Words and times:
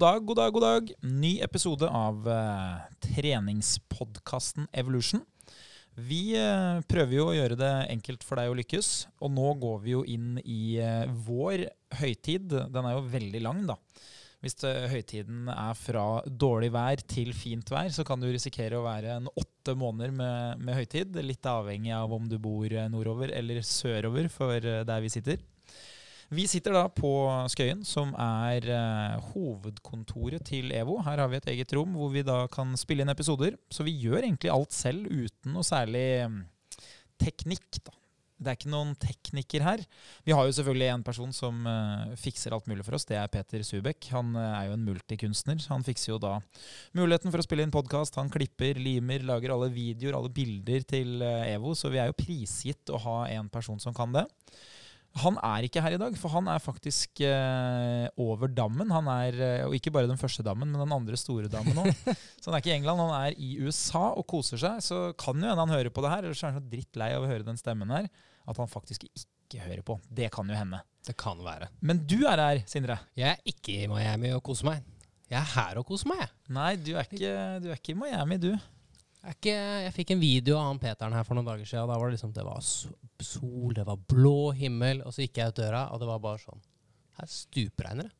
God 0.00 0.06
dag, 0.08 0.24
god 0.24 0.36
dag, 0.36 0.52
god 0.52 0.62
dag. 0.64 0.90
Ny 1.04 1.30
episode 1.44 1.84
av 1.84 2.24
uh, 2.24 2.76
treningspodkasten 3.04 4.64
Evolution. 4.72 5.20
Vi 5.92 6.38
uh, 6.40 6.80
prøver 6.88 7.18
jo 7.18 7.26
å 7.28 7.34
gjøre 7.36 7.58
det 7.60 7.72
enkelt 7.92 8.24
for 8.24 8.40
deg 8.40 8.48
å 8.48 8.54
lykkes, 8.56 8.88
og 9.20 9.34
nå 9.36 9.50
går 9.60 9.76
vi 9.84 9.92
jo 9.92 10.00
inn 10.08 10.40
i 10.40 10.78
uh, 10.80 11.04
vår 11.26 11.66
høytid. 12.00 12.48
Den 12.48 12.88
er 12.88 12.96
jo 12.96 13.04
veldig 13.12 13.44
lang, 13.44 13.60
da. 13.68 13.76
Hvis 14.40 14.56
høytiden 14.64 15.52
er 15.52 15.76
fra 15.76 16.06
dårlig 16.24 16.72
vær 16.72 17.04
til 17.04 17.36
fint 17.36 17.68
vær, 17.68 17.92
så 17.92 18.00
kan 18.08 18.24
du 18.24 18.30
risikere 18.32 18.80
å 18.80 18.86
være 18.88 19.18
en 19.18 19.28
åtte 19.28 19.76
måneder 19.76 20.16
med, 20.16 20.64
med 20.64 20.80
høytid. 20.80 21.20
Litt 21.28 21.44
avhengig 21.44 21.92
av 21.92 22.16
om 22.16 22.24
du 22.24 22.38
bor 22.40 22.72
nordover 22.88 23.36
eller 23.36 23.60
sørover 23.60 24.32
for 24.32 24.64
der 24.64 25.04
vi 25.04 25.12
sitter. 25.12 25.44
Vi 26.30 26.44
sitter 26.46 26.76
da 26.76 26.84
på 26.94 27.10
Skøyen, 27.50 27.80
som 27.82 28.12
er 28.14 28.66
uh, 28.70 29.30
hovedkontoret 29.32 30.44
til 30.46 30.70
EVO. 30.70 31.00
Her 31.02 31.24
har 31.24 31.30
vi 31.32 31.40
et 31.40 31.48
eget 31.56 31.74
rom 31.74 31.96
hvor 31.98 32.12
vi 32.14 32.22
da 32.26 32.44
kan 32.52 32.76
spille 32.78 33.02
inn 33.02 33.10
episoder. 33.10 33.56
Så 33.66 33.82
vi 33.86 33.96
gjør 33.98 34.22
egentlig 34.22 34.52
alt 34.54 34.70
selv 34.70 35.10
uten 35.10 35.56
noe 35.56 35.66
særlig 35.66 36.04
um, 36.28 36.44
teknikk. 37.18 37.80
da. 37.82 37.96
Det 38.40 38.46
er 38.46 38.56
ikke 38.60 38.70
noen 38.72 38.94
tekniker 38.96 39.64
her. 39.66 39.82
Vi 40.24 40.32
har 40.32 40.46
jo 40.46 40.54
selvfølgelig 40.54 40.92
en 40.94 41.02
person 41.10 41.34
som 41.34 41.66
uh, 41.66 42.14
fikser 42.16 42.54
alt 42.54 42.70
mulig 42.70 42.86
for 42.86 42.94
oss. 42.94 43.08
Det 43.10 43.18
er 43.18 43.32
Peter 43.34 43.66
Subek. 43.66 44.06
Han 44.14 44.30
uh, 44.38 44.54
er 44.54 44.70
jo 44.70 44.78
en 44.78 44.86
multikunstner. 44.86 45.58
Han 45.74 45.82
fikser 45.84 46.14
jo 46.14 46.22
da 46.22 46.36
muligheten 46.94 47.34
for 47.34 47.42
å 47.42 47.48
spille 47.48 47.66
inn 47.66 47.74
podkast. 47.74 48.22
Han 48.22 48.30
klipper, 48.30 48.78
limer, 48.78 49.26
lager 49.26 49.56
alle 49.56 49.72
videoer, 49.74 50.14
alle 50.14 50.30
bilder 50.30 50.86
til 50.94 51.18
uh, 51.26 51.42
EVO. 51.50 51.74
Så 51.74 51.90
vi 51.90 51.98
er 51.98 52.14
jo 52.14 52.20
prisgitt 52.22 52.94
å 52.94 53.02
ha 53.02 53.24
en 53.34 53.50
person 53.50 53.82
som 53.82 53.98
kan 53.98 54.14
det. 54.14 54.28
Han 55.18 55.34
er 55.42 55.66
ikke 55.66 55.82
her 55.82 55.96
i 55.96 55.98
dag, 55.98 56.14
for 56.20 56.30
han 56.30 56.46
er 56.52 56.62
faktisk 56.62 57.20
eh, 57.26 58.06
over 58.22 58.50
dammen. 58.54 58.92
Han 58.94 59.08
er, 59.10 59.38
eh, 59.42 59.64
Og 59.66 59.74
ikke 59.74 59.90
bare 59.90 60.06
den 60.06 60.20
første 60.20 60.44
dammen, 60.46 60.70
men 60.70 60.78
den 60.84 60.94
andre 60.94 61.18
store 61.18 61.50
dammen 61.50 61.80
òg. 61.82 61.90
så 62.40 62.46
han 62.50 62.56
er 62.56 62.62
ikke 62.62 62.70
i 62.70 62.76
England, 62.78 63.02
han 63.02 63.16
er 63.18 63.34
i 63.34 63.50
USA 63.64 64.04
og 64.14 64.22
koser 64.30 64.60
seg. 64.62 64.78
Så 64.86 65.00
kan 65.18 65.34
jo 65.34 65.50
hende 65.50 65.66
han 65.66 65.74
hører 65.74 65.90
på 65.90 66.04
det 66.06 66.12
her, 66.14 66.22
eller 66.22 66.38
så 66.38 66.46
er 66.46 66.54
han 66.54 66.62
så 66.62 66.70
drittlei 66.70 67.10
av 67.16 67.26
å 67.26 67.30
høre 67.32 67.46
den 67.48 67.58
stemmen 67.58 67.90
her, 67.90 68.06
at 68.46 68.62
han 68.62 68.70
faktisk 68.70 69.08
ikke 69.10 69.66
hører 69.66 69.82
på. 69.86 69.98
Det 70.06 70.30
kan 70.32 70.48
jo 70.48 70.56
hende. 70.56 70.82
Det 71.06 71.16
kan 71.18 71.42
være. 71.42 71.72
Men 71.82 72.04
du 72.06 72.20
er 72.30 72.38
her, 72.38 72.62
Sindre. 72.70 73.00
Jeg 73.18 73.34
er 73.34 73.50
ikke 73.50 73.80
i 73.82 73.90
Miami 73.90 74.30
og 74.36 74.44
koser 74.46 74.70
meg. 74.70 74.86
Jeg 75.30 75.40
er 75.42 75.50
her 75.56 75.78
og 75.82 75.86
koser 75.90 76.10
meg. 76.10 76.22
Nei, 76.54 76.74
du 76.78 76.94
er 76.94 77.06
ikke, 77.06 77.34
du 77.62 77.70
er 77.70 77.78
ikke 77.78 77.96
i 77.96 77.98
Miami, 77.98 78.38
du. 78.42 78.52
Jeg, 79.20 79.36
ikke, 79.36 79.56
jeg, 79.84 79.92
fikk 79.96 80.12
en 80.14 80.22
video 80.22 80.56
av 80.56 80.70
han 80.70 80.78
Peteren 80.80 81.16
her 81.16 81.26
for 81.28 81.36
noen 81.36 81.48
dager 81.50 81.68
siden. 81.68 81.88
Da 81.90 81.98
var 82.00 82.08
det 82.08 82.16
liksom, 82.16 82.32
det 82.36 82.44
var 82.46 82.62
sol, 82.64 83.74
det 83.76 83.84
var 83.88 84.00
blå 84.08 84.52
himmel. 84.56 85.02
Og 85.04 85.12
så 85.12 85.26
gikk 85.26 85.42
jeg 85.42 85.52
ut 85.52 85.60
døra, 85.60 85.84
og 85.92 86.00
det 86.00 86.08
var 86.08 86.22
bare 86.24 86.40
sånn 86.40 86.64
Her 87.20 87.28
stupregner 87.28 88.08
det. 88.08 88.16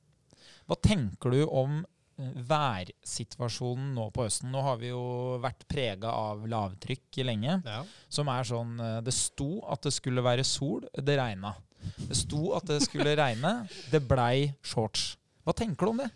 Hva 0.69 0.77
tenker 0.85 1.33
du 1.35 1.41
om 1.47 1.81
eh, 1.81 2.35
værsituasjonen 2.51 3.95
nå 3.97 4.11
på 4.15 4.27
høsten? 4.27 4.53
Nå 4.53 4.61
har 4.67 4.77
vi 4.83 4.93
jo 4.93 5.03
vært 5.43 5.65
prega 5.71 6.13
av 6.13 6.45
lavtrykk 6.51 7.23
lenge. 7.25 7.57
Ja. 7.65 7.81
Som 8.13 8.31
er 8.31 8.47
sånn 8.47 8.77
eh, 8.77 9.01
Det 9.07 9.15
sto 9.17 9.65
at 9.73 9.89
det 9.89 9.95
skulle 9.97 10.25
være 10.27 10.45
sol, 10.47 10.85
det 10.95 11.17
regna. 11.19 11.57
Det 11.97 12.19
sto 12.19 12.53
at 12.59 12.69
det 12.69 12.83
skulle 12.85 13.17
regne, 13.17 13.55
det 13.93 14.05
blei 14.05 14.53
shorts. 14.61 15.15
Hva 15.49 15.57
tenker 15.57 15.89
du 15.89 15.95
om 15.95 16.05
det? 16.05 16.11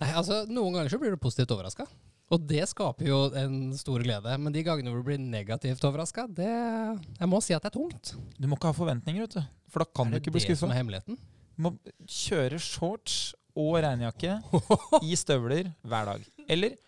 Nei, 0.00 0.08
altså 0.16 0.42
Noen 0.48 0.78
ganger 0.78 0.96
så 0.96 0.98
blir 0.98 1.12
du 1.12 1.20
positivt 1.20 1.52
overraska. 1.54 1.86
Og 2.32 2.40
det 2.48 2.62
skaper 2.70 3.10
jo 3.10 3.18
en 3.36 3.56
stor 3.76 4.00
glede. 4.04 4.36
Men 4.40 4.54
de 4.54 4.62
gangene 4.64 4.92
hvor 4.92 5.02
du 5.02 5.08
blir 5.10 5.20
negativt 5.20 5.82
overraska, 5.84 6.24
det 6.32 6.48
Jeg 6.48 7.28
må 7.28 7.42
si 7.44 7.52
at 7.52 7.64
det 7.64 7.72
er 7.72 7.76
tungt. 7.76 8.14
Du 8.38 8.48
må 8.48 8.56
ikke 8.56 8.70
ha 8.70 8.76
forventninger, 8.76 9.26
vet 9.26 9.36
du. 9.36 9.42
For 9.72 9.84
da 9.84 9.88
kan 10.00 10.08
du 10.12 10.16
ikke 10.16 10.32
bli 10.32 10.40
skuffa. 10.44 10.48
Er 10.48 10.56
det 10.56 10.56
det 10.56 10.62
som 10.64 10.72
er 10.72 10.80
hemmeligheten? 10.80 11.20
Du 11.52 11.66
må 11.66 11.74
kjøre 12.08 12.60
shorts 12.62 13.18
og 13.52 13.76
regnjakke 13.84 14.38
i 15.04 15.18
støvler 15.20 15.68
hver 15.84 16.08
dag. 16.08 16.24
Eller 16.48 16.78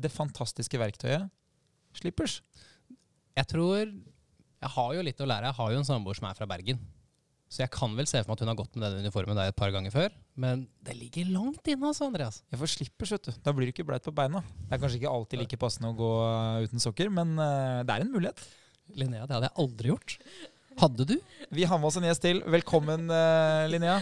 det 0.00 0.12
fantastiske 0.12 0.80
verktøyet 0.80 1.30
slippers. 1.96 2.40
Jeg 3.36 3.48
tror 3.50 3.80
Jeg 3.80 4.70
har 4.76 4.94
jo 4.94 5.02
litt 5.04 5.20
å 5.24 5.28
lære. 5.28 5.48
Jeg 5.48 5.56
har 5.56 5.72
jo 5.72 5.80
en 5.80 5.88
samboer 5.88 6.18
som 6.18 6.28
er 6.28 6.36
fra 6.36 6.48
Bergen. 6.48 6.80
Så 7.50 7.64
jeg 7.64 7.72
kan 7.74 7.96
vel 7.98 8.06
se 8.06 8.20
for 8.22 8.30
meg 8.30 8.36
at 8.36 8.42
hun 8.44 8.50
har 8.52 8.58
gått 8.60 8.76
med 8.76 8.84
denne 8.86 9.02
uniformen 9.02 9.38
der 9.38 9.50
et 9.50 9.56
par 9.58 9.72
ganger 9.74 9.90
før. 9.90 10.12
Men 10.38 10.62
det 10.86 10.94
ligger 10.94 11.32
langt 11.34 11.66
inne, 11.66 11.88
altså, 11.88 12.06
Andreas. 12.06 12.44
Jeg 12.46 12.60
får 12.60 12.70
slippers, 12.76 13.12
vet 13.16 13.26
du. 13.26 13.32
Da 13.42 13.54
blir 13.56 13.66
du 13.66 13.72
ikke 13.74 13.86
bleit 13.88 14.06
på 14.06 14.14
beina. 14.14 14.44
Det 14.68 14.76
er 14.76 14.82
kanskje 14.84 15.00
ikke 15.00 15.10
alltid 15.16 15.42
like 15.42 15.58
passende 15.58 15.90
å 15.90 15.98
gå 15.98 16.12
uten 16.68 16.82
sokker, 16.82 17.10
men 17.10 17.34
uh, 17.42 17.82
det 17.82 17.96
er 17.96 18.06
en 18.06 18.14
mulighet. 18.14 18.44
Linnea, 18.94 19.26
det 19.26 19.34
hadde 19.34 19.50
jeg 19.50 19.58
aldri 19.64 19.90
gjort. 19.90 20.16
Hadde 20.78 21.08
du? 21.10 21.16
Vi 21.50 21.66
har 21.66 21.82
med 21.82 21.90
oss 21.90 21.98
en 21.98 22.06
gjest 22.06 22.22
til. 22.22 22.38
Velkommen, 22.54 23.10
uh, 23.10 23.66
Linnea. 23.72 23.98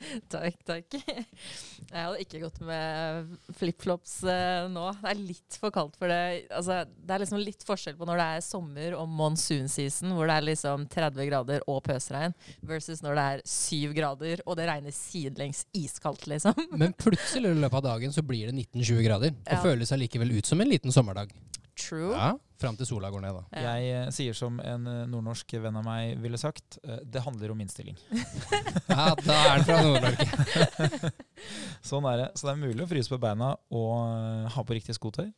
takk, 0.32 0.56
takk. 0.66 0.96
Jeg 0.96 1.92
hadde 1.92 2.22
ikke 2.22 2.40
gått 2.42 2.60
med 2.64 3.34
flipflops 3.58 4.16
uh, 4.24 4.68
nå. 4.72 4.86
Det 5.00 5.10
er 5.12 5.20
litt 5.20 5.58
for 5.60 5.74
kaldt 5.74 5.98
for 6.00 6.10
det. 6.10 6.46
Altså, 6.56 6.80
det 6.86 7.14
er 7.14 7.24
liksom 7.24 7.42
litt 7.42 7.64
forskjell 7.66 7.98
på 7.98 8.08
når 8.08 8.20
det 8.20 8.28
er 8.36 8.44
sommer 8.44 8.96
og 8.98 9.10
monsoon-season, 9.20 10.14
hvor 10.16 10.30
det 10.30 10.38
er 10.38 10.48
liksom 10.48 10.86
30 10.90 11.28
grader 11.30 11.66
og 11.70 11.82
pøsregn, 11.86 12.36
versus 12.66 13.04
når 13.04 13.18
det 13.18 13.26
er 13.34 13.44
7 13.52 13.94
grader 13.96 14.44
og 14.46 14.56
det 14.58 14.68
regner 14.70 14.94
sidelengs 14.94 15.64
iskaldt, 15.76 16.26
liksom. 16.30 16.56
Men 16.80 16.96
plutselig 16.96 17.52
i 17.52 17.60
løpet 17.60 17.80
av 17.82 17.86
dagen 17.92 18.14
så 18.14 18.24
blir 18.26 18.50
det 18.50 18.56
19-20 18.56 19.06
grader, 19.06 19.36
og 19.36 19.54
ja. 19.56 19.62
føles 19.64 19.94
allikevel 19.96 20.38
ut 20.38 20.48
som 20.48 20.60
en 20.62 20.70
liten 20.70 20.94
sommerdag. 20.94 21.32
True. 21.80 22.12
Ja, 22.14 22.34
Fram 22.60 22.76
til 22.76 22.84
sola 22.90 23.08
går 23.08 23.22
ned, 23.24 23.36
da. 23.38 23.42
Ja. 23.56 23.70
Jeg 23.80 24.04
uh, 24.04 24.10
sier 24.12 24.36
som 24.36 24.58
en 24.60 24.84
uh, 24.84 25.06
nordnorsk 25.08 25.54
venn 25.62 25.78
av 25.80 25.84
meg 25.86 26.18
ville 26.20 26.36
sagt, 26.40 26.76
uh, 26.84 26.98
det 27.00 27.22
handler 27.24 27.54
om 27.54 27.62
innstilling. 27.64 27.96
ja, 28.90 29.06
da 29.16 29.38
er 29.38 29.62
den 29.62 29.64
fra 29.64 29.78
Nord-Norge. 29.86 31.12
sånn 31.90 32.08
er 32.10 32.20
det. 32.20 32.28
Så 32.36 32.50
det 32.50 32.52
er 32.52 32.60
mulig 32.60 32.84
å 32.84 32.90
fryse 32.90 33.12
på 33.12 33.20
beina 33.22 33.54
og 33.72 34.52
ha 34.52 34.66
på 34.66 34.76
riktig 34.76 34.98
skotøy. 34.98 35.30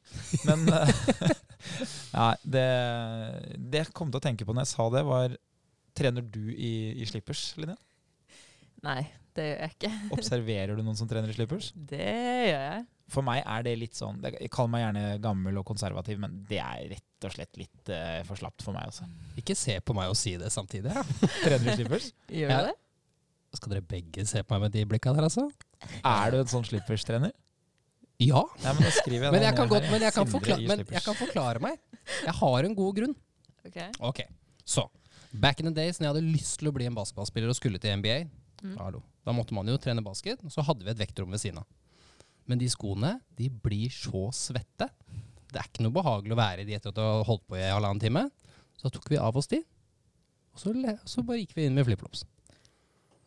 Men 0.49 0.67
ja, 0.67 2.33
det, 2.43 2.67
det 3.55 3.85
jeg 3.85 3.95
kom 3.95 4.11
til 4.11 4.19
å 4.19 4.25
tenke 4.27 4.49
på 4.49 4.57
når 4.57 4.67
jeg 4.67 4.75
sa 4.75 4.91
det, 4.97 5.07
var 5.07 5.39
Trener 5.93 6.25
du 6.25 6.47
i, 6.57 6.95
i 7.05 7.05
slippers, 7.05 7.51
Linnea? 7.61 7.77
Nei, 8.83 9.03
det 9.37 9.45
gjør 9.45 9.59
jeg 9.61 9.75
ikke. 9.77 9.91
Observerer 10.17 10.79
du 10.79 10.83
noen 10.83 10.97
som 10.97 11.09
trener 11.11 11.29
i 11.29 11.37
slippers? 11.37 11.69
Det 11.77 12.01
gjør 12.01 12.57
jeg. 12.57 12.87
For 13.13 13.25
meg 13.27 13.43
er 13.45 13.65
det 13.67 13.75
litt 13.77 13.99
sånn 13.99 14.23
Jeg 14.25 14.49
kaller 14.53 14.73
meg 14.73 14.85
gjerne 14.87 15.03
gammel 15.23 15.59
og 15.61 15.67
konservativ, 15.69 16.21
men 16.23 16.39
det 16.49 16.61
er 16.63 16.87
rett 16.95 17.27
og 17.29 17.35
slett 17.35 17.61
litt 17.61 17.93
uh, 17.93 18.23
for 18.27 18.41
slapt 18.41 18.65
for 18.65 18.77
meg. 18.77 18.89
Også. 18.89 19.07
Ikke 19.39 19.57
se 19.59 19.77
på 19.85 19.97
meg 19.97 20.11
og 20.13 20.17
si 20.19 20.35
det 20.41 20.49
samtidig. 20.55 20.95
Ja. 20.95 21.05
Trener 21.45 21.67
du 21.69 21.75
slippers? 21.77 22.09
Gjør 22.33 22.55
jeg 22.55 22.71
det? 22.71 22.75
Skal 23.53 23.75
dere 23.75 23.85
begge 23.85 24.25
se 24.29 24.41
på 24.41 24.57
meg 24.57 24.65
med 24.65 24.75
de 24.75 24.87
blikka 24.89 25.13
der, 25.13 25.29
altså? 25.29 25.45
Er 26.01 26.33
du 26.33 26.41
en 26.41 26.51
sånn 26.51 26.65
slippers-trener? 26.65 27.35
Ja. 28.23 28.41
ja. 28.63 28.73
Men 28.73 28.87
da 28.87 28.93
skriver 28.95 29.27
jeg 29.27 29.35
men 29.35 29.45
jeg, 29.45 29.57
kan 29.59 29.71
godt, 29.71 29.89
men, 29.91 30.05
jeg 30.07 30.15
kan 30.17 30.31
forklare, 30.31 30.67
men 30.71 30.85
jeg 30.87 31.05
kan 31.05 31.19
forklare 31.19 31.63
meg. 31.63 31.79
Jeg 32.23 32.35
har 32.39 32.69
en 32.69 32.77
god 32.79 32.99
grunn. 32.99 33.15
Ok. 33.67 33.79
Ok, 34.09 34.25
Så 34.65 34.89
back 35.33 35.61
in 35.61 35.69
the 35.69 35.75
days 35.75 35.99
når 35.99 36.07
jeg 36.07 36.15
hadde 36.15 36.33
lyst 36.35 36.59
til 36.61 36.69
å 36.69 36.75
bli 36.75 36.89
en 36.89 36.97
basketballspiller 36.97 37.53
og 37.53 37.57
skulle 37.57 37.81
til 37.83 38.01
NBA, 38.01 38.17
mm. 38.63 38.75
da 39.25 39.35
måtte 39.37 39.57
man 39.57 39.69
jo 39.71 39.79
trene 39.81 40.05
basket, 40.05 40.43
og 40.45 40.53
så 40.53 40.65
hadde 40.67 40.85
vi 40.87 40.93
et 40.93 41.01
vektrom 41.01 41.33
ved 41.33 41.41
siden 41.43 41.63
av. 41.63 41.69
Men 42.51 42.61
de 42.61 42.69
skoene 42.73 43.17
de 43.39 43.49
blir 43.63 43.93
så 43.95 44.29
svette. 44.35 44.89
Det 45.53 45.61
er 45.61 45.69
ikke 45.69 45.85
noe 45.85 45.95
behagelig 45.95 46.35
å 46.35 46.41
være 46.41 46.65
i 46.65 46.69
de 46.69 46.77
etter 46.79 46.93
at 46.93 46.99
du 46.99 47.03
har 47.05 47.27
holdt 47.29 47.45
på 47.49 47.59
i 47.59 47.67
halvannen 47.69 48.03
time. 48.03 48.25
Så 48.79 48.89
da 48.89 48.95
tok 48.97 49.11
vi 49.13 49.21
av 49.21 49.37
oss 49.39 49.51
de, 49.53 49.61
og 50.53 50.61
så, 50.61 50.73
så 51.09 51.25
bare 51.25 51.41
gikk 51.43 51.55
vi 51.57 51.69
inn 51.69 51.77
med 51.77 51.87
flipflops. 51.89 52.25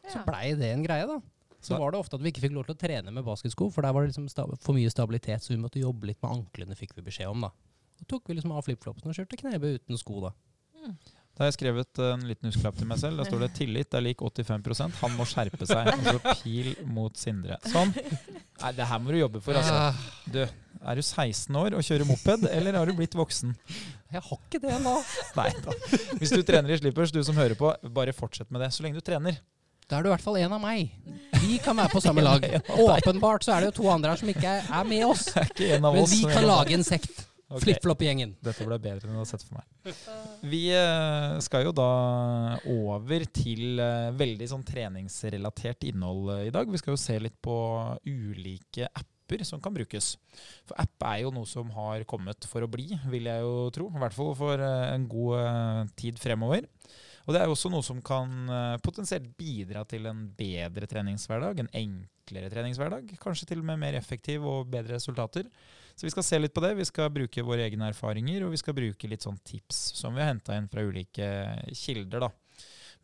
Ja. 0.05 0.11
Så 0.11 0.21
blei 0.27 0.51
det 0.57 0.69
en 0.73 0.83
greie, 0.85 1.07
da. 1.09 1.19
Så 1.65 1.79
var 1.81 1.93
det 1.93 1.97
ofte 1.97 2.17
at 2.19 2.21
vi 2.21 2.29
ikke 2.29 2.43
fikk 2.43 2.53
lov 2.53 2.67
til 2.67 2.75
å 2.75 2.81
trene 2.81 3.13
med 3.13 3.25
basketsko, 3.25 3.71
for 3.73 3.85
der 3.85 3.93
var 3.95 4.05
det 4.05 4.11
liksom 4.11 4.27
for 4.61 4.77
mye 4.77 4.91
stabilitet, 4.93 5.41
så 5.41 5.55
vi 5.55 5.61
måtte 5.61 5.81
jobbe 5.81 6.11
litt 6.11 6.19
med 6.21 6.35
anklene, 6.35 6.77
fikk 6.77 6.93
vi 6.97 7.05
beskjed 7.07 7.31
om. 7.31 7.47
da. 7.47 7.49
Så 7.97 8.05
tok 8.11 8.29
vi 8.29 8.35
liksom 8.37 8.53
av 8.53 8.67
flipflopsene 8.67 9.09
og 9.09 9.17
kjørte 9.17 9.39
knebøy 9.39 9.79
uten 9.79 9.97
sko, 9.97 10.19
da. 10.27 10.33
Mm. 10.83 10.93
Da 11.35 11.43
har 11.43 11.49
jeg 11.49 11.57
skrevet 11.57 11.99
en 11.99 12.21
liten 12.29 12.47
husklapp 12.47 12.77
til 12.79 12.87
meg 12.87 12.99
selv. 13.01 13.19
Da 13.19 13.25
står 13.27 13.41
det 13.43 13.49
'tillit 13.57 13.95
er 13.97 14.03
lik 14.05 14.21
85% 14.23 15.01
Han 15.01 15.17
må 15.17 15.25
skjerpe 15.27 15.67
seg. 15.67 15.89
Altså 15.91 16.35
pil 16.43 16.69
mot 16.87 17.17
Sindre. 17.19 17.57
Sånn. 17.67 17.91
Nei, 18.61 18.71
det 18.77 18.87
her 18.87 19.01
må 19.03 19.11
du 19.11 19.19
jobbe 19.19 19.41
for, 19.43 19.59
altså. 19.59 19.91
Du, 20.31 20.39
er 20.45 20.95
du 20.95 21.01
16 21.03 21.59
år 21.59 21.75
og 21.75 21.83
kjører 21.83 22.07
moped, 22.07 22.47
eller 22.47 22.79
har 22.79 22.87
du 22.87 22.93
blitt 22.95 23.17
voksen? 23.19 23.51
Jeg 24.15 24.23
har 24.23 24.39
ikke 24.39 24.61
det 24.63 24.79
nå. 24.85 24.95
Nei 25.35 25.49
da. 25.65 25.75
Hvis 26.21 26.31
du 26.31 26.39
trener 26.47 26.71
i 26.71 26.79
slippers, 26.79 27.11
du 27.11 27.19
som 27.27 27.35
hører 27.35 27.59
på, 27.59 27.73
bare 27.91 28.15
fortsett 28.15 28.47
med 28.49 28.63
det 28.63 28.71
så 28.71 28.85
lenge 28.87 28.95
du 28.95 29.03
trener. 29.03 29.41
Da 29.89 29.99
er 29.99 30.05
du 30.05 30.09
i 30.09 30.15
hvert 30.15 30.23
fall 30.23 30.39
en 30.39 30.53
av 30.55 30.61
meg. 30.63 30.95
Vi 31.43 31.59
kan 31.61 31.75
være 31.77 31.91
på 31.91 31.99
samme 32.01 32.23
lag. 32.29 32.47
Åpenbart 32.79 33.43
så 33.43 33.57
er 33.57 33.65
det 33.65 33.73
jo 33.73 33.81
to 33.83 33.91
andre 33.91 34.15
her 34.15 34.23
som 34.23 34.31
ikke 34.31 34.55
er 34.63 34.87
med 34.87 35.03
oss. 35.05 35.27
Men 35.35 36.05
vi 36.09 36.23
kan 36.31 36.47
lage 36.47 36.79
en 36.79 36.87
sekt. 36.87 37.25
Okay. 37.55 37.69
Flip-flop-gjengen. 37.69 38.33
Dette 38.43 38.65
ble 38.67 38.77
bedre 38.83 39.07
enn 39.07 39.15
jeg 39.15 39.21
hadde 39.21 39.29
sett 39.29 39.45
for 39.47 39.55
meg. 39.55 39.99
Vi 40.51 40.61
uh, 40.75 41.37
skal 41.43 41.63
jo 41.63 41.71
da 41.75 41.89
over 42.73 43.23
til 43.31 43.79
uh, 43.79 44.11
veldig 44.17 44.49
sånn 44.51 44.65
treningsrelatert 44.67 45.85
innhold 45.87 46.33
uh, 46.33 46.41
i 46.43 46.51
dag. 46.51 46.67
Vi 46.67 46.81
skal 46.81 46.97
jo 46.97 46.99
se 46.99 47.15
litt 47.23 47.37
på 47.45 47.55
ulike 48.03 48.89
apper 48.91 49.45
som 49.47 49.63
kan 49.63 49.73
brukes. 49.77 50.15
For 50.67 50.75
app 50.83 51.07
er 51.07 51.23
jo 51.23 51.31
noe 51.33 51.47
som 51.47 51.71
har 51.77 52.03
kommet 52.09 52.43
for 52.49 52.65
å 52.65 52.71
bli, 52.71 52.89
vil 53.13 53.31
jeg 53.31 53.45
jo 53.47 53.69
tro. 53.77 53.87
I 53.87 54.03
hvert 54.03 54.17
fall 54.17 54.35
for 54.37 54.65
en 54.67 55.07
god 55.09 55.95
tid 55.97 56.19
fremover. 56.21 56.67
Og 57.25 57.33
det 57.33 57.39
er 57.39 57.47
jo 57.47 57.55
også 57.55 57.71
noe 57.73 57.81
som 57.81 58.03
kan 58.05 58.51
potensielt 58.85 59.31
bidra 59.39 59.81
til 59.89 60.05
en 60.11 60.27
bedre 60.37 60.85
treningshverdag. 60.91 61.63
En 61.63 61.71
enklere 61.71 62.11
enklere 62.25 62.49
treningshverdag. 62.49 63.17
Kanskje 63.21 63.45
til 63.51 63.61
og 63.61 63.65
med 63.69 63.77
mer 63.79 63.97
effektiv 63.97 64.45
og 64.45 64.69
bedre 64.71 64.97
resultater. 64.97 65.45
Så 65.95 66.03
vi 66.03 66.11
skal 66.11 66.25
se 66.27 66.39
litt 66.39 66.53
på 66.55 66.63
det. 66.63 66.73
Vi 66.75 66.87
skal 66.87 67.11
bruke 67.13 67.43
våre 67.47 67.63
egne 67.63 67.87
erfaringer, 67.87 68.43
og 68.43 68.51
vi 68.51 68.59
skal 68.59 68.75
bruke 68.75 69.07
litt 69.07 69.23
sånn 69.23 69.39
tips 69.47 69.77
som 69.95 70.15
vi 70.15 70.23
har 70.23 70.33
henta 70.33 70.57
inn 70.59 70.67
fra 70.71 70.83
ulike 70.83 71.29
kilder. 71.71 72.27
da. 72.27 72.31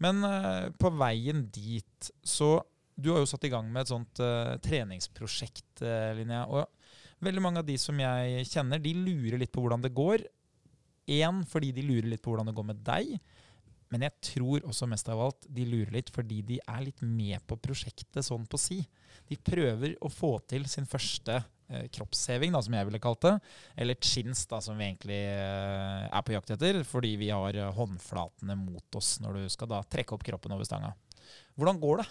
Men 0.03 0.25
uh, 0.25 0.67
på 0.75 0.91
veien 0.97 1.45
dit 1.53 2.11
så 2.25 2.57
Du 3.01 3.11
har 3.13 3.21
jo 3.21 3.29
satt 3.29 3.45
i 3.47 3.51
gang 3.53 3.69
med 3.71 3.85
et 3.85 3.91
sånt 3.91 4.19
uh, 4.21 4.57
treningsprosjekt, 4.61 5.81
uh, 5.85 6.11
Linnea. 6.17 6.43
Og 6.51 7.23
veldig 7.23 7.41
mange 7.41 7.61
av 7.63 7.65
de 7.65 7.77
som 7.79 7.97
jeg 7.97 8.43
kjenner, 8.49 8.81
de 8.83 8.91
lurer 8.97 9.39
litt 9.41 9.53
på 9.53 9.63
hvordan 9.63 9.81
det 9.85 9.95
går. 9.95 10.25
Én 11.09 11.41
fordi 11.47 11.71
de 11.73 11.85
lurer 11.87 12.11
litt 12.11 12.21
på 12.21 12.33
hvordan 12.33 12.51
det 12.51 12.57
går 12.57 12.67
med 12.73 12.83
deg. 12.85 13.15
Men 13.91 14.05
jeg 14.05 14.15
tror 14.23 14.67
også 14.67 14.87
mest 14.87 15.09
av 15.11 15.23
alt 15.23 15.47
de 15.51 15.65
lurer 15.67 15.95
litt 15.95 16.11
fordi 16.13 16.39
de 16.47 16.59
er 16.61 16.83
litt 16.85 17.01
med 17.03 17.41
på 17.47 17.57
prosjektet 17.59 18.27
sånn 18.27 18.45
på 18.47 18.59
si. 18.59 18.79
De 19.27 19.39
prøver 19.39 19.97
å 19.99 20.11
få 20.11 20.35
til 20.51 20.67
sin 20.69 20.87
første 20.87 21.41
kroppsheving, 21.95 22.51
da, 22.55 22.61
som 22.65 22.75
jeg 22.77 22.87
ville 22.89 23.01
kalt 23.03 23.21
det. 23.25 23.33
Eller 23.79 23.97
chins, 24.01 24.45
da, 24.51 24.59
som 24.63 24.77
vi 24.79 24.87
egentlig 24.89 25.19
eh, 25.31 26.07
er 26.09 26.25
på 26.27 26.35
jakt 26.35 26.53
etter. 26.57 26.81
Fordi 26.87 27.15
vi 27.21 27.29
har 27.33 27.55
eh, 27.57 27.71
håndflatene 27.77 28.57
mot 28.59 28.99
oss 28.99 29.15
når 29.23 29.41
du 29.41 29.49
skal 29.53 29.71
da 29.71 29.81
trekke 29.83 30.17
opp 30.17 30.25
kroppen 30.27 30.55
over 30.57 30.67
stanga. 30.67 30.93
Hvordan 31.59 31.79
går 31.81 32.03
det? 32.03 32.09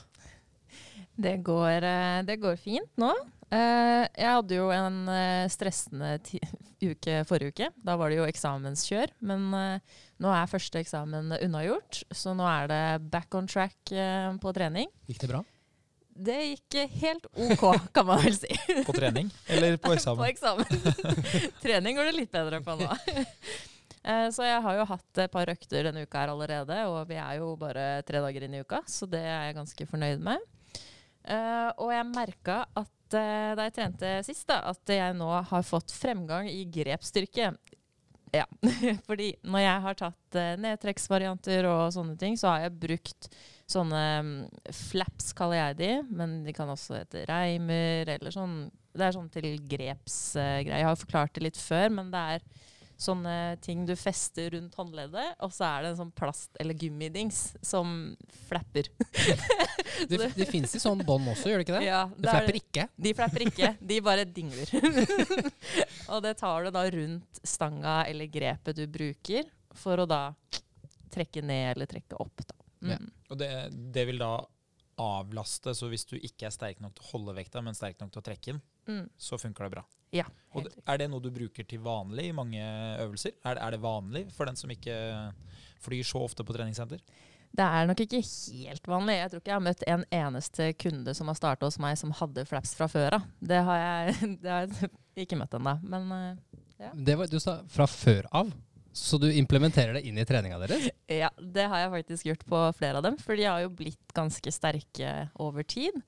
Det 1.21 1.37
går, 1.45 1.85
eh, 1.85 2.23
det 2.25 2.39
går 2.41 2.57
fint 2.61 2.91
nå. 3.01 3.11
Eh, 3.51 4.05
Jeg 4.15 4.31
hadde 4.31 4.55
jo 4.57 4.69
en 4.73 5.01
eh, 5.11 5.49
stressende 5.53 6.15
ti 6.25 6.39
uke 6.91 7.19
forrige 7.29 7.51
uke. 7.53 7.69
Da 7.85 7.97
var 8.01 8.09
det 8.13 8.21
jo 8.21 8.29
eksamenskjør. 8.31 9.13
Men 9.27 9.49
eh, 9.59 9.97
nå 10.23 10.31
er 10.33 10.49
første 10.53 10.81
eksamen 10.81 11.35
unnagjort, 11.41 12.05
så 12.15 12.33
nå 12.39 12.47
er 12.49 12.71
det 12.71 12.83
back 13.13 13.35
on 13.37 13.51
track 13.51 13.93
eh, 13.93 14.31
på 14.41 14.55
trening. 14.57 14.89
Gikk 15.11 15.25
det 15.27 15.33
bra? 15.35 15.43
Det 16.21 16.37
gikk 16.45 16.77
helt 17.01 17.27
OK, 17.33 17.63
kan 17.97 18.07
man 18.09 18.21
vel 18.25 18.35
si. 18.37 18.51
På 18.89 18.93
trening 18.97 19.31
eller 19.49 19.77
på 19.81 19.95
eksamen? 19.95 20.21
På 20.21 20.29
eksamen? 20.29 20.67
Trening 21.63 21.97
går 21.97 22.11
det 22.11 22.17
litt 22.19 22.33
bedre 22.35 22.61
på 22.67 22.75
nå. 22.81 22.89
Eh, 24.05 24.27
Så 24.33 24.45
jeg 24.45 24.61
har 24.65 24.77
jo 24.79 24.85
hatt 24.91 25.21
et 25.25 25.33
par 25.33 25.49
økter 25.53 25.89
denne 25.89 26.05
uka 26.07 26.23
her 26.23 26.33
allerede, 26.35 26.77
og 26.93 27.03
vi 27.09 27.17
er 27.21 27.39
jo 27.41 27.55
bare 27.61 27.89
tre 28.09 28.21
dager 28.25 28.47
inn 28.47 28.59
i 28.59 28.63
uka, 28.65 28.83
så 28.89 29.09
det 29.09 29.21
er 29.25 29.49
jeg 29.51 29.59
ganske 29.61 29.87
fornøyd 29.91 30.23
med. 30.29 30.45
Eh, 31.25 31.69
Og 31.81 31.91
jeg 31.95 32.07
merka 32.13 32.63
at 32.81 33.17
eh, 33.17 33.51
da 33.59 33.67
jeg 33.69 33.77
trente 33.81 34.13
sist, 34.29 34.47
da, 34.49 34.61
at 34.75 34.93
jeg 34.93 35.17
nå 35.19 35.29
har 35.51 35.65
fått 35.69 35.93
fremgang 35.97 36.49
i 36.53 36.63
grepsstyrke. 36.73 37.53
Ja, 38.37 38.45
fordi 39.09 39.33
når 39.43 39.65
jeg 39.65 39.85
har 39.89 39.97
tatt 39.99 40.37
nedtrekksvarianter 40.63 41.67
og 41.67 41.89
sånne 41.97 42.15
ting, 42.21 42.37
så 42.39 42.53
har 42.53 42.69
jeg 42.69 42.77
brukt 42.85 43.27
sånne 43.71 44.03
mm, 44.27 44.33
flaps, 44.75 45.33
kaller 45.39 45.61
jeg 45.61 45.79
de, 45.81 45.91
men 46.11 46.41
de 46.47 46.55
kan 46.57 46.71
også 46.73 46.99
hete 47.01 47.25
reimer 47.31 48.11
eller 48.17 48.35
sånn. 48.35 48.65
Det 48.91 49.07
er 49.07 49.15
sånn 49.15 49.31
til 49.31 49.53
grepsgreier. 49.71 50.73
jeg 50.81 50.89
har 50.89 50.99
forklart 50.99 51.37
det 51.37 51.45
litt 51.47 51.61
før, 51.61 51.89
men 51.95 52.11
det 52.11 52.25
er 52.35 52.45
sånne 53.01 53.35
ting 53.65 53.87
du 53.89 53.95
fester 53.97 54.51
rundt 54.53 54.75
håndleddet, 54.77 55.31
og 55.41 55.53
så 55.57 55.65
er 55.71 55.83
det 55.87 55.93
en 55.95 55.99
sånn 56.03 56.11
plast- 56.13 56.59
eller 56.61 56.77
gummidings 56.77 57.55
som 57.65 58.15
flapper. 58.49 58.91
Det, 60.09 60.17
det 60.33 60.47
fins 60.49 60.73
i 60.77 60.81
sånn 60.81 61.01
bånd 61.05 61.27
også, 61.29 61.51
gjør 61.51 61.61
det 61.61 61.65
ikke 61.67 61.75
det? 61.77 61.87
Ja, 61.89 62.03
Det 62.15 62.23
da 62.25 62.31
er 62.31 62.37
flapper 62.39 62.57
ikke. 62.57 62.85
de 63.05 63.11
flapper 63.19 63.43
ikke, 63.45 63.71
de 63.91 63.97
bare 64.07 64.25
dingler. 64.25 64.71
og 66.15 66.23
det 66.25 66.33
tar 66.41 66.65
du 66.65 66.71
da 66.73 66.85
rundt 66.95 67.41
stanga 67.45 67.97
eller 68.09 68.31
grepet 68.33 68.79
du 68.79 68.85
bruker, 68.89 69.49
for 69.77 70.01
å 70.01 70.07
da 70.09 70.21
trekke 71.13 71.43
ned 71.45 71.75
eller 71.75 71.91
trekke 71.91 72.17
opp. 72.23 72.45
Da. 72.47 72.57
Ja. 72.83 72.97
Mm. 72.99 73.11
Og 73.31 73.39
det, 73.39 73.51
det 73.93 74.07
vil 74.09 74.19
da 74.23 74.33
avlaste, 75.01 75.73
så 75.77 75.89
hvis 75.89 76.05
du 76.09 76.17
ikke 76.19 76.49
er 76.49 76.53
sterk 76.55 76.81
nok 76.83 76.95
til 76.99 77.05
å 77.07 77.11
holde 77.15 77.35
vekta, 77.39 77.63
men 77.65 77.77
sterk 77.77 78.01
nok 78.03 78.13
til 78.13 78.21
å 78.23 78.27
trekke 78.27 78.53
den, 78.55 78.61
Mm. 78.89 79.09
så 79.21 79.37
funker 79.39 79.65
det 79.69 79.71
bra. 79.77 79.83
Ja, 80.13 80.25
Og 80.57 80.67
er 80.89 80.99
det 80.99 81.11
noe 81.11 81.21
du 81.23 81.31
bruker 81.31 81.63
til 81.69 81.79
vanlig 81.79 82.25
i 82.31 82.33
mange 82.33 82.59
øvelser? 82.99 83.33
Er, 83.45 83.55
det- 83.55 83.63
er 83.63 83.71
det 83.71 83.81
vanlig 83.81 84.33
for 84.33 84.47
den 84.47 84.57
som 84.57 84.71
ikke 84.71 85.33
flyr 85.81 86.03
så 86.03 86.19
ofte 86.25 86.43
på 86.45 86.53
treningssenter? 86.57 86.99
Det 87.55 87.65
er 87.67 87.87
nok 87.87 87.97
ikke 88.01 88.21
helt 88.23 88.83
vanlig. 88.87 89.15
Jeg 89.21 89.31
tror 89.31 89.41
ikke 89.41 89.51
jeg 89.51 89.55
har 89.55 89.61
møtt 89.69 89.85
en 89.87 90.05
eneste 90.11 90.73
kunde 90.79 91.15
som 91.15 91.27
har 91.29 91.35
starta 91.35 91.67
hos 91.67 91.79
meg 91.79 91.97
som 91.99 92.11
hadde 92.13 92.45
flaps 92.47 92.75
fra 92.75 92.87
før 92.89 93.15
av. 93.15 93.23
Det 93.41 93.63
har 93.65 93.79
jeg, 93.79 94.39
det 94.43 94.51
har 94.51 94.67
jeg 94.67 94.91
ikke 95.27 95.39
møtt 95.39 95.55
ennå. 95.55 95.81
Men 95.83 96.39
ja. 96.79 96.91
Det 96.95 97.17
var, 97.19 97.27
du 97.27 97.39
sa 97.39 97.61
fra 97.69 97.87
før 97.87 98.27
av, 98.33 98.53
så 98.93 99.19
du 99.23 99.29
implementerer 99.33 99.95
det 99.97 100.03
inn 100.09 100.19
i 100.19 100.25
treninga 100.27 100.59
deres? 100.63 100.89
ja, 101.23 101.31
det 101.39 101.69
har 101.71 101.85
jeg 101.85 101.93
faktisk 101.95 102.27
gjort 102.31 102.45
på 102.49 102.65
flere 102.79 103.01
av 103.01 103.07
dem. 103.07 103.19
For 103.23 103.39
de 103.39 103.47
har 103.47 103.63
jo 103.65 103.73
blitt 103.79 104.15
ganske 104.17 104.53
sterke 104.55 105.15
over 105.41 105.67
tid. 105.67 106.01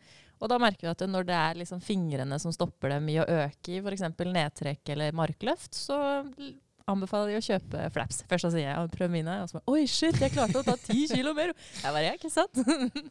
Og 0.42 0.50
da 0.50 0.58
merker 0.58 0.88
vi 0.88 0.90
at 0.90 1.04
når 1.06 1.26
det 1.28 1.38
er 1.38 1.60
liksom 1.60 1.82
fingrene 1.84 2.38
som 2.42 2.54
stopper 2.54 2.96
dem 2.96 3.06
i 3.12 3.20
å 3.22 3.28
øke 3.28 3.76
i 3.76 3.78
f.eks. 3.78 4.08
nedtrekk 4.18 4.94
eller 4.94 5.14
markløft, 5.14 5.76
så 5.78 5.98
anbefaler 6.90 7.32
de 7.32 7.38
å 7.38 7.44
kjøpe 7.44 7.86
flaps. 7.94 8.22
Først 8.30 8.46
så 8.46 8.50
sier 8.54 8.66
jeg 8.68 8.92
prøv 8.94 9.12
mine, 9.12 9.36
og 9.42 9.50
så 9.50 9.58
bare 9.58 9.74
Oi, 9.74 9.84
shit, 9.90 10.18
jeg 10.22 10.34
klarte 10.34 10.60
å 10.60 10.64
ta 10.66 10.74
ti 10.80 11.06
kilo 11.10 11.34
mer! 11.36 11.52
Jeg 11.54 11.86
bare, 11.88 12.04
jeg, 12.08 12.20
ikke 12.20 12.32
sant? 12.32 12.62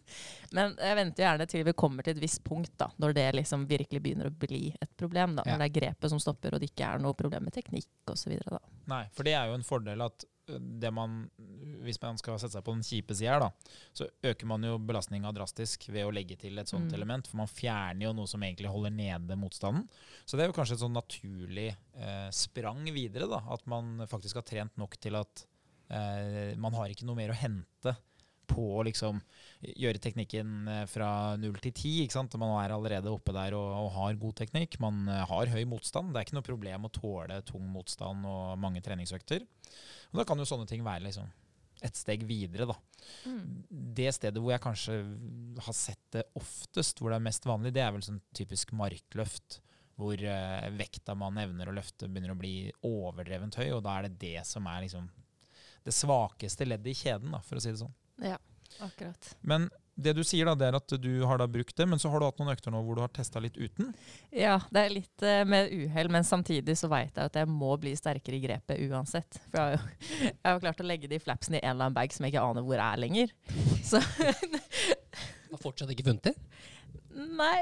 Men 0.56 0.76
jeg 0.80 0.98
venter 1.00 1.26
gjerne 1.26 1.48
til 1.52 1.66
vi 1.68 1.76
kommer 1.78 2.06
til 2.06 2.16
et 2.18 2.24
visst 2.24 2.44
punkt, 2.48 2.74
da, 2.82 2.90
når 3.02 3.16
det 3.18 3.28
liksom 3.40 3.68
virkelig 3.70 4.02
begynner 4.04 4.32
å 4.32 4.36
bli 4.44 4.64
et 4.82 4.92
problem. 5.00 5.38
da, 5.40 5.46
Ja. 5.46 5.56
Når 5.56 5.64
det 5.66 5.70
er 5.70 5.78
grepet 5.80 6.14
som 6.14 6.20
stopper, 6.22 6.56
og 6.56 6.62
det 6.64 6.72
ikke 6.72 6.90
er 6.90 7.02
noe 7.04 7.18
problem 7.18 7.48
med 7.48 7.56
teknikk 7.56 8.12
osv. 8.12 8.36
Nei, 8.92 9.04
for 9.16 9.28
det 9.28 9.36
er 9.38 9.50
jo 9.52 9.58
en 9.60 9.68
fordel 9.68 10.04
at 10.06 10.26
man, 10.94 11.30
hvis 11.86 12.00
man 12.02 12.18
skal 12.18 12.38
sette 12.40 12.54
seg 12.58 12.64
på 12.66 12.74
den 12.76 12.84
kjipe 12.84 13.16
sida 13.18 13.36
her, 13.36 13.40
da, 13.40 13.50
så 13.94 14.08
øker 14.24 14.46
man 14.50 14.64
jo 14.68 14.78
belastninga 14.80 15.32
drastisk 15.36 15.88
ved 15.90 16.06
å 16.08 16.14
legge 16.14 16.38
til 16.42 16.58
et 16.60 16.68
sånt 16.72 16.90
Mm. 16.92 16.96
element. 16.98 17.28
For 17.28 17.38
man 17.38 17.48
fjerner 17.48 18.08
jo 18.08 18.14
noe 18.14 18.28
som 18.28 18.42
egentlig 18.42 18.70
holder 18.72 18.92
nede 18.92 19.38
motstanden. 19.38 19.88
Så 20.26 20.38
det 20.38 20.44
er 20.46 20.52
jo 20.52 20.58
kanskje 20.58 20.74
et 20.80 20.84
sånn 20.86 20.96
naturlig 20.98 21.70
eh, 21.96 22.30
sprang 22.32 22.84
videre. 22.94 23.28
da, 23.28 23.42
At 23.52 23.66
man 23.68 24.06
faktisk 24.08 24.36
har 24.36 24.44
trent 24.48 24.78
nok 24.78 24.98
til 25.00 25.16
at 25.16 25.46
eh, 25.90 26.56
man 26.58 26.74
har 26.74 26.88
ikke 26.90 27.06
noe 27.06 27.16
mer 27.16 27.32
å 27.34 27.38
hente 27.38 27.96
på 28.50 28.64
å 28.78 28.86
liksom 28.88 29.20
gjøre 29.62 30.02
teknikken 30.02 30.56
eh, 30.68 30.86
fra 30.90 31.38
null 31.40 31.60
til 31.64 31.76
ti. 31.78 31.94
Man 32.40 32.56
er 32.62 32.74
allerede 32.76 33.12
oppe 33.12 33.36
der 33.36 33.56
og, 33.58 33.70
og 33.86 33.92
har 33.98 34.20
god 34.22 34.40
teknikk. 34.42 34.80
Man 34.84 35.06
eh, 35.10 35.24
har 35.30 35.54
høy 35.54 35.64
motstand. 35.70 36.12
Det 36.12 36.22
er 36.22 36.28
ikke 36.28 36.40
noe 36.40 36.50
problem 36.50 36.88
å 36.88 36.94
tåle 36.96 37.42
tung 37.48 37.68
motstand 37.72 38.28
og 38.28 38.58
mange 38.62 38.84
treningsøkter. 38.86 39.46
Og 40.12 40.22
da 40.22 40.28
kan 40.28 40.42
jo 40.42 40.48
sånne 40.48 40.68
ting 40.70 40.84
være 40.86 41.08
liksom 41.08 41.30
et 41.82 41.98
steg 41.98 42.24
videre, 42.30 42.68
da. 42.70 42.76
Mm. 43.26 43.64
Det 43.98 44.12
stedet 44.14 44.42
hvor 44.42 44.54
jeg 44.54 44.62
kanskje 44.62 45.00
har 45.66 45.76
sett 45.76 46.04
det 46.14 46.28
oftest, 46.38 47.02
hvor 47.02 47.10
det 47.10 47.18
er 47.18 47.26
mest 47.26 47.48
vanlig, 47.50 47.74
det 47.74 47.82
er 47.82 47.96
vel 47.96 48.06
sånn 48.06 48.22
typisk 48.38 48.74
markløft. 48.78 49.62
Hvor 50.02 50.18
eh, 50.18 50.68
vekta 50.78 51.14
man 51.18 51.38
evner 51.42 51.70
å 51.70 51.74
løfte, 51.76 52.10
begynner 52.10 52.34
å 52.34 52.40
bli 52.40 52.56
overdrevent 52.88 53.58
høy. 53.60 53.68
Og 53.76 53.84
da 53.86 53.98
er 53.98 54.08
det 54.08 54.22
det 54.22 54.46
som 54.50 54.70
er 54.70 54.86
liksom 54.86 55.10
det 55.86 55.94
svakeste 55.98 56.66
leddet 56.68 56.94
i 56.94 56.98
kjeden, 56.98 57.34
da, 57.34 57.42
for 57.46 57.58
å 57.58 57.64
si 57.64 57.74
det 57.74 57.82
sånn. 57.82 57.94
Ja, 58.22 58.38
akkurat. 58.80 59.36
Men 59.42 59.70
det 60.02 60.14
du 60.18 60.24
sier, 60.26 60.48
da, 60.48 60.56
det 60.58 60.70
er 60.70 60.78
at 60.78 60.94
du 61.04 61.10
har 61.28 61.42
da 61.42 61.48
brukt 61.52 61.76
det, 61.78 61.86
men 61.90 62.00
så 62.00 62.10
har 62.10 62.22
du 62.22 62.26
hatt 62.26 62.40
noen 62.42 62.54
økter 62.54 62.74
nå 62.74 62.82
hvor 62.86 62.98
du 62.98 63.04
har 63.04 63.12
testa 63.14 63.42
litt 63.44 63.58
uten. 63.60 63.92
Ja, 64.34 64.56
det 64.74 64.86
er 64.86 64.96
litt 64.96 65.26
uh, 65.26 65.42
med 65.48 65.72
uhell, 65.76 66.10
men 66.14 66.26
samtidig 66.28 66.78
så 66.80 66.90
veit 66.92 67.12
jeg 67.12 67.32
at 67.32 67.42
jeg 67.42 67.50
må 67.52 67.74
bli 67.82 67.94
sterkere 67.98 68.40
i 68.40 68.44
grepet 68.46 68.82
uansett. 68.88 69.42
For 69.50 69.60
jeg 69.60 69.62
har 69.62 69.76
jo, 69.76 70.32
jeg 70.32 70.48
har 70.48 70.64
klart 70.64 70.84
å 70.84 70.88
legge 70.88 71.12
de 71.12 71.22
flapsene 71.22 71.60
i 71.60 71.64
en 71.64 71.76
eller 71.76 71.90
annen 71.90 72.00
bag 72.00 72.16
som 72.16 72.26
jeg 72.26 72.34
ikke 72.34 72.48
aner 72.50 72.66
hvor 72.66 72.84
er 72.88 73.04
lenger. 73.04 73.36
Så 73.86 74.02
Har 75.52 75.60
fortsatt 75.60 75.92
ikke 75.92 76.08
funnet 76.08 76.32
det? 76.32 76.36
Nei. 77.16 77.62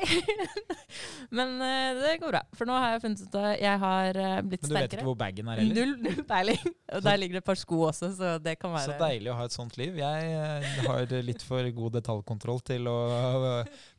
men 1.38 1.56
uh, 1.62 2.00
det 2.00 2.16
går 2.22 2.32
bra. 2.34 2.42
For 2.58 2.70
nå 2.70 2.76
har 2.78 2.94
jeg 2.94 3.04
funnet 3.04 3.24
ut 3.24 3.38
at 3.40 3.62
jeg 3.62 3.82
har 3.84 4.20
uh, 4.20 4.36
blitt 4.46 4.66
Men 4.66 4.72
du 4.72 4.76
vet 4.78 4.96
ikke 4.98 5.08
hvor 5.08 5.18
bagen 5.20 5.50
er 5.52 5.62
heller. 5.62 5.80
Null, 5.80 5.96
null 6.06 6.22
peiling. 6.30 6.62
Og 6.96 7.04
der 7.06 7.20
ligger 7.22 7.38
det 7.38 7.44
et 7.44 7.50
par 7.50 7.60
sko 7.60 7.82
også, 7.90 8.12
så 8.18 8.32
det 8.42 8.56
kan 8.62 8.74
være 8.74 8.96
Så 8.96 8.98
deilig 9.02 9.32
å 9.32 9.38
ha 9.38 9.48
et 9.50 9.56
sånt 9.56 9.78
liv. 9.80 10.00
Jeg 10.00 10.32
uh, 10.34 10.88
har 10.88 11.16
litt 11.26 11.46
for 11.46 11.70
god 11.80 11.98
detaljkontroll 12.00 12.64
til 12.72 12.90
å 12.90 12.98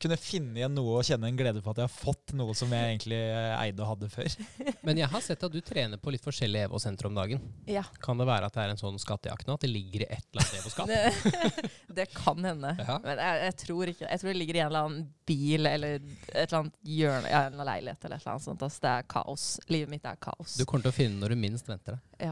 kunne 0.00 0.18
finne 0.20 0.60
igjen 0.60 0.74
noe 0.76 0.98
og 1.00 1.06
kjenne 1.06 1.30
en 1.30 1.38
glede 1.38 1.62
på 1.64 1.72
at 1.74 1.82
jeg 1.82 1.90
har 1.90 1.94
fått 1.94 2.34
noe 2.38 2.56
som 2.58 2.72
jeg 2.74 2.94
egentlig 2.94 3.20
eide 3.20 3.84
og 3.84 3.92
hadde 3.94 4.10
før. 4.12 4.38
Men 4.86 5.02
jeg 5.02 5.10
har 5.12 5.24
sett 5.24 5.46
at 5.46 5.54
du 5.54 5.60
trener 5.64 6.00
på 6.00 6.14
litt 6.14 6.24
forskjellige 6.24 6.70
EVO-sentre 6.70 7.10
om 7.10 7.18
dagen. 7.18 7.44
Ja. 7.70 7.84
Kan 8.02 8.20
det 8.20 8.28
være 8.28 8.50
at 8.50 8.56
det 8.56 8.64
er 8.64 8.74
en 8.74 8.80
sånn 8.80 8.98
skattejakt 9.02 9.48
nå? 9.48 9.58
At 9.58 9.66
det 9.66 9.72
ligger 9.72 10.06
i 10.06 10.10
et 10.10 10.26
eller 10.32 10.44
annet 10.44 10.60
EVO-skap? 10.60 10.90
Det, 10.90 11.70
det 12.00 12.08
kan 12.16 12.50
hende. 12.50 12.74
Ja. 12.80 12.98
Men 13.04 13.22
jeg, 13.22 13.40
jeg 13.46 13.56
tror 13.64 13.90
ikke 13.92 14.06
Jeg 14.06 14.20
tror 14.20 14.30
det 14.30 14.38
ligger 14.40 14.56
i 14.56 14.62
en 14.62 14.70
eller 14.70 14.88
annen 14.88 15.08
bil 15.30 15.39
eller 15.56 15.98
et 15.98 16.34
eller 16.34 16.58
annet 16.60 16.76
hjørne 16.86 17.30
ja, 17.30 17.40
en 17.48 17.62
leilighet 17.66 18.04
eller 18.06 18.16
et 18.18 18.24
eller 18.24 18.34
annet 18.36 18.44
sånt. 18.46 18.62
Altså, 18.66 18.82
det 18.84 18.90
er 18.92 19.06
kaos. 19.14 19.44
Livet 19.72 19.92
mitt 19.92 20.06
er 20.08 20.18
kaos. 20.22 20.56
Du 20.60 20.64
kommer 20.68 20.84
til 20.86 20.92
å 20.92 20.96
finne 20.96 21.20
når 21.22 21.34
du 21.34 21.40
minst 21.40 21.70
venter 21.70 21.96
det. 22.20 22.30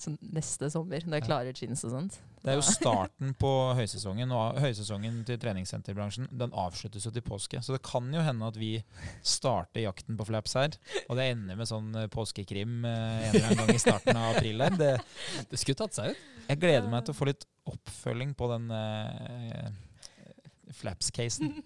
Sånn 0.00 0.16
neste 0.32 0.70
sommer, 0.72 1.02
når 1.04 1.18
jeg 1.20 1.26
klarer 1.26 1.56
jeans 1.56 1.82
og 1.88 1.92
sånt. 1.96 2.18
Det 2.40 2.54
er 2.54 2.56
jo 2.56 2.64
starten 2.80 3.34
på 3.40 3.50
høysesongen, 3.76 4.30
og 4.32 4.60
høysesongen 4.62 5.18
til 5.28 5.40
treningssenterbransjen 5.42 6.30
den 6.40 6.54
avsluttes 6.56 7.04
jo 7.08 7.12
til 7.12 7.24
påske. 7.26 7.60
Så 7.64 7.74
det 7.76 7.82
kan 7.84 8.06
jo 8.14 8.22
hende 8.24 8.48
at 8.48 8.56
vi 8.60 8.72
starter 9.26 9.84
jakten 9.84 10.16
på 10.16 10.28
flaps 10.30 10.56
her, 10.56 10.78
og 11.06 11.18
det 11.20 11.28
ender 11.34 11.58
med 11.60 11.68
sånn 11.68 11.92
eh, 12.00 12.08
påskekrim 12.12 12.80
eh, 12.88 13.28
en 13.28 13.34
eller 13.34 13.50
annen 13.50 13.62
gang 13.66 13.74
i 13.76 13.82
starten 13.82 14.16
av 14.16 14.36
april. 14.38 14.64
Det, 14.80 14.94
Det 15.50 15.60
skulle 15.60 15.82
tatt 15.82 15.98
seg 15.98 16.14
ut. 16.14 16.26
jeg 16.48 16.62
gleder 16.62 16.88
meg 16.90 17.04
til 17.04 17.12
å 17.12 17.18
få 17.20 17.28
litt 17.28 17.44
oppfølging 17.70 18.32
på 18.38 18.48
den 18.54 18.70
eh, 18.74 19.68
flaps-casen. 20.76 21.62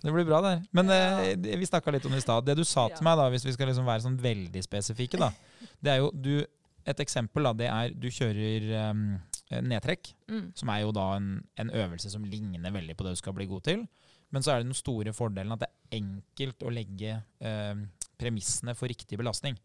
Det 0.00 0.12
blir 0.14 0.24
bra, 0.24 0.38
det. 0.40 0.54
Men 0.72 0.88
eh, 0.94 1.34
vi 1.60 1.66
snakka 1.68 1.92
litt 1.92 2.06
om 2.08 2.14
det 2.14 2.22
i 2.22 2.24
stad. 2.24 2.46
Det 2.46 2.54
du 2.56 2.64
sa 2.64 2.86
Ja. 2.88 2.94
til 2.96 3.04
meg, 3.04 3.18
da, 3.20 3.26
hvis 3.30 3.44
vi 3.44 3.52
skal 3.52 3.68
liksom 3.68 3.84
være 3.84 4.00
sånn 4.06 4.16
veldig 4.20 4.62
spesifikke, 4.64 5.18
da, 5.20 5.28
det 5.82 5.92
er 5.92 6.00
jo 6.04 6.10
du 6.14 6.32
Et 6.88 6.96
eksempel 7.04 7.44
da, 7.44 7.50
det 7.52 7.66
er 7.68 7.90
du 7.92 8.06
kjører 8.08 8.64
um, 8.90 9.00
nedtrekk, 9.68 10.14
Mm. 10.32 10.46
som 10.56 10.70
er 10.72 10.78
jo 10.80 10.92
da 10.96 11.02
en, 11.18 11.26
en 11.60 11.70
øvelse 11.76 12.08
som 12.10 12.24
ligner 12.24 12.72
veldig 12.72 12.96
på 12.96 13.04
det 13.04 13.12
du 13.12 13.16
skal 13.20 13.34
bli 13.36 13.44
god 13.46 13.62
til. 13.68 13.82
Men 14.32 14.42
så 14.42 14.54
er 14.54 14.62
det 14.62 14.70
den 14.70 14.78
store 14.78 15.12
fordelen 15.12 15.52
at 15.52 15.60
det 15.60 15.68
er 15.68 15.98
enkelt 16.00 16.64
å 16.64 16.72
legge 16.72 17.18
um, 17.44 17.84
premissene 18.18 18.72
for 18.74 18.88
riktig 18.88 19.18
belastning. 19.20 19.58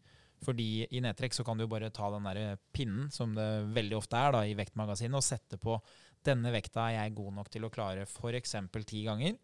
Fordi 0.44 0.84
i 0.92 1.00
nedtrekk 1.00 1.32
så 1.32 1.42
kan 1.42 1.56
du 1.56 1.64
jo 1.64 1.70
bare 1.72 1.88
ta 1.90 2.10
den 2.12 2.28
der 2.28 2.58
pinnen, 2.76 3.08
som 3.10 3.32
det 3.34 3.48
veldig 3.72 3.96
ofte 3.96 4.20
er 4.20 4.36
da 4.36 4.44
i 4.44 4.54
vektmagasinet, 4.54 5.16
og 5.16 5.24
sette 5.24 5.56
på 5.56 5.80
denne 6.26 6.52
vekta 6.54 6.88
er 6.88 6.98
jeg 6.98 7.16
god 7.18 7.36
nok 7.38 7.52
til 7.52 7.66
å 7.66 7.72
klare 7.72 8.06
f.eks. 8.06 8.56
ti 8.86 9.04
ganger. 9.06 9.38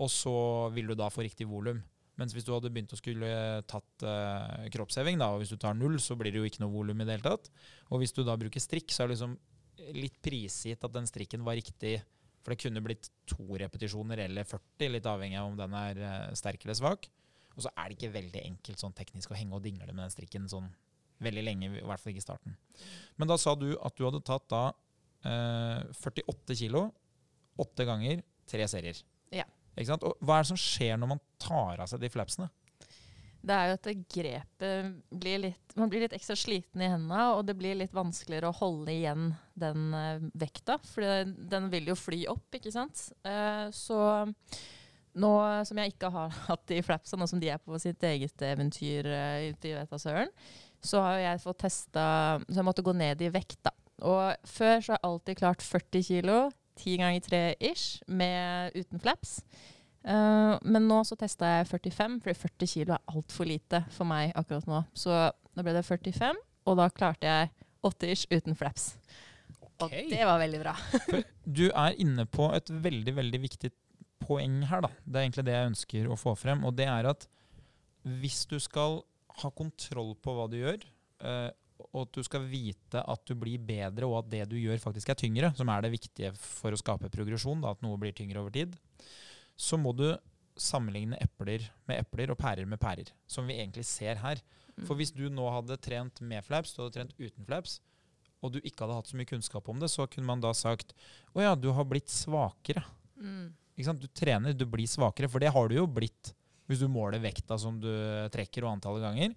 Og 0.00 0.10
så 0.12 0.34
vil 0.74 0.92
du 0.92 0.96
da 0.98 1.10
få 1.12 1.24
riktig 1.26 1.48
volum. 1.50 1.80
Mens 2.20 2.34
hvis 2.36 2.44
du 2.44 2.52
hadde 2.52 2.68
begynt 2.72 2.92
å 2.92 2.98
skulle 3.00 3.28
tatt 3.70 4.04
uh, 4.04 4.66
kroppsheving, 4.72 5.20
da, 5.20 5.30
og 5.32 5.40
hvis 5.40 5.52
du 5.54 5.58
tar 5.60 5.76
null, 5.76 5.96
så 6.02 6.16
blir 6.20 6.34
det 6.34 6.42
jo 6.42 6.48
ikke 6.48 6.62
noe 6.62 6.74
volum 6.74 7.00
i 7.00 7.06
det 7.08 7.16
hele 7.16 7.30
tatt. 7.30 7.48
Og 7.88 8.02
hvis 8.02 8.12
du 8.16 8.20
da 8.26 8.36
bruker 8.40 8.60
strikk, 8.60 8.92
så 8.92 9.02
er 9.02 9.08
det 9.08 9.16
liksom 9.16 9.38
litt 9.96 10.18
prisgitt 10.22 10.84
at 10.84 10.92
den 10.92 11.08
strikken 11.08 11.46
var 11.46 11.56
riktig. 11.56 11.96
For 12.44 12.52
det 12.52 12.60
kunne 12.60 12.82
blitt 12.84 13.10
to 13.28 13.46
repetisjoner 13.60 14.24
eller 14.26 14.46
40, 14.48 14.92
litt 14.92 15.08
avhengig 15.08 15.40
av 15.40 15.48
om 15.48 15.56
den 15.58 15.74
er 15.76 15.98
eh, 16.04 16.28
sterk 16.38 16.62
eller 16.64 16.76
svak. 16.76 17.08
Og 17.56 17.64
så 17.64 17.72
er 17.72 17.88
det 17.88 17.98
ikke 17.98 18.14
veldig 18.14 18.44
enkelt 18.46 18.80
sånn 18.80 18.96
teknisk 18.96 19.32
å 19.32 19.36
henge 19.36 19.56
og 19.56 19.64
dingle 19.64 19.90
med 19.92 20.06
den 20.06 20.14
strikken 20.14 20.46
sånn 20.48 20.70
veldig 21.20 21.42
lenge, 21.44 21.68
i 21.76 21.84
hvert 21.84 22.00
fall 22.00 22.14
ikke 22.14 22.22
i 22.22 22.24
starten. 22.24 22.54
Men 23.20 23.28
da 23.28 23.36
sa 23.40 23.52
du 23.58 23.74
at 23.76 23.96
du 23.96 24.06
hadde 24.06 24.22
tatt 24.24 24.46
da 24.52 24.62
48 25.22 26.56
kilo, 26.56 26.86
åtte 27.60 27.84
ganger, 27.84 28.22
tre 28.48 28.66
serier. 28.70 29.02
Ja. 29.34 29.44
Ikke 29.76 29.92
sant? 29.92 30.06
Og 30.06 30.16
hva 30.24 30.38
er 30.38 30.46
det 30.46 30.52
som 30.52 30.60
skjer 30.60 30.96
når 31.00 31.14
man 31.14 31.22
tar 31.40 31.82
av 31.82 31.90
seg 31.90 32.02
de 32.02 32.10
flapsene? 32.12 32.48
Det 33.40 33.56
er 33.56 33.70
jo 33.70 33.76
at 33.78 33.86
grepet 34.12 34.88
blir 35.22 35.38
litt 35.46 35.76
Man 35.78 35.88
blir 35.88 36.02
litt 36.04 36.12
ekstra 36.12 36.34
sliten 36.36 36.82
i 36.82 36.90
hendene, 36.90 37.30
og 37.38 37.46
det 37.48 37.54
blir 37.56 37.78
litt 37.78 37.94
vanskeligere 37.96 38.50
å 38.50 38.58
holde 38.58 38.92
igjen 38.92 39.30
den 39.60 39.94
eh, 39.96 40.26
vekta, 40.36 40.76
for 40.82 41.06
den 41.24 41.70
vil 41.72 41.88
jo 41.92 41.96
fly 41.96 42.24
opp, 42.28 42.48
ikke 42.58 42.72
sant. 42.74 43.06
Eh, 43.24 43.70
så 43.72 44.00
nå 45.20 45.30
som 45.66 45.80
jeg 45.80 45.94
ikke 45.94 46.10
har 46.12 46.34
hatt 46.50 46.66
de 46.68 46.82
flapsa, 46.84 47.16
nå 47.16 47.28
som 47.30 47.40
de 47.40 47.52
er 47.54 47.62
på 47.62 47.78
sitt 47.80 48.02
eget 48.04 48.44
eventyr 48.44 49.08
ute 49.08 49.70
i 49.70 49.76
Vetasøren 49.78 50.28
søren, 50.28 50.34
så 50.82 51.04
har 51.04 51.18
jeg 51.20 51.42
fått 51.42 51.58
testa 51.60 52.04
Så 52.48 52.56
jeg 52.56 52.64
måtte 52.64 52.84
gå 52.84 52.94
ned 52.96 53.20
i 53.20 53.32
vekt, 53.32 53.58
da. 53.62 53.72
Og 54.06 54.48
før 54.48 54.80
så 54.80 54.94
har 54.94 54.98
jeg 54.98 55.08
alltid 55.10 55.40
klart 55.40 55.64
40 55.66 56.06
kilo, 56.06 56.38
10 56.80 56.96
ganger 57.02 57.26
3 57.26 57.42
ish, 57.70 58.02
med, 58.08 58.76
uten 58.76 59.02
flaps. 59.02 59.40
Uh, 60.00 60.56
men 60.64 60.86
nå 60.88 61.02
så 61.04 61.18
testa 61.20 61.58
jeg 61.58 61.68
45, 61.68 62.20
fordi 62.24 62.38
40 62.40 62.70
kilo 62.72 62.94
er 62.96 63.12
altfor 63.12 63.48
lite 63.48 63.82
for 63.92 64.08
meg 64.08 64.32
akkurat 64.38 64.68
nå. 64.70 64.84
Så 64.96 65.12
da 65.12 65.64
ble 65.66 65.74
det 65.76 65.84
45, 65.84 66.40
og 66.70 66.78
da 66.80 66.88
klarte 66.94 67.28
jeg 67.28 67.50
80 67.84 68.14
ish 68.14 68.32
uten 68.32 68.56
flaps. 68.56 68.94
Og 69.80 69.92
det 69.92 70.24
var 70.28 70.40
veldig 70.40 70.60
bra. 70.60 70.74
Du 71.50 71.66
er 71.66 71.96
inne 71.98 72.26
på 72.30 72.46
et 72.54 72.68
veldig, 72.70 73.12
veldig 73.16 73.40
viktig 73.42 73.70
poeng 74.22 74.60
her. 74.68 74.84
da. 74.84 74.90
Det 75.02 75.18
er 75.18 75.24
egentlig 75.24 75.46
det 75.48 75.54
jeg 75.56 75.70
ønsker 75.72 76.10
å 76.12 76.18
få 76.20 76.34
frem. 76.38 76.62
Og 76.68 76.76
det 76.78 76.86
er 76.86 77.08
at 77.10 77.26
hvis 78.20 78.44
du 78.48 78.58
skal 78.62 79.00
ha 79.40 79.50
kontroll 79.56 80.12
på 80.20 80.34
hva 80.36 80.46
du 80.52 80.58
gjør, 80.60 80.84
eh, 81.24 81.48
og 81.90 82.04
at 82.06 82.14
du 82.14 82.22
skal 82.26 82.44
vite 82.46 83.02
at 83.02 83.22
du 83.26 83.34
blir 83.38 83.62
bedre, 83.66 84.06
og 84.06 84.20
at 84.20 84.30
det 84.30 84.44
du 84.52 84.56
gjør 84.60 84.78
faktisk 84.82 85.10
er 85.10 85.18
tyngre, 85.18 85.52
som 85.58 85.70
er 85.72 85.82
det 85.84 85.92
viktige 85.96 86.30
for 86.38 86.72
å 86.72 86.78
skape 86.78 87.10
progresjon, 87.12 87.62
da, 87.64 87.74
at 87.74 87.82
noe 87.82 87.98
blir 88.00 88.14
tyngre 88.16 88.42
over 88.42 88.54
tid, 88.54 88.76
så 89.58 89.78
må 89.80 89.92
du 89.96 90.08
sammenligne 90.60 91.18
epler 91.22 91.64
med 91.88 92.02
epler 92.02 92.32
og 92.32 92.38
pærer 92.40 92.68
med 92.68 92.80
pærer, 92.82 93.10
som 93.30 93.48
vi 93.48 93.58
egentlig 93.58 93.86
ser 93.88 94.20
her. 94.22 94.42
For 94.86 94.96
hvis 94.96 95.12
du 95.12 95.26
nå 95.32 95.44
hadde 95.52 95.78
trent 95.82 96.20
med 96.24 96.44
flaps, 96.46 96.74
du 96.74 96.82
hadde 96.82 96.94
trent 96.94 97.16
uten 97.18 97.46
flaps, 97.48 97.80
og 98.40 98.54
du 98.54 98.60
ikke 98.62 98.84
hadde 98.84 98.96
hatt 98.96 99.10
så 99.10 99.18
mye 99.18 99.28
kunnskap 99.28 99.66
om 99.68 99.80
det, 99.82 99.90
så 99.92 100.06
kunne 100.08 100.28
man 100.30 100.42
da 100.42 100.52
sagt 100.56 100.94
å 101.34 101.42
ja, 101.42 101.56
du 101.56 101.68
har 101.76 101.88
blitt 101.88 102.12
svakere. 102.12 102.84
Mm. 103.20 103.50
Du 103.96 104.06
trener, 104.12 104.54
du 104.56 104.66
blir 104.68 104.88
svakere, 104.88 105.28
for 105.28 105.42
det 105.42 105.52
har 105.52 105.68
du 105.68 105.76
jo 105.78 105.88
blitt 105.88 106.34
hvis 106.70 106.82
du 106.84 106.86
måler 106.92 107.18
vekta 107.22 107.56
som 107.58 107.80
du 107.82 107.90
trekker 108.30 108.64
og 108.64 108.76
antallet 108.76 109.02
ganger. 109.02 109.32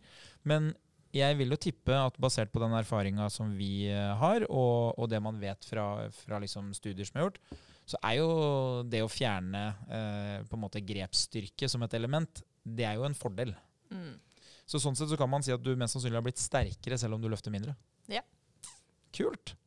Men 0.45 0.69
jeg 1.13 1.37
vil 1.39 1.53
jo 1.53 1.59
tippe 1.61 1.93
at 1.95 2.17
basert 2.21 2.51
på 2.53 2.61
den 2.63 2.73
erfaringa 2.77 3.27
som 3.33 3.51
vi 3.57 3.85
eh, 3.91 4.13
har, 4.19 4.45
og, 4.49 4.97
og 4.97 5.09
det 5.11 5.21
man 5.23 5.39
vet 5.41 5.65
fra, 5.69 6.09
fra 6.23 6.39
liksom 6.43 6.71
studier 6.77 7.05
som 7.07 7.19
er 7.21 7.27
gjort, 7.27 7.39
så 7.85 7.99
er 8.07 8.17
jo 8.21 8.27
det 8.87 9.01
å 9.03 9.09
fjerne 9.11 9.63
eh, 9.91 10.37
på 10.47 10.55
en 10.57 10.63
måte 10.63 10.81
grepsstyrke 10.83 11.67
som 11.69 11.83
et 11.85 11.95
element, 11.97 12.43
det 12.63 12.85
er 12.87 12.95
jo 12.99 13.07
en 13.07 13.17
fordel. 13.17 13.51
Mm. 13.91 14.13
Så 14.65 14.79
sånn 14.79 14.95
sett 14.95 15.11
så 15.11 15.17
kan 15.19 15.29
man 15.29 15.43
si 15.43 15.51
at 15.51 15.61
du 15.63 15.73
mest 15.75 15.97
sannsynlig 15.97 16.21
har 16.21 16.25
blitt 16.25 16.39
sterkere 16.39 16.97
selv 16.97 17.17
om 17.17 17.21
du 17.23 17.27
løfter 17.31 17.51
mindre. 17.53 17.75
Ja. 18.11 18.23
Kult. 19.13 19.57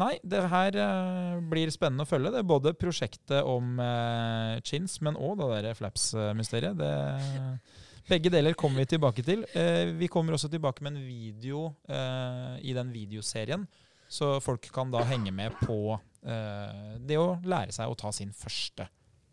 Nei, 0.00 0.14
det 0.24 0.40
her 0.48 0.76
eh, 0.80 1.40
blir 1.52 1.70
spennende 1.70 2.06
å 2.06 2.08
følge. 2.08 2.32
Det 2.32 2.40
er 2.40 2.48
både 2.48 2.72
prosjektet 2.80 3.44
om 3.44 3.76
eh, 3.84 4.56
chins, 4.64 4.96
men 5.04 5.18
òg 5.20 5.36
det 5.42 5.50
derre 5.52 5.74
flaps-mysteriet. 5.78 6.80
Det- 6.80 7.90
Begge 8.08 8.32
deler 8.34 8.56
kommer 8.58 8.82
vi 8.82 8.90
tilbake 8.94 9.22
til. 9.26 9.44
Eh, 9.54 9.92
vi 9.98 10.08
kommer 10.10 10.34
også 10.34 10.50
tilbake 10.50 10.82
med 10.82 10.96
en 10.96 11.04
video 11.06 11.68
eh, 11.88 12.58
i 12.66 12.74
den 12.74 12.90
videoserien, 12.94 13.66
så 14.08 14.34
folk 14.42 14.66
kan 14.74 14.90
da 14.92 15.04
henge 15.08 15.32
med 15.34 15.54
på 15.62 15.94
eh, 15.94 16.96
det 16.98 17.20
å 17.20 17.36
lære 17.46 17.74
seg 17.74 17.88
å 17.88 17.98
ta 17.98 18.10
sin 18.12 18.34
første 18.34 18.88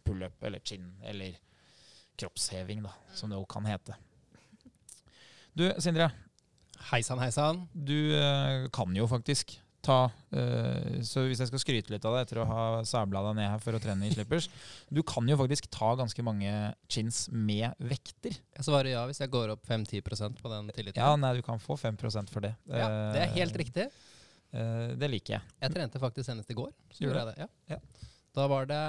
pullup 0.06 0.46
eller 0.46 0.62
chin, 0.64 0.92
eller 1.04 1.36
kroppsheving, 2.20 2.84
da, 2.86 2.94
som 3.16 3.32
det 3.32 3.40
jo 3.40 3.48
kan 3.50 3.68
hete. 3.70 3.98
Du, 5.58 5.66
Sindre. 5.82 6.12
Heisan, 6.92 7.20
heisan. 7.20 7.66
Du 7.74 8.16
eh, 8.16 8.70
kan 8.72 8.94
jo 8.96 9.08
faktisk 9.10 9.58
ta 9.90 10.00
uh, 10.10 11.00
Så 11.06 11.26
hvis 11.26 11.42
jeg 11.42 11.50
skal 11.50 11.62
skryte 11.64 11.94
litt 11.94 12.06
av 12.08 12.16
deg 12.16 12.28
etter 12.28 12.42
å 12.44 12.48
ha 12.50 12.66
sabla 12.88 13.24
deg 13.28 13.40
ned 13.40 13.50
her 13.52 13.64
for 13.64 13.76
å 13.76 13.82
trene 13.84 14.08
i 14.08 14.14
slippers 14.14 14.50
Du 14.96 15.02
kan 15.08 15.28
jo 15.30 15.38
faktisk 15.40 15.70
ta 15.74 15.92
ganske 16.00 16.26
mange 16.26 16.54
chins 16.92 17.26
med 17.34 17.74
vekter. 17.82 18.38
Jeg 18.38 18.68
svarer 18.68 18.94
ja 18.94 19.06
hvis 19.10 19.22
jeg 19.24 19.34
går 19.34 19.56
opp 19.56 19.66
5-10 19.68 20.38
på 20.40 20.52
den 20.54 20.72
tilliten. 20.76 21.02
Ja, 21.02 21.16
nei, 21.20 21.36
du 21.38 21.44
kan 21.46 21.62
få 21.62 21.78
5% 21.80 22.34
for 22.34 22.46
det. 22.46 22.54
Ja, 22.70 22.90
det 23.16 23.26
er 23.26 23.36
helt 23.38 23.58
Eh, 23.60 23.64
riktig. 23.64 23.90
Uh, 24.54 24.96
det 24.98 25.10
liker 25.12 25.38
jeg. 25.38 25.58
Jeg 25.62 25.74
trente 25.76 26.02
faktisk 26.02 26.30
senest 26.30 26.50
i 26.52 26.58
går. 26.58 26.72
Så 26.94 27.04
Gjorde 27.04 27.24
jeg 27.24 27.34
det, 27.34 27.46
ja. 27.46 27.76
Ja. 27.76 28.08
Da, 28.38 28.46
var 28.48 28.68
det, 28.70 28.80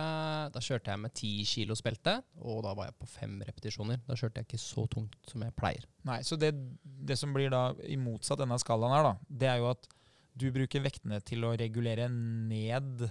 da 0.54 0.60
kjørte 0.62 0.92
jeg 0.92 1.00
med 1.00 1.14
10 1.16 1.46
kilos 1.48 1.80
belte, 1.84 2.18
og 2.44 2.60
da 2.66 2.74
var 2.76 2.90
jeg 2.90 2.98
på 3.00 3.08
fem 3.08 3.38
repetisjoner. 3.46 4.02
Da 4.06 4.16
kjørte 4.18 4.42
jeg 4.42 4.48
ikke 4.48 4.60
så 4.62 4.84
tungt 4.92 5.16
som 5.30 5.44
jeg 5.44 5.56
pleier. 5.56 5.86
Nei, 6.08 6.20
så 6.26 6.36
det, 6.40 6.52
det 6.82 7.16
som 7.18 7.32
blir 7.34 7.52
da 7.52 7.70
i 7.88 7.96
motsatt 8.00 8.42
denne 8.42 8.58
skalaen 8.60 8.94
her, 8.94 9.08
da, 9.08 9.32
det 9.42 9.50
er 9.50 9.62
jo 9.62 9.70
at 9.72 9.88
du 10.40 10.48
bruker 10.54 10.82
vektene 10.84 11.20
til 11.26 11.44
å 11.46 11.54
regulere 11.58 12.08
ned 12.10 13.06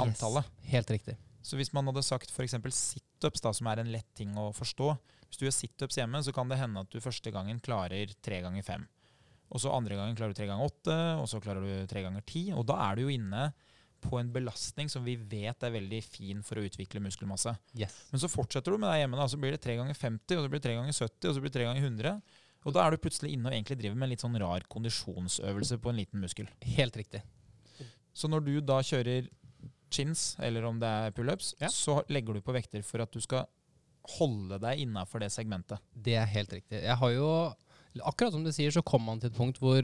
antallet. 0.00 0.46
Yes, 0.46 0.70
helt 0.74 0.94
riktig. 0.94 1.16
Så 1.42 1.56
hvis 1.56 1.72
man 1.72 1.88
hadde 1.88 2.04
sagt 2.04 2.32
f.eks. 2.32 2.56
situps, 2.76 3.42
som 3.56 3.68
er 3.70 3.80
en 3.80 3.92
lett 3.92 4.08
ting 4.16 4.34
å 4.36 4.50
forstå 4.52 4.90
Hvis 5.30 5.40
du 5.40 5.46
gjør 5.46 5.54
situps 5.56 5.96
hjemme, 5.96 6.20
så 6.26 6.34
kan 6.36 6.50
det 6.50 6.58
hende 6.60 6.82
at 6.84 6.92
du 6.92 7.00
første 7.00 7.32
gangen 7.32 7.62
klarer 7.64 8.12
tre 8.20 8.40
ganger 8.44 8.66
fem. 8.66 8.86
Og 9.50 9.62
så 9.62 9.72
andre 9.74 9.96
gangen 9.98 10.16
klarer 10.18 10.34
du 10.34 10.38
tre 10.38 10.48
ganger 10.50 10.68
åtte, 10.68 10.96
og 11.18 11.26
så 11.30 11.40
klarer 11.42 11.64
du 11.64 11.90
tre 11.90 12.02
ganger 12.04 12.24
ti. 12.26 12.48
Og 12.54 12.64
da 12.66 12.76
er 12.88 12.98
du 12.98 13.04
jo 13.06 13.14
inne 13.14 13.48
på 14.00 14.18
en 14.18 14.30
belastning 14.32 14.88
som 14.90 15.04
vi 15.04 15.16
vet 15.16 15.64
er 15.66 15.74
veldig 15.74 16.00
fin 16.02 16.44
for 16.46 16.58
å 16.58 16.64
utvikle 16.66 17.02
muskelmasse. 17.04 17.52
Yes. 17.76 17.94
Men 18.10 18.22
så 18.22 18.30
fortsetter 18.32 18.72
du 18.72 18.80
med 18.80 18.88
det 18.90 19.02
hjemme, 19.02 19.18
da, 19.20 19.26
så 19.28 19.40
blir 19.40 19.54
det 19.54 19.62
tre 19.62 19.76
ganger 19.78 19.96
50, 19.96 20.38
og 20.38 20.44
så 20.44 20.52
blir 20.52 20.62
det 20.62 20.66
tre 20.68 20.76
ganger 20.78 20.96
70, 20.96 21.28
og 21.28 21.34
så 21.34 21.42
blir 21.42 21.52
det 21.52 21.56
tre 21.58 21.66
ganger 21.68 21.88
100. 21.90 22.14
Og 22.68 22.74
da 22.76 22.84
er 22.84 22.92
du 22.92 23.00
plutselig 23.00 23.32
inne 23.34 23.48
og 23.48 23.54
egentlig 23.56 23.78
driver 23.80 23.96
med 23.96 24.06
en 24.08 24.12
litt 24.12 24.22
sånn 24.24 24.36
rar 24.42 24.64
kondisjonsøvelse 24.68 25.78
på 25.80 25.92
en 25.92 26.00
liten 26.02 26.20
muskel. 26.20 26.48
Helt 26.76 26.96
riktig. 27.00 27.22
Så 28.12 28.28
når 28.28 28.44
du 28.44 28.52
da 28.60 28.80
kjører 28.84 29.28
chins, 29.90 30.34
eller 30.44 30.66
om 30.68 30.78
det 30.82 30.86
er 30.88 31.14
pullups, 31.16 31.54
Ja. 31.60 31.68
så 31.72 32.02
legger 32.12 32.34
du 32.36 32.40
på 32.44 32.52
vekter 32.54 32.82
for 32.84 33.00
at 33.02 33.10
du 33.12 33.20
skal 33.20 33.46
holde 34.18 34.58
deg 34.60 34.78
innafor 34.84 35.20
det 35.20 35.30
segmentet. 35.32 35.80
Det 35.94 36.14
er 36.20 36.26
helt 36.26 36.52
riktig. 36.52 36.82
Jeg 36.82 36.96
har 36.96 37.10
jo 37.16 37.54
Akkurat 38.06 38.30
som 38.32 38.44
du 38.44 38.52
sier, 38.54 38.70
så 38.70 38.84
kommer 38.86 39.06
man 39.06 39.18
til 39.20 39.30
et 39.32 39.34
punkt 39.36 39.58
hvor 39.58 39.82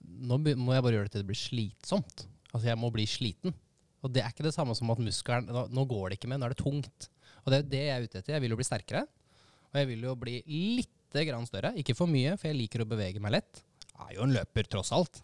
nå 0.00 0.38
må 0.56 0.72
jeg 0.72 0.82
bare 0.82 0.94
gjøre 0.96 1.04
det 1.04 1.12
til 1.12 1.20
det 1.20 1.26
blir 1.28 1.36
slitsomt. 1.36 2.22
Altså 2.54 2.70
jeg 2.70 2.78
må 2.80 2.88
bli 2.90 3.04
sliten. 3.04 3.52
Og 4.02 4.12
det 4.14 4.22
er 4.22 4.30
ikke 4.32 4.46
det 4.46 4.54
samme 4.54 4.72
som 4.74 4.88
at 4.94 4.98
muskelen 4.98 5.50
Nå, 5.52 5.66
nå 5.68 5.84
går 5.90 6.08
det 6.08 6.18
ikke 6.18 6.30
mer, 6.32 6.38
nå 6.40 6.46
er 6.46 6.54
det 6.54 6.62
tungt. 6.62 7.10
Og 7.44 7.52
det 7.52 7.58
er 7.58 7.62
jo 7.62 7.68
det 7.74 7.82
jeg 7.84 7.92
er 7.98 8.06
ute 8.06 8.18
etter. 8.22 8.32
Jeg 8.32 8.40
vil 8.46 8.54
jo 8.54 8.56
bli 8.56 8.64
sterkere. 8.64 9.02
Og 9.74 9.76
jeg 9.76 9.88
vil 9.90 10.06
jo 10.08 10.14
bli 10.16 10.38
lite 11.14 11.30
grann 11.30 11.46
større. 11.46 11.72
Ikke 11.78 11.94
for 11.96 12.10
mye, 12.10 12.34
for 12.40 12.50
jeg 12.50 12.58
liker 12.58 12.82
å 12.82 12.88
bevege 12.90 13.22
meg 13.22 13.38
lett. 13.38 13.62
Jeg 13.94 14.02
er 14.08 14.16
jo 14.18 14.26
en 14.26 14.34
løper, 14.34 14.66
tross 14.70 14.92
alt. 14.94 15.22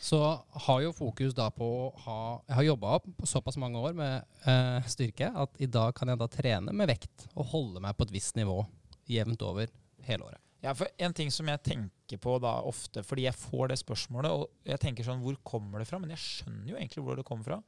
Så 0.00 0.16
har 0.64 0.80
jo 0.80 0.94
fokus 0.96 1.34
da 1.36 1.50
på 1.52 1.66
å 1.66 1.88
ha 2.06 2.20
Jeg 2.48 2.56
har 2.56 2.64
jobba 2.70 2.94
opp 2.96 3.08
på 3.18 3.26
såpass 3.28 3.58
mange 3.60 3.76
år 3.84 3.92
med 3.92 4.46
eh, 4.48 4.86
styrke 4.88 5.28
at 5.28 5.60
i 5.60 5.68
dag 5.68 5.92
kan 5.96 6.08
jeg 6.08 6.20
da 6.22 6.28
trene 6.32 6.72
med 6.72 6.88
vekt 6.88 7.26
og 7.34 7.50
holde 7.52 7.82
meg 7.84 7.98
på 7.98 8.06
et 8.06 8.14
visst 8.14 8.38
nivå 8.40 8.62
jevnt 9.10 9.44
over 9.44 9.68
hele 10.06 10.24
året. 10.24 10.40
Ja, 10.64 10.72
for 10.76 10.88
En 10.96 11.12
ting 11.16 11.28
som 11.32 11.48
jeg 11.48 11.60
tenker 11.64 12.20
på 12.20 12.38
da 12.40 12.56
ofte, 12.64 13.04
fordi 13.04 13.26
jeg 13.26 13.36
får 13.36 13.72
det 13.72 13.80
spørsmålet, 13.80 14.32
og 14.32 14.72
jeg 14.72 14.80
tenker 14.80 15.04
sånn, 15.04 15.20
hvor 15.24 15.36
kommer 15.44 15.80
det 15.80 15.88
fra? 15.88 16.00
Men 16.00 16.12
jeg 16.16 16.24
skjønner 16.24 16.72
jo 16.72 16.80
egentlig 16.80 17.04
hvor 17.04 17.20
det 17.20 17.26
kommer 17.28 17.48
fra. 17.48 17.60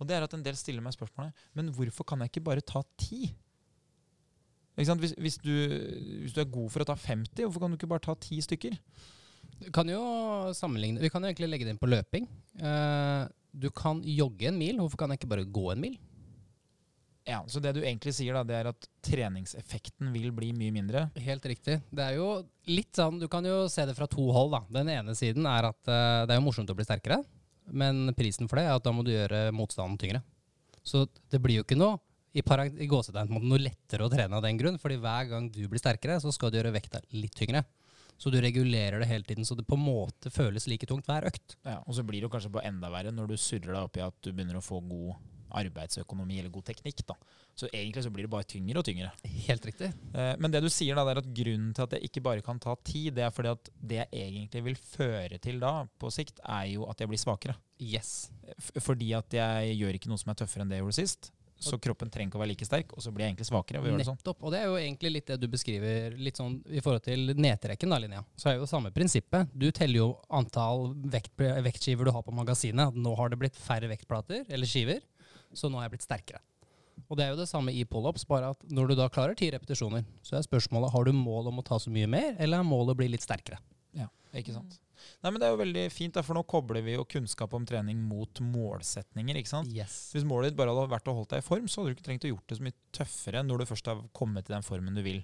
Og 0.00 0.08
det 0.08 0.16
er 0.16 0.24
at 0.24 0.36
en 0.36 0.44
del 0.44 0.56
stiller 0.56 0.84
meg 0.84 0.96
spørsmålet 0.96 1.48
men 1.56 1.72
hvorfor 1.76 2.08
kan 2.08 2.20
jeg 2.24 2.32
ikke 2.32 2.46
bare 2.48 2.64
ta 2.64 2.80
ti? 3.00 3.28
Hvis, 4.78 5.14
hvis, 5.18 5.38
du, 5.42 5.54
hvis 6.22 6.34
du 6.34 6.40
er 6.42 6.52
god 6.52 6.70
for 6.72 6.84
å 6.84 6.88
ta 6.88 6.96
50, 6.96 7.42
hvorfor 7.44 7.64
kan 7.64 7.72
du 7.72 7.78
ikke 7.78 7.90
bare 7.90 8.04
ta 8.04 8.14
10 8.14 8.46
stykker? 8.46 8.76
Du 9.60 9.68
kan 9.74 9.88
jo 9.90 10.00
sammenligne 10.56 11.02
Vi 11.02 11.10
kan 11.12 11.20
jo 11.20 11.28
egentlig 11.28 11.50
legge 11.50 11.66
det 11.66 11.74
inn 11.74 11.80
på 11.80 11.90
løping. 11.90 12.28
Uh, 12.60 13.26
du 13.50 13.68
kan 13.74 14.00
jogge 14.06 14.48
en 14.48 14.60
mil. 14.60 14.78
Hvorfor 14.80 15.02
kan 15.02 15.12
jeg 15.12 15.20
ikke 15.20 15.32
bare 15.34 15.48
gå 15.48 15.66
en 15.72 15.82
mil? 15.82 15.98
Ja, 17.28 17.42
Så 17.46 17.60
det 17.60 17.74
du 17.76 17.82
egentlig 17.82 18.14
sier, 18.16 18.34
da, 18.34 18.42
det 18.46 18.56
er 18.56 18.70
at 18.70 18.88
treningseffekten 19.04 20.08
vil 20.14 20.30
bli 20.34 20.50
mye 20.56 20.72
mindre. 20.74 21.04
Helt 21.20 21.44
riktig. 21.46 21.76
Det 21.92 22.06
er 22.06 22.16
jo 22.16 22.30
litt 22.70 22.96
sånn 22.96 23.20
Du 23.20 23.28
kan 23.30 23.44
jo 23.46 23.66
se 23.70 23.84
det 23.86 23.94
fra 23.98 24.08
to 24.10 24.24
hold, 24.34 24.54
da. 24.56 24.62
Den 24.80 24.90
ene 24.96 25.14
siden 25.18 25.46
er 25.50 25.68
at 25.70 25.80
uh, 25.84 26.24
det 26.24 26.34
er 26.34 26.40
jo 26.40 26.46
morsomt 26.46 26.72
å 26.72 26.78
bli 26.78 26.86
sterkere, 26.88 27.20
men 27.70 28.14
prisen 28.18 28.48
for 28.50 28.58
det 28.58 28.66
er 28.66 28.78
at 28.78 28.86
da 28.86 28.94
må 28.94 29.04
du 29.06 29.12
gjøre 29.12 29.50
motstanden 29.54 30.00
tyngre. 30.00 30.24
Så 30.82 31.04
det 31.30 31.42
blir 31.44 31.60
jo 31.60 31.66
ikke 31.66 31.78
noe 31.78 32.00
i, 32.32 32.42
i 32.42 32.86
gåsetegn 32.90 33.32
noe 33.42 33.58
lettere 33.58 34.06
å 34.06 34.10
trene 34.12 34.36
av 34.38 34.44
den 34.44 34.58
grunn, 34.60 34.78
fordi 34.78 35.00
hver 35.02 35.28
gang 35.32 35.48
du 35.50 35.64
blir 35.68 35.82
sterkere, 35.82 36.20
så 36.22 36.32
skal 36.34 36.50
du 36.52 36.58
gjøre 36.60 36.74
vekta 36.76 37.00
litt 37.16 37.34
tyngre. 37.38 37.64
Så 38.20 38.28
du 38.30 38.36
regulerer 38.40 39.00
det 39.00 39.08
hele 39.08 39.24
tiden, 39.24 39.46
så 39.48 39.56
det 39.56 39.64
på 39.64 39.78
en 39.78 39.84
måte 39.86 40.28
føles 40.30 40.66
like 40.68 40.84
tungt 40.86 41.06
hver 41.08 41.24
økt. 41.30 41.56
Ja, 41.64 41.78
Og 41.86 41.96
så 41.96 42.04
blir 42.04 42.20
det 42.20 42.28
kanskje 42.30 42.52
på 42.52 42.60
enda 42.62 42.90
verre 42.92 43.10
når 43.16 43.32
du 43.32 43.36
surrer 43.40 43.72
deg 43.72 43.80
opp 43.86 43.96
i 43.96 44.02
at 44.04 44.18
du 44.20 44.28
begynner 44.32 44.58
å 44.60 44.64
få 44.64 44.82
god 44.84 45.14
arbeidsøkonomi 45.50 46.36
eller 46.38 46.52
god 46.52 46.66
teknikk. 46.68 47.00
da. 47.08 47.16
Så 47.58 47.66
egentlig 47.72 48.04
så 48.04 48.10
blir 48.12 48.26
det 48.28 48.30
bare 48.32 48.46
tyngre 48.46 48.78
og 48.78 48.86
tyngre. 48.86 49.08
Helt 49.48 49.64
riktig. 49.66 49.88
Eh, 50.14 50.34
Men 50.38 50.52
det 50.52 50.60
du 50.62 50.68
sier 50.70 50.94
da, 50.94 51.02
det 51.08 51.16
er 51.16 51.22
at 51.24 51.32
grunnen 51.40 51.72
til 51.74 51.86
at 51.86 51.96
jeg 51.96 52.10
ikke 52.10 52.22
bare 52.28 52.44
kan 52.46 52.60
ta 52.62 52.76
tid, 52.84 53.14
det 53.16 53.24
er 53.26 53.34
fordi 53.34 53.48
at 53.56 53.70
det 53.80 53.98
jeg 54.04 54.12
egentlig 54.20 54.62
vil 54.68 54.78
føre 54.78 55.40
til 55.42 55.58
da, 55.64 55.72
på 55.98 56.12
sikt, 56.14 56.38
er 56.44 56.68
jo 56.76 56.86
at 56.92 57.00
jeg 57.02 57.10
blir 57.10 57.18
svakere. 57.24 57.56
Yes. 57.80 58.30
Fordi 58.78 59.12
at 59.18 59.32
jeg 59.40 59.76
gjør 59.80 59.98
ikke 59.98 60.12
noe 60.12 60.20
som 60.22 60.30
er 60.30 60.38
tøffere 60.44 60.62
enn 60.66 60.70
det 60.70 60.78
jeg 60.78 60.84
gjorde 60.86 61.00
sist. 61.00 61.32
Så 61.60 61.76
kroppen 61.82 62.08
trenger 62.12 62.30
ikke 62.30 62.38
å 62.38 62.42
være 62.42 62.52
like 62.54 62.66
sterk, 62.66 62.92
og 62.96 63.04
så 63.04 63.12
blir 63.12 63.26
jeg 63.26 63.34
egentlig 63.34 63.48
svakere. 63.50 63.82
Nettopp, 63.84 63.98
det 64.00 64.06
sånn. 64.08 64.18
Nettopp. 64.20 64.44
Og 64.48 64.54
det 64.54 64.60
er 64.60 64.68
jo 64.70 64.76
egentlig 64.80 65.10
litt 65.12 65.26
det 65.28 65.36
du 65.42 65.46
beskriver 65.52 66.16
litt 66.16 66.40
sånn 66.40 66.54
i 66.72 66.80
forhold 66.80 67.04
til 67.04 67.34
nedtrekken, 67.36 67.92
da, 67.92 67.98
Linnea. 68.00 68.22
Så 68.40 68.48
er 68.50 68.56
jo 68.56 68.64
det 68.64 68.70
samme 68.72 68.92
prinsippet. 68.96 69.52
Du 69.52 69.68
teller 69.76 70.00
jo 70.00 70.10
antall 70.40 70.90
vekt, 71.12 71.34
vektskiver 71.38 72.08
du 72.08 72.14
har 72.16 72.24
på 72.24 72.34
magasinet. 72.34 72.96
Nå 72.96 73.12
har 73.18 73.32
det 73.32 73.40
blitt 73.42 73.60
færre 73.60 73.90
vektplater, 73.92 74.46
eller 74.48 74.70
skiver, 74.70 75.04
så 75.52 75.68
nå 75.68 75.80
har 75.80 75.88
jeg 75.88 75.98
blitt 75.98 76.08
sterkere. 76.08 76.40
Og 77.08 77.16
det 77.16 77.26
er 77.26 77.32
jo 77.32 77.40
det 77.40 77.48
samme 77.50 77.72
i 77.76 77.84
pullups, 77.88 78.26
bare 78.28 78.52
at 78.54 78.64
når 78.72 78.90
du 78.90 78.98
da 78.98 79.08
klarer 79.12 79.36
ti 79.38 79.50
repetisjoner, 79.52 80.04
så 80.26 80.36
er 80.38 80.46
spørsmålet 80.46 80.92
har 80.94 81.06
du 81.06 81.12
mål 81.16 81.52
om 81.52 81.60
å 81.60 81.66
ta 81.66 81.78
så 81.80 81.92
mye 81.92 82.08
mer, 82.10 82.34
eller 82.38 82.60
er 82.60 82.68
målet 82.68 82.94
å 82.94 83.00
bli 83.00 83.08
litt 83.12 83.24
sterkere? 83.24 83.60
Ja, 83.96 84.08
ikke 84.36 84.54
sant? 84.56 84.80
Nei, 85.20 85.30
men 85.30 85.40
Det 85.40 85.48
er 85.48 85.54
jo 85.54 85.60
veldig 85.60 85.84
fint, 85.92 86.14
da, 86.16 86.24
for 86.26 86.36
nå 86.36 86.42
kobler 86.48 86.84
vi 86.84 86.94
jo 86.94 87.06
kunnskap 87.08 87.52
om 87.56 87.66
trening 87.68 88.00
mot 88.08 88.40
målsetninger. 88.44 89.40
ikke 89.40 89.52
sant? 89.52 89.72
Yes. 89.74 90.10
Hvis 90.14 90.26
målet 90.28 90.50
ditt 90.50 90.60
bare 90.60 90.72
hadde 90.74 90.92
vært 90.92 91.10
å 91.10 91.16
holde 91.16 91.34
deg 91.34 91.44
i 91.44 91.46
form, 91.46 91.68
så 91.68 91.80
hadde 91.80 91.92
du 91.92 91.98
ikke 91.98 92.08
trengt 92.08 92.26
å 92.28 92.32
gjort 92.32 92.46
det 92.48 92.58
så 92.58 92.66
mye 92.66 92.78
tøffere 92.96 93.44
når 93.46 93.62
du 93.62 93.70
først 93.70 93.90
har 93.92 94.02
kommet 94.16 94.48
til 94.48 94.56
den 94.56 94.66
formen 94.66 94.96
du 94.96 95.04
vil. 95.04 95.20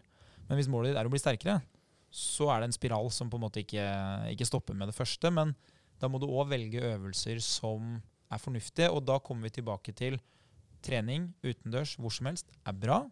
Men 0.47 0.61
hvis 0.61 0.71
målet 0.71 0.92
ditt 0.92 1.00
er 1.00 1.09
å 1.09 1.12
bli 1.12 1.23
sterkere, 1.23 1.61
så 2.16 2.50
er 2.52 2.62
det 2.62 2.71
en 2.71 2.76
spiral 2.76 3.11
som 3.12 3.30
på 3.30 3.38
en 3.38 3.45
måte 3.45 3.62
ikke, 3.64 3.85
ikke 4.33 4.49
stopper 4.49 4.76
med 4.78 4.88
det 4.90 4.97
første. 4.97 5.33
Men 5.35 5.54
da 6.00 6.09
må 6.12 6.21
du 6.23 6.28
òg 6.28 6.50
velge 6.52 6.85
øvelser 6.95 7.40
som 7.45 7.99
er 8.33 8.42
fornuftige, 8.42 8.90
og 8.90 9.04
da 9.06 9.18
kommer 9.23 9.49
vi 9.49 9.59
tilbake 9.59 9.95
til 9.97 10.18
trening 10.87 11.30
utendørs 11.45 11.97
hvor 12.00 12.14
som 12.14 12.28
helst 12.30 12.50
er 12.66 12.76
bra. 12.76 13.02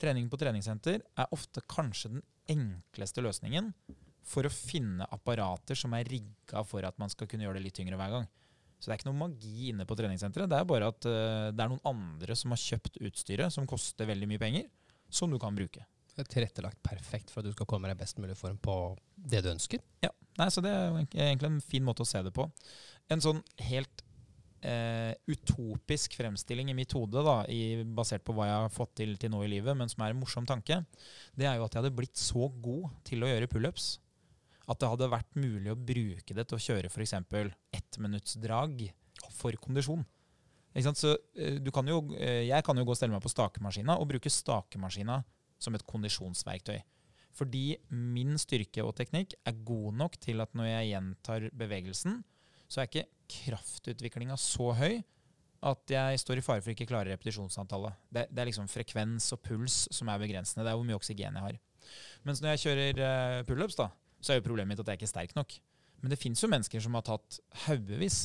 Trening 0.00 0.28
på 0.28 0.38
treningssenter 0.40 1.00
er 1.00 1.32
ofte 1.32 1.62
kanskje 1.70 2.16
den 2.16 2.24
enkleste 2.52 3.24
løsningen 3.24 3.72
for 4.26 4.46
å 4.46 4.52
finne 4.52 5.06
apparater 5.14 5.78
som 5.78 5.94
er 5.96 6.08
rigga 6.10 6.64
for 6.66 6.86
at 6.86 6.98
man 6.98 7.12
skal 7.12 7.28
kunne 7.30 7.46
gjøre 7.46 7.60
det 7.60 7.68
litt 7.68 7.78
tyngre 7.78 7.98
hver 8.00 8.14
gang. 8.16 8.28
Så 8.76 8.88
det 8.88 8.94
er 8.94 9.00
ikke 9.00 9.08
noe 9.08 9.20
magi 9.22 9.70
inne 9.70 9.86
på 9.88 9.96
treningssenteret. 9.96 10.50
Det 10.52 10.58
er 10.58 10.68
bare 10.68 10.90
at 10.92 11.06
uh, 11.08 11.48
det 11.54 11.62
er 11.62 11.70
noen 11.72 11.84
andre 11.88 12.36
som 12.36 12.52
har 12.52 12.60
kjøpt 12.60 12.98
utstyret 13.08 13.54
som 13.54 13.68
koster 13.70 14.08
veldig 14.10 14.28
mye 14.28 14.42
penger, 14.42 14.66
som 15.08 15.32
du 15.32 15.38
kan 15.40 15.56
bruke. 15.56 15.86
Det 16.16 16.24
er 16.24 16.32
tilrettelagt 16.32 16.82
perfekt 16.84 17.32
for 17.32 17.40
at 17.40 17.48
du 17.48 17.56
skal 17.56 17.68
komme 17.68 17.88
deg 17.88 17.96
i 17.96 18.02
best 18.02 18.20
mulig 18.20 18.36
form 18.38 18.58
på 18.60 18.74
det 19.16 19.42
du 19.44 19.50
ønsker. 19.52 19.80
Ja, 20.04 20.12
Nei, 20.36 20.50
så 20.52 20.60
Det 20.60 20.70
er 20.70 20.92
egentlig- 20.92 21.50
en 21.50 21.60
fin 21.60 21.84
måte 21.84 22.02
å 22.02 22.06
se 22.06 22.22
det 22.22 22.32
på. 22.34 22.50
En 23.08 23.20
sånn 23.20 23.42
helt 23.58 24.02
uh, 24.64 25.14
utopisk 25.28 26.16
fremstilling 26.16 26.70
i 26.70 26.74
mitt 26.74 26.92
hode, 26.92 27.22
da, 27.24 27.44
i, 27.48 27.84
basert 27.84 28.24
på 28.24 28.34
hva 28.34 28.46
jeg 28.48 28.56
har 28.56 28.68
fått 28.74 28.94
til 28.96 29.16
til 29.16 29.30
nå 29.30 29.44
i 29.44 29.48
livet, 29.48 29.76
men 29.76 29.88
som 29.88 30.02
er 30.02 30.10
en 30.10 30.20
morsom 30.20 30.46
tanke, 30.46 30.84
det 31.36 31.46
er 31.46 31.56
jo 31.56 31.64
at 31.64 31.72
jeg 31.72 31.82
hadde 31.82 31.96
blitt 31.96 32.16
så 32.16 32.50
god 32.60 32.90
til 33.04 33.22
å 33.22 33.30
gjøre 33.30 33.48
pullups 33.48 33.98
at 34.66 34.82
det 34.82 34.90
hadde 34.90 35.10
vært 35.12 35.38
mulig 35.38 35.70
å 35.72 35.78
bruke 35.78 36.34
det 36.36 36.44
til 36.48 36.58
å 36.58 36.62
kjøre 36.62 36.90
f.eks. 36.90 37.14
ettminuttsdrag 37.78 38.86
for 39.36 39.56
kondisjon. 39.62 40.04
Så 40.76 41.14
eh, 41.38 41.62
kan 41.72 41.88
jo, 41.88 42.02
eh, 42.18 42.44
jeg 42.50 42.64
kan 42.66 42.76
jo 42.76 42.84
gå 42.84 42.92
og 42.92 42.98
stelle 42.98 43.14
meg 43.14 43.24
på 43.24 43.32
stakemaskina 43.32 43.96
og 43.96 44.10
bruke 44.10 44.32
stakemaskina 44.32 45.22
som 45.62 45.76
et 45.76 45.86
kondisjonsverktøy. 45.88 46.80
Fordi 47.36 47.76
min 47.92 48.36
styrke 48.40 48.84
og 48.84 48.96
teknikk 48.96 49.36
er 49.46 49.60
god 49.68 49.96
nok 50.02 50.16
til 50.20 50.42
at 50.44 50.52
når 50.56 50.70
jeg 50.70 50.90
gjentar 50.92 51.50
bevegelsen, 51.56 52.22
så 52.66 52.82
er 52.82 52.88
ikke 52.90 53.08
kraftutviklinga 53.46 54.36
så 54.40 54.72
høy 54.76 54.96
at 55.66 55.92
jeg 55.92 56.20
står 56.20 56.40
i 56.40 56.44
fare 56.44 56.62
for 56.62 56.72
ikke 56.72 56.88
klare 56.88 57.14
repetisjonsantallet. 57.14 57.96
Det, 58.12 58.26
det 58.30 58.42
er 58.42 58.50
liksom 58.50 58.68
frekvens 58.70 59.30
og 59.34 59.40
puls 59.44 59.84
som 59.94 60.10
er 60.12 60.20
begrensende. 60.20 60.64
Det 60.66 60.72
er 60.72 60.78
hvor 60.78 60.86
mye 60.88 60.98
oksygen 60.98 61.38
jeg 61.38 61.46
har. 61.46 61.60
Mens 62.26 62.42
når 62.42 62.54
jeg 62.54 62.64
kjører 62.66 63.00
eh, 63.06 63.44
pullups, 63.48 63.78
da, 63.78 63.88
så 64.26 64.34
er 64.34 64.40
jo 64.40 64.48
problemet 64.48 64.74
mitt 64.74 64.82
at 64.82 64.90
jeg 64.92 65.00
ikke 65.00 65.08
er 65.08 65.14
sterk 65.14 65.36
nok. 65.38 65.56
Men 66.02 66.12
det 66.12 66.20
fins 66.20 66.42
jo 66.42 66.50
mennesker 66.50 66.82
som 66.82 66.96
har 66.98 67.06
tatt 67.06 67.38
haugevis 67.66 68.18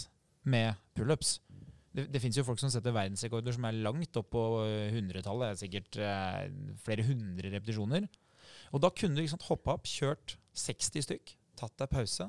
med 0.49 0.75
pullups. 0.97 1.37
Det, 1.91 2.07
det 2.11 2.21
fins 2.23 2.37
jo 2.39 2.45
folk 2.47 2.59
som 2.61 2.71
setter 2.71 2.95
verdensrekorder 2.95 3.55
som 3.55 3.67
er 3.67 3.79
langt 3.83 4.17
opp 4.19 4.31
på 4.33 4.43
eh, 4.65 4.91
hundretallet. 4.95 5.53
Er 5.53 5.59
sikkert 5.59 5.99
eh, 5.99 6.49
flere 6.83 7.05
hundre 7.07 7.51
repetisjoner. 7.53 8.07
Og 8.71 8.83
da 8.83 8.91
kunne 8.95 9.17
du 9.17 9.23
liksom, 9.23 9.41
hoppa 9.47 9.75
opp, 9.75 9.89
kjørt 9.89 10.37
60 10.57 11.07
stykk, 11.07 11.35
tatt 11.59 11.75
deg 11.79 11.91
pause. 11.91 12.27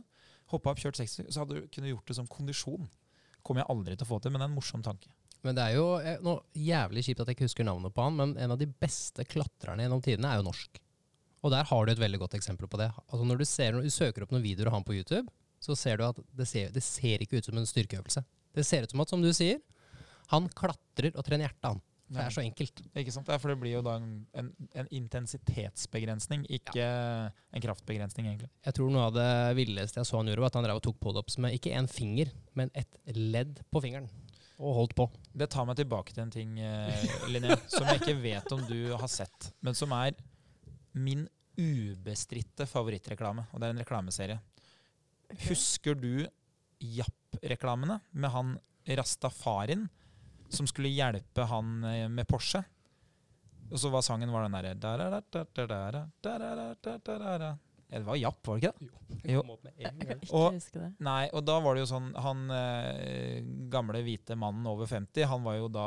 Hoppa 0.52 0.72
opp, 0.72 0.82
kjørt 0.82 0.98
60 0.98 1.14
stykk, 1.16 1.32
så 1.32 1.44
hadde 1.44 1.58
du 1.58 1.72
kunne 1.72 1.92
gjort 1.92 2.10
det 2.10 2.18
som 2.18 2.30
kondisjon. 2.30 2.88
Kommer 3.42 3.62
jeg 3.62 3.70
aldri 3.74 3.98
til 3.98 4.06
å 4.06 4.12
få 4.12 4.20
til, 4.22 4.34
men 4.34 4.42
det 4.42 4.48
er 4.48 4.52
en 4.52 4.58
morsom 4.58 4.84
tanke. 4.84 5.10
Men 5.42 5.58
det 5.58 5.64
er 5.64 5.76
jo 5.78 5.86
eh, 5.98 6.20
noe 6.22 6.42
jævlig 6.54 7.02
kjipt 7.06 7.22
at 7.22 7.30
jeg 7.30 7.38
ikke 7.38 7.48
husker 7.48 7.66
navnet 7.66 7.94
på 7.94 8.04
han, 8.04 8.18
men 8.18 8.34
en 8.38 8.54
av 8.54 8.60
de 8.60 8.68
beste 8.70 9.26
klatrerne 9.26 9.86
gjennom 9.86 10.02
tidene 10.04 10.30
er 10.30 10.38
jo 10.40 10.46
norsk. 10.50 10.82
Og 11.42 11.50
der 11.50 11.66
har 11.66 11.86
du 11.86 11.92
et 11.92 12.00
veldig 12.00 12.20
godt 12.22 12.36
eksempel 12.38 12.68
på 12.70 12.78
det. 12.78 12.88
Altså 13.08 13.26
når 13.26 13.42
du, 13.42 13.46
ser, 13.48 13.74
når 13.74 13.86
du 13.86 13.94
søker 13.94 14.24
opp 14.24 14.34
noen 14.34 14.44
videoer 14.44 14.70
av 14.70 14.78
han 14.78 14.86
på 14.86 14.94
YouTube, 14.94 15.26
så 15.62 15.76
ser 15.78 15.98
du 15.98 16.06
at 16.06 16.18
det 16.38 16.46
ser, 16.50 16.70
det 16.74 16.82
ser 16.86 17.22
ikke 17.22 17.38
ut 17.38 17.48
som 17.48 17.58
en 17.58 17.68
styrkeøvelse. 17.68 18.22
Det 18.54 18.64
ser 18.66 18.86
ut 18.86 18.94
som 18.94 19.02
at, 19.02 19.10
som 19.10 19.22
du 19.22 19.30
sier, 19.34 19.58
han 20.32 20.46
klatrer 20.56 21.14
og 21.16 21.26
trener 21.26 21.48
hjertet, 21.48 21.74
han. 21.74 21.82
Det 22.12 22.20
er 22.20 22.34
så 22.34 22.42
enkelt. 22.42 22.82
Ikke 23.00 23.12
sant? 23.14 23.30
Ja, 23.32 23.38
for 23.40 23.52
det 23.52 23.58
blir 23.62 23.78
jo 23.78 23.84
da 23.84 23.94
en, 23.96 24.08
en, 24.36 24.50
en 24.76 24.88
intensitetsbegrensning, 24.92 26.44
ikke 26.58 26.84
en 26.84 27.64
kraftbegrensning, 27.64 28.28
egentlig. 28.28 28.50
Jeg 28.66 28.76
tror 28.76 28.90
noe 28.92 29.06
av 29.08 29.14
det 29.16 29.30
villeste 29.56 30.02
jeg 30.02 30.08
så 30.10 30.20
han 30.20 30.28
gjorde, 30.28 30.44
var 30.44 30.52
at 30.52 30.58
han 30.58 30.66
drev 30.66 30.80
og 30.82 30.84
tok 30.84 30.98
pullups 31.00 31.38
med 31.40 31.56
ikke 31.56 31.72
én 31.78 31.88
finger, 31.88 32.32
men 32.58 32.72
et 32.76 33.00
ledd 33.16 33.62
på 33.72 33.80
fingeren. 33.84 34.10
Og 34.60 34.76
holdt 34.76 34.96
på. 34.98 35.08
Det 35.32 35.48
tar 35.50 35.64
meg 35.66 35.78
tilbake 35.80 36.12
til 36.12 36.26
en 36.26 36.34
ting, 36.34 36.58
eh, 36.60 37.06
Linné, 37.32 37.56
som 37.72 37.88
jeg 37.88 38.02
ikke 38.02 38.18
vet 38.20 38.52
om 38.54 38.60
du 38.68 38.92
har 38.92 39.10
sett, 39.10 39.48
men 39.64 39.78
som 39.78 39.94
er 39.96 40.12
min 40.92 41.26
ubestridte 41.58 42.66
favorittreklame, 42.66 43.46
og 43.52 43.60
det 43.60 43.68
er 43.68 43.74
en 43.74 43.82
reklameserie. 43.82 44.38
Husker 45.48 45.96
du 45.96 46.26
Japp-reklamene 46.82 48.00
med 48.10 48.32
han 48.34 48.54
Rastafarin 48.88 49.86
som 50.52 50.66
skulle 50.68 50.92
hjelpe 50.92 51.46
han 51.48 51.84
eh, 51.88 52.08
med 52.12 52.28
Porsche? 52.28 52.62
Og 53.72 53.78
så 53.80 53.88
var 53.92 54.04
sangen 54.04 54.32
var 54.32 54.44
den 54.44 54.56
derre 54.56 54.74
Det 57.92 58.00
var 58.06 58.16
Japp, 58.16 58.38
var 58.48 58.58
det 58.58 58.70
ikke 58.70 58.72
det? 58.72 58.90
Jo. 59.28 59.42
Jeg 59.78 59.92
kan 60.00 60.20
ikke 60.22 60.34
Og- 60.38 60.54
det. 60.72 60.86
Nei, 61.04 61.28
og 61.36 61.44
da 61.44 61.58
var 61.60 61.74
det 61.76 61.82
jo 61.84 61.90
sånn 61.92 62.08
Han 62.24 62.40
eh, 62.50 63.42
gamle 63.70 64.00
hvite 64.02 64.34
mannen 64.40 64.66
over 64.66 64.88
50, 64.88 65.26
han 65.28 65.44
var 65.44 65.58
jo 65.58 65.68
da 65.68 65.84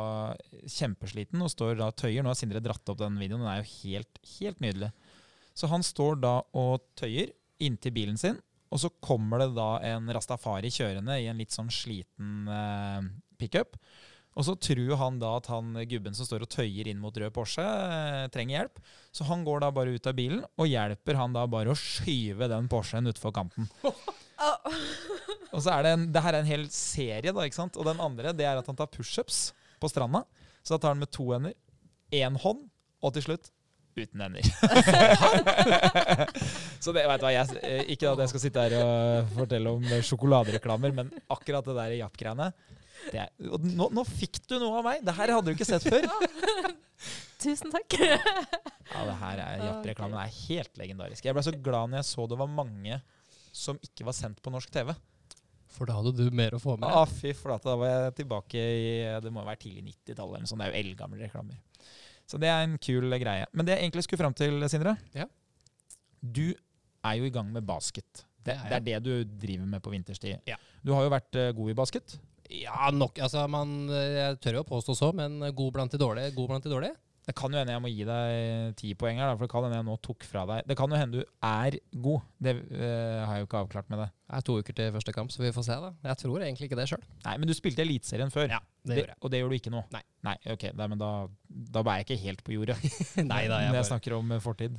kjempesliten 0.69 1.41
og 1.41 1.49
står 1.51 1.77
da 1.81 1.89
tøyer. 1.91 2.21
Nå 2.23 2.31
har 2.31 2.37
Sindre 2.39 2.61
dratt 2.63 2.87
opp 2.93 2.99
den 3.01 3.17
videoen, 3.19 3.41
den 3.41 3.49
er 3.51 3.63
jo 3.63 3.69
helt, 3.83 4.19
helt 4.37 4.61
nydelig. 4.63 4.91
Så 5.55 5.67
han 5.71 5.83
står 5.85 6.19
da 6.21 6.35
og 6.53 6.81
tøyer 6.99 7.31
inntil 7.63 7.93
bilen 7.95 8.17
sin, 8.19 8.37
og 8.71 8.81
så 8.81 8.89
kommer 9.01 9.39
det 9.39 9.53
da 9.55 9.69
en 9.87 10.09
rastafari 10.13 10.69
kjørende 10.73 11.15
i 11.21 11.29
en 11.31 11.37
litt 11.39 11.53
sånn 11.55 11.69
sliten 11.71 12.47
eh, 12.51 13.01
pickup. 13.39 13.77
Og 14.35 14.43
så 14.43 14.55
tror 14.59 14.97
han 14.99 15.19
da 15.21 15.29
at 15.37 15.47
han 15.47 15.69
gubben 15.87 16.15
som 16.15 16.27
står 16.27 16.43
og 16.43 16.49
tøyer 16.51 16.89
inn 16.91 16.99
mot 16.99 17.15
rød 17.15 17.31
Porsche, 17.35 17.63
eh, 17.63 18.25
trenger 18.33 18.57
hjelp. 18.57 18.81
Så 19.15 19.27
han 19.29 19.45
går 19.47 19.63
da 19.63 19.69
bare 19.75 19.95
ut 19.95 20.09
av 20.11 20.17
bilen 20.17 20.41
og 20.43 20.67
hjelper 20.67 21.19
han 21.19 21.35
da 21.35 21.45
bare 21.47 21.71
å 21.71 21.79
skyve 21.79 22.49
den 22.51 22.67
Porschen 22.71 23.07
utfor 23.11 23.35
kanten. 23.35 23.69
Og 25.55 25.61
så 25.63 25.71
er 25.71 25.85
det 25.85 25.91
en, 25.95 26.05
det 26.11 26.23
her 26.25 26.35
er 26.35 26.43
en 26.43 26.49
hel 26.49 26.65
serie, 26.73 27.31
da, 27.31 27.45
ikke 27.47 27.61
sant? 27.61 27.77
Og 27.79 27.87
den 27.87 28.01
andre 28.03 28.33
det 28.35 28.43
er 28.43 28.59
at 28.59 28.67
han 28.67 28.75
tar 28.75 28.91
pushups 28.91 29.53
på 29.79 29.87
stranda. 29.87 30.25
Så 30.65 30.75
da 30.75 30.81
tar 30.83 30.95
han 30.95 31.03
med 31.03 31.11
to 31.15 31.29
hender, 31.31 31.55
én 32.11 32.35
hånd, 32.43 32.65
og 32.99 33.15
til 33.15 33.23
slutt 33.29 33.47
uten 33.95 34.19
hender. 34.19 34.43
så 36.83 36.91
det, 36.91 37.05
vet 37.07 37.21
du 37.21 37.23
hva, 37.23 37.31
jeg, 37.31 37.55
eh, 37.63 37.87
Ikke 37.95 38.11
at 38.11 38.19
jeg 38.25 38.33
skal 38.33 38.43
sitte 38.43 38.65
her 38.65 38.75
og 38.81 39.31
fortelle 39.37 39.71
om 39.77 39.83
sjokoladereklamer, 40.09 40.91
men 40.97 41.13
akkurat 41.31 41.63
det 41.69 41.77
der 41.79 41.95
Japp-greiene 42.01 42.49
er- 43.13 43.49
og 43.51 43.65
nå, 43.65 43.89
nå 43.93 44.03
fikk 44.07 44.41
du 44.49 44.57
noe 44.61 44.79
av 44.79 44.85
meg! 44.87 45.03
Det 45.05 45.15
her 45.17 45.33
hadde 45.35 45.51
du 45.51 45.55
ikke 45.55 45.67
sett 45.67 45.85
før. 45.85 46.07
tusen 47.45 47.73
takk. 47.73 47.97
Ja, 47.99 49.01
det 49.09 49.17
her 49.19 49.41
er 49.43 49.65
jaktreklamen 49.65 50.17
er 50.21 50.31
helt 50.47 50.79
legendarisk. 50.79 51.25
Jeg 51.27 51.35
ble 51.37 51.43
så 51.45 51.53
glad 51.53 51.91
når 51.91 52.01
jeg 52.01 52.09
så 52.13 52.25
det 52.31 52.39
var 52.39 52.49
mange 52.51 53.01
som 53.55 53.77
ikke 53.83 54.07
var 54.07 54.15
sendt 54.17 54.41
på 54.43 54.53
norsk 54.53 54.71
TV. 54.73 54.93
For 55.75 55.89
da 55.89 55.97
hadde 55.97 56.13
du 56.15 56.29
mer 56.35 56.55
å 56.55 56.59
få 56.61 56.77
med. 56.79 56.87
Ah, 56.87 57.07
fy 57.09 57.33
flate, 57.35 57.67
da 57.67 57.75
var 57.79 57.89
jeg 57.91 58.15
tilbake 58.21 58.59
i 58.59 58.91
Det 59.23 59.31
må 59.33 59.43
være 59.43 59.59
tidlig 59.65 59.83
90-tallet 59.91 60.37
eller 60.39 60.47
noe. 60.47 60.59
Det 60.61 60.67
er 60.67 60.71
jo 60.71 60.83
eldgamle 60.83 61.19
reklamer. 61.25 61.57
Så 62.25 62.39
det 62.41 62.49
er 62.49 62.63
en 62.65 62.77
kul 62.81 63.11
greie. 63.21 63.47
Men 63.53 63.67
det 63.67 63.75
jeg 63.75 63.85
egentlig 63.85 64.05
skulle 64.07 64.23
fram 64.23 64.37
til, 64.37 64.63
Sindre 64.71 64.95
Ja. 65.13 65.27
Du 66.21 66.47
er 67.05 67.19
jo 67.19 67.27
i 67.27 67.33
gang 67.33 67.51
med 67.53 67.67
basket. 67.67 68.23
Det, 68.45 68.55
Det 68.55 68.55
er 68.55 68.69
det 68.85 68.93
er 68.95 69.01
det 69.01 69.03
du 69.03 69.35
driver 69.45 69.67
med 69.69 69.83
på 69.83 69.91
vinterstid. 69.93 70.39
Ja. 70.47 70.55
Du 70.85 70.93
har 70.95 71.05
jo 71.05 71.11
vært 71.13 71.37
eh, 71.37 71.51
god 71.57 71.69
i 71.73 71.77
basket. 71.77 72.15
Ja, 72.61 72.91
nok. 72.93 73.19
Altså, 73.23 73.45
man, 73.51 73.75
jeg 73.91 74.39
tør 74.43 74.59
jo 74.59 74.65
å 74.65 74.69
påstå 74.69 74.95
så, 74.97 75.11
men 75.15 75.39
god 75.55 75.75
blant 75.75 75.95
de 75.95 75.99
dårlige. 76.01 76.33
God 76.37 76.51
blant 76.53 76.65
de 76.67 76.71
dårlige. 76.73 76.97
Det 77.25 77.33
kan 77.33 77.49
jo 77.49 77.57
hende 77.57 77.73
jeg 77.73 77.81
må 77.81 77.89
gi 77.89 78.03
deg 78.05 78.73
ti 78.77 78.91
poeng 78.97 79.17
her, 79.17 79.31
for 79.33 79.47
det 79.47 79.51
kan 79.55 79.65
hende 79.65 79.79
jeg 79.79 79.85
nå 79.87 79.95
tok 80.05 80.25
fra 80.29 80.43
deg 80.45 80.67
Det 80.69 80.75
kan 80.77 80.91
jo 80.93 80.99
hende 80.99 81.23
du 81.23 81.47
er 81.47 81.77
god. 82.05 82.27
Det 82.37 82.53
eh, 82.53 83.21
har 83.25 83.39
jeg 83.39 83.41
jo 83.45 83.47
ikke 83.47 83.61
avklart 83.63 83.89
med 83.89 84.03
det. 84.03 84.07
Det 84.29 84.37
er 84.37 84.45
to 84.45 84.57
uker 84.61 84.77
til 84.77 84.91
første 84.93 85.15
kamp, 85.15 85.33
så 85.33 85.41
vi 85.41 85.53
får 85.55 85.65
se. 85.65 85.77
da. 85.87 85.89
Jeg 86.05 86.19
tror 86.21 86.45
egentlig 86.45 86.69
ikke 86.69 86.77
det 86.77 86.85
sjøl. 86.91 87.01
Nei, 87.25 87.33
men 87.41 87.49
du 87.49 87.55
spilte 87.57 87.81
Eliteserien 87.81 88.33
før. 88.33 88.53
Ja, 88.53 88.61
Det, 88.85 88.99
gjorde 88.99 89.15
jeg. 89.15 89.19
og 89.21 89.33
det 89.33 89.41
gjør 89.41 89.49
du 89.49 89.57
ikke 89.57 89.73
nå? 89.73 89.81
Nei. 89.95 90.03
Nei, 90.29 90.35
ok, 90.53 90.67
Nei, 90.77 90.87
men 90.93 91.01
da, 91.01 91.09
da 91.49 91.85
er 91.87 92.03
jeg 92.03 92.07
ikke 92.07 92.21
helt 92.27 92.45
på 92.45 92.53
jordet. 92.59 92.77
Nei 93.33 93.41
da, 93.49 93.63
jeg 93.63 93.73
når 93.73 93.81
jeg 93.81 93.89
snakker 93.89 94.17
om 94.19 94.35
fortid. 94.45 94.77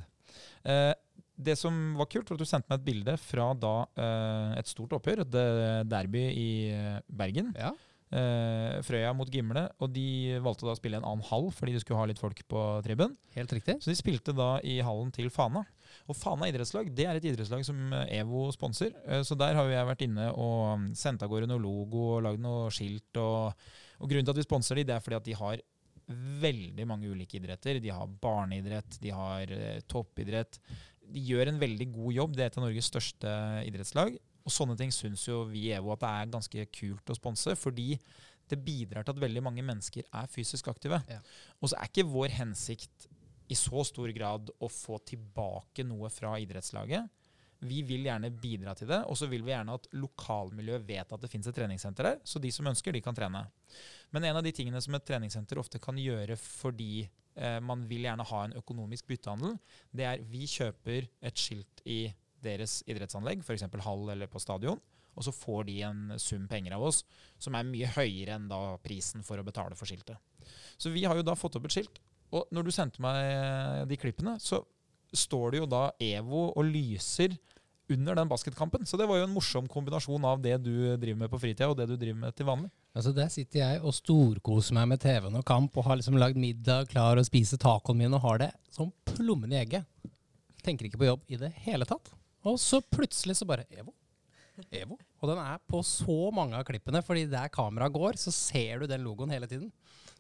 Eh, 0.67 0.93
det 1.37 1.57
som 1.61 1.75
var 1.99 2.09
kult, 2.11 2.31
var 2.31 2.39
at 2.39 2.43
du 2.43 2.49
sendte 2.49 2.71
meg 2.73 2.81
et 2.81 2.87
bilde 2.87 3.17
fra 3.21 3.51
da 3.61 3.75
eh, 4.01 4.55
et 4.61 4.71
stort 4.71 4.95
oppgjør, 4.97 5.25
et 5.27 5.37
eh, 5.41 5.83
derby 5.89 6.25
i 6.33 6.49
eh, 6.73 6.97
Bergen. 7.07 7.53
Ja. 7.59 7.75
Uh, 8.07 8.79
Frøya 8.87 9.11
mot 9.19 9.27
Gimle, 9.35 9.65
og 9.83 9.91
de 9.91 10.37
valgte 10.39 10.63
da 10.63 10.77
å 10.77 10.79
spille 10.79 11.01
en 11.01 11.07
annen 11.09 11.27
hall 11.27 11.49
fordi 11.51 11.73
de 11.75 11.81
skulle 11.83 11.99
ha 11.99 12.07
litt 12.07 12.21
folk 12.23 12.39
på 12.47 12.61
tribunen. 12.87 13.17
Helt 13.35 13.51
riktig. 13.51 13.81
Så 13.83 13.91
de 13.91 13.97
spilte 13.99 14.31
da 14.37 14.61
i 14.63 14.77
hallen 14.87 15.11
til 15.13 15.27
Fana. 15.35 15.65
Og 16.07 16.15
Fana 16.15 16.47
idrettslag 16.47 16.93
det 16.95 17.09
er 17.11 17.19
et 17.19 17.27
idrettslag 17.27 17.67
som 17.67 17.81
EVO 18.07 18.47
sponser. 18.55 18.95
Uh, 19.09 19.25
Så 19.27 19.35
der 19.35 19.59
har 19.59 19.67
jo 19.67 19.75
jeg 19.75 19.91
vært 19.91 20.07
inne 20.07 20.31
og 20.39 20.85
mm, 20.85 20.91
sendt 20.97 21.27
av 21.27 21.33
gårde 21.35 21.51
noe 21.51 21.63
logo 21.63 22.13
og 22.15 22.23
lagd 22.29 22.47
noe 22.47 22.71
skilt. 22.75 23.11
Og, 23.19 23.67
og 23.99 24.07
grunnen 24.07 24.29
til 24.29 24.37
at 24.37 24.41
vi 24.41 24.47
sponser 24.47 24.79
de, 24.79 24.87
det 24.87 24.95
er 24.95 25.03
fordi 25.03 25.19
at 25.19 25.27
de 25.27 25.41
har 25.43 25.67
veldig 26.47 26.87
mange 26.87 27.11
ulike 27.11 27.41
idretter. 27.41 27.83
De 27.83 27.91
har 27.91 28.19
barneidrett, 28.23 29.01
de 29.03 29.11
har 29.11 29.51
uh, 29.51 29.81
toppidrett. 29.91 30.61
De 31.13 31.23
gjør 31.31 31.51
en 31.51 31.61
veldig 31.61 31.91
god 31.95 32.17
jobb. 32.17 32.37
Det 32.37 32.45
er 32.45 32.51
et 32.51 32.59
av 32.59 32.67
Norges 32.67 32.89
største 32.91 33.35
idrettslag. 33.69 34.17
Og 34.47 34.55
sånne 34.55 34.77
ting 34.79 34.93
syns 34.95 35.25
jo 35.27 35.43
vi 35.51 35.67
i 35.69 35.75
EVO 35.77 35.93
at 35.95 36.03
det 36.05 36.13
er 36.13 36.33
ganske 36.37 36.67
kult 36.77 37.11
å 37.13 37.19
sponse, 37.19 37.57
fordi 37.59 37.97
det 38.47 38.61
bidrar 38.63 39.03
til 39.03 39.17
at 39.17 39.23
veldig 39.25 39.43
mange 39.43 39.65
mennesker 39.67 40.07
er 40.07 40.31
fysisk 40.31 40.69
aktive. 40.71 41.01
Ja. 41.11 41.19
Og 41.59 41.73
så 41.73 41.81
er 41.81 41.91
ikke 41.91 42.07
vår 42.07 42.35
hensikt 42.37 43.09
i 43.51 43.59
så 43.59 43.83
stor 43.87 44.11
grad 44.15 44.51
å 44.63 44.71
få 44.71 44.99
tilbake 45.07 45.87
noe 45.87 46.11
fra 46.15 46.37
idrettslaget. 46.43 47.11
Vi 47.65 47.81
vil 47.89 48.05
gjerne 48.05 48.31
bidra 48.37 48.75
til 48.77 48.91
det, 48.91 48.99
og 49.09 49.17
så 49.17 49.29
vil 49.31 49.45
vi 49.45 49.53
gjerne 49.55 49.77
at 49.79 49.87
lokalmiljøet 49.97 50.85
vet 50.89 51.13
at 51.13 51.23
det 51.23 51.31
finnes 51.33 51.49
et 51.49 51.57
treningssenter 51.57 52.11
der, 52.11 52.19
så 52.25 52.43
de 52.43 52.51
som 52.53 52.69
ønsker, 52.69 52.93
de 52.93 53.03
kan 53.05 53.17
trene. 53.17 53.47
Men 54.13 54.29
en 54.29 54.41
av 54.41 54.45
de 54.45 54.53
tingene 54.55 54.81
som 54.85 54.97
et 54.97 55.07
treningssenter 55.09 55.61
ofte 55.61 55.81
kan 55.83 55.97
gjøre 56.01 56.37
fordi 56.41 57.07
eh, 57.07 57.59
man 57.65 57.87
vil 57.89 58.05
gjerne 58.09 58.27
ha 58.29 58.43
en 58.45 58.57
økonomisk 58.61 59.09
byttehandel, 59.09 59.57
det 59.97 60.09
er 60.11 60.27
vi 60.29 60.45
kjøper 60.51 61.09
et 61.25 61.41
skilt 61.41 61.81
i 61.89 62.03
deres 62.45 62.83
idrettsanlegg, 62.87 63.41
f.eks. 63.43 63.65
hall 63.87 64.13
eller 64.13 64.31
på 64.31 64.43
stadion, 64.43 64.83
og 65.17 65.25
så 65.25 65.33
får 65.33 65.65
de 65.71 65.79
en 65.89 66.03
sum 66.21 66.45
penger 66.51 66.77
av 66.77 66.85
oss 66.91 67.01
som 67.41 67.57
er 67.57 67.65
mye 67.65 67.89
høyere 67.97 68.37
enn 68.37 68.51
da 68.51 68.77
prisen 68.85 69.25
for 69.25 69.41
å 69.41 69.47
betale 69.47 69.79
for 69.79 69.89
skiltet. 69.89 70.21
Så 70.77 70.93
vi 70.93 71.07
har 71.09 71.17
jo 71.17 71.25
da 71.25 71.35
fått 71.39 71.57
opp 71.57 71.67
et 71.71 71.79
skilt, 71.79 72.03
og 72.37 72.51
når 72.53 72.67
du 72.67 72.75
sendte 72.75 73.03
meg 73.03 73.89
de 73.89 73.97
klippene, 74.01 74.37
så 74.43 74.61
står 75.19 75.55
det 75.55 75.63
jo 75.63 75.69
da 75.71 75.89
EVO 76.03 76.51
og 76.53 76.65
lyser 76.69 77.37
under 77.93 78.19
den 78.19 78.29
basketkampen. 78.29 78.87
Så 78.87 78.99
det 78.99 79.07
var 79.07 79.21
jo 79.21 79.27
en 79.27 79.35
morsom 79.35 79.69
kombinasjon 79.71 80.25
av 80.27 80.41
det 80.43 80.57
du 80.65 80.73
driver 80.99 81.21
med 81.23 81.31
på 81.33 81.41
fritida, 81.43 81.69
og 81.71 81.79
det 81.79 81.89
du 81.91 81.97
driver 81.97 82.19
med 82.25 82.37
til 82.37 82.49
vanlig. 82.49 82.71
Altså 82.97 83.13
Der 83.15 83.29
sitter 83.33 83.61
jeg 83.61 83.83
og 83.85 83.95
storkoser 83.95 84.77
meg 84.79 84.89
med 84.95 85.03
TV-en 85.03 85.39
og 85.39 85.45
kamp 85.47 85.77
og 85.77 85.87
har 85.87 86.01
liksom 86.01 86.17
lagd 86.21 86.41
middag, 86.41 86.89
klar 86.93 87.21
å 87.21 87.27
spise 87.27 87.59
tacoen 87.61 88.01
min 88.01 88.17
og 88.17 88.25
har 88.25 88.43
det 88.47 88.53
som 88.73 88.93
plommen 89.13 89.53
i 89.53 89.61
egget. 89.61 89.87
Tenker 90.65 90.89
ikke 90.89 91.03
på 91.03 91.11
jobb 91.11 91.29
i 91.31 91.39
det 91.41 91.53
hele 91.67 91.87
tatt. 91.89 92.11
Og 92.47 92.59
så 92.63 92.81
plutselig 92.81 93.37
så 93.39 93.49
bare 93.49 93.67
Evo. 93.75 93.93
Evo. 94.73 94.97
Og 95.21 95.29
den 95.29 95.41
er 95.43 95.61
på 95.69 95.83
så 95.85 96.31
mange 96.35 96.57
av 96.57 96.65
klippene, 96.67 97.03
fordi 97.05 97.27
der 97.29 97.53
kameraet 97.53 97.93
går, 97.93 98.19
så 98.21 98.33
ser 98.33 98.81
du 98.81 98.89
den 98.89 99.05
logoen 99.05 99.33
hele 99.35 99.49
tiden. 99.51 99.69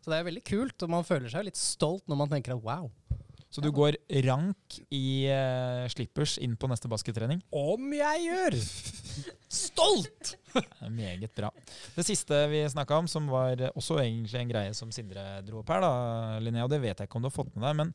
Så 0.02 0.12
det 0.12 0.18
er 0.18 0.28
veldig 0.28 0.44
kult, 0.46 0.76
og 0.84 0.92
man 0.92 1.06
føler 1.06 1.32
seg 1.32 1.48
litt 1.48 1.58
stolt 1.58 2.04
når 2.06 2.20
man 2.20 2.30
tenker 2.30 2.54
at 2.54 2.62
wow. 2.62 2.90
Så 3.56 3.62
du 3.64 3.70
går 3.72 3.96
rank 4.26 4.74
i 4.92 5.30
uh, 5.32 5.86
slippers 5.88 6.34
inn 6.44 6.58
på 6.60 6.68
neste 6.68 6.90
baskettrening. 6.92 7.38
Om 7.56 7.86
jeg 7.96 8.24
gjør! 8.26 8.56
Stolt! 9.64 10.34
Det 10.52 10.90
Meget 10.92 11.32
bra. 11.32 11.48
Det 11.94 12.04
siste 12.04 12.42
vi 12.52 12.60
snakka 12.68 12.98
om, 13.00 13.06
som 13.08 13.30
var 13.32 13.62
også 13.70 13.96
egentlig 14.02 14.42
en 14.42 14.50
greie 14.50 14.74
som 14.76 14.90
Sindre 14.92 15.24
dro 15.46 15.62
opp 15.62 15.72
her, 15.72 15.80
da, 15.80 15.92
Linnea, 16.44 16.66
og 16.66 16.72
det 16.74 16.82
vet 16.82 17.00
jeg 17.00 17.08
ikke 17.08 17.16
om 17.16 17.24
du 17.24 17.30
har 17.30 17.32
fått 17.32 17.54
med 17.54 17.64
deg, 17.64 17.78
men 17.80 17.94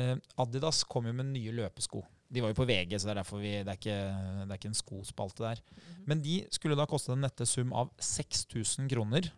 uh, 0.00 0.14
Adidas 0.40 0.80
kom 0.88 1.10
jo 1.10 1.12
med 1.18 1.34
nye 1.34 1.52
løpesko. 1.58 2.00
De 2.32 2.40
var 2.44 2.54
jo 2.54 2.56
på 2.56 2.68
VG, 2.70 2.94
så 2.96 3.10
det 3.10 3.12
er 3.12 3.20
derfor 3.20 3.42
vi, 3.44 3.52
det, 3.58 3.74
er 3.74 3.82
ikke, 3.82 3.98
det 4.46 4.48
er 4.48 4.62
ikke 4.62 4.70
en 4.72 4.80
skospalte 4.80 5.44
der. 5.50 5.60
Men 6.08 6.24
de 6.24 6.38
skulle 6.56 6.80
da 6.80 6.88
koste 6.88 7.12
den 7.12 7.26
nette 7.26 7.44
sum 7.48 7.76
av 7.76 7.92
6000 8.00 8.88
kroner. 8.94 9.28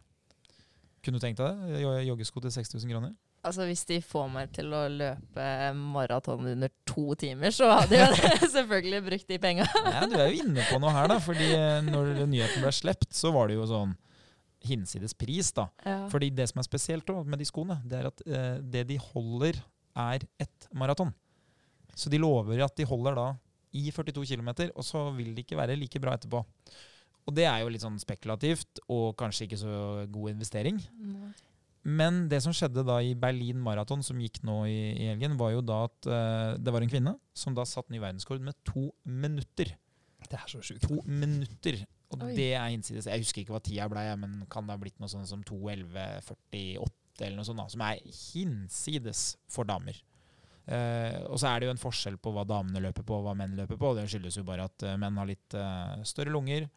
Kunne 1.03 1.19
du 1.19 1.27
tenkt 1.27 1.43
deg 1.43 1.75
det? 1.75 1.83
Joggesko 2.07 2.47
til 2.47 2.55
6000 2.55 2.95
kroner? 2.95 3.19
Altså 3.41 3.65
Hvis 3.65 3.87
de 3.89 3.97
får 4.05 4.27
meg 4.29 4.51
til 4.53 4.69
å 4.77 4.83
løpe 4.93 5.45
maraton 5.79 6.45
under 6.51 6.69
to 6.89 7.15
timer, 7.21 7.55
så 7.57 7.71
hadde 7.73 7.97
jeg 7.97 8.31
selvfølgelig 8.57 9.01
brukt 9.07 9.31
de 9.33 9.39
penga. 9.41 9.65
Ja, 9.87 10.05
du 10.05 10.19
er 10.19 10.29
jo 10.29 10.43
inne 10.45 10.67
på 10.69 10.81
noe 10.83 10.93
her, 10.93 11.09
da. 11.09 11.17
fordi 11.25 11.49
eh, 11.57 11.79
når 11.87 12.27
nyheten 12.29 12.61
ble 12.61 12.73
slept, 12.77 13.09
så 13.17 13.33
var 13.33 13.49
det 13.49 13.57
jo 13.57 13.65
sånn 13.71 13.97
hinsides 14.69 15.17
pris, 15.17 15.55
da. 15.57 15.71
Ja. 15.87 16.03
Fordi 16.13 16.29
det 16.37 16.51
som 16.51 16.61
er 16.61 16.69
spesielt 16.69 17.09
da, 17.09 17.23
med 17.25 17.41
de 17.41 17.49
skoene, 17.49 17.79
det 17.89 18.03
er 18.03 18.11
at 18.11 18.23
eh, 18.29 18.57
det 18.61 18.85
de 18.93 19.01
holder, 19.11 19.63
er 20.01 20.23
ett 20.39 20.69
maraton. 20.77 21.11
Så 21.99 22.13
de 22.13 22.21
lover 22.21 22.61
at 22.63 22.77
de 22.79 22.87
holder 22.87 23.17
da 23.19 23.31
i 23.77 23.89
42 23.91 24.23
km, 24.37 24.53
og 24.71 24.85
så 24.87 25.09
vil 25.17 25.33
de 25.35 25.43
ikke 25.43 25.59
være 25.59 25.81
like 25.81 26.01
bra 26.03 26.15
etterpå. 26.19 26.45
Og 27.29 27.35
det 27.37 27.47
er 27.49 27.63
jo 27.63 27.73
litt 27.73 27.83
sånn 27.83 27.99
spekulativt, 28.01 28.83
og 28.93 29.17
kanskje 29.19 29.49
ikke 29.49 29.59
så 29.61 29.73
god 30.13 30.35
investering. 30.37 30.79
Nei. 31.01 31.33
Men 31.87 32.27
det 32.29 32.43
som 32.45 32.53
skjedde 32.53 32.85
da 32.85 32.99
i 33.01 33.15
Berlin 33.17 33.61
Marathon, 33.65 34.03
som 34.05 34.19
gikk 34.21 34.43
nå 34.45 34.59
i, 34.69 34.81
i 35.01 35.07
helgen, 35.13 35.39
var 35.41 35.55
jo 35.55 35.63
da 35.65 35.79
at 35.87 36.09
uh, 36.11 36.59
det 36.61 36.75
var 36.75 36.85
en 36.85 36.93
kvinne 36.93 37.15
som 37.33 37.57
da 37.57 37.65
satt 37.69 37.89
ny 37.89 38.03
verdensrekord 38.03 38.45
med 38.45 38.59
to 38.69 38.91
minutter. 39.09 39.73
Det 40.27 40.37
er 40.37 40.51
så 40.51 40.61
sjukt. 40.61 40.85
To 40.85 41.01
minutter. 41.09 41.81
Og 42.11 42.27
Oi. 42.27 42.35
det 42.37 42.51
er 42.53 42.69
hinsides. 42.69 43.09
Jeg 43.09 43.23
husker 43.23 43.43
ikke 43.43 43.55
hva 43.55 43.63
tida 43.65 43.89
blei, 43.91 44.05
men 44.21 44.43
kan 44.53 44.67
det 44.67 44.77
ha 44.77 44.83
blitt 44.83 44.99
noe 45.01 45.11
sånn 45.11 45.29
som 45.31 45.45
2.11,48 45.47 46.91
eller 47.21 47.37
noe 47.37 47.47
sånt, 47.47 47.61
da, 47.61 47.69
som 47.73 47.83
er 47.85 48.01
hinsides 48.05 49.25
for 49.53 49.69
damer. 49.69 49.97
Uh, 50.71 51.33
og 51.33 51.41
så 51.41 51.49
er 51.51 51.61
det 51.61 51.67
jo 51.67 51.75
en 51.75 51.81
forskjell 51.83 52.17
på 52.23 52.31
hva 52.35 52.45
damene 52.47 52.83
løper 52.85 53.05
på 53.07 53.17
og 53.17 53.25
hva 53.27 53.35
menn 53.39 53.57
løper 53.59 53.81
på. 53.81 53.95
Det 53.97 54.07
skyldes 54.11 54.39
jo 54.39 54.47
bare 54.47 54.69
at 54.69 54.85
eh, 54.87 54.99
menn 55.01 55.19
har 55.19 55.29
litt 55.29 55.57
uh, 55.59 55.99
større 56.07 56.33
lunger, 56.35 56.69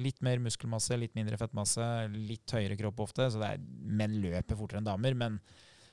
litt 0.00 0.20
mer 0.24 0.40
muskelmasse, 0.42 0.96
litt 0.98 1.16
mindre 1.18 1.38
fettmasse, 1.40 1.84
litt 2.14 2.56
høyere 2.56 2.78
kropp 2.80 3.04
ofte. 3.06 3.28
Så 3.32 3.42
er, 3.46 3.60
menn 3.60 4.18
løper 4.22 4.58
fortere 4.58 4.82
enn 4.82 4.88
damer. 4.88 5.16
Men 5.18 5.40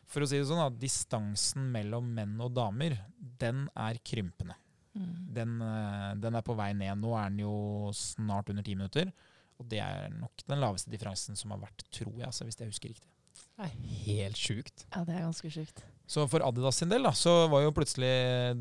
for 0.08 0.24
å 0.24 0.30
si 0.30 0.40
det 0.40 0.48
sånn, 0.50 0.64
at 0.64 0.80
distansen 0.80 1.68
mellom 1.74 2.08
menn 2.16 2.38
og 2.44 2.54
damer, 2.56 2.98
den 3.42 3.66
er 3.76 4.00
krympende. 4.08 4.56
Mm. 4.98 5.16
Den, 5.36 5.58
eh, 5.62 6.12
den 6.24 6.38
er 6.40 6.46
på 6.46 6.56
vei 6.58 6.72
ned. 6.74 7.02
Nå 7.02 7.14
er 7.20 7.30
den 7.30 7.44
jo 7.44 7.58
snart 7.96 8.50
under 8.54 8.66
ti 8.66 8.78
minutter. 8.78 9.12
Og 9.58 9.68
det 9.70 9.82
er 9.82 10.10
nok 10.14 10.46
den 10.48 10.62
laveste 10.62 10.92
differansen 10.94 11.38
som 11.38 11.54
har 11.54 11.62
vært, 11.66 11.86
tror 11.94 12.14
jeg, 12.16 12.28
altså, 12.30 12.46
hvis 12.46 12.60
jeg 12.62 12.72
husker 12.72 12.94
riktig. 12.94 13.14
Det 13.58 13.66
er 13.66 13.78
helt 14.06 14.38
sjukt. 14.38 14.86
Ja, 14.94 15.04
det 15.06 15.16
er 15.16 15.26
ganske 15.26 15.52
sjukt. 15.54 15.84
Så 16.08 16.24
for 16.32 16.40
Adidas 16.48 16.78
sin 16.80 16.88
del 16.90 17.04
da, 17.04 17.12
så 17.12 17.34
var 17.52 17.66
jo 17.66 17.74
plutselig 17.76 18.10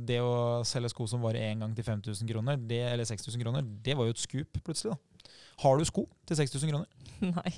det 0.09 0.19
å 0.21 0.65
selge 0.67 0.91
sko 0.91 1.07
som 1.07 1.23
varer 1.23 1.47
én 1.53 1.61
gang 1.63 1.75
til 1.79 1.85
5000 1.87 2.27
kroner, 2.33 2.57
det, 2.59 2.81
eller 2.93 3.07
6000 3.07 3.39
kroner, 3.45 3.63
det 3.87 3.95
var 3.97 4.09
jo 4.09 4.17
et 4.17 4.23
skup 4.23 4.59
plutselig. 4.67 4.97
da. 4.97 5.31
Har 5.63 5.79
du 5.79 5.85
sko 5.87 6.09
til 6.27 6.37
6000 6.43 6.73
kroner? 6.73 6.87
Nei. 7.37 7.53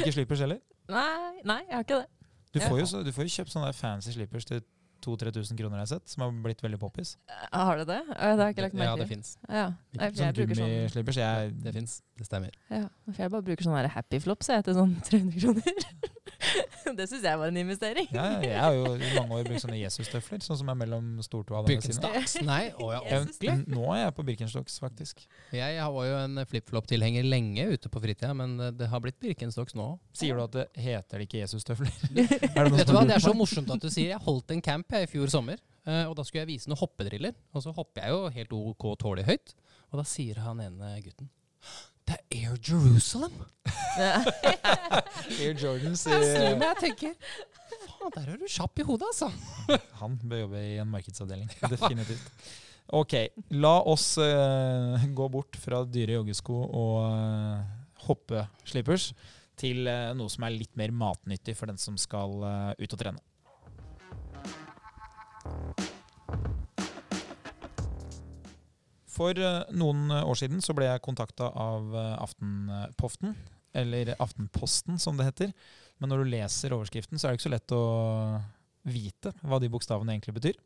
Ikke 0.00 0.12
slippers 0.16 0.40
heller? 0.40 0.62
Nei, 0.88 1.42
nei, 1.44 1.60
jeg 1.68 1.76
har 1.76 1.84
ikke 1.84 2.00
det. 2.00 2.08
Du 2.52 2.60
får 2.60 2.78
jo, 2.80 2.86
så, 2.88 3.02
du 3.04 3.12
får 3.12 3.28
jo 3.28 3.34
kjøpt 3.36 3.52
sånne 3.52 3.72
fancy 3.76 4.12
slippers 4.16 4.44
til 4.48 4.64
2000-3000 5.02 5.58
kroner, 5.58 5.80
jeg 5.80 5.82
har 5.82 5.90
sett, 5.96 6.08
som 6.12 6.22
har 6.22 6.34
blitt 6.44 6.60
veldig 6.62 6.78
poppis. 6.78 7.16
Eh, 7.26 7.58
Har 7.58 7.80
du 7.80 7.84
det? 7.88 7.96
Eh, 8.12 8.32
Det 8.36 8.38
har 8.38 8.48
jeg 8.48 8.54
ikke 8.54 8.64
lagt 8.68 8.76
Ja, 8.76 8.80
merke 8.84 8.98
det 9.00 9.06
til. 9.08 9.16
fins. 9.16 9.30
Ja, 9.48 9.64
for 9.72 9.98
Sånn 9.98 10.04
jeg 10.04 10.16
sånn 10.22 10.36
gummislippers. 10.52 11.18
Jeg, 11.18 11.54
Det 11.64 11.72
fins. 11.74 11.94
Det 12.20 12.26
stemmer. 12.28 12.54
ja, 12.70 12.84
for 13.08 13.22
jeg 13.24 13.32
bare 13.34 13.46
bruker 13.48 13.66
sånne 13.66 13.90
happy 13.96 14.20
flops 14.22 14.48
jeg, 14.52 14.64
til 14.68 14.78
sånn 14.78 14.94
300 15.08 15.40
kroner. 15.42 16.21
Det 16.98 17.06
syns 17.08 17.24
jeg 17.24 17.38
var 17.38 17.50
en 17.52 17.58
investering. 17.60 18.08
Ja, 18.12 18.24
ja, 18.34 18.40
jeg 18.42 18.60
har 18.60 18.76
jo 18.76 18.94
i 18.96 19.10
mange 19.14 19.36
år 19.38 19.46
brukt 19.46 19.62
sånne 19.62 19.78
Jesus-tøfler, 19.78 20.42
sånn 20.44 20.58
som 20.60 20.70
er 20.72 20.78
mellom 20.80 21.08
stortåa 21.24 21.62
og 21.62 21.70
denne 21.70 21.84
siden. 21.84 22.00
Birkenstocks? 22.02 22.34
Nei, 22.46 22.62
å 22.76 22.90
ja, 22.92 23.00
ordentlig? 23.06 23.54
Nå 23.72 23.84
er 23.94 24.00
jeg 24.02 24.14
på 24.16 24.26
Birkenstocks, 24.28 24.78
faktisk. 24.82 25.24
Jeg 25.54 25.88
var 25.96 26.08
jo 26.08 26.16
en 26.20 26.42
flipflop-tilhenger 26.50 27.28
lenge 27.28 27.66
ute 27.74 27.92
på 27.92 28.02
fritida, 28.02 28.32
men 28.38 28.56
det 28.78 28.88
har 28.92 29.02
blitt 29.04 29.20
Birkenstocks 29.22 29.76
nå. 29.78 29.88
Sier 30.18 30.38
du 30.38 30.44
at 30.44 30.56
det 30.56 30.66
heter 30.82 31.22
det 31.22 31.28
ikke 31.28 31.42
Jesus-tøfler? 31.44 31.92
Er 32.52 32.66
det 32.66 32.72
Vet 32.74 32.88
du 32.88 32.94
hva, 32.96 33.04
Det 33.08 33.16
er 33.16 33.24
så 33.24 33.34
morsomt 33.36 33.70
at 33.72 33.82
du 33.82 33.88
sier 33.92 34.12
Jeg 34.14 34.22
holdt 34.24 34.52
en 34.54 34.62
camp 34.64 34.92
jeg, 34.92 35.06
i 35.06 35.10
fjor 35.10 35.30
sommer, 35.32 35.60
eh, 35.86 36.04
og 36.08 36.16
da 36.18 36.24
skulle 36.26 36.42
jeg 36.44 36.52
vise 36.54 36.70
noen 36.70 36.80
hoppedriller. 36.82 37.36
Og 37.54 37.64
så 37.64 37.74
hopper 37.76 38.06
jeg 38.06 38.16
jo 38.16 38.34
helt 38.36 38.56
OK 38.58 38.88
tålelig 39.00 39.28
høyt, 39.30 39.54
og 39.92 40.02
da 40.02 40.08
sier 40.08 40.42
han 40.42 40.60
ene 40.64 40.96
gutten 41.04 41.30
Det 42.08 42.16
er 42.18 42.22
Air 42.38 42.58
Jerusalem! 42.68 43.34
Air 45.42 45.54
Jordans 45.54 46.06
Jeg 46.08 46.30
eh, 46.34 46.56
meg 46.58 46.72
og 46.72 46.80
tenker 46.82 47.12
Faen, 47.82 48.10
der 48.16 48.32
er 48.32 48.40
du 48.40 48.48
kjapp 48.50 48.82
i 48.82 48.86
hodet, 48.86 49.08
altså. 49.12 49.30
Han 50.02 50.18
bør 50.22 50.44
jobbe 50.44 50.64
i 50.66 50.76
en 50.82 50.90
markedsavdeling. 50.90 51.48
Definitivt. 51.70 52.26
Ok, 52.92 53.14
la 53.56 53.76
oss 53.88 54.18
uh, 54.20 55.04
gå 55.16 55.28
bort 55.32 55.56
fra 55.56 55.80
dyre 55.88 56.18
joggesko 56.18 56.58
og 56.66 56.96
uh, 57.06 57.62
hoppeslippers 58.08 59.12
til 59.56 59.86
uh, 59.86 60.10
noe 60.18 60.28
som 60.32 60.44
er 60.44 60.56
litt 60.58 60.74
mer 60.76 60.92
matnyttig 60.92 61.54
for 61.56 61.70
den 61.70 61.80
som 61.80 61.96
skal 62.00 62.42
eh, 62.48 62.82
ut 62.82 62.92
og 62.92 63.00
trene. 63.00 63.20
For 69.12 69.36
eh, 69.36 69.62
noen 69.76 70.08
år 70.22 70.38
siden 70.40 70.62
så 70.64 70.74
ble 70.76 70.88
jeg 70.88 71.04
kontakta 71.04 71.50
av 71.52 71.92
eh, 71.92 72.14
Aftenpoften, 72.22 73.36
eller 73.76 74.14
Aftenposten 74.18 75.00
som 75.00 75.18
det 75.18 75.28
heter. 75.28 75.52
Men 76.00 76.12
når 76.12 76.22
du 76.22 76.32
leser 76.32 76.74
overskriften, 76.76 77.20
så 77.20 77.28
er 77.28 77.32
det 77.32 77.40
ikke 77.40 77.48
så 77.50 77.56
lett 77.56 77.76
å 77.76 77.84
vite 78.88 79.32
hva 79.46 79.60
de 79.62 79.70
bokstavene 79.72 80.16
egentlig 80.16 80.36
betyr. 80.40 80.58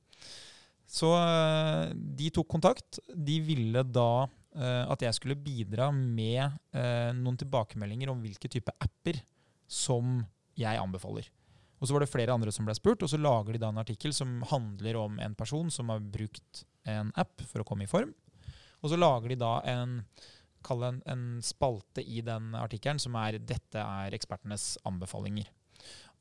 Så 0.87 1.11
eh, 1.19 1.93
de 1.93 2.31
tok 2.35 2.49
kontakt. 2.49 3.01
De 3.11 3.41
ville 3.45 3.83
da 3.91 4.27
eh, 4.55 4.85
at 4.87 5.03
jeg 5.03 5.19
skulle 5.19 5.39
bidra 5.39 5.91
med 5.95 6.45
eh, 6.47 7.11
noen 7.19 7.39
tilbakemeldinger 7.41 8.13
om 8.13 8.23
hvilke 8.23 8.51
type 8.53 8.73
apper 8.79 9.19
som 9.67 10.21
jeg 10.57 10.79
anbefaler. 10.79 11.27
Og 11.77 11.89
så 11.89 11.93
var 11.93 12.05
det 12.05 12.09
flere 12.09 12.33
andre 12.33 12.53
som 12.55 12.65
ble 12.65 12.73
spurt, 12.79 13.03
og 13.05 13.11
så 13.11 13.19
lager 13.21 13.53
de 13.53 13.61
da 13.61 13.69
en 13.69 13.83
artikkel 13.83 14.15
som 14.17 14.39
handler 14.49 14.97
om 14.97 15.19
en 15.21 15.35
person 15.37 15.69
som 15.75 15.91
har 15.93 16.01
brukt 16.01 16.63
en 16.89 17.11
app 17.19 17.43
for 17.51 17.61
å 17.61 17.67
komme 17.69 17.85
i 17.85 17.91
form. 17.91 18.15
Og 18.83 18.93
så 18.93 18.99
lager 18.99 19.33
de 19.33 19.39
da 19.41 19.53
en, 19.73 20.01
en, 20.71 21.03
en 21.12 21.29
spalte 21.45 22.05
i 22.05 22.23
den 22.25 22.55
artikkelen 22.59 23.01
som 23.03 23.17
er 23.21 23.39
'Dette 23.39 23.83
er 23.83 24.17
ekspertenes 24.17 24.77
anbefalinger'. 24.85 25.53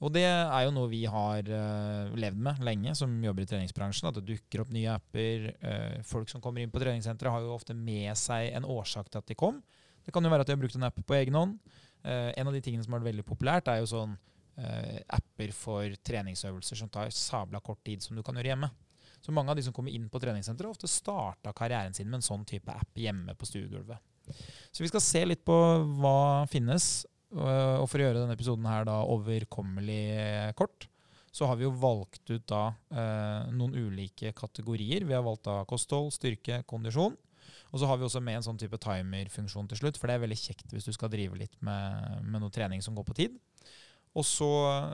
Og 0.03 0.11
det 0.11 0.25
er 0.27 0.65
jo 0.65 0.73
noe 0.75 0.91
vi 0.91 1.05
har 1.07 1.47
uh, 1.47 2.11
levd 2.19 2.41
med 2.43 2.59
lenge, 2.67 2.95
som 2.99 3.13
jobber 3.23 3.45
i 3.45 3.47
treningsbransjen. 3.47 4.09
At 4.09 4.19
det 4.19 4.25
dukker 4.27 4.65
opp 4.65 4.73
nye 4.75 4.91
apper. 4.91 5.47
Uh, 5.63 6.03
folk 6.03 6.31
som 6.31 6.43
kommer 6.43 6.63
inn 6.63 6.73
på 6.73 6.81
treningssenteret, 6.83 7.31
har 7.31 7.45
jo 7.45 7.55
ofte 7.55 7.75
med 7.77 8.11
seg 8.19 8.51
en 8.57 8.67
årsak 8.67 9.09
til 9.09 9.23
at 9.23 9.31
de 9.31 9.39
kom. 9.39 9.61
Det 10.05 10.13
kan 10.13 10.25
jo 10.25 10.31
være 10.33 10.43
at 10.43 10.51
de 10.51 10.55
har 10.57 10.61
brukt 10.61 10.75
en 10.77 10.87
app 10.89 10.99
på 10.99 11.17
egen 11.17 11.39
hånd. 11.39 11.55
Uh, 12.03 12.31
en 12.35 12.51
av 12.51 12.53
de 12.53 12.63
tingene 12.65 12.83
som 12.83 12.93
har 12.93 13.01
vært 13.01 13.13
veldig 13.13 13.27
populært, 13.27 13.71
er 13.71 13.83
jo 13.83 13.91
sånn 13.95 14.17
apper 14.55 15.51
for 15.51 15.91
treningsøvelser 16.07 16.79
som 16.79 16.87
tar 16.87 17.09
sabla 17.11 17.59
kort 17.59 17.81
tid, 17.83 17.99
som 17.99 18.15
du 18.15 18.21
kan 18.23 18.37
gjøre 18.39 18.53
hjemme. 18.53 18.69
Så 19.25 19.33
mange 19.33 19.49
av 19.49 19.57
de 19.57 19.63
som 19.65 19.73
kommer 19.73 19.93
inn 19.95 20.05
på 20.11 20.21
treningssenteret, 20.21 20.69
ofte 20.69 20.89
starta 20.91 21.53
karrieren 21.57 21.95
sin 21.97 22.11
med 22.11 22.19
en 22.19 22.27
sånn 22.27 22.45
type 22.45 22.69
app 22.69 22.99
hjemme 23.01 23.33
på 23.33 23.47
stuegulvet. 23.49 23.97
Så 24.69 24.83
vi 24.83 24.89
skal 24.91 25.01
se 25.01 25.23
litt 25.25 25.41
på 25.45 25.55
hva 26.01 26.45
finnes. 26.51 27.07
Og 27.33 27.81
og 27.81 27.87
for 27.89 27.99
å 27.99 28.05
gjøre 28.05 28.21
denne 28.21 28.35
episoden 28.37 28.67
her 28.69 28.85
da 28.87 28.99
overkommelig 29.11 30.53
kort, 30.59 30.87
så 31.35 31.49
har 31.49 31.57
vi 31.59 31.65
jo 31.65 31.73
valgt 31.75 32.29
ut 32.31 32.45
da 32.47 32.69
eh, 32.95 33.49
noen 33.51 33.75
ulike 33.75 34.31
kategorier. 34.37 35.03
Vi 35.03 35.15
har 35.15 35.25
valgt 35.25 35.49
da 35.49 35.57
kosthold, 35.67 36.13
styrke, 36.15 36.61
kondisjon. 36.69 37.17
Og 37.73 37.81
så 37.81 37.89
har 37.89 37.99
vi 37.99 38.05
også 38.07 38.21
med 38.23 38.39
en 38.39 38.45
sånn 38.45 38.59
type 38.61 38.77
timer-funksjon 38.79 39.67
til 39.67 39.81
slutt, 39.81 39.99
for 39.99 40.07
det 40.07 40.15
er 40.15 40.23
veldig 40.23 40.37
kjekt 40.39 40.71
hvis 40.71 40.87
du 40.87 40.93
skal 40.95 41.11
drive 41.11 41.35
litt 41.41 41.57
med, 41.65 42.21
med 42.23 42.39
noe 42.45 42.53
trening 42.53 42.79
som 42.85 42.95
går 42.95 43.07
på 43.09 43.17
tid. 43.19 43.35
Og 44.15 44.23
så 44.23 44.47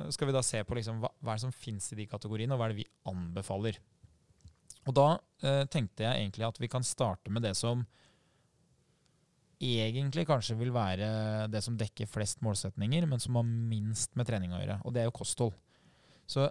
skal 0.10 0.32
vi 0.32 0.34
da 0.34 0.42
se 0.42 0.64
på 0.66 0.80
liksom, 0.80 1.04
hva, 1.04 1.12
hva 1.22 1.38
som 1.38 1.54
finnes 1.54 1.86
i 1.94 2.00
de 2.00 2.08
kategoriene, 2.10 2.56
og 2.56 2.62
hva 2.62 2.72
er 2.72 2.74
det 2.74 2.82
vi 2.82 2.90
anbefaler. 3.12 3.78
Og 4.90 4.96
da 4.98 5.08
eh, 5.46 5.66
tenkte 5.72 6.06
jeg 6.08 6.24
egentlig 6.24 6.48
at 6.48 6.62
vi 6.62 6.70
kan 6.72 6.86
starte 6.86 7.34
med 7.34 7.46
det 7.46 7.54
som 7.60 7.84
egentlig 9.62 10.26
kanskje 10.26 10.58
vil 10.58 10.72
være 10.74 11.12
det 11.54 11.62
som 11.62 11.76
dekker 11.78 12.10
flest 12.10 12.42
målsetninger, 12.42 13.06
men 13.06 13.22
som 13.22 13.38
har 13.38 13.46
minst 13.46 14.16
med 14.18 14.26
trening 14.30 14.56
å 14.56 14.62
gjøre, 14.62 14.80
og 14.82 14.96
det 14.96 15.04
er 15.04 15.12
jo 15.12 15.20
kosthold. 15.20 15.54
Så 16.26 16.48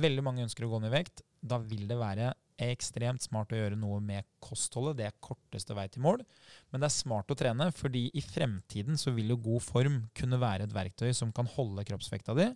veldig 0.00 0.24
mange 0.24 0.44
ønsker 0.46 0.64
å 0.64 0.70
gå 0.72 0.80
ned 0.80 0.92
i 0.92 0.96
vekt. 0.96 1.22
Da 1.44 1.58
vil 1.60 1.84
det 1.90 2.00
være 2.00 2.32
ekstremt 2.64 3.24
smart 3.24 3.52
å 3.52 3.58
gjøre 3.58 3.78
noe 3.78 3.98
med 4.02 4.26
kostholdet. 4.42 4.98
Det 4.98 5.08
er 5.08 5.22
korteste 5.22 5.74
vei 5.76 5.86
til 5.90 6.04
mål. 6.06 6.22
Men 6.70 6.82
det 6.82 6.88
er 6.88 6.96
smart 6.96 7.32
å 7.32 7.38
trene, 7.38 7.70
fordi 7.74 8.06
i 8.14 8.22
fremtiden 8.24 8.98
så 9.00 9.12
vil 9.14 9.34
jo 9.34 9.40
god 9.42 9.64
form 9.64 9.98
kunne 10.16 10.40
være 10.40 10.68
et 10.68 10.74
verktøy 10.74 11.10
som 11.16 11.34
kan 11.34 11.50
holde 11.56 11.84
kroppsvekta 11.88 12.36
di, 12.38 12.48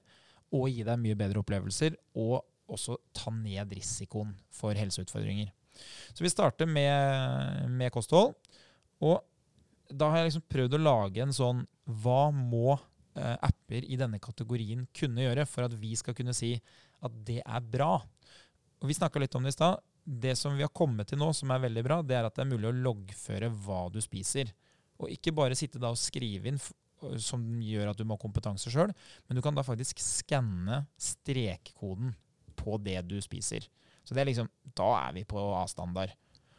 og 0.54 0.70
gi 0.72 0.86
deg 0.86 1.02
mye 1.02 1.18
bedre 1.18 1.42
opplevelser, 1.42 1.98
og 2.22 2.40
også 2.68 2.98
ta 3.16 3.32
ned 3.34 3.72
risikoen 3.76 4.34
for 4.54 4.76
helseutfordringer. 4.76 5.50
Så 6.12 6.24
vi 6.24 6.32
starter 6.32 6.68
med, 6.68 7.68
med 7.70 7.92
kosthold. 7.94 8.34
Og 9.04 9.20
da 9.88 10.10
har 10.10 10.20
jeg 10.20 10.30
liksom 10.30 10.46
prøvd 10.50 10.76
å 10.76 10.82
lage 10.82 11.22
en 11.22 11.32
sånn 11.32 11.62
Hva 12.02 12.28
må 12.34 12.74
eh, 12.74 13.36
apper 13.46 13.86
i 13.86 13.96
denne 14.00 14.20
kategorien 14.20 14.84
kunne 14.96 15.24
gjøre 15.24 15.46
for 15.48 15.68
at 15.68 15.76
vi 15.78 15.94
skal 15.96 16.16
kunne 16.18 16.34
si 16.36 16.56
at 17.04 17.20
det 17.24 17.40
er 17.44 17.68
bra? 17.72 17.94
Og 18.78 18.90
Vi 18.90 18.96
snakka 18.98 19.22
litt 19.22 19.34
om 19.38 19.46
det 19.46 19.54
i 19.54 19.58
stad. 19.58 19.80
Det 20.02 20.34
som 20.40 20.56
vi 20.56 20.64
har 20.64 20.74
kommet 20.74 21.10
til 21.10 21.20
nå, 21.20 21.30
som 21.36 21.50
er 21.52 21.64
veldig 21.66 21.84
bra, 21.84 22.02
det 22.02 22.16
er 22.16 22.26
at 22.26 22.36
det 22.36 22.44
er 22.44 22.52
mulig 22.52 22.70
å 22.70 22.76
loggføre 22.76 23.50
hva 23.64 23.86
du 23.92 24.00
spiser. 24.02 24.50
Og 24.98 25.10
ikke 25.14 25.34
bare 25.36 25.58
sitte 25.58 25.80
da 25.82 25.92
og 25.92 26.00
skrive 26.00 26.50
inn, 26.50 26.60
som 27.22 27.42
gjør 27.62 27.92
at 27.92 27.98
du 27.98 28.06
må 28.08 28.16
ha 28.16 28.22
kompetanse 28.22 28.72
sjøl, 28.72 28.90
men 29.28 29.38
du 29.38 29.42
kan 29.44 29.54
da 29.54 29.62
faktisk 29.66 30.00
skanne 30.02 30.80
strekkoden 30.98 32.16
på 32.58 32.78
det 32.82 33.00
du 33.08 33.18
spiser. 33.24 33.66
Så 34.04 34.16
det 34.16 34.22
er 34.22 34.30
liksom, 34.30 34.48
da 34.76 34.88
er 35.02 35.18
vi 35.18 35.26
på 35.28 35.40
A-standard. 35.58 36.14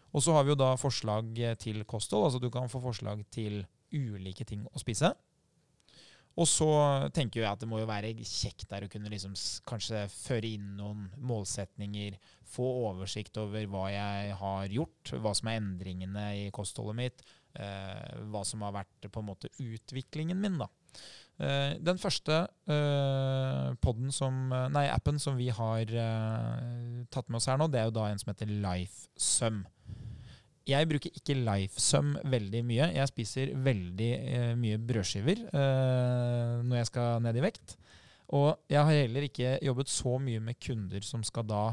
Og 0.09 0.23
så 0.25 0.33
har 0.33 0.45
vi 0.45 0.53
jo 0.53 0.59
da 0.59 0.73
forslag 0.79 1.35
til 1.61 1.83
kosthold. 1.85 2.27
altså 2.27 2.39
Du 2.41 2.49
kan 2.53 2.69
få 2.69 2.81
forslag 2.81 3.21
til 3.33 3.63
ulike 3.93 4.45
ting 4.45 4.65
å 4.69 4.81
spise. 4.81 5.11
Og 6.39 6.47
så 6.47 6.69
tenker 7.11 7.41
jeg 7.41 7.49
at 7.49 7.59
det 7.59 7.67
må 7.67 7.81
jo 7.81 7.89
være 7.89 8.13
kjekt 8.21 8.69
der 8.71 8.85
å 8.85 8.91
kunne 8.91 9.11
liksom 9.11 9.33
kanskje 9.67 10.05
føre 10.13 10.53
inn 10.53 10.69
noen 10.77 11.09
målsetninger, 11.17 12.15
få 12.47 12.67
oversikt 12.87 13.37
over 13.41 13.65
hva 13.69 13.89
jeg 13.91 14.37
har 14.39 14.71
gjort, 14.71 15.13
hva 15.19 15.33
som 15.35 15.49
er 15.51 15.59
endringene 15.59 16.25
i 16.45 16.45
kostholdet 16.55 16.99
mitt, 17.01 17.25
eh, 17.59 18.21
hva 18.31 18.45
som 18.47 18.63
har 18.63 18.77
vært 18.77 19.09
på 19.09 19.23
en 19.23 19.29
måte 19.33 19.51
utviklingen 19.57 20.39
min. 20.39 20.61
da. 20.61 20.69
Eh, 21.39 21.77
den 21.79 21.99
første 22.01 22.41
eh, 22.67 24.09
som, 24.11 24.39
nei, 24.73 24.87
appen 24.91 25.19
som 25.23 25.37
vi 25.39 25.47
har 25.55 25.87
eh, 25.87 27.03
tatt 27.11 27.29
med 27.29 27.39
oss 27.39 27.47
her 27.47 27.59
nå, 27.59 27.69
det 27.71 27.79
er 27.79 27.87
jo 27.87 27.95
da 27.95 28.09
en 28.09 28.19
som 28.19 28.33
heter 28.33 28.51
LifeSum. 28.51 29.63
Jeg 30.69 30.89
bruker 30.89 31.15
ikke 31.15 31.37
LifeSum 31.37 32.13
veldig 32.29 32.61
mye. 32.67 32.89
Jeg 32.97 33.09
spiser 33.09 33.53
veldig 33.65 34.09
eh, 34.19 34.51
mye 34.59 34.79
brødskiver 34.89 35.45
eh, 35.47 36.57
når 36.65 36.81
jeg 36.81 36.89
skal 36.91 37.23
ned 37.25 37.39
i 37.39 37.45
vekt. 37.45 37.77
Og 38.37 38.51
jeg 38.69 38.83
har 38.83 38.99
heller 39.05 39.25
ikke 39.25 39.55
jobbet 39.65 39.89
så 39.89 40.17
mye 40.21 40.41
med 40.43 40.59
kunder 40.61 41.05
som 41.05 41.23
skal 41.25 41.47
da 41.49 41.63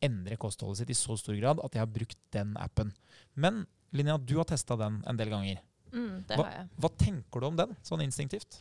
endre 0.00 0.38
kostholdet 0.40 0.80
sitt 0.80 0.94
i 0.94 0.96
så 0.96 1.18
stor 1.20 1.36
grad 1.36 1.60
at 1.60 1.76
jeg 1.76 1.82
har 1.82 1.92
brukt 1.92 2.20
den 2.32 2.54
appen. 2.56 2.94
Men 3.36 3.66
Linnea, 3.92 4.16
du 4.16 4.38
har 4.38 4.48
testa 4.48 4.78
den 4.80 5.02
en 5.04 5.18
del 5.18 5.32
ganger. 5.32 5.60
Mm, 5.92 6.24
det 6.28 6.36
Hva- 6.38 6.44
har 6.44 6.58
jeg. 6.60 6.68
Hva 6.80 6.90
tenker 7.04 7.40
du 7.40 7.46
om 7.46 7.56
den, 7.56 7.76
sånn 7.86 8.02
instinktivt? 8.04 8.60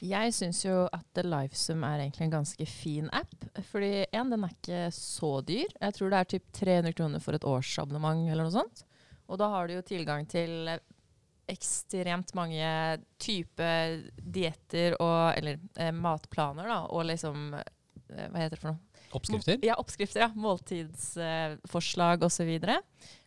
Jeg 0.00 0.32
syns 0.32 0.62
jo 0.64 0.86
at 0.96 1.04
The 1.12 1.22
Lifesum 1.26 1.82
er 1.84 1.98
egentlig 2.06 2.24
en 2.24 2.36
ganske 2.38 2.66
fin 2.66 3.10
app. 3.12 3.34
Fordi 3.68 4.06
en, 4.16 4.30
den 4.32 4.46
er 4.46 4.54
ikke 4.54 4.86
så 4.96 5.32
dyr. 5.44 5.68
Jeg 5.76 5.96
tror 5.98 6.10
det 6.12 6.20
er 6.22 6.30
typ 6.32 6.46
300 6.56 6.94
kroner 6.96 7.20
for 7.20 7.36
et 7.36 7.44
årsabonnement 7.44 8.30
eller 8.30 8.48
noe 8.48 8.54
sånt. 8.54 8.84
Og 9.28 9.38
da 9.38 9.50
har 9.52 9.68
du 9.68 9.74
jo 9.76 9.82
tilgang 9.86 10.24
til 10.30 10.72
ekstremt 11.50 12.32
mange 12.38 12.64
typer 13.20 13.98
dietter 14.22 14.94
og 15.02 15.36
Eller 15.36 15.58
eh, 15.76 15.90
matplaner, 15.92 16.68
da. 16.70 16.80
Og 16.94 17.04
liksom 17.10 17.50
eh, 17.58 18.26
Hva 18.30 18.38
heter 18.40 18.56
det 18.56 18.62
for 18.62 18.72
noe? 18.72 18.80
Oppskrifter? 19.10 19.58
Ja, 19.66 19.74
oppskrifter. 19.82 20.20
ja. 20.22 20.30
Måltidsforslag 20.38 22.22
eh, 22.22 22.26
osv. 22.26 22.50
Og 22.56 22.70
så 22.70 22.80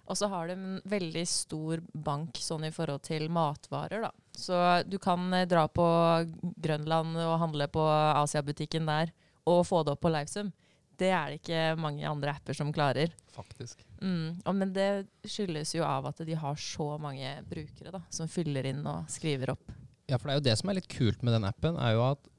har 0.08 0.48
de 0.48 0.54
en 0.54 0.82
veldig 0.90 1.24
stor 1.28 1.82
bank 1.94 2.40
sånn 2.42 2.68
i 2.68 2.72
forhold 2.76 3.04
til 3.08 3.30
matvarer. 3.32 4.04
da. 4.08 4.12
Så 4.36 4.58
du 4.88 4.98
kan 5.00 5.32
eh, 5.34 5.48
dra 5.48 5.68
på 5.68 5.86
Grønland 6.42 7.18
og 7.24 7.40
handle 7.40 7.70
på 7.72 7.86
Asia-butikken 8.24 8.90
der 8.90 9.14
og 9.50 9.66
få 9.68 9.84
det 9.84 9.96
opp 9.96 10.04
på 10.04 10.12
Livesum. 10.14 10.52
Det 10.98 11.10
er 11.10 11.32
det 11.32 11.40
ikke 11.42 11.62
mange 11.82 12.06
andre 12.08 12.36
apper 12.36 12.56
som 12.56 12.72
klarer. 12.74 13.14
Faktisk. 13.34 13.82
Mm. 14.02 14.44
Og, 14.46 14.54
men 14.56 14.74
det 14.76 15.08
skyldes 15.26 15.74
jo 15.76 15.86
av 15.88 16.12
at 16.12 16.22
de 16.26 16.36
har 16.38 16.60
så 16.60 16.94
mange 17.02 17.34
brukere 17.50 17.96
da, 17.96 18.04
som 18.14 18.30
fyller 18.30 18.68
inn 18.70 18.84
og 18.88 19.10
skriver 19.12 19.56
opp. 19.56 19.74
Ja, 20.12 20.20
for 20.20 20.28
det 20.28 20.36
er 20.36 20.40
jo 20.40 20.48
det 20.50 20.58
som 20.60 20.70
er 20.70 20.78
litt 20.78 20.92
kult 20.92 21.24
med 21.24 21.36
den 21.36 21.48
appen, 21.48 21.80
er 21.80 21.96
jo 21.96 22.06
at 22.12 22.30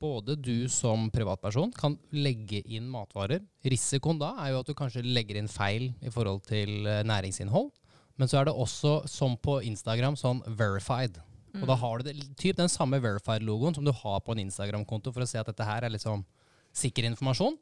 både 0.00 0.36
du 0.40 0.68
som 0.72 1.08
privatperson 1.14 1.72
kan 1.76 1.96
legge 2.12 2.60
inn 2.64 2.86
matvarer. 2.90 3.42
Risikoen 3.64 4.20
da 4.20 4.32
er 4.42 4.52
jo 4.52 4.62
at 4.62 4.70
du 4.70 4.74
kanskje 4.78 5.04
legger 5.06 5.40
inn 5.40 5.50
feil 5.50 5.90
i 6.04 6.12
forhold 6.12 6.44
til 6.48 6.86
eh, 6.86 7.02
næringsinnhold. 7.06 7.70
Men 8.20 8.30
så 8.30 8.40
er 8.40 8.48
det 8.48 8.54
også, 8.54 9.00
som 9.10 9.34
på 9.42 9.58
Instagram, 9.66 10.16
sånn 10.18 10.42
verified. 10.58 11.18
Og 11.60 11.66
da 11.70 11.76
har 11.78 12.00
du 12.00 12.08
det, 12.08 12.14
typ 12.38 12.56
den 12.58 12.70
samme 12.70 12.98
verified-logoen 13.02 13.76
som 13.76 13.86
du 13.86 13.92
har 13.94 14.22
på 14.26 14.34
en 14.34 14.42
Instagram-konto 14.42 15.12
for 15.14 15.22
å 15.22 15.28
se 15.28 15.38
at 15.38 15.50
dette 15.50 15.66
her 15.66 15.86
er 15.86 15.92
liksom 15.94 16.24
sikker 16.74 17.06
informasjon. 17.06 17.58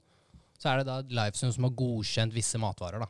Så 0.61 0.71
er 0.71 0.81
det 0.81 0.89
da 0.89 1.01
Lifesum 1.23 1.53
som 1.53 1.67
har 1.67 1.75
godkjent 1.77 2.33
visse 2.37 2.61
matvarer. 2.61 3.05
da. 3.05 3.09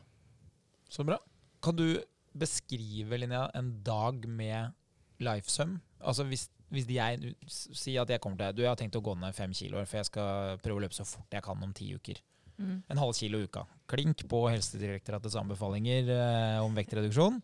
Så 0.91 1.05
bra. 1.07 1.19
Kan 1.63 1.77
du 1.79 2.01
beskrive, 2.35 3.19
Linnea, 3.21 3.47
en 3.55 3.71
dag 3.85 4.27
med 4.27 4.73
Lifesum? 5.23 5.77
Altså 6.01 6.25
hvis, 6.27 6.49
hvis 6.73 6.89
jeg 6.89 7.33
sier 7.47 8.01
at 8.01 8.11
jeg 8.11 8.21
kommer 8.23 8.39
til 8.39 8.47
deg, 8.47 8.57
du 8.57 8.63
jeg 8.63 8.71
har 8.71 8.79
tenkt 8.79 8.97
å 8.97 9.03
gå 9.05 9.13
ned 9.19 9.35
fem 9.37 9.53
kilo, 9.55 9.81
for 9.85 9.99
jeg 9.99 10.09
skal 10.09 10.61
prøve 10.63 10.81
å 10.81 10.85
løpe 10.85 10.97
så 10.97 11.05
fort 11.07 11.35
jeg 11.35 11.45
kan 11.45 11.61
om 11.65 11.75
ti 11.75 11.91
uker. 11.93 12.21
Mm. 12.57 12.81
En 12.93 13.01
halv 13.01 13.13
kilo 13.17 13.39
i 13.41 13.47
uka. 13.47 13.65
Klink 13.89 14.25
på 14.29 14.41
Helsedirektoratets 14.49 15.37
anbefalinger 15.39 16.09
eh, 16.13 16.59
om 16.63 16.75
vektreduksjon. 16.77 17.39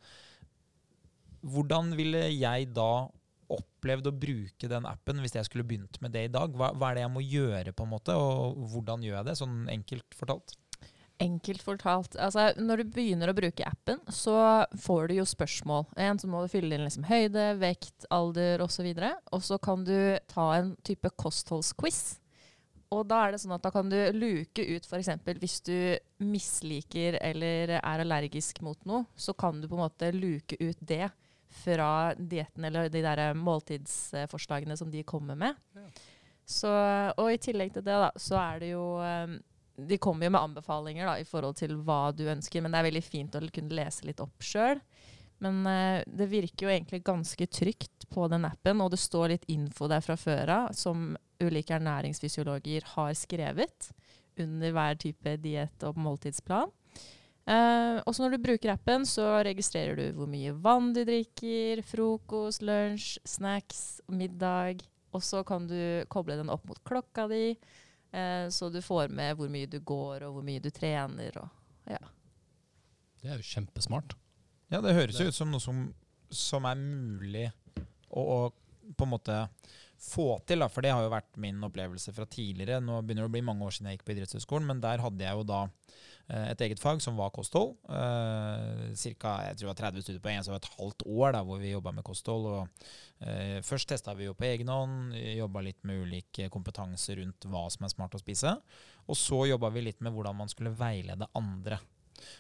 Hvordan 1.50 1.94
ville 1.98 2.26
jeg 2.34 2.70
da 2.76 3.08
opplevd 3.50 4.10
å 4.12 4.14
bruke 4.14 4.70
den 4.70 4.86
appen 4.86 5.22
hvis 5.24 5.34
jeg 5.38 5.48
skulle 5.48 5.66
begynt 5.66 5.98
med 6.04 6.14
det 6.14 6.28
i 6.28 6.34
dag? 6.34 6.54
Hva, 6.54 6.72
hva 6.78 6.92
er 6.92 7.00
det 7.00 7.06
jeg 7.06 7.14
må 7.16 7.24
gjøre, 7.26 7.74
på 7.74 7.86
en 7.86 7.94
måte, 7.94 8.18
og 8.18 8.60
hvordan 8.74 9.06
gjør 9.06 9.20
jeg 9.20 9.30
det, 9.30 9.38
sånn 9.40 9.62
enkelt 9.74 10.18
fortalt? 10.18 10.58
Enkelt 11.20 11.64
fortalt. 11.66 12.16
Altså, 12.16 12.54
når 12.56 12.80
du 12.80 12.94
begynner 12.96 13.32
å 13.32 13.36
bruke 13.36 13.66
appen, 13.68 14.00
så 14.08 14.38
får 14.80 15.10
du 15.10 15.18
jo 15.18 15.26
spørsmål. 15.28 15.90
En 16.00 16.20
så 16.22 16.30
må 16.32 16.46
du 16.46 16.52
fylle 16.52 16.78
inn 16.78 16.86
liksom 16.86 17.10
høyde, 17.10 17.52
vekt, 17.60 18.08
alder 18.16 18.64
osv. 18.64 18.88
Og 19.36 19.44
så 19.44 19.60
kan 19.60 19.84
du 19.84 20.16
ta 20.32 20.48
en 20.56 20.74
type 20.88 21.12
kostholdsquiz. 21.20 22.20
Og 22.96 23.04
da 23.06 23.20
er 23.26 23.36
det 23.36 23.42
sånn 23.44 23.54
at 23.54 23.66
da 23.66 23.70
kan 23.74 23.90
du 23.92 23.98
luke 24.16 24.64
ut 24.66 24.88
f.eks. 24.88 25.12
hvis 25.44 25.60
du 25.68 25.76
misliker 26.26 27.20
eller 27.22 27.76
er 27.78 28.04
allergisk 28.06 28.64
mot 28.66 28.80
noe, 28.90 29.04
så 29.14 29.36
kan 29.38 29.60
du 29.62 29.68
på 29.68 29.78
en 29.78 29.84
måte 29.84 30.10
luke 30.16 30.58
ut 30.58 30.80
det 30.80 31.12
fra 31.60 32.16
dietten 32.18 32.66
eller 32.66 32.90
de 32.90 33.04
der 33.04 33.36
måltidsforslagene 33.38 34.78
som 34.78 34.90
de 34.90 35.04
kommer 35.04 35.38
med. 35.38 35.60
Så, 36.50 36.72
og 37.14 37.30
i 37.30 37.38
tillegg 37.38 37.76
til 37.76 37.86
det, 37.86 37.94
da, 37.94 38.10
så 38.18 38.40
er 38.42 38.64
det 38.64 38.72
jo 38.72 38.86
eh, 39.06 39.38
De 39.88 40.00
kommer 40.02 40.28
jo 40.28 40.34
med 40.36 40.42
anbefalinger 40.42 41.08
da, 41.08 41.16
i 41.20 41.28
forhold 41.28 41.60
til 41.60 41.78
hva 41.86 42.10
du 42.16 42.26
ønsker, 42.32 42.64
men 42.64 42.74
det 42.74 42.82
er 42.82 42.90
veldig 42.90 43.06
fint 43.06 43.38
å 43.38 43.44
kunne 43.48 43.78
lese 43.80 44.08
litt 44.08 44.24
opp 44.24 44.44
sjøl. 44.44 44.82
Men 45.40 45.62
eh, 45.72 46.02
det 46.08 46.28
virker 46.32 46.66
jo 46.66 46.74
egentlig 46.74 47.04
ganske 47.08 47.48
trygt 47.48 48.10
på 48.12 48.28
den 48.32 48.48
appen, 48.48 48.82
og 48.84 48.92
det 48.92 49.00
står 49.00 49.36
litt 49.36 49.48
info 49.52 49.88
der 49.92 50.04
fra 50.04 50.18
før 50.20 50.52
av 50.56 50.74
som 50.76 51.14
ulike 51.40 51.78
ernæringsfysiologer 51.78 52.88
har 52.96 53.14
skrevet 53.16 53.92
under 54.40 54.76
hver 54.76 55.00
type 55.00 55.38
diett 55.44 55.88
og 55.88 56.00
måltidsplan. 56.00 56.72
Eh, 57.50 57.98
også 58.06 58.26
når 58.26 58.36
du 58.36 58.44
bruker 58.44 58.74
appen, 58.76 59.08
så 59.08 59.40
registrerer 59.48 59.98
du 59.98 60.18
hvor 60.18 60.30
mye 60.30 60.54
vann 60.54 60.92
du 60.94 61.02
drikker, 61.08 61.82
frokost, 61.88 62.64
lunsj, 62.66 63.18
snacks, 63.28 64.02
middag. 64.12 64.84
Og 65.16 65.24
så 65.26 65.42
kan 65.48 65.66
du 65.66 66.06
koble 66.12 66.38
den 66.38 66.52
opp 66.54 66.68
mot 66.70 66.82
klokka 66.86 67.26
di, 67.32 67.56
så 68.50 68.70
du 68.74 68.80
får 68.82 69.12
med 69.14 69.36
hvor 69.38 69.52
mye 69.54 69.70
du 69.70 69.78
går 69.86 70.24
og 70.26 70.38
hvor 70.38 70.46
mye 70.46 70.62
du 70.64 70.72
trener. 70.74 71.36
Og, 71.38 71.92
Det 73.22 73.30
er 73.30 73.38
jo 73.38 73.50
kjempesmart. 73.52 74.16
Ja, 74.70 74.82
det 74.82 74.96
høres 74.98 75.20
jo 75.20 75.30
ut 75.30 75.38
som 75.38 75.52
noe 75.54 75.62
som, 75.62 75.84
som 76.30 76.66
er 76.70 76.80
mulig 76.80 77.48
å, 78.10 78.22
å 78.22 78.40
på 78.98 79.06
en 79.06 79.14
måte 79.14 79.38
få 80.00 80.40
til, 80.48 80.64
da, 80.64 80.70
for 80.72 80.86
det 80.86 80.94
har 80.96 81.04
jo 81.04 81.12
vært 81.12 81.40
min 81.42 81.60
opplevelse 81.68 82.14
fra 82.16 82.26
tidligere. 82.30 82.80
Nå 82.84 83.02
begynner 83.04 83.26
det 83.26 83.32
å 83.32 83.36
bli 83.36 83.44
mange 83.46 83.68
år 83.68 83.76
siden 83.76 83.90
jeg 83.90 84.00
gikk 84.00 84.06
på 84.08 84.16
idrettshøyskolen, 84.16 84.70
men 84.70 84.84
der 84.84 85.04
hadde 85.04 85.26
jeg 85.26 85.42
jo 85.42 85.48
da 85.50 85.64
eh, 85.66 86.09
et 86.30 86.62
eget 86.62 86.80
fag 86.82 87.02
som 87.02 87.18
var 87.18 87.32
kosthold. 87.34 87.72
Eh, 87.90 88.90
cirka, 89.00 89.34
jeg 89.48 89.58
tror 89.58 89.66
det 89.66 89.72
var 89.72 89.80
30 89.80 90.06
studiepoeng, 90.06 90.42
så 90.44 90.52
det 90.52 90.56
var 90.56 90.62
et 90.62 90.76
halvt 90.78 91.06
år 91.10 91.34
da, 91.34 91.44
hvor 91.46 91.62
vi 91.62 91.72
jobba 91.72 91.94
med 91.96 92.06
kosthold. 92.06 92.46
Og, 92.54 92.90
eh, 93.26 93.62
først 93.66 93.90
testa 93.90 94.14
vi 94.14 94.28
jo 94.28 94.36
på 94.38 94.46
egen 94.46 94.70
hånd, 94.70 95.16
jobba 95.16 95.64
litt 95.66 95.82
med 95.84 96.04
ulik 96.06 96.42
kompetanse 96.54 97.18
rundt 97.18 97.50
hva 97.50 97.66
som 97.74 97.86
er 97.86 97.94
smart 97.96 98.14
å 98.14 98.22
spise. 98.22 98.54
Og 99.10 99.18
så 99.18 99.48
jobba 99.50 99.72
vi 99.74 99.88
litt 99.88 100.02
med 100.06 100.14
hvordan 100.14 100.38
man 100.38 100.52
skulle 100.52 100.76
veilede 100.78 101.30
andre. 101.34 101.80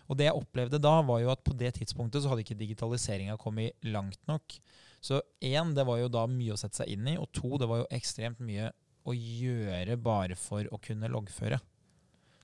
Og 0.08 0.18
det 0.20 0.28
jeg 0.28 0.38
opplevde 0.38 0.82
da, 0.82 1.00
var 1.02 1.24
jo 1.24 1.32
at 1.34 1.44
på 1.44 1.56
det 1.58 1.74
tidspunktet 1.80 2.22
så 2.22 2.30
hadde 2.30 2.44
ikke 2.46 2.60
digitaliseringa 2.60 3.40
kommet 3.42 3.74
langt 3.88 4.22
nok. 4.28 4.60
Så 5.02 5.22
én, 5.42 5.74
det 5.74 5.86
var 5.88 5.98
jo 6.02 6.12
da 6.12 6.28
mye 6.28 6.54
å 6.54 6.60
sette 6.60 6.82
seg 6.82 6.94
inn 6.94 7.08
i, 7.08 7.18
og 7.18 7.32
to, 7.32 7.56
det 7.58 7.70
var 7.70 7.82
jo 7.82 7.92
ekstremt 7.96 8.42
mye 8.44 8.70
å 9.08 9.16
gjøre 9.16 9.96
bare 9.98 10.36
for 10.38 10.68
å 10.70 10.80
kunne 10.84 11.10
loggføre. 11.12 11.60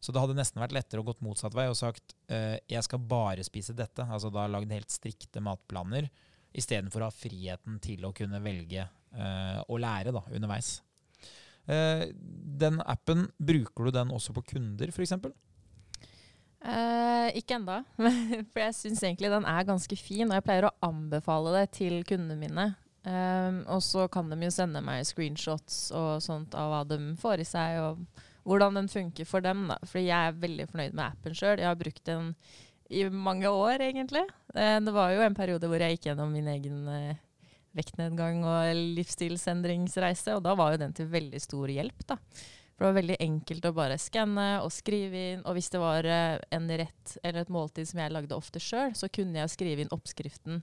Så 0.05 0.13
det 0.13 0.21
hadde 0.21 0.35
nesten 0.37 0.61
vært 0.61 0.75
lettere 0.75 1.01
å 1.01 1.07
gått 1.07 1.23
motsatt 1.25 1.55
vei 1.57 1.65
og 1.65 1.77
sagt 1.79 2.13
eh, 2.29 2.59
jeg 2.69 2.85
skal 2.85 3.01
bare 3.01 3.45
spise 3.45 3.73
dette. 3.73 4.05
Altså 4.05 4.29
da 4.29 4.43
lagd 4.45 4.69
helt 4.69 4.93
strikte 4.93 5.41
matplaner, 5.41 6.11
istedenfor 6.53 7.01
å 7.01 7.07
ha 7.09 7.15
friheten 7.15 7.79
til 7.81 8.05
å 8.05 8.13
kunne 8.13 8.37
velge 8.43 8.83
eh, 8.85 9.57
å 9.65 9.79
lære 9.81 10.13
da, 10.13 10.21
underveis. 10.29 10.75
Eh, 11.65 12.05
den 12.13 12.77
appen, 12.85 13.25
bruker 13.41 13.89
du 13.89 13.95
den 13.95 14.13
også 14.13 14.35
på 14.37 14.45
kunder, 14.53 14.93
f.eks.? 14.93 15.15
Eh, 16.65 17.31
ikke 17.41 17.57
enda, 17.57 17.81
for 18.51 18.61
jeg 18.61 18.77
syns 18.77 19.01
egentlig 19.01 19.33
den 19.33 19.49
er 19.49 19.65
ganske 19.65 19.97
fin, 19.97 20.29
og 20.29 20.37
jeg 20.37 20.45
pleier 20.45 20.69
å 20.69 20.75
anbefale 20.85 21.55
det 21.57 21.65
til 21.79 21.97
kundene 22.05 22.37
mine. 22.45 22.69
Um, 23.05 23.59
og 23.69 23.83
så 23.85 24.07
kan 24.09 24.31
de 24.31 24.37
jo 24.41 24.53
sende 24.53 24.81
meg 24.81 25.03
screenshots 25.05 25.91
og 25.93 26.23
sånt 26.25 26.55
av 26.57 26.71
hva 26.71 26.79
de 26.89 26.97
får 27.21 27.43
i 27.43 27.49
seg, 27.49 27.81
og 27.81 28.23
hvordan 28.45 28.77
den 28.79 28.87
funker 28.91 29.25
for 29.27 29.41
dem. 29.41 29.67
da. 29.71 29.77
Fordi 29.85 30.05
jeg 30.07 30.29
er 30.29 30.39
veldig 30.45 30.67
fornøyd 30.71 30.93
med 30.93 31.05
appen 31.07 31.35
sjøl. 31.37 31.59
Jeg 31.59 31.67
har 31.71 31.79
brukt 31.79 32.03
den 32.05 32.33
i 32.93 33.03
mange 33.09 33.49
år, 33.49 33.81
egentlig. 33.81 34.25
Eh, 34.53 34.79
det 34.85 34.93
var 34.93 35.11
jo 35.15 35.21
en 35.25 35.35
periode 35.37 35.67
hvor 35.69 35.81
jeg 35.81 35.95
gikk 35.97 36.11
gjennom 36.11 36.31
min 36.35 36.47
egen 36.53 36.83
eh, 36.87 37.15
vektnedgang 37.75 38.43
og 38.45 38.75
livsstilsendringsreise, 38.99 40.35
og 40.37 40.43
da 40.45 40.53
var 40.55 40.75
jo 40.75 40.83
den 40.85 40.93
til 40.95 41.09
veldig 41.11 41.41
stor 41.43 41.67
hjelp. 41.73 42.05
da. 42.07 42.17
For 42.75 42.83
det 42.83 42.89
var 42.91 42.97
veldig 42.99 43.17
enkelt 43.23 43.65
å 43.69 43.73
bare 43.75 43.97
skanne 43.97 44.45
og 44.61 44.71
skrive 44.75 45.19
inn. 45.33 45.43
Og 45.47 45.55
hvis 45.55 45.69
det 45.71 45.79
var 45.81 46.05
eh, 46.05 46.37
en 46.55 46.69
rett 46.69 47.17
eller 47.23 47.41
et 47.45 47.51
måltid 47.53 47.87
som 47.89 48.01
jeg 48.03 48.11
lagde 48.13 48.35
ofte 48.37 48.59
sjøl, 48.59 48.93
så 48.95 49.09
kunne 49.09 49.39
jeg 49.41 49.53
skrive 49.53 49.85
inn 49.85 49.93
oppskriften 49.95 50.61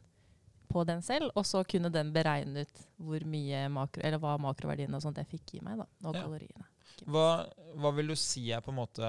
på 0.73 0.85
den 0.89 1.03
selv, 1.05 1.29
og 1.37 1.45
så 1.45 1.61
kunne 1.69 1.91
den 1.93 2.15
beregne 2.15 2.63
ut 2.65 2.85
hvor 2.97 3.25
mye 3.29 3.67
makro, 3.69 4.01
eller 4.07 4.21
hva 4.23 4.39
makroverdiene 4.41 4.97
og 4.97 5.03
sånt 5.05 5.19
jeg 5.21 5.29
fikk 5.29 5.59
i 5.59 5.65
meg, 5.65 5.83
da, 5.83 5.89
og 6.09 6.15
Ja. 6.17 6.23
kaloriene. 6.23 6.65
Hva, 7.07 7.45
hva 7.79 7.93
vil 7.97 8.13
du 8.13 8.17
si 8.19 8.49
er 8.53 8.63
på 8.65 8.73
en 8.73 8.81
måte 8.81 9.09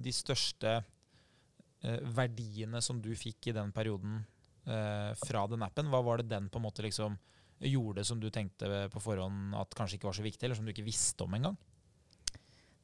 de 0.00 0.12
største 0.14 0.76
eh, 0.76 2.00
verdiene 2.16 2.82
som 2.84 3.00
du 3.02 3.10
fikk 3.18 3.50
i 3.50 3.56
den 3.56 3.72
perioden 3.76 4.20
eh, 4.66 5.10
fra 5.24 5.46
den 5.50 5.66
appen? 5.66 5.90
Hva 5.92 6.02
var 6.06 6.20
det 6.20 6.30
den 6.32 6.48
på 6.52 6.60
en 6.60 6.66
måte 6.68 6.84
liksom 6.86 7.18
gjorde 7.60 8.04
som 8.08 8.20
du 8.20 8.30
tenkte 8.32 8.88
på 8.92 9.02
forhånd 9.04 9.54
at 9.58 9.74
kanskje 9.76 9.98
ikke 9.98 10.08
var 10.08 10.16
så 10.16 10.24
viktig, 10.24 10.46
eller 10.46 10.56
som 10.56 10.64
du 10.64 10.72
ikke 10.72 10.86
visste 10.86 11.26
om 11.26 11.36
engang? 11.36 11.58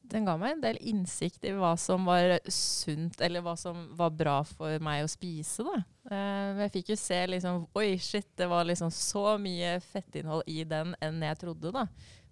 Den 0.07 0.27
ga 0.27 0.37
meg 0.39 0.53
en 0.55 0.61
del 0.63 0.77
innsikt 0.87 1.43
i 1.49 1.51
hva 1.57 1.73
som 1.79 2.05
var 2.07 2.37
sunt, 2.53 3.19
eller 3.23 3.43
hva 3.43 3.57
som 3.59 3.89
var 3.97 4.13
bra 4.15 4.37
for 4.47 4.79
meg 4.83 5.03
å 5.03 5.09
spise. 5.11 5.65
da. 5.67 5.81
Eh, 6.11 6.61
jeg 6.63 6.73
fikk 6.77 6.93
jo 6.93 6.99
se 7.01 7.19
liksom 7.27 7.65
Oi, 7.75 7.89
shit, 7.99 8.29
det 8.39 8.47
var 8.47 8.67
liksom 8.67 8.93
så 8.93 9.35
mye 9.41 9.75
fettinnhold 9.83 10.47
i 10.47 10.61
den 10.63 10.95
enn 11.03 11.19
jeg 11.27 11.41
trodde. 11.43 11.73
da. 11.75 11.87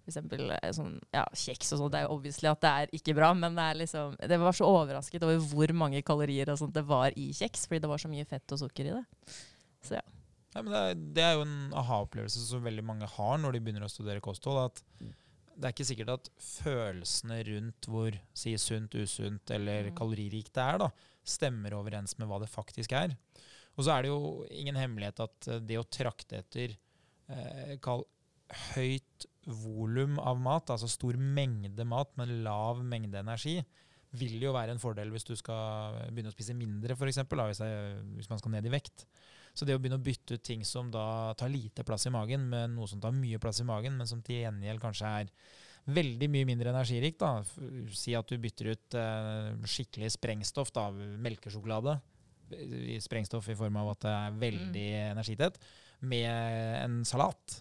Eksempel 0.06 0.52
eh, 0.54 0.70
sånn, 0.76 0.96
ja, 1.14 1.24
kjeks 1.34 1.72
og 1.74 1.80
sånt. 1.80 1.92
Det 1.94 2.00
er 2.00 2.06
jo 2.06 2.14
obviously 2.16 2.48
at 2.50 2.60
det 2.62 2.72
er 2.72 2.92
ikke 2.94 3.14
bra, 3.18 3.32
men 3.34 3.56
det 3.58 3.66
liksom 3.82 4.14
Det 4.22 4.38
var 4.38 4.54
så 4.54 4.68
overrasket 4.70 5.24
over 5.26 5.38
hvor 5.50 5.72
mange 5.74 6.02
kalorier 6.06 6.52
og 6.52 6.60
sånt 6.60 6.74
det 6.76 6.84
var 6.86 7.14
i 7.18 7.32
kjeks, 7.34 7.66
fordi 7.66 7.82
det 7.82 7.90
var 7.90 7.98
så 8.02 8.10
mye 8.12 8.26
fett 8.28 8.54
og 8.54 8.62
sukker 8.62 8.90
i 8.90 8.94
det. 8.96 9.04
Så 9.86 9.98
ja. 9.98 10.04
Men 10.56 10.70
det, 10.72 10.78
er, 10.80 10.94
det 11.18 11.24
er 11.26 11.34
jo 11.36 11.44
en 11.44 11.58
aha-opplevelse 11.76 12.46
som 12.46 12.62
veldig 12.64 12.84
mange 12.86 13.08
har 13.16 13.38
når 13.42 13.52
de 13.56 13.60
begynner 13.66 13.84
å 13.84 13.92
studere 13.92 14.22
kosthold. 14.24 14.70
at 14.70 14.82
det 15.56 15.64
er 15.68 15.72
ikke 15.72 15.88
sikkert 15.88 16.10
at 16.12 16.30
følelsene 16.40 17.38
rundt 17.48 17.86
hvor 17.88 18.16
si 18.36 18.52
sunt, 18.60 18.94
usunt 18.94 19.50
eller 19.56 19.90
Mm. 19.90 19.94
kaloririkt 19.96 20.52
det 20.54 20.62
er, 20.64 20.78
da, 20.82 20.90
stemmer 21.24 21.74
overens 21.76 22.16
med 22.18 22.28
hva 22.28 22.38
det 22.42 22.48
faktisk 22.52 22.92
er. 22.92 23.16
Og 23.76 23.84
så 23.84 23.92
er 23.94 24.02
det 24.04 24.10
jo 24.10 24.44
ingen 24.50 24.76
hemmelighet 24.76 25.20
at 25.24 25.48
eh, 25.48 25.60
det 25.60 25.78
å 25.80 25.84
trakte 25.88 26.38
etter 26.42 26.76
eh, 27.28 27.76
kall 27.84 28.04
høyt 28.74 29.26
volum 29.46 30.18
av 30.18 30.38
mat, 30.42 30.72
altså 30.74 30.88
stor 30.90 31.18
mengde 31.18 31.86
mat 31.86 32.12
med 32.18 32.32
lav 32.44 32.82
mengde 32.84 33.20
energi, 33.20 33.60
vil 34.16 34.38
jo 34.42 34.54
være 34.54 34.74
en 34.74 34.80
fordel 34.80 35.10
hvis 35.12 35.26
du 35.28 35.34
skal 35.38 35.98
begynne 36.10 36.32
å 36.32 36.34
spise 36.34 36.56
mindre, 36.56 36.96
f.eks., 36.96 37.22
hvis, 37.26 37.62
hvis 38.16 38.30
man 38.30 38.40
skal 38.40 38.54
ned 38.54 38.66
i 38.68 38.72
vekt. 38.72 39.06
Så 39.56 39.64
det 39.64 39.76
å 39.76 39.80
begynne 39.80 39.98
å 40.00 40.04
bytte 40.04 40.36
ut 40.36 40.44
ting 40.44 40.64
som 40.68 40.90
da 40.92 41.32
tar 41.38 41.52
lite 41.52 41.84
plass 41.86 42.08
i 42.08 42.12
magen, 42.12 42.48
med 42.52 42.74
noe 42.74 42.88
som 42.90 43.00
tar 43.00 43.14
mye 43.16 43.40
plass 43.42 43.62
i 43.62 43.68
magen, 43.68 43.96
men 43.96 44.08
som 44.08 44.20
til 44.24 44.42
gjengjeld 44.42 44.82
kanskje 44.82 45.12
er 45.22 45.30
veldig 45.96 46.28
mye 46.32 46.48
mindre 46.48 46.72
energirikt, 46.74 47.22
da. 47.22 47.40
Si 47.94 48.14
at 48.18 48.28
du 48.28 48.40
bytter 48.42 48.72
ut 48.74 48.96
eh, 48.98 49.52
skikkelig 49.70 50.12
sprengstoff, 50.16 50.74
da, 50.76 50.90
melkesjokolade, 50.92 51.96
sprengstoff 53.02 53.48
i 53.50 53.56
form 53.58 53.78
av 53.80 53.94
at 53.94 54.02
det 54.04 54.14
er 54.14 54.40
veldig 54.42 54.88
energitett, 55.14 55.56
med 56.06 56.28
en 56.82 57.00
salat. 57.08 57.60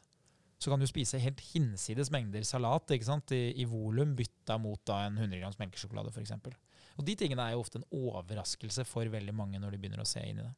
Så 0.58 0.72
kan 0.72 0.82
du 0.82 0.88
spise 0.88 1.20
helt 1.22 1.41
hinsides 1.51 2.12
mengder 2.14 2.45
salat 2.47 2.93
ikke 2.95 3.08
sant? 3.08 3.34
i, 3.36 3.51
i 3.60 3.66
volum 3.70 4.16
bytta 4.18 4.58
mot 4.62 4.82
da 4.88 5.03
en 5.06 5.20
100 5.20 5.41
grams 5.41 5.60
melkesjokolade 5.60 6.14
f.eks. 6.14 6.34
Og 6.95 7.03
de 7.08 7.16
tingene 7.20 7.43
er 7.43 7.56
jo 7.56 7.64
ofte 7.64 7.82
en 7.82 7.89
overraskelse 7.91 8.86
for 8.88 9.10
veldig 9.12 9.36
mange 9.36 9.60
når 9.60 9.76
de 9.76 9.82
begynner 9.82 10.03
å 10.03 10.08
se 10.08 10.24
inn 10.24 10.39
i 10.39 10.45
det. 10.45 10.53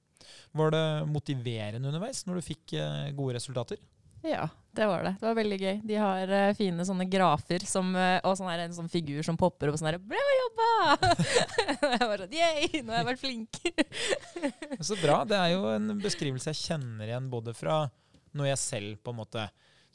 Var 0.57 0.73
det 0.73 0.87
motiverende 1.09 1.89
underveis 1.89 2.25
når 2.27 2.39
du 2.39 2.45
fikk 2.45 2.75
eh, 2.77 3.13
gode 3.17 3.37
resultater? 3.39 3.81
Ja, 4.25 4.47
det 4.71 4.85
var 4.85 5.03
det. 5.03 5.15
Det 5.19 5.27
var 5.27 5.35
veldig 5.37 5.57
gøy. 5.61 5.75
De 5.85 5.97
har 6.01 6.31
uh, 6.31 6.55
fine 6.57 6.85
sånne 6.85 7.05
grafer 7.09 7.63
som, 7.69 7.91
uh, 7.95 8.17
og 8.25 8.33
sånn 8.37 8.49
her, 8.49 8.63
en 8.65 8.73
sånn 8.75 8.89
figur 8.91 9.21
som 9.25 9.37
popper 9.39 9.69
opp 9.69 9.77
sånn 9.79 9.91
her 9.91 9.99
'Bra 10.01 10.23
jobba!' 10.39 11.11
jeg 11.93 12.09
var 12.09 12.23
sånn 12.23 12.33
Yeah, 12.33 12.81
nå 12.81 12.93
har 12.95 13.03
jeg 13.03 13.09
vært 13.11 13.21
flink. 13.21 13.61
Så 14.81 14.97
bra. 15.01 15.21
Det 15.27 15.37
er 15.37 15.53
jo 15.53 15.69
en 15.69 15.93
beskrivelse 16.01 16.53
jeg 16.53 16.63
kjenner 16.65 17.07
igjen 17.07 17.29
både 17.31 17.53
fra 17.57 17.85
når 18.37 18.51
jeg 18.51 18.63
selv 18.63 18.99
på 19.05 19.13
en 19.13 19.21
måte 19.21 19.47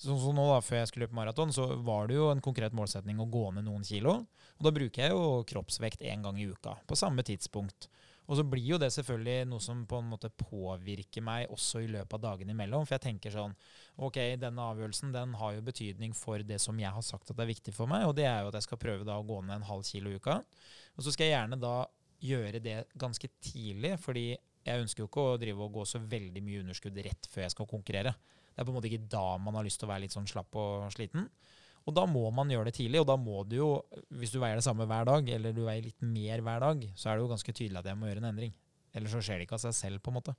Sånn 0.02 0.18
som 0.18 0.34
nå 0.34 0.44
da, 0.50 0.60
Før 0.64 0.80
jeg 0.80 0.90
skulle 0.90 1.06
løpe 1.06 1.18
maraton, 1.18 1.52
så 1.54 1.68
var 1.86 2.08
det 2.10 2.16
jo 2.18 2.30
en 2.32 2.42
konkret 2.42 2.74
målsetning 2.74 3.20
å 3.22 3.28
gå 3.30 3.48
ned 3.54 3.68
noen 3.68 3.84
kilo. 3.86 4.22
Og 4.58 4.66
da 4.66 4.72
bruker 4.74 5.04
jeg 5.04 5.14
jo 5.14 5.44
kroppsvekt 5.46 6.02
én 6.02 6.24
gang 6.24 6.38
i 6.40 6.48
uka, 6.50 6.74
på 6.88 6.98
samme 6.98 7.22
tidspunkt. 7.26 7.86
Og 8.30 8.38
så 8.38 8.44
blir 8.46 8.64
jo 8.64 8.78
det 8.78 8.92
selvfølgelig 8.94 9.48
noe 9.50 9.62
som 9.62 9.80
på 9.88 9.98
en 9.98 10.10
måte 10.12 10.30
påvirker 10.38 11.24
meg 11.26 11.50
også 11.52 11.82
i 11.82 11.88
løpet 11.90 12.14
av 12.16 12.22
dagene 12.22 12.54
imellom. 12.54 12.86
For 12.86 12.96
jeg 12.96 13.04
tenker 13.08 13.34
sånn 13.34 13.54
Ok, 13.98 14.18
denne 14.40 14.68
avgjørelsen 14.72 15.10
den 15.14 15.34
har 15.40 15.56
jo 15.56 15.64
betydning 15.66 16.14
for 16.16 16.42
det 16.46 16.60
som 16.62 16.78
jeg 16.80 16.94
har 16.94 17.04
sagt 17.06 17.32
at 17.34 17.42
er 17.42 17.50
viktig 17.50 17.74
for 17.76 17.90
meg, 17.90 18.06
og 18.08 18.14
det 18.18 18.28
er 18.30 18.42
jo 18.42 18.52
at 18.52 18.58
jeg 18.60 18.68
skal 18.68 18.80
prøve 18.82 19.06
da 19.08 19.18
å 19.18 19.26
gå 19.26 19.40
ned 19.42 19.58
en 19.58 19.68
halv 19.68 19.84
kilo 19.86 20.12
i 20.12 20.20
uka. 20.22 20.38
Og 20.96 21.04
så 21.04 21.14
skal 21.14 21.28
jeg 21.28 21.36
gjerne 21.36 21.60
da 21.62 21.76
gjøre 22.22 22.62
det 22.62 22.78
ganske 22.98 23.28
tidlig, 23.42 23.96
fordi 24.00 24.26
jeg 24.32 24.84
ønsker 24.84 25.02
jo 25.02 25.10
ikke 25.10 25.26
å 25.26 25.38
drive 25.42 25.66
og 25.66 25.74
gå 25.80 25.84
så 25.90 25.98
veldig 25.98 26.42
mye 26.46 26.62
underskudd 26.62 27.02
rett 27.04 27.26
før 27.30 27.44
jeg 27.44 27.54
skal 27.56 27.68
konkurrere. 27.70 28.14
Det 28.52 28.60
er 28.60 28.68
på 28.68 28.72
en 28.72 28.78
måte 28.78 28.90
ikke 28.90 29.08
da 29.12 29.24
man 29.42 29.56
har 29.58 29.66
lyst 29.66 29.80
til 29.80 29.88
å 29.88 29.92
være 29.92 30.04
litt 30.04 30.14
sånn 30.14 30.28
slapp 30.28 30.54
og 30.60 30.86
sliten. 30.94 31.26
Og 31.82 31.94
da 31.96 32.04
må 32.06 32.28
man 32.34 32.50
gjøre 32.52 32.70
det 32.70 32.76
tidlig, 32.76 33.00
og 33.02 33.08
da 33.10 33.16
må 33.18 33.40
du 33.48 33.56
jo, 33.58 33.70
hvis 34.20 34.30
du 34.30 34.38
veier 34.42 34.60
det 34.60 34.66
samme 34.66 34.86
hver 34.86 35.08
dag, 35.08 35.32
eller 35.36 35.56
du 35.56 35.64
veier 35.66 35.82
litt 35.88 36.04
mer 36.04 36.44
hver 36.44 36.62
dag, 36.62 36.84
så 36.94 37.10
er 37.10 37.18
det 37.18 37.24
jo 37.24 37.32
ganske 37.32 37.54
tydelig 37.56 37.80
at 37.80 37.88
jeg 37.90 37.98
må 37.98 38.06
gjøre 38.06 38.22
en 38.22 38.30
endring. 38.30 38.52
Eller 38.92 39.10
så 39.10 39.22
skjer 39.24 39.40
det 39.40 39.48
ikke 39.48 39.58
av 39.58 39.64
seg 39.64 39.74
selv, 39.74 40.02
på 40.04 40.12
en 40.12 40.18
måte. 40.20 40.36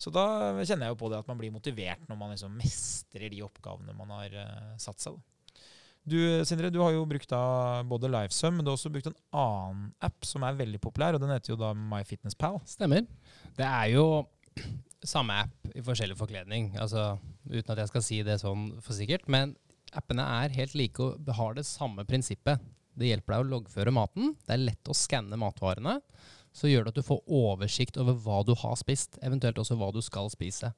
Så 0.00 0.10
da 0.10 0.24
kjenner 0.64 0.88
jeg 0.88 0.96
jo 0.96 1.00
på 1.04 1.10
det 1.12 1.20
at 1.20 1.28
man 1.30 1.38
blir 1.38 1.54
motivert 1.54 2.02
når 2.08 2.18
man 2.18 2.34
liksom 2.34 2.56
mestrer 2.58 3.30
de 3.30 3.44
oppgavene 3.46 3.94
man 3.94 4.10
har 4.16 4.34
uh, 4.34 4.74
satt 4.82 5.04
seg. 5.04 5.14
Da. 5.14 5.60
Du 6.04 6.18
Sindre, 6.44 6.68
du 6.68 6.82
har 6.82 6.92
jo 6.92 7.06
brukt 7.08 7.30
da 7.30 7.44
både 7.88 8.10
Livesum, 8.10 8.58
men 8.58 8.66
du 8.66 8.72
har 8.72 8.76
også 8.76 8.92
brukt 8.92 9.08
en 9.08 9.20
annen 9.40 9.86
app 10.04 10.26
som 10.28 10.44
er 10.44 10.58
veldig 10.58 10.80
populær, 10.82 11.16
og 11.16 11.22
den 11.22 11.32
heter 11.32 11.54
jo 11.54 11.60
da 11.60 11.70
MyFitnessPal. 11.72 12.58
Stemmer. 12.68 13.06
Det 13.56 13.64
er 13.64 13.94
jo 13.94 14.04
samme 15.08 15.36
app 15.44 15.74
i 15.74 15.82
forskjellig 15.84 16.16
forkledning, 16.18 16.72
altså 16.80 17.14
uten 17.50 17.74
at 17.74 17.82
jeg 17.82 17.90
skal 17.92 18.04
si 18.04 18.20
det 18.26 18.38
sånn 18.42 18.70
for 18.84 18.96
sikkert. 18.96 19.28
Men 19.30 19.54
appene 19.94 20.24
er 20.42 20.54
helt 20.56 20.76
like 20.78 21.02
og 21.02 21.34
har 21.38 21.56
det 21.58 21.66
samme 21.68 22.06
prinsippet. 22.08 22.62
Det 22.94 23.10
hjelper 23.10 23.34
deg 23.34 23.44
å 23.44 23.50
loggføre 23.56 23.94
maten. 23.94 24.34
Det 24.46 24.54
er 24.54 24.64
lett 24.68 24.90
å 24.90 24.96
skanne 24.96 25.38
matvarene. 25.40 25.98
Så 26.54 26.70
gjør 26.70 26.86
det 26.86 26.94
at 26.94 27.00
du 27.00 27.06
får 27.06 27.24
oversikt 27.26 27.98
over 27.98 28.14
hva 28.22 28.42
du 28.46 28.54
har 28.58 28.76
spist, 28.78 29.18
eventuelt 29.26 29.58
også 29.58 29.76
hva 29.78 29.90
du 29.94 30.00
skal 30.04 30.30
spise. 30.30 30.70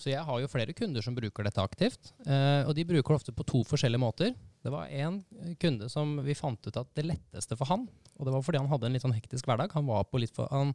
Så 0.00 0.10
jeg 0.10 0.24
har 0.24 0.40
jo 0.40 0.48
flere 0.50 0.74
kunder 0.74 1.04
som 1.04 1.14
bruker 1.14 1.44
dette 1.46 1.62
aktivt. 1.62 2.14
Eh, 2.24 2.64
og 2.64 2.72
de 2.74 2.86
bruker 2.88 3.12
det 3.12 3.20
ofte 3.20 3.34
på 3.36 3.46
to 3.46 3.60
forskjellige 3.68 4.02
måter. 4.02 4.32
Det 4.62 4.70
var 4.70 4.86
en 4.86 5.20
kunde 5.60 5.88
som 5.90 6.14
vi 6.22 6.36
fant 6.38 6.66
ut 6.66 6.76
at 6.78 6.90
det 6.94 7.06
letteste 7.08 7.56
for 7.58 7.66
han, 7.72 7.88
og 8.14 8.26
det 8.28 8.34
var 8.34 8.44
fordi 8.46 8.60
han 8.62 8.70
hadde 8.70 8.86
en 8.86 8.94
litt 8.94 9.02
sånn 9.02 9.16
hektisk 9.16 9.48
hverdag, 9.48 9.72
han 9.74 9.88
var, 9.88 10.04
på 10.06 10.20
for, 10.30 10.46
han 10.52 10.70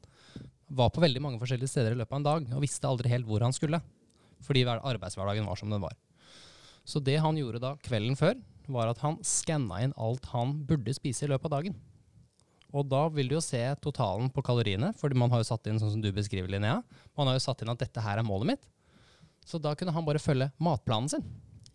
var 0.67 0.91
på 0.91 1.03
veldig 1.03 1.21
mange 1.23 1.39
forskjellige 1.39 1.71
steder 1.71 1.95
i 1.95 1.99
løpet 2.01 2.11
av 2.11 2.19
en 2.19 2.27
dag 2.27 2.51
og 2.57 2.63
visste 2.65 2.89
aldri 2.89 3.13
helt 3.13 3.27
hvor 3.29 3.45
han 3.45 3.55
skulle. 3.55 3.79
Fordi 4.43 4.65
arbeidshverdagen 4.67 5.47
var 5.47 5.57
som 5.57 5.71
den 5.71 5.81
var. 5.81 5.95
Så 6.87 6.99
det 7.03 7.17
han 7.23 7.39
gjorde 7.39 7.63
da 7.63 7.73
kvelden 7.83 8.19
før, 8.19 8.35
var 8.67 8.91
at 8.91 8.99
han 8.99 9.17
skanna 9.23 9.79
inn 9.83 9.95
alt 9.95 10.27
han 10.33 10.57
burde 10.67 10.93
spise 10.95 11.25
i 11.25 11.31
løpet 11.31 11.47
av 11.47 11.61
dagen. 11.61 11.77
Og 12.75 12.83
da 12.91 13.05
vil 13.15 13.29
du 13.31 13.37
jo 13.37 13.43
se 13.43 13.61
totalen 13.79 14.27
på 14.33 14.43
kaloriene, 14.43 14.91
for 14.99 15.11
man 15.15 15.31
har 15.31 15.41
jo 15.41 15.47
satt 15.47 15.67
inn 15.71 15.79
sånn 15.79 15.93
som 15.95 16.03
du 16.03 16.11
beskriver, 16.15 16.51
Linnea. 16.51 16.81
Man 17.15 17.29
har 17.29 17.37
jo 17.37 17.45
satt 17.45 17.63
inn 17.63 17.71
at 17.71 17.79
dette 17.79 18.03
her 18.03 18.19
er 18.19 18.27
målet 18.27 18.51
mitt. 18.51 18.67
Så 19.47 19.59
da 19.63 19.71
kunne 19.79 19.93
han 19.95 20.05
bare 20.07 20.19
følge 20.19 20.49
matplanen 20.59 21.07
sin. 21.11 21.23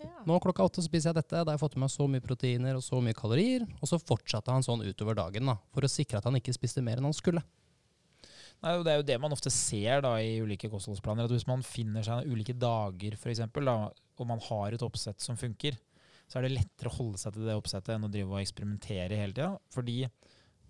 Ja. 0.02 0.24
Nå 0.28 0.38
klokka 0.42 0.66
åtte 0.66 0.84
spiser 0.84 1.10
jeg 1.10 1.20
dette, 1.20 1.40
da 1.40 1.48
har 1.50 1.56
jeg 1.56 1.62
fått 1.62 1.78
med 1.78 1.86
meg 1.86 1.94
så 1.94 2.06
mye 2.10 2.24
proteiner 2.24 2.78
og 2.78 2.84
så 2.84 3.00
mye 3.02 3.16
kalorier. 3.16 3.66
Og 3.80 3.90
så 3.90 3.98
fortsatte 4.02 4.54
han 4.54 4.64
sånn 4.66 4.84
utover 4.84 5.18
dagen 5.18 5.50
da, 5.50 5.56
for 5.74 5.86
å 5.86 5.90
sikre 5.90 6.20
at 6.20 6.28
han 6.28 6.38
ikke 6.38 6.54
spiste 6.56 6.84
mer 6.84 7.00
enn 7.00 7.08
han 7.08 7.16
skulle. 7.16 7.44
Nei, 8.62 8.76
det 8.86 8.92
er 8.92 9.00
jo 9.00 9.06
det 9.08 9.18
man 9.18 9.34
ofte 9.34 9.50
ser 9.50 10.04
da 10.04 10.12
i 10.22 10.36
ulike 10.42 10.70
kostholdsplaner. 10.70 11.26
at 11.26 11.34
Hvis 11.34 11.48
man 11.50 11.64
finner 11.66 12.04
seg 12.06 12.28
ulike 12.30 12.54
dager 12.54 13.16
for 13.18 13.32
eksempel, 13.32 13.66
da, 13.66 13.90
og 13.90 14.28
man 14.28 14.42
har 14.44 14.76
et 14.76 14.84
oppsett 14.86 15.22
som 15.24 15.38
funker, 15.38 15.78
så 16.30 16.38
er 16.38 16.46
det 16.46 16.54
lettere 16.54 16.92
å 16.92 16.94
holde 16.94 17.18
seg 17.18 17.34
til 17.34 17.48
det 17.48 17.56
oppsettet 17.58 17.96
enn 17.96 18.06
å 18.06 18.12
drive 18.12 18.30
og 18.30 18.40
eksperimentere 18.40 19.18
hele 19.18 19.34
tida. 19.34 19.50
Fordi 19.74 19.96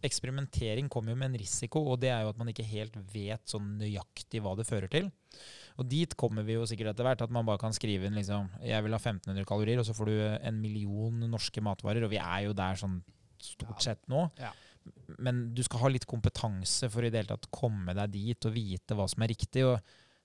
eksperimentering 0.06 0.90
kommer 0.92 1.12
jo 1.12 1.18
med 1.20 1.30
en 1.30 1.40
risiko, 1.40 1.84
og 1.92 2.00
det 2.02 2.10
er 2.12 2.24
jo 2.24 2.32
at 2.32 2.40
man 2.40 2.50
ikke 2.52 2.66
helt 2.66 2.98
vet 3.12 3.42
sånn 3.48 3.76
nøyaktig 3.80 4.42
hva 4.44 4.56
det 4.58 4.66
fører 4.68 4.90
til. 4.92 5.08
Og 5.80 5.88
dit 5.88 6.16
kommer 6.20 6.44
vi 6.46 6.58
jo 6.58 6.66
sikkert 6.68 6.92
etter 6.92 7.06
hvert, 7.06 7.24
at 7.24 7.32
man 7.32 7.46
bare 7.48 7.60
kan 7.62 7.72
skrive 7.72 8.04
inn 8.04 8.18
liksom 8.18 8.50
Jeg 8.60 8.84
vil 8.84 8.92
ha 8.92 9.00
1500 9.00 9.48
kalorier, 9.48 9.80
og 9.80 9.88
så 9.88 9.96
får 9.96 10.10
du 10.10 10.18
en 10.34 10.60
million 10.60 11.24
norske 11.32 11.64
matvarer, 11.64 12.04
og 12.04 12.12
vi 12.12 12.20
er 12.20 12.48
jo 12.48 12.56
der 12.56 12.78
sånn 12.78 13.00
stort 13.42 13.82
sett 13.82 14.04
nå. 14.12 14.28
Ja 14.40 14.52
men 15.22 15.42
du 15.54 15.62
skal 15.62 15.84
ha 15.84 15.90
litt 15.92 16.06
kompetanse 16.10 16.88
for 16.90 17.04
i 17.04 17.10
det 17.12 17.22
hele 17.22 17.34
tatt 17.34 17.50
komme 17.54 17.94
deg 17.96 18.14
dit 18.14 18.48
og 18.48 18.54
vite 18.54 18.96
hva 18.98 19.06
som 19.10 19.22
er 19.24 19.30
riktig. 19.30 19.64
og 19.66 19.78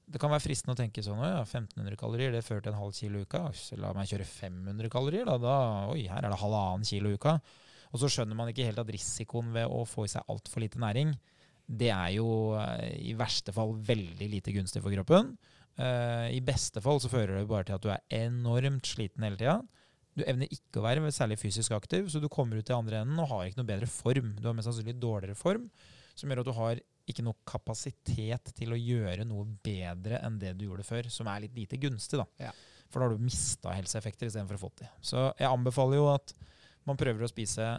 det 0.07 0.21
kan 0.23 0.31
være 0.31 0.45
fristende 0.45 0.71
å 0.71 0.79
tenke 0.79 1.03
sånn 1.03 1.19
ja, 1.19 1.41
1500 1.43 1.99
kalorier, 1.99 2.31
det 2.31 2.45
fører 2.45 2.63
til 2.63 2.71
en 2.71 2.79
halv 2.79 2.93
kilo 2.95 3.19
i 3.19 3.27
uka. 3.27 3.41
Så 3.51 3.75
la 3.79 3.91
meg 3.95 4.07
kjøre 4.07 4.27
500 4.27 4.91
kalorier, 4.93 5.27
da. 5.27 5.35
da 5.41 5.55
oi, 5.91 6.05
her 6.07 6.23
er 6.23 6.31
det 6.31 6.39
halvannen 6.39 6.87
kilo 6.87 7.11
i 7.11 7.17
uka. 7.19 7.33
Og 7.93 8.01
så 8.01 8.09
skjønner 8.11 8.37
man 8.37 8.51
ikke 8.51 8.67
helt 8.67 8.81
at 8.81 8.91
risikoen 8.93 9.53
ved 9.55 9.69
å 9.71 9.83
få 9.87 10.07
i 10.07 10.11
seg 10.11 10.27
altfor 10.31 10.63
lite 10.63 10.81
næring, 10.81 11.13
det 11.67 11.89
er 11.91 12.13
jo 12.15 12.27
eh, 12.55 12.93
i 13.11 13.15
verste 13.19 13.51
fall 13.55 13.73
veldig 13.87 14.27
lite 14.31 14.53
gunstig 14.55 14.81
for 14.83 14.95
kroppen. 14.95 15.33
Uh, 15.77 16.25
I 16.33 16.39
beste 16.41 16.81
fall 16.81 16.97
så 17.03 17.09
fører 17.11 17.35
det 17.37 17.49
bare 17.49 17.67
til 17.67 17.75
at 17.75 17.83
du 17.83 17.91
er 17.93 18.23
enormt 18.25 18.87
sliten 18.89 19.21
hele 19.27 19.37
tida. 19.37 19.59
Du 20.17 20.23
evner 20.25 20.49
ikke 20.49 20.79
å 20.81 20.85
være 20.87 21.11
særlig 21.13 21.37
fysisk 21.37 21.75
aktiv, 21.77 22.07
så 22.09 22.21
du 22.23 22.25
kommer 22.33 22.57
ut 22.57 22.65
til 22.65 22.79
andre 22.79 23.03
enden 23.03 23.19
og 23.21 23.29
har 23.29 23.45
ikke 23.45 23.59
noe 23.59 23.69
bedre 23.69 23.89
form. 23.91 24.31
Du 24.39 24.47
har 24.49 24.55
mest 24.57 24.71
sannsynlig 24.71 24.95
dårligere 24.97 25.37
form, 25.37 25.67
som 26.17 26.31
gjør 26.31 26.41
at 26.41 26.49
du 26.49 26.55
har 26.57 26.81
ikke 27.07 27.23
noe 27.27 27.37
kapasitet 27.47 28.49
til 28.57 28.73
å 28.73 28.79
gjøre 28.79 29.27
noe 29.27 29.45
bedre 29.63 30.17
enn 30.25 30.39
det 30.41 30.55
du 30.57 30.65
gjorde 30.65 30.87
før, 30.87 31.11
som 31.13 31.29
er 31.29 31.45
litt 31.45 31.55
lite 31.55 31.77
gunstig. 31.79 32.17
da. 32.19 32.49
Ja. 32.49 32.55
For 32.89 32.99
da 32.99 33.07
har 33.07 33.13
du 33.13 33.27
mista 33.27 33.75
helseeffekter 33.75 34.31
istedenfor 34.31 34.57
å 34.57 34.63
få 34.65 34.71
det. 34.81 34.89
Så 35.05 35.29
jeg 35.37 35.51
anbefaler 35.51 35.99
jo 35.99 36.09
at 36.15 36.33
man 36.87 36.99
prøver 36.99 37.25
å 37.25 37.31
spise 37.31 37.77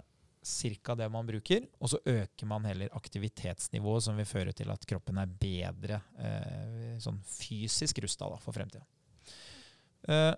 ca. 0.49 0.95
det 0.95 1.09
man 1.11 1.27
bruker, 1.27 1.65
og 1.83 1.91
så 1.93 1.99
øker 2.07 2.49
man 2.49 2.65
heller 2.69 2.93
aktivitetsnivået, 2.97 4.05
som 4.07 4.17
vil 4.17 4.29
føre 4.29 4.55
til 4.57 4.71
at 4.73 4.85
kroppen 4.89 5.19
er 5.19 5.33
bedre 5.41 6.03
eh, 6.21 6.95
sånn 7.03 7.19
fysisk 7.27 7.99
rusta 8.05 8.31
for 8.39 8.55
fremtida. 8.55 8.85
Eh, 10.09 10.35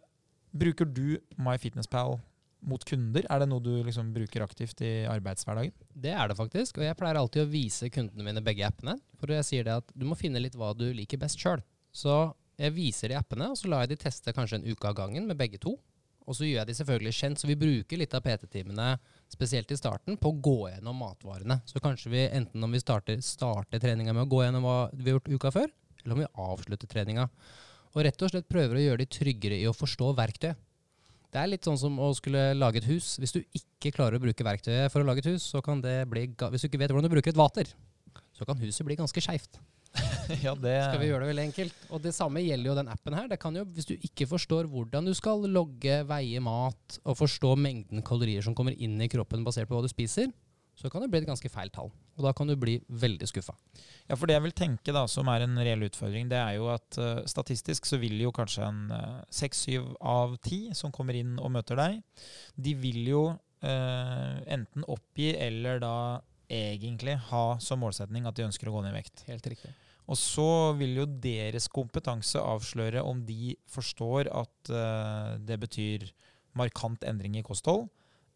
Bruker 0.50 0.84
du 0.84 1.18
MyFitnessPal 1.38 2.16
mot 2.66 2.84
kunder? 2.84 3.26
Er 3.30 3.42
det 3.42 3.48
noe 3.48 3.62
du 3.62 3.70
liksom 3.86 4.10
bruker 4.14 4.42
aktivt 4.42 4.82
i 4.82 5.06
arbeidshverdagen? 5.08 5.72
Det 5.94 6.10
er 6.10 6.28
det 6.28 6.36
faktisk, 6.38 6.80
og 6.80 6.86
jeg 6.88 6.98
pleier 6.98 7.20
alltid 7.20 7.44
å 7.44 7.50
vise 7.52 7.90
kundene 7.94 8.26
mine 8.26 8.42
begge 8.44 8.66
appene. 8.66 8.96
For 9.20 9.30
jeg 9.30 9.46
sier 9.46 9.68
det 9.68 9.78
at 9.80 9.94
du 9.94 10.08
må 10.08 10.18
finne 10.18 10.42
litt 10.42 10.58
hva 10.58 10.72
du 10.74 10.88
liker 10.96 11.20
best 11.22 11.38
sjøl. 11.40 11.62
Så 11.94 12.32
jeg 12.60 12.74
viser 12.74 13.12
de 13.12 13.18
appene, 13.20 13.52
og 13.52 13.60
så 13.60 13.70
lar 13.70 13.86
jeg 13.86 13.94
de 13.94 14.00
teste 14.02 14.34
kanskje 14.36 14.58
en 14.58 14.66
uke 14.66 14.90
av 14.90 14.98
gangen 14.98 15.30
med 15.30 15.38
begge 15.38 15.60
to. 15.62 15.76
Og 16.30 16.36
så 16.38 16.46
gjør 16.46 16.60
jeg 16.60 16.68
de 16.68 16.74
selvfølgelig 16.78 17.12
kjent, 17.16 17.40
så 17.42 17.48
vi 17.50 17.58
bruker 17.58 17.98
litt 17.98 18.12
av 18.14 18.22
PT-timene, 18.22 18.92
spesielt 19.32 19.72
i 19.74 19.78
starten, 19.78 20.14
på 20.14 20.30
å 20.30 20.36
gå 20.38 20.58
gjennom 20.70 21.00
matvarene. 21.02 21.56
Så 21.66 21.82
kanskje 21.82 22.12
vi 22.12 22.22
enten 22.28 22.62
om 22.62 22.70
vi 22.70 22.82
starter, 22.82 23.18
starter 23.24 23.82
treninga 23.82 24.14
med 24.14 24.28
å 24.28 24.30
gå 24.30 24.44
gjennom 24.44 24.68
hva 24.68 24.76
vi 24.92 25.08
har 25.08 25.18
gjort 25.18 25.32
uka 25.34 25.52
før, 25.56 25.72
eller 26.04 26.14
om 26.14 26.22
vi 26.22 26.28
avslutter 26.46 26.90
treninga. 26.92 27.26
Og 27.96 28.04
rett 28.06 28.22
og 28.22 28.30
slett 28.30 28.46
prøver 28.46 28.78
å 28.78 28.84
gjøre 28.84 29.02
de 29.02 29.08
tryggere 29.10 29.58
i 29.58 29.66
å 29.66 29.74
forstå 29.74 30.12
verktøyet. 30.20 30.66
Det 31.30 31.38
er 31.38 31.50
litt 31.50 31.66
sånn 31.66 31.78
som 31.78 31.98
å 32.02 32.08
skulle 32.14 32.48
lage 32.58 32.80
et 32.80 32.88
hus. 32.90 33.12
Hvis 33.22 33.34
du 33.34 33.40
ikke 33.54 33.92
klarer 33.94 34.18
å 34.18 34.22
bruke 34.22 34.46
verktøyet 34.46 34.90
for 34.90 35.02
å 35.02 35.06
lage 35.06 35.22
et 35.22 35.30
hus, 35.30 35.44
så 35.46 35.62
kan 35.62 35.82
det 35.82 36.02
bli 36.10 36.24
Hvis 36.26 36.64
du 36.64 36.70
ikke 36.70 36.80
vet 36.82 36.90
hvordan 36.90 37.06
du 37.06 37.12
bruker 37.12 37.30
et 37.30 37.38
vater, 37.38 37.70
så 38.34 38.46
kan 38.46 38.58
huset 38.58 38.86
bli 38.86 38.98
ganske 38.98 39.22
skeivt. 39.22 39.60
ja, 40.44 40.52
det 40.54 40.74
Skal 40.84 41.00
vi 41.02 41.08
gjøre 41.08 41.24
det 41.24 41.30
veldig 41.32 41.46
enkelt? 41.48 41.80
Og 41.90 42.02
det 42.04 42.12
samme 42.14 42.42
gjelder 42.44 42.70
jo 42.70 42.76
den 42.78 42.90
appen 42.92 43.16
her. 43.16 43.26
Det 43.30 43.40
kan 43.42 43.56
jo, 43.56 43.64
Hvis 43.74 43.88
du 43.88 43.96
ikke 43.96 44.28
forstår 44.30 44.68
hvordan 44.70 45.08
du 45.08 45.14
skal 45.16 45.42
logge, 45.50 46.02
veie 46.08 46.42
mat, 46.44 47.00
og 47.02 47.18
forstå 47.18 47.56
mengden 47.58 48.04
kalorier 48.06 48.44
som 48.46 48.54
kommer 48.56 48.76
inn 48.76 49.00
i 49.02 49.10
kroppen 49.10 49.44
basert 49.46 49.70
på 49.70 49.76
hva 49.76 49.84
du 49.84 49.90
spiser, 49.90 50.30
så 50.80 50.88
kan 50.88 51.02
det 51.02 51.10
bli 51.12 51.20
et 51.20 51.28
ganske 51.28 51.50
feil 51.52 51.68
tall. 51.74 51.90
Og 52.16 52.24
da 52.24 52.32
kan 52.36 52.48
du 52.48 52.54
bli 52.56 52.78
veldig 52.88 53.26
skuffa. 53.28 53.52
Ja, 54.08 54.16
for 54.16 54.28
det 54.28 54.38
jeg 54.38 54.46
vil 54.46 54.56
tenke 54.56 54.94
da, 54.96 55.04
som 55.10 55.28
er 55.28 55.44
en 55.44 55.58
reell 55.60 55.84
utfordring, 55.84 56.30
det 56.30 56.38
er 56.40 56.56
jo 56.56 56.70
at 56.72 56.96
uh, 57.00 57.20
statistisk 57.28 57.88
så 57.88 57.98
vil 58.00 58.16
jo 58.22 58.32
kanskje 58.32 58.64
en 58.64 58.80
seks-syv 59.34 59.90
uh, 59.90 59.98
av 60.14 60.38
ti 60.44 60.62
som 60.76 60.94
kommer 60.94 61.18
inn 61.18 61.36
og 61.36 61.52
møter 61.52 61.76
deg, 61.80 62.00
de 62.56 62.74
vil 62.80 63.02
jo 63.10 63.24
uh, 63.34 64.36
enten 64.48 64.86
oppgi 64.88 65.34
eller 65.36 65.82
da 65.84 65.94
egentlig 66.50 67.16
ha 67.30 67.44
som 67.62 67.80
målsetning 67.82 68.26
at 68.28 68.36
de 68.36 68.46
ønsker 68.48 68.68
å 68.68 68.74
gå 68.74 68.82
ned 68.84 68.94
i 68.94 68.98
vekt. 68.98 69.24
Helt 69.30 69.46
riktig. 69.52 69.70
Og 70.10 70.18
så 70.18 70.72
vil 70.78 70.96
jo 70.98 71.06
deres 71.22 71.68
kompetanse 71.70 72.40
avsløre 72.42 73.02
om 73.06 73.22
de 73.26 73.54
forstår 73.70 74.30
at 74.34 74.72
uh, 74.74 75.38
det 75.38 75.60
betyr 75.62 76.08
markant 76.58 77.04
endring 77.06 77.36
i 77.38 77.46
kosthold, 77.46 77.86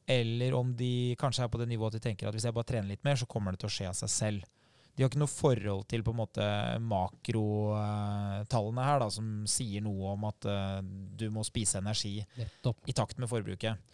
eller 0.07 0.55
om 0.55 0.71
de 0.77 1.17
kanskje 1.19 1.47
er 1.47 1.51
på 1.51 1.59
det 1.59 1.67
nivået 1.71 1.95
at 1.95 1.99
de 1.99 2.05
tenker 2.11 2.29
at 2.29 2.37
hvis 2.37 2.47
jeg 2.47 2.55
bare 2.55 2.69
trener 2.69 2.93
litt 2.93 3.07
mer, 3.07 3.19
så 3.19 3.27
kommer 3.27 3.55
det 3.55 3.65
til 3.65 3.71
å 3.73 3.75
skje 3.75 3.89
av 3.91 3.97
seg 3.99 4.13
selv. 4.13 4.51
De 4.95 5.03
har 5.03 5.11
ikke 5.11 5.19
noe 5.19 5.33
forhold 5.33 5.89
til 5.91 6.05
på 6.07 6.13
en 6.15 6.21
måte 6.21 6.45
makrotallene 6.87 8.85
her, 8.87 9.01
da, 9.03 9.09
som 9.11 9.43
sier 9.51 9.83
noe 9.83 10.13
om 10.15 10.29
at 10.31 10.47
uh, 10.47 10.79
du 10.85 11.27
må 11.35 11.43
spise 11.47 11.81
energi 11.83 12.21
Nettopp. 12.39 12.85
i 12.87 12.95
takt 12.95 13.19
med 13.19 13.31
forbruket. 13.33 13.94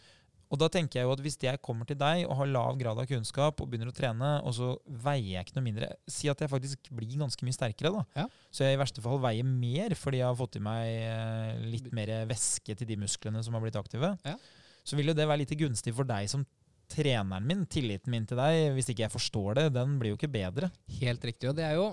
Og 0.51 0.59
da 0.59 0.66
tenker 0.72 0.98
jeg 0.98 1.07
jo 1.07 1.12
at 1.14 1.22
Hvis 1.22 1.38
jeg 1.38 1.61
kommer 1.62 1.86
til 1.86 1.98
deg 1.98 2.24
og 2.26 2.34
har 2.40 2.51
lav 2.51 2.78
grad 2.80 2.98
av 2.98 3.07
kunnskap 3.07 3.61
og 3.62 3.70
begynner 3.70 3.92
å 3.92 3.94
trene, 3.94 4.30
og 4.42 4.55
så 4.57 4.72
veier 4.86 5.36
jeg 5.36 5.46
ikke 5.46 5.59
noe 5.59 5.66
mindre 5.68 5.90
Si 6.11 6.30
at 6.32 6.42
jeg 6.42 6.51
faktisk 6.51 6.90
blir 6.90 7.18
ganske 7.20 7.46
mye 7.46 7.57
sterkere. 7.57 7.92
da. 7.94 8.24
Ja. 8.24 8.26
Så 8.51 8.66
jeg 8.66 8.74
i 8.74 8.80
verste 8.80 9.05
fall 9.05 9.20
veier 9.22 9.46
mer 9.46 9.94
fordi 9.98 10.22
jeg 10.22 10.26
har 10.26 10.38
fått 10.38 10.59
i 10.59 10.64
meg 10.64 10.88
eh, 11.07 11.61
litt 11.70 11.92
mer 11.94 12.14
væske 12.30 12.74
til 12.74 12.88
de 12.88 12.98
musklene 13.01 13.42
som 13.46 13.55
har 13.55 13.62
blitt 13.62 13.78
aktive. 13.78 14.16
Ja. 14.26 14.36
Så 14.82 14.98
vil 14.98 15.12
jo 15.12 15.14
det 15.14 15.28
være 15.28 15.44
litt 15.44 15.55
gunstig 15.61 15.94
for 15.94 16.09
deg 16.09 16.26
som 16.32 16.44
treneren 16.90 17.46
min, 17.46 17.64
tilliten 17.70 18.11
min 18.11 18.26
til 18.26 18.40
deg. 18.40 18.72
Hvis 18.74 18.90
ikke 18.90 19.07
jeg 19.07 19.14
forstår 19.14 19.61
det, 19.61 19.66
den 19.76 19.98
blir 20.01 20.14
jo 20.14 20.18
ikke 20.18 20.32
bedre. 20.32 20.72
Helt 20.98 21.24
riktig. 21.24 21.51
Og 21.53 21.59
det 21.59 21.68
er 21.68 21.78
jo 21.78 21.92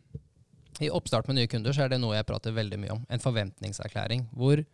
I 0.86 0.92
oppstart 0.92 1.28
med 1.28 1.38
nye 1.40 1.50
kunder 1.50 1.76
så 1.76 1.84
er 1.84 1.92
det 1.92 2.00
noe 2.00 2.16
jeg 2.16 2.28
prater 2.28 2.56
veldig 2.56 2.80
mye 2.80 2.96
om. 2.96 3.04
En 3.12 3.22
forventningserklæring. 3.22 4.26
Hvor 4.32 4.64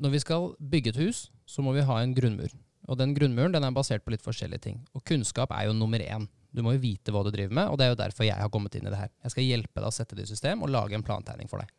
når 0.00 0.14
vi 0.14 0.20
skal 0.22 0.50
bygge 0.58 0.94
et 0.94 1.00
hus, 1.02 1.28
så 1.44 1.62
må 1.64 1.74
vi 1.76 1.84
ha 1.84 2.00
en 2.00 2.14
grunnmur. 2.16 2.52
Og 2.90 2.98
den 2.98 3.12
grunnmuren 3.14 3.52
den 3.54 3.66
er 3.66 3.74
basert 3.74 4.04
på 4.04 4.14
litt 4.14 4.24
forskjellige 4.24 4.64
ting. 4.64 4.78
Og 4.96 5.04
kunnskap 5.06 5.52
er 5.54 5.68
jo 5.68 5.76
nummer 5.76 6.00
én. 6.02 6.24
Du 6.50 6.64
må 6.66 6.72
jo 6.74 6.82
vite 6.82 7.12
hva 7.14 7.22
du 7.22 7.30
driver 7.30 7.54
med, 7.54 7.68
og 7.70 7.78
det 7.78 7.86
er 7.86 7.92
jo 7.92 8.00
derfor 8.00 8.26
jeg 8.26 8.40
har 8.40 8.50
kommet 8.50 8.74
inn 8.74 8.88
i 8.88 8.90
det 8.90 8.98
her. 8.98 9.12
Jeg 9.22 9.34
skal 9.34 9.46
hjelpe 9.46 9.76
deg 9.76 9.90
å 9.90 9.94
sette 9.94 10.16
det 10.18 10.24
i 10.24 10.30
system 10.32 10.64
og 10.64 10.72
lage 10.72 10.96
en 10.96 11.04
plantegning 11.06 11.50
for 11.50 11.62
deg. 11.62 11.70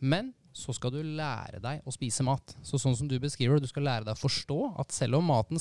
Men 0.00 0.30
så 0.56 0.72
skal 0.76 0.92
du 0.94 1.00
lære 1.02 1.60
deg 1.64 1.84
å 1.84 1.92
spise 1.94 2.24
mat. 2.24 2.54
Så 2.64 2.80
sånn 2.80 2.96
som 2.96 3.08
du 3.10 3.18
beskriver 3.20 3.58
det, 3.58 3.66
du 3.66 3.72
skal 3.72 3.84
lære 3.88 4.06
deg 4.06 4.16
å 4.16 4.22
forstå 4.22 4.58
at 4.80 4.94
selv 4.94 5.18
om 5.18 5.28
maten 5.32 5.60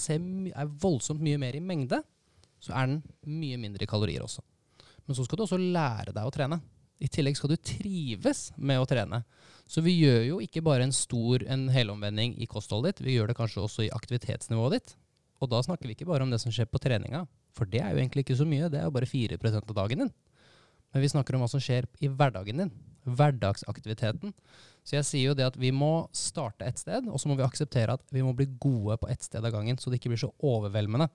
er 0.51 0.71
voldsomt 0.83 1.23
mye 1.23 1.39
mer 1.41 1.57
i 1.57 1.63
mengde, 1.63 2.01
så 2.61 2.75
er 2.77 2.91
den 2.91 3.01
mye 3.25 3.59
mindre 3.59 3.87
i 3.87 3.89
kalorier 3.89 4.23
også. 4.23 4.43
Men 5.07 5.17
så 5.17 5.25
skal 5.25 5.39
du 5.39 5.45
også 5.47 5.59
lære 5.59 6.13
deg 6.13 6.27
å 6.27 6.33
trene. 6.33 6.61
I 7.01 7.09
tillegg 7.09 7.37
skal 7.37 7.53
du 7.53 7.57
trives 7.57 8.51
med 8.57 8.81
å 8.81 8.87
trene. 8.89 9.23
Så 9.65 9.81
vi 9.81 9.95
gjør 9.97 10.23
jo 10.27 10.39
ikke 10.43 10.63
bare 10.65 10.85
en 10.85 10.93
stor 10.93 11.43
en 11.49 11.67
helomvending 11.73 12.35
i 12.43 12.47
kostholdet 12.49 12.99
ditt, 12.99 13.05
vi 13.07 13.15
gjør 13.15 13.31
det 13.31 13.37
kanskje 13.39 13.63
også 13.63 13.85
i 13.85 13.93
aktivitetsnivået 13.95 14.77
ditt. 14.77 14.95
Og 15.41 15.49
da 15.49 15.61
snakker 15.65 15.89
vi 15.89 15.95
ikke 15.95 16.09
bare 16.09 16.25
om 16.25 16.33
det 16.33 16.41
som 16.43 16.53
skjer 16.53 16.69
på 16.69 16.81
treninga, 16.81 17.23
for 17.57 17.69
det 17.69 17.81
er 17.81 17.95
jo 17.95 18.01
egentlig 18.03 18.25
ikke 18.25 18.37
så 18.37 18.45
mye, 18.47 18.69
det 18.69 18.81
er 18.81 18.85
jo 18.85 18.93
bare 18.93 19.09
4% 19.09 19.71
av 19.71 19.77
dagen 19.79 20.03
din. 20.03 20.11
Men 20.91 21.05
vi 21.05 21.09
snakker 21.09 21.35
om 21.35 21.45
hva 21.45 21.49
som 21.49 21.63
skjer 21.63 21.87
i 22.03 22.09
hverdagen 22.11 22.61
din. 22.61 22.71
Hverdagsaktiviteten. 23.07 24.33
Så 24.85 24.97
jeg 24.97 25.07
sier 25.07 25.31
jo 25.31 25.37
det 25.37 25.47
at 25.47 25.57
vi 25.59 25.71
må 25.73 26.09
starte 26.15 26.67
et 26.67 26.81
sted, 26.81 27.07
og 27.07 27.17
så 27.21 27.31
må 27.31 27.37
vi 27.39 27.45
akseptere 27.47 27.95
at 27.97 28.03
vi 28.13 28.23
må 28.25 28.35
bli 28.37 28.49
gode 28.61 28.99
på 29.01 29.09
ett 29.09 29.23
sted 29.25 29.45
av 29.45 29.55
gangen, 29.55 29.79
så 29.79 29.89
det 29.89 30.01
ikke 30.01 30.13
blir 30.13 30.21
så 30.21 30.33
overveldende. 30.37 31.07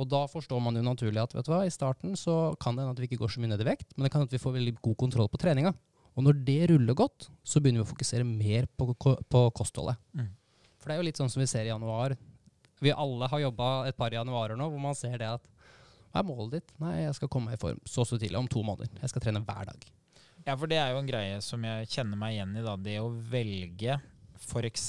Og 0.00 0.08
da 0.08 0.22
forstår 0.30 0.62
man 0.64 0.78
jo 0.78 0.82
naturlig 0.86 1.20
at 1.20 1.34
vet 1.36 1.44
du 1.44 1.52
hva, 1.52 1.60
i 1.68 1.72
starten 1.72 2.16
så 2.16 2.54
kan 2.62 2.76
det 2.76 2.86
hende 2.86 2.96
at 2.96 3.02
vi 3.02 3.10
ikke 3.10 3.20
går 3.20 3.34
så 3.34 3.42
mye 3.42 3.52
ned 3.52 3.60
i 3.60 3.68
vekt, 3.68 3.90
men 3.94 4.06
det 4.06 4.12
kan 4.12 4.22
hende 4.22 4.30
at 4.30 4.36
vi 4.36 4.42
får 4.42 4.56
veldig 4.56 4.74
god 4.80 4.96
kontroll 5.04 5.28
på 5.28 5.40
treninga. 5.42 5.74
Og 6.16 6.24
når 6.26 6.40
det 6.46 6.60
ruller 6.72 6.96
godt, 6.96 7.28
så 7.46 7.60
begynner 7.60 7.84
vi 7.84 7.88
å 7.88 7.92
fokusere 7.92 8.26
mer 8.26 8.66
på, 8.80 8.90
på 8.96 9.42
kostholdet. 9.56 10.00
Mm. 10.16 10.32
For 10.80 10.88
det 10.88 10.96
er 10.96 11.02
jo 11.02 11.06
litt 11.10 11.20
sånn 11.20 11.30
som 11.32 11.42
vi 11.42 11.48
ser 11.50 11.68
i 11.68 11.72
januar. 11.72 12.16
Vi 12.80 12.92
alle 12.96 13.28
har 13.28 13.44
jobba 13.44 13.70
et 13.90 13.98
par 13.98 14.14
januarer 14.14 14.56
nå 14.56 14.70
hvor 14.72 14.82
man 14.82 14.96
ser 14.96 15.18
det 15.20 15.28
at 15.28 15.48
hva 16.10 16.24
er 16.24 16.26
målet 16.26 16.56
ditt? 16.56 16.72
Nei, 16.82 17.04
jeg 17.04 17.14
skal 17.20 17.30
komme 17.30 17.52
meg 17.52 17.58
i 17.58 17.62
form 17.62 17.80
så 17.86 18.02
så 18.08 18.18
tidlig, 18.18 18.38
om 18.40 18.48
to 18.50 18.64
måneder. 18.66 18.90
Jeg 18.98 19.12
skal 19.12 19.22
trene 19.22 19.42
hver 19.46 19.68
dag. 19.68 19.84
Ja, 20.46 20.56
for 20.56 20.66
det 20.70 20.80
er 20.80 20.94
jo 20.94 21.02
en 21.02 21.08
greie 21.08 21.36
som 21.44 21.62
jeg 21.66 21.90
kjenner 21.92 22.18
meg 22.18 22.34
igjen 22.34 22.56
i. 22.56 22.64
da, 22.64 22.74
Det 22.80 22.96
å 22.98 23.12
velge 23.30 24.00
f.eks. 24.40 24.88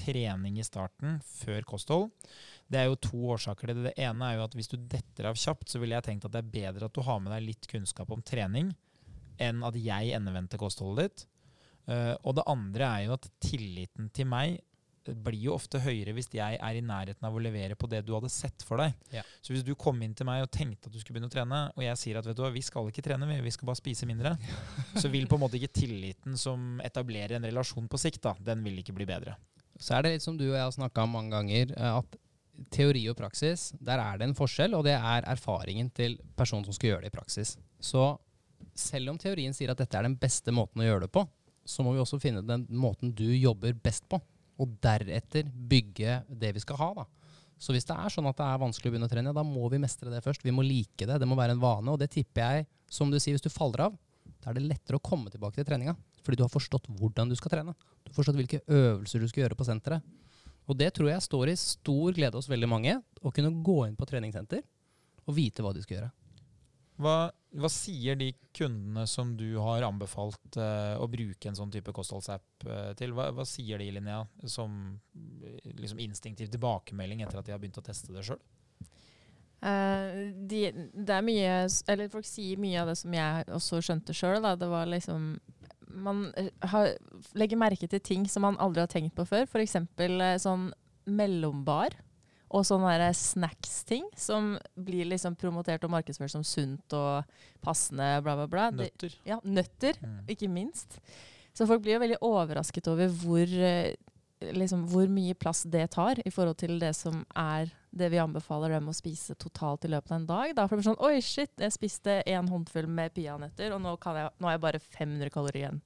trening 0.00 0.58
i 0.58 0.66
starten 0.66 1.20
før 1.26 1.68
kosthold. 1.68 2.08
Det 2.70 2.78
er 2.78 2.86
jo 2.86 3.00
to 3.02 3.18
årsaker 3.34 3.70
til 3.70 3.80
det. 3.80 3.90
Det 3.90 4.06
ene 4.06 4.28
er 4.28 4.38
jo 4.38 4.46
at 4.46 4.54
hvis 4.54 4.70
du 4.70 4.76
detter 4.78 5.26
av 5.30 5.38
kjapt, 5.38 5.72
så 5.72 5.80
ville 5.82 5.96
jeg 5.98 6.06
tenkt 6.06 6.28
at 6.28 6.36
det 6.36 6.44
er 6.44 6.54
bedre 6.54 6.86
at 6.86 6.94
du 6.94 7.02
har 7.06 7.18
med 7.22 7.34
deg 7.34 7.48
litt 7.48 7.68
kunnskap 7.70 8.12
om 8.14 8.22
trening 8.22 8.70
enn 9.40 9.62
at 9.64 9.76
jeg 9.80 10.14
endevendte 10.14 10.60
kostholdet 10.60 11.08
ditt. 11.08 11.28
Eh, 11.90 12.14
og 12.22 12.36
det 12.38 12.48
andre 12.50 12.90
er 12.90 13.06
jo 13.06 13.16
at 13.16 13.30
tilliten 13.42 14.10
til 14.14 14.28
meg 14.30 14.60
blir 15.24 15.46
jo 15.46 15.54
ofte 15.56 15.80
høyere 15.82 16.12
hvis 16.14 16.28
jeg 16.34 16.58
er 16.60 16.76
i 16.76 16.82
nærheten 16.84 17.24
av 17.26 17.34
å 17.34 17.42
levere 17.42 17.76
på 17.78 17.88
det 17.90 18.02
du 18.06 18.12
hadde 18.14 18.30
sett 18.32 18.64
for 18.66 18.82
deg. 18.82 18.94
Ja. 19.14 19.24
Så 19.42 19.54
hvis 19.54 19.64
du 19.66 19.72
kom 19.78 19.98
inn 20.04 20.14
til 20.14 20.28
meg 20.28 20.44
og 20.44 20.52
tenkte 20.54 20.90
at 20.90 20.94
du 20.94 21.00
skulle 21.00 21.16
begynne 21.16 21.30
å 21.30 21.34
trene, 21.34 21.60
og 21.74 21.84
jeg 21.84 21.98
sier 21.98 22.20
at 22.20 22.28
vet 22.28 22.38
du 22.38 22.44
hva, 22.44 22.52
vi 22.54 22.62
skal 22.64 22.90
ikke 22.90 23.04
trene, 23.06 23.28
vi, 23.30 23.40
vi 23.44 23.54
skal 23.54 23.70
bare 23.70 23.80
spise 23.80 24.08
mindre, 24.08 24.36
så 25.00 25.10
vil 25.12 25.28
på 25.30 25.38
en 25.38 25.44
måte 25.46 25.58
ikke 25.58 25.80
tilliten 25.80 26.38
som 26.40 26.82
etablerer 26.86 27.38
en 27.38 27.48
relasjon 27.48 27.88
på 27.90 28.00
sikt, 28.00 28.22
da, 28.28 28.36
den 28.52 28.64
vil 28.66 28.82
ikke 28.82 28.96
bli 28.96 29.08
bedre. 29.08 29.38
Så 29.80 29.96
er 29.96 30.04
det 30.04 30.18
litt 30.18 30.26
som 30.26 30.36
du 30.36 30.50
og 30.50 30.58
jeg 30.58 30.66
har 30.66 30.76
snakka 30.76 31.08
om 31.08 31.16
mange 31.16 31.32
ganger, 31.32 31.72
eh, 31.74 32.00
at 32.02 32.20
teori 32.72 33.02
og 33.10 33.16
praksis, 33.18 33.70
der 33.80 34.02
er 34.02 34.18
det 34.20 34.28
en 34.28 34.36
forskjell, 34.36 34.74
og 34.76 34.84
det 34.86 34.96
er 34.96 35.26
erfaringen 35.28 35.90
til 35.94 36.18
personen 36.36 36.66
som 36.66 36.76
skal 36.76 36.92
gjøre 36.92 37.06
det 37.06 37.12
i 37.12 37.16
praksis. 37.16 37.56
Så 37.80 38.12
selv 38.76 39.12
om 39.12 39.20
teorien 39.20 39.54
sier 39.56 39.72
at 39.72 39.80
dette 39.80 39.96
er 39.96 40.06
den 40.06 40.18
beste 40.20 40.52
måten 40.54 40.82
å 40.82 40.88
gjøre 40.88 41.06
det 41.06 41.14
på, 41.14 41.24
så 41.64 41.84
må 41.86 41.94
vi 41.94 42.02
også 42.02 42.20
finne 42.20 42.42
den 42.44 42.66
måten 42.72 43.14
du 43.16 43.28
jobber 43.36 43.76
best 43.76 44.08
på, 44.10 44.20
og 44.60 44.76
deretter 44.84 45.48
bygge 45.48 46.20
det 46.28 46.52
vi 46.56 46.62
skal 46.62 46.80
ha. 46.80 46.90
da. 47.00 47.06
Så 47.60 47.74
hvis 47.76 47.86
det 47.88 47.96
er 47.96 48.12
sånn 48.12 48.28
at 48.28 48.38
det 48.38 48.46
er 48.46 48.60
vanskelig 48.60 48.88
å 48.88 48.92
begynne 48.94 49.08
å 49.08 49.12
trene, 49.12 49.34
da 49.36 49.44
må 49.44 49.68
vi 49.72 49.80
mestre 49.80 50.12
det 50.12 50.22
først. 50.24 50.44
Vi 50.44 50.52
må 50.54 50.64
like 50.64 51.04
det, 51.08 51.18
det 51.20 51.28
må 51.28 51.36
være 51.36 51.56
en 51.56 51.62
vane, 51.62 51.92
og 51.92 52.00
det 52.00 52.10
tipper 52.12 52.56
jeg, 52.56 52.68
som 52.90 53.12
du 53.12 53.18
sier, 53.20 53.36
hvis 53.36 53.44
du 53.44 53.52
faller 53.52 53.86
av, 53.88 53.98
da 54.40 54.50
er 54.50 54.56
det 54.56 54.64
lettere 54.64 54.96
å 54.96 55.04
komme 55.04 55.32
tilbake 55.32 55.58
til 55.58 55.68
treninga. 55.68 55.94
Fordi 56.24 56.40
du 56.40 56.44
har 56.44 56.52
forstått 56.52 56.88
hvordan 57.00 57.28
du 57.28 57.36
skal 57.36 57.52
trene. 57.52 57.74
Du 58.04 58.10
har 58.10 58.16
forstått 58.16 58.38
hvilke 58.38 58.62
øvelser 58.64 59.20
du 59.20 59.28
skal 59.28 59.44
gjøre 59.44 59.58
på 59.58 59.66
senteret. 59.68 60.04
Og 60.70 60.78
det 60.78 60.92
tror 60.94 61.10
jeg 61.10 61.26
står 61.26 61.50
i 61.50 61.58
stor 61.58 62.14
glede 62.14 62.38
hos 62.38 62.48
veldig 62.50 62.70
mange, 62.70 62.94
å 63.20 63.32
kunne 63.34 63.50
gå 63.66 63.82
inn 63.88 63.98
på 63.98 64.06
treningssenter 64.06 64.62
og 65.26 65.36
vite 65.36 65.64
hva 65.64 65.74
de 65.74 65.82
skal 65.82 65.96
gjøre. 65.96 66.10
Hva, 67.00 67.14
hva 67.56 67.68
sier 67.72 68.18
de 68.20 68.28
kundene 68.56 69.06
som 69.08 69.32
du 69.38 69.56
har 69.62 69.86
anbefalt 69.86 70.58
eh, 70.60 70.94
å 71.00 71.08
bruke 71.10 71.48
en 71.48 71.56
sånn 71.56 71.72
type 71.72 71.94
kostholdsapp 71.96 72.66
eh, 72.68 72.90
til? 72.98 73.14
Hva, 73.16 73.30
hva 73.34 73.46
sier 73.48 73.80
de, 73.80 73.88
Linnea, 73.96 74.20
som 74.44 74.74
eh, 75.16 75.70
liksom 75.80 76.02
instinktiv 76.04 76.50
tilbakemelding 76.52 77.24
etter 77.24 77.40
at 77.40 77.48
de 77.48 77.54
har 77.56 77.62
begynt 77.62 77.80
å 77.80 77.86
teste 77.86 78.12
det 78.12 78.26
sjøl? 78.28 78.42
Uh, 79.60 80.30
de, 80.48 80.70
det 80.72 81.12
er 81.12 81.24
mye 81.26 81.56
Eller 81.92 82.08
folk 82.08 82.24
sier 82.24 82.56
mye 82.56 82.78
av 82.80 82.88
det 82.88 82.94
som 82.96 83.12
jeg 83.12 83.48
også 83.52 83.80
skjønte 83.84 84.16
sjøl. 84.16 84.44
Det 84.60 84.68
var 84.70 84.88
liksom 84.88 85.34
Man 85.94 86.32
eh, 86.36 86.50
har, 86.72 86.92
legger 87.34 87.60
merke 87.60 87.88
til 87.90 88.00
ting 88.00 88.28
som 88.30 88.42
man 88.46 88.58
aldri 88.62 88.84
har 88.84 88.90
tenkt 88.92 89.14
på 89.16 89.26
før. 89.28 89.46
F.eks. 89.48 89.76
Uh, 89.98 90.36
sånn 90.40 90.70
mellombar. 91.10 91.96
Og 92.50 92.64
sånne 92.66 93.12
snacks-ting 93.14 94.08
som 94.18 94.56
blir 94.74 95.06
liksom 95.06 95.36
promotert 95.38 95.84
og 95.86 95.92
markedsført 95.94 96.32
som 96.32 96.42
sunt 96.42 96.96
og 96.98 97.28
passende, 97.62 98.08
bla, 98.26 98.34
bla, 98.40 98.46
bla. 98.50 98.64
Nøtter. 98.74 99.14
ja, 99.24 99.38
nøtter, 99.44 99.94
Mm. 100.02 100.24
ikke 100.34 100.48
minst. 100.50 100.98
Så 101.54 101.66
folk 101.66 101.82
blir 101.82 101.94
jo 101.94 102.00
veldig 102.02 102.18
overrasket 102.26 102.88
over 102.90 103.06
hvor, 103.08 103.46
eh, 103.46 103.94
liksom, 104.40 104.88
hvor 104.90 105.06
mye 105.06 105.34
plass 105.38 105.62
det 105.62 105.90
tar 105.92 106.18
i 106.26 106.30
forhold 106.30 106.56
til 106.56 106.78
det 106.80 106.96
som 106.96 107.24
er 107.36 107.70
det 107.92 108.10
vi 108.12 108.20
anbefaler 108.22 108.70
dem 108.76 108.88
å 108.88 108.94
spise 108.94 109.34
totalt 109.34 109.84
i 109.84 109.90
løpet 109.90 110.12
av 110.12 110.20
en 110.20 110.26
dag. 110.28 110.52
Da 110.54 110.66
får 110.70 110.76
de 110.80 110.86
sånn 110.86 111.00
Oi, 111.02 111.16
shit, 111.24 111.50
jeg 111.58 111.72
spiste 111.74 112.20
en 112.30 112.48
håndfull 112.48 112.86
med 112.86 113.12
peanøtter, 113.16 113.72
og 113.74 113.82
nå, 113.82 113.96
kan 114.02 114.16
jeg, 114.20 114.30
nå 114.38 114.46
har 114.46 114.54
jeg 114.58 114.62
bare 114.66 114.80
500 114.84 115.30
kalorier 115.34 115.64
igjen 115.64 115.80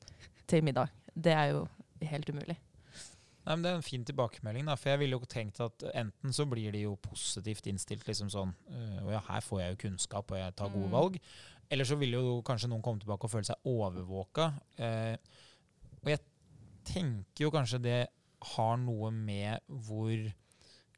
til 0.51 0.63
middag. 0.67 0.93
Det 1.15 1.33
er 1.33 1.55
jo 1.55 1.65
helt 2.05 2.29
umulig. 2.29 2.59
Nei, 3.45 3.55
men 3.57 3.63
Det 3.65 3.71
er 3.71 3.79
en 3.79 3.85
fin 3.85 4.05
tilbakemelding, 4.09 4.65
da, 4.69 4.75
for 4.81 4.89
jeg 4.95 5.01
ville 5.03 5.17
jo 5.19 5.27
tenkt 5.29 5.59
at 5.61 5.83
enten 5.95 6.33
så 6.33 6.47
blir 6.49 6.73
de 6.73 6.85
jo 6.87 6.95
positivt 7.05 7.67
innstilt, 7.69 8.07
liksom 8.09 8.31
sånn 8.33 8.55
øh, 8.73 9.11
ja, 9.13 9.21
her 9.29 9.41
får 9.45 9.61
jeg 9.61 9.75
jo 9.75 9.81
kunnskap, 9.89 10.31
og 10.33 10.39
jeg 10.41 10.55
tar 10.57 10.73
gode 10.73 10.87
Mm. 10.89 10.95
valg. 10.97 11.19
Eller 11.73 11.85
så 11.89 11.97
vil 11.97 12.13
jo 12.17 12.43
kanskje 12.45 12.69
noen 12.69 12.83
komme 12.85 13.01
tilbake 13.01 13.25
og 13.25 13.31
føle 13.33 13.45
seg 13.49 13.57
overvåka. 13.69 14.51
Eh, 14.79 15.17
og 16.05 16.09
jeg 16.13 16.21
tenker 16.85 17.45
jo 17.47 17.51
kanskje 17.53 17.81
det 17.85 17.99
har 18.55 18.77
noe 18.77 19.11
med 19.11 19.61
hvor 19.69 20.13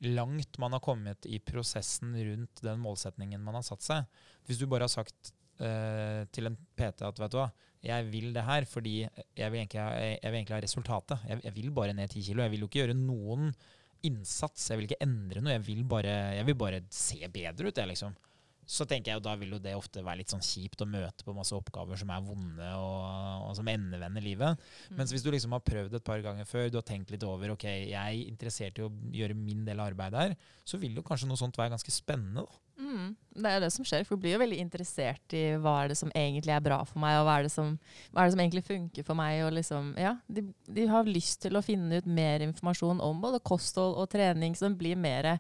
langt 0.04 0.58
man 0.60 0.76
har 0.76 0.82
kommet 0.84 1.26
i 1.28 1.38
prosessen 1.40 2.12
rundt 2.16 2.62
den 2.64 2.82
målsetningen 2.82 3.42
man 3.42 3.58
har 3.58 3.64
satt 3.66 3.84
seg. 3.84 4.18
Hvis 4.46 4.60
du 4.60 4.66
bare 4.68 4.88
har 4.88 4.92
sagt 4.92 5.32
eh, 5.62 6.26
til 6.34 6.50
en 6.50 6.58
PT 6.76 7.06
at 7.06 7.22
vet 7.22 7.32
du 7.32 7.38
hva, 7.40 7.48
jeg 7.86 8.06
vil 8.10 8.32
det 8.34 8.44
her 8.46 8.66
fordi 8.68 8.96
jeg 9.04 9.48
vil 9.52 9.60
egentlig 9.60 9.80
ha, 9.82 9.90
jeg 9.96 10.30
vil 10.30 10.38
egentlig 10.40 10.56
ha 10.56 10.62
resultatet. 10.64 11.26
Jeg, 11.30 11.42
jeg 11.46 11.56
vil 11.56 11.72
bare 11.76 11.96
ned 11.96 12.10
10 12.10 12.28
kilo. 12.28 12.42
Jeg 12.44 12.54
vil 12.54 12.64
jo 12.64 12.70
ikke 12.70 12.82
gjøre 12.82 12.98
noen 12.98 13.50
innsats. 14.06 14.70
Jeg 14.70 14.80
vil 14.80 14.88
ikke 14.88 15.04
endre 15.06 15.42
noe. 15.42 15.54
Jeg 15.54 15.66
vil 15.68 15.84
bare, 15.88 16.16
jeg 16.36 16.48
vil 16.48 16.58
bare 16.58 16.82
se 16.92 17.20
bedre 17.32 17.70
ut, 17.70 17.78
jeg, 17.78 17.90
liksom. 17.92 18.16
Så 18.66 18.86
tenker 18.88 19.12
jeg 19.12 19.20
jo 19.20 19.24
da 19.24 19.36
vil 19.38 19.54
jo 19.54 19.60
det 19.62 19.76
ofte 19.78 20.02
være 20.02 20.20
litt 20.20 20.32
sånn 20.34 20.44
kjipt 20.44 20.82
å 20.82 20.88
møte 20.90 21.26
på 21.26 21.34
masse 21.36 21.54
oppgaver 21.56 22.00
som 22.00 22.10
er 22.10 22.24
vonde 22.26 22.70
og, 22.80 23.46
og 23.46 23.54
som 23.58 23.70
endevender 23.70 24.24
livet. 24.24 24.66
Mens 24.98 25.14
hvis 25.14 25.24
du 25.24 25.30
liksom 25.30 25.54
har 25.54 25.64
prøvd 25.66 25.98
et 25.98 26.06
par 26.06 26.22
ganger 26.24 26.48
før, 26.48 26.68
du 26.70 26.80
har 26.80 26.86
tenkt 26.86 27.14
litt 27.14 27.26
over 27.26 27.54
ok, 27.54 27.68
jeg 27.86 27.96
er 27.96 28.26
interessert 28.26 28.80
i 28.80 28.86
å 28.86 28.92
gjøre 29.14 29.38
min 29.38 29.64
del 29.66 29.80
av 29.80 29.92
arbeidet 29.92 30.24
her, 30.24 30.36
så 30.66 30.80
vil 30.82 30.98
jo 30.98 31.06
kanskje 31.06 31.30
noe 31.30 31.40
sånt 31.40 31.58
være 31.58 31.76
ganske 31.76 31.94
spennende. 31.94 32.46
Mm. 32.76 32.96
Mm, 32.96 33.12
det 33.42 33.52
er 33.52 33.62
det 33.62 33.70
som 33.74 33.86
skjer. 33.86 34.04
For 34.06 34.16
du 34.16 34.24
blir 34.24 34.36
jo 34.36 34.42
veldig 34.42 34.58
interessert 34.62 35.36
i 35.36 35.44
hva 35.60 35.76
er 35.82 35.92
det 35.92 35.98
som 36.00 36.12
egentlig 36.16 36.54
er 36.54 36.64
bra 36.64 36.80
for 36.88 37.00
meg, 37.02 37.18
og 37.20 37.28
hva 37.28 37.38
er 37.38 37.46
det 37.46 37.52
som, 37.52 37.74
er 38.12 38.26
det 38.26 38.34
som 38.34 38.42
egentlig 38.42 38.64
funker 38.66 39.06
for 39.06 39.18
meg. 39.18 39.40
Og 39.46 39.54
liksom, 39.56 39.92
ja, 40.00 40.16
de, 40.28 40.46
de 40.78 40.88
har 40.90 41.08
lyst 41.08 41.42
til 41.44 41.58
å 41.58 41.64
finne 41.64 42.00
ut 42.00 42.08
mer 42.08 42.44
informasjon 42.46 43.02
om 43.04 43.22
både 43.22 43.42
kosthold 43.46 43.96
og 44.00 44.10
trening, 44.12 44.56
så 44.56 44.68
de 44.70 44.80
blir 44.80 45.00
mer 45.00 45.36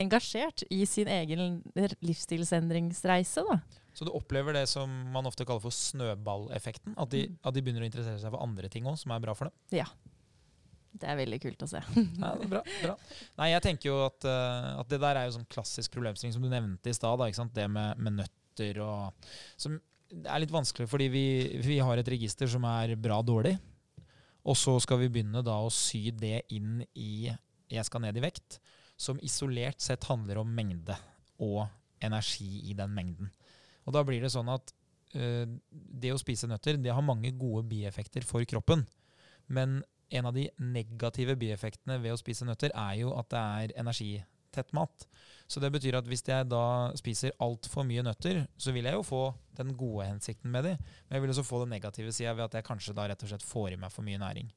engasjert 0.00 0.64
i 0.72 0.84
sin 0.88 1.08
egen 1.08 1.60
livsstilsendringsreise. 2.00 3.44
da. 3.48 3.60
Så 3.92 4.06
du 4.06 4.12
opplever 4.14 4.54
det 4.54 4.66
som 4.70 4.90
man 5.12 5.26
ofte 5.28 5.44
kaller 5.44 5.60
for 5.64 5.74
snøballeffekten? 5.74 6.94
At 6.96 7.10
de, 7.10 7.26
Mm. 7.28 7.36
at 7.44 7.54
de 7.54 7.62
begynner 7.62 7.82
å 7.82 7.90
interessere 7.90 8.20
seg 8.20 8.30
for 8.30 8.42
andre 8.42 8.68
ting 8.68 8.84
òg, 8.84 8.96
som 8.98 9.12
er 9.12 9.20
bra 9.20 9.34
for 9.34 9.50
dem? 9.50 9.52
Ja. 9.70 9.86
Det 10.92 11.06
er 11.06 11.16
veldig 11.16 11.40
kult 11.40 11.62
å 11.62 11.68
se. 11.68 11.80
Ja, 12.18 12.34
bra, 12.34 12.62
bra. 12.82 12.96
Nei, 13.38 13.50
jeg 13.52 13.62
tenker 13.62 13.90
jo 13.90 13.98
at, 14.06 14.24
uh, 14.24 14.80
at 14.80 14.88
det 14.88 15.00
der 15.00 15.16
er 15.16 15.28
jo 15.28 15.36
sånn 15.38 15.48
klassisk 15.50 15.92
problemstilling 15.94 16.34
som 16.34 16.42
du 16.42 16.48
nevnte 16.48 16.90
i 16.90 16.96
stad. 16.96 17.20
Det 17.54 17.68
med, 17.70 17.98
med 17.98 18.18
nøtter 18.24 18.80
og 18.82 19.12
som 19.56 19.78
Det 20.10 20.26
er 20.26 20.40
litt 20.42 20.50
vanskelig 20.50 20.88
fordi 20.90 21.06
vi, 21.08 21.26
vi 21.62 21.78
har 21.78 21.96
et 22.00 22.08
register 22.10 22.48
som 22.50 22.64
er 22.66 22.96
bra 22.96 23.20
dårlig. 23.22 23.54
Og 24.42 24.56
så 24.56 24.74
skal 24.82 24.98
vi 24.98 25.08
begynne 25.12 25.44
da 25.44 25.60
å 25.62 25.70
sy 25.70 26.10
det 26.10 26.42
inn 26.50 26.80
i 26.96 27.30
'jeg 27.70 27.84
skal 27.84 28.00
ned 28.00 28.16
i 28.16 28.20
vekt', 28.24 28.58
som 29.00 29.20
isolert 29.24 29.80
sett 29.80 30.04
handler 30.10 30.42
om 30.42 30.50
mengde 30.52 30.96
og 31.40 31.64
energi 32.04 32.66
i 32.68 32.76
den 32.76 32.92
mengden. 32.96 33.30
Og 33.88 33.96
da 33.96 34.04
blir 34.06 34.22
det 34.22 34.32
sånn 34.32 34.50
at 34.52 34.72
uh, 35.16 35.46
det 35.72 36.12
å 36.12 36.20
spise 36.20 36.48
nøtter 36.50 36.80
det 36.80 36.92
har 36.92 37.04
mange 37.04 37.32
gode 37.36 37.64
bieffekter 37.70 38.26
for 38.26 38.44
kroppen. 38.48 38.84
Men 39.50 39.80
en 40.10 40.26
av 40.26 40.34
de 40.34 40.48
negative 40.58 41.36
bieffektene 41.38 42.00
ved 42.02 42.14
å 42.14 42.20
spise 42.20 42.46
nøtter 42.46 42.74
er 42.74 43.00
jo 43.00 43.14
at 43.16 43.30
det 43.32 43.40
er 43.40 43.74
energitett 43.80 44.72
mat. 44.76 45.06
Så 45.50 45.62
det 45.62 45.70
betyr 45.74 45.98
at 45.98 46.08
hvis 46.10 46.24
jeg 46.26 46.48
da 46.50 46.90
spiser 46.98 47.34
altfor 47.42 47.86
mye 47.86 48.04
nøtter, 48.06 48.42
så 48.58 48.74
vil 48.74 48.86
jeg 48.86 48.98
jo 48.98 49.06
få 49.06 49.22
den 49.58 49.72
gode 49.78 50.08
hensikten 50.08 50.50
med 50.52 50.66
de, 50.66 50.74
men 50.78 51.16
jeg 51.16 51.24
vil 51.24 51.32
også 51.34 51.46
få 51.46 51.62
den 51.62 51.72
negative 51.74 52.14
sida 52.14 52.34
ved 52.36 52.48
at 52.48 52.58
jeg 52.58 52.66
kanskje 52.66 52.94
da 52.96 53.06
rett 53.10 53.22
og 53.26 53.32
slett 53.32 53.46
får 53.46 53.74
i 53.74 53.80
meg 53.80 53.94
for 53.94 54.06
mye 54.06 54.20
næring. 54.20 54.50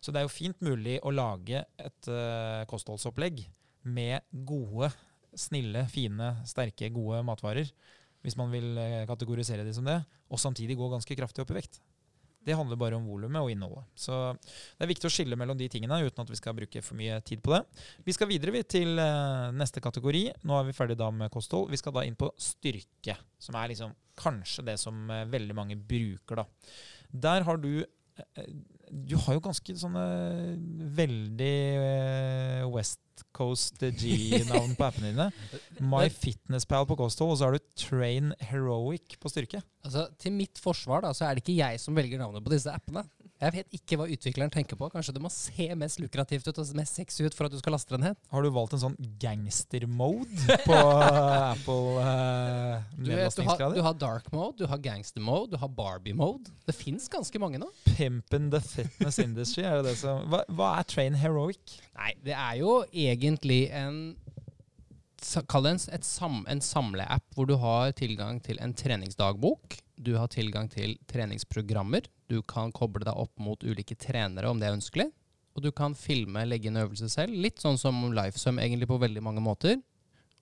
Så 0.00 0.12
det 0.12 0.20
er 0.20 0.28
jo 0.28 0.32
fint 0.32 0.60
mulig 0.64 0.98
å 1.04 1.12
lage 1.12 1.64
et 1.80 2.12
uh, 2.12 2.64
kostholdsopplegg 2.68 3.44
med 3.86 4.26
gode, 4.46 4.90
snille, 5.38 5.86
fine, 5.92 6.34
sterke, 6.48 6.90
gode 6.92 7.22
matvarer, 7.26 7.70
hvis 8.24 8.36
man 8.36 8.52
vil 8.52 8.76
eh, 8.80 9.06
kategorisere 9.08 9.64
de 9.64 9.72
som 9.76 9.86
det, 9.86 10.00
og 10.30 10.40
samtidig 10.40 10.76
gå 10.78 10.90
ganske 10.92 11.16
kraftig 11.16 11.44
opp 11.44 11.54
i 11.54 11.60
vekt. 11.60 11.80
Det 12.40 12.56
handler 12.56 12.78
bare 12.80 12.96
om 12.96 13.04
volumet 13.04 13.42
og 13.42 13.50
innholdet. 13.52 13.84
Så 14.00 14.16
det 14.32 14.84
er 14.84 14.88
viktig 14.88 15.08
å 15.10 15.12
skille 15.12 15.36
mellom 15.36 15.58
de 15.60 15.68
tingene 15.72 15.98
uten 16.00 16.22
at 16.22 16.30
vi 16.32 16.38
skal 16.38 16.56
bruke 16.56 16.80
for 16.84 16.96
mye 16.96 17.18
tid 17.26 17.42
på 17.44 17.52
det. 17.52 17.60
Vi 18.06 18.14
skal 18.16 18.30
videre 18.30 18.62
til 18.64 18.96
eh, 19.00 19.50
neste 19.52 19.82
kategori. 19.84 20.22
Nå 20.48 20.56
er 20.56 20.68
vi 20.68 20.76
ferdig 20.76 20.96
da 21.00 21.10
med 21.12 21.32
kosthold. 21.32 21.68
Vi 21.72 21.80
skal 21.80 21.96
da 21.96 22.06
inn 22.08 22.16
på 22.20 22.30
styrke, 22.40 23.18
som 23.40 23.58
er 23.60 23.72
liksom 23.74 23.92
kanskje 24.20 24.64
det 24.70 24.78
som 24.80 25.04
eh, 25.12 25.26
veldig 25.28 25.56
mange 25.56 25.76
bruker. 25.76 26.40
da. 26.40 26.46
Der 27.28 27.44
har 27.44 27.60
du 27.60 27.84
Du 28.90 29.14
har 29.22 29.36
jo 29.36 29.42
ganske 29.44 29.76
sånne 29.78 30.04
veldig 30.98 31.54
eh, 31.78 32.64
West 32.74 33.24
Coast 33.36 33.78
G-navn 33.80 34.74
på 34.78 34.86
appene 34.86 35.12
dine. 35.12 35.28
MyFitnessPal 35.78 36.88
på 36.88 36.96
kosthold, 36.98 37.34
og 37.34 37.38
så 37.38 37.48
har 37.48 37.56
du 37.56 37.70
Train 37.78 38.32
Heroic 38.50 39.16
på 39.20 39.30
styrke. 39.32 39.62
Altså, 39.86 40.08
Til 40.18 40.34
mitt 40.34 40.58
forsvar 40.62 41.04
da, 41.04 41.12
så 41.16 41.28
er 41.28 41.36
det 41.36 41.44
ikke 41.44 41.58
jeg 41.60 41.82
som 41.82 41.96
velger 41.96 42.20
navnet 42.20 42.44
på 42.44 42.52
disse 42.54 42.72
appene. 42.72 43.04
Jeg 43.40 43.54
vet 43.54 43.76
ikke 43.78 43.96
hva 43.96 44.04
utvikleren 44.12 44.52
tenker 44.52 44.76
på. 44.76 44.90
Kanskje 44.92 45.14
det 45.16 45.22
må 45.24 45.30
se 45.32 45.70
mest 45.78 46.00
lukrativt 46.02 46.50
ut 46.50 46.58
og 46.60 46.72
mest 46.76 46.98
sexy 46.98 47.24
ut 47.24 47.36
for 47.36 47.48
at 47.48 47.54
du 47.54 47.56
skal 47.60 47.72
laste 47.72 47.94
den 47.94 48.04
ned. 48.04 48.18
Har 48.28 48.44
du 48.44 48.50
valgt 48.52 48.76
en 48.76 48.82
sånn 48.82 48.96
gangster-mode 49.22 50.58
på 50.68 50.76
Apple 50.76 52.04
uh, 52.04 52.84
Du, 52.98 53.08
vet, 53.08 53.32
du, 53.38 53.44
har, 53.48 53.64
du 53.72 53.80
har 53.86 53.96
dark 53.96 54.28
mode, 54.34 54.58
du 54.60 54.68
har 54.68 54.82
gangster 54.84 55.24
mode, 55.24 55.54
du 55.54 55.60
har 55.62 55.72
Barbie 55.72 56.16
mode. 56.16 56.52
Det 56.68 56.76
fins 56.76 57.08
ganske 57.12 57.40
mange 57.40 57.62
nå. 57.62 57.70
Pimpin' 57.88 58.50
the 58.52 58.60
fitness 58.60 59.20
industry, 59.22 59.64
er 59.64 59.80
det 59.80 59.94
det 59.94 59.98
som 60.02 60.28
hva, 60.28 60.44
hva 60.52 60.74
er 60.82 60.90
Train 60.90 61.16
Heroic? 61.16 61.78
Nei, 61.96 62.12
det 62.24 62.36
er 62.36 62.60
jo 62.60 62.82
egentlig 62.92 63.62
en 63.76 64.02
Kall 65.30 65.66
det 65.66 65.76
en, 65.76 66.02
sam, 66.02 66.40
en 66.50 66.62
samleapp 66.64 67.36
hvor 67.36 67.46
du 67.46 67.54
har 67.62 67.92
tilgang 67.98 68.40
til 68.42 68.58
en 68.62 68.74
treningsdagbok. 68.74 69.76
Du 70.00 70.16
har 70.16 70.30
tilgang 70.32 70.66
til 70.72 70.96
treningsprogrammer. 71.10 72.08
Du 72.30 72.40
kan 72.42 72.72
koble 72.74 73.04
deg 73.06 73.14
opp 73.14 73.32
mot 73.38 73.62
ulike 73.62 73.94
trenere 73.94 74.50
om 74.50 74.58
det 74.58 74.68
er 74.68 74.78
ønskelig. 74.78 75.06
Og 75.54 75.62
du 75.62 75.70
kan 75.74 75.94
filme, 75.98 76.42
legge 76.46 76.70
inn 76.70 76.80
øvelse 76.80 77.10
selv. 77.12 77.34
Litt 77.34 77.62
sånn 77.62 77.78
som 77.78 77.98
Lifesum 78.14 78.58
egentlig 78.62 78.88
på 78.90 78.98
veldig 79.02 79.22
mange 79.22 79.42
måter. 79.44 79.78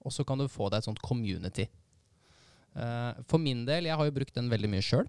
Og 0.04 0.14
så 0.14 0.24
kan 0.24 0.40
du 0.40 0.48
få 0.48 0.70
deg 0.70 0.80
et 0.80 0.88
sånt 0.88 1.02
community. 1.04 1.66
Eh, 2.78 3.22
for 3.28 3.42
min 3.42 3.64
del, 3.68 3.88
jeg 3.88 3.98
har 3.98 4.08
jo 4.08 4.14
brukt 4.14 4.36
den 4.36 4.52
veldig 4.52 4.70
mye 4.72 4.84
sjøl. 4.84 5.08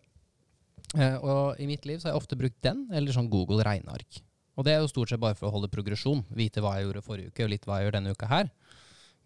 og 1.21 1.59
i 1.61 1.67
mitt 1.69 1.85
liv 1.85 1.99
så 1.99 2.07
har 2.07 2.15
jeg 2.15 2.21
ofte 2.23 2.37
brukt 2.39 2.57
den, 2.65 2.87
eller 2.91 3.13
sånn 3.13 3.29
Google 3.29 3.61
regneark. 3.63 4.23
Og 4.57 4.65
det 4.65 4.73
er 4.73 4.81
jo 4.81 4.89
stort 4.91 5.11
sett 5.11 5.21
bare 5.21 5.37
for 5.37 5.47
å 5.47 5.53
holde 5.53 5.69
progresjon. 5.71 6.25
Vite 6.35 6.63
hva 6.63 6.73
jeg 6.75 6.87
gjorde 6.87 7.03
forrige 7.05 7.31
uke, 7.31 7.45
og 7.45 7.51
litt 7.53 7.67
hva 7.67 7.77
jeg 7.77 7.87
gjør 7.87 7.95
denne 7.99 8.15
uka 8.15 8.27
her. 8.31 8.49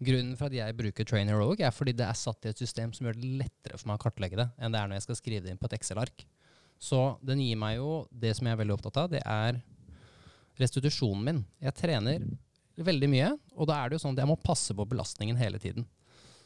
Grunnen 0.04 0.38
for 0.38 0.50
at 0.50 0.56
jeg 0.56 0.76
bruker 0.78 1.06
Train 1.08 1.30
Heroic, 1.30 1.62
er 1.64 1.74
fordi 1.74 1.94
det 1.96 2.06
er 2.06 2.18
satt 2.18 2.46
i 2.46 2.50
et 2.52 2.60
system 2.60 2.92
som 2.94 3.06
gjør 3.06 3.18
det 3.18 3.30
lettere 3.44 3.78
for 3.80 3.90
meg 3.90 3.98
å 4.00 4.04
kartlegge 4.04 4.38
det, 4.40 4.48
enn 4.58 4.74
det 4.74 4.80
er 4.80 4.90
når 4.90 5.00
jeg 5.00 5.06
skal 5.06 5.20
skrive 5.20 5.44
det 5.44 5.54
inn 5.54 5.60
på 5.60 5.70
et 5.70 5.76
Excel-ark. 5.78 6.24
Så 6.82 7.00
den 7.24 7.40
gir 7.40 7.58
meg 7.60 7.78
jo 7.78 8.04
det 8.10 8.34
som 8.36 8.48
jeg 8.48 8.56
er 8.56 8.60
veldig 8.60 8.76
opptatt 8.76 9.00
av, 9.04 9.12
det 9.12 9.22
er 9.24 9.60
restitusjonen 10.60 11.24
min. 11.26 11.42
Jeg 11.62 11.76
trener 11.78 12.26
veldig 12.74 13.10
mye, 13.10 13.34
og 13.54 13.70
da 13.70 13.78
er 13.78 13.90
det 13.90 13.98
jo 13.98 14.04
sånn 14.04 14.16
at 14.16 14.24
jeg 14.24 14.30
må 14.30 14.40
passe 14.42 14.74
på 14.76 14.86
belastningen 14.90 15.38
hele 15.38 15.60
tiden. 15.62 15.86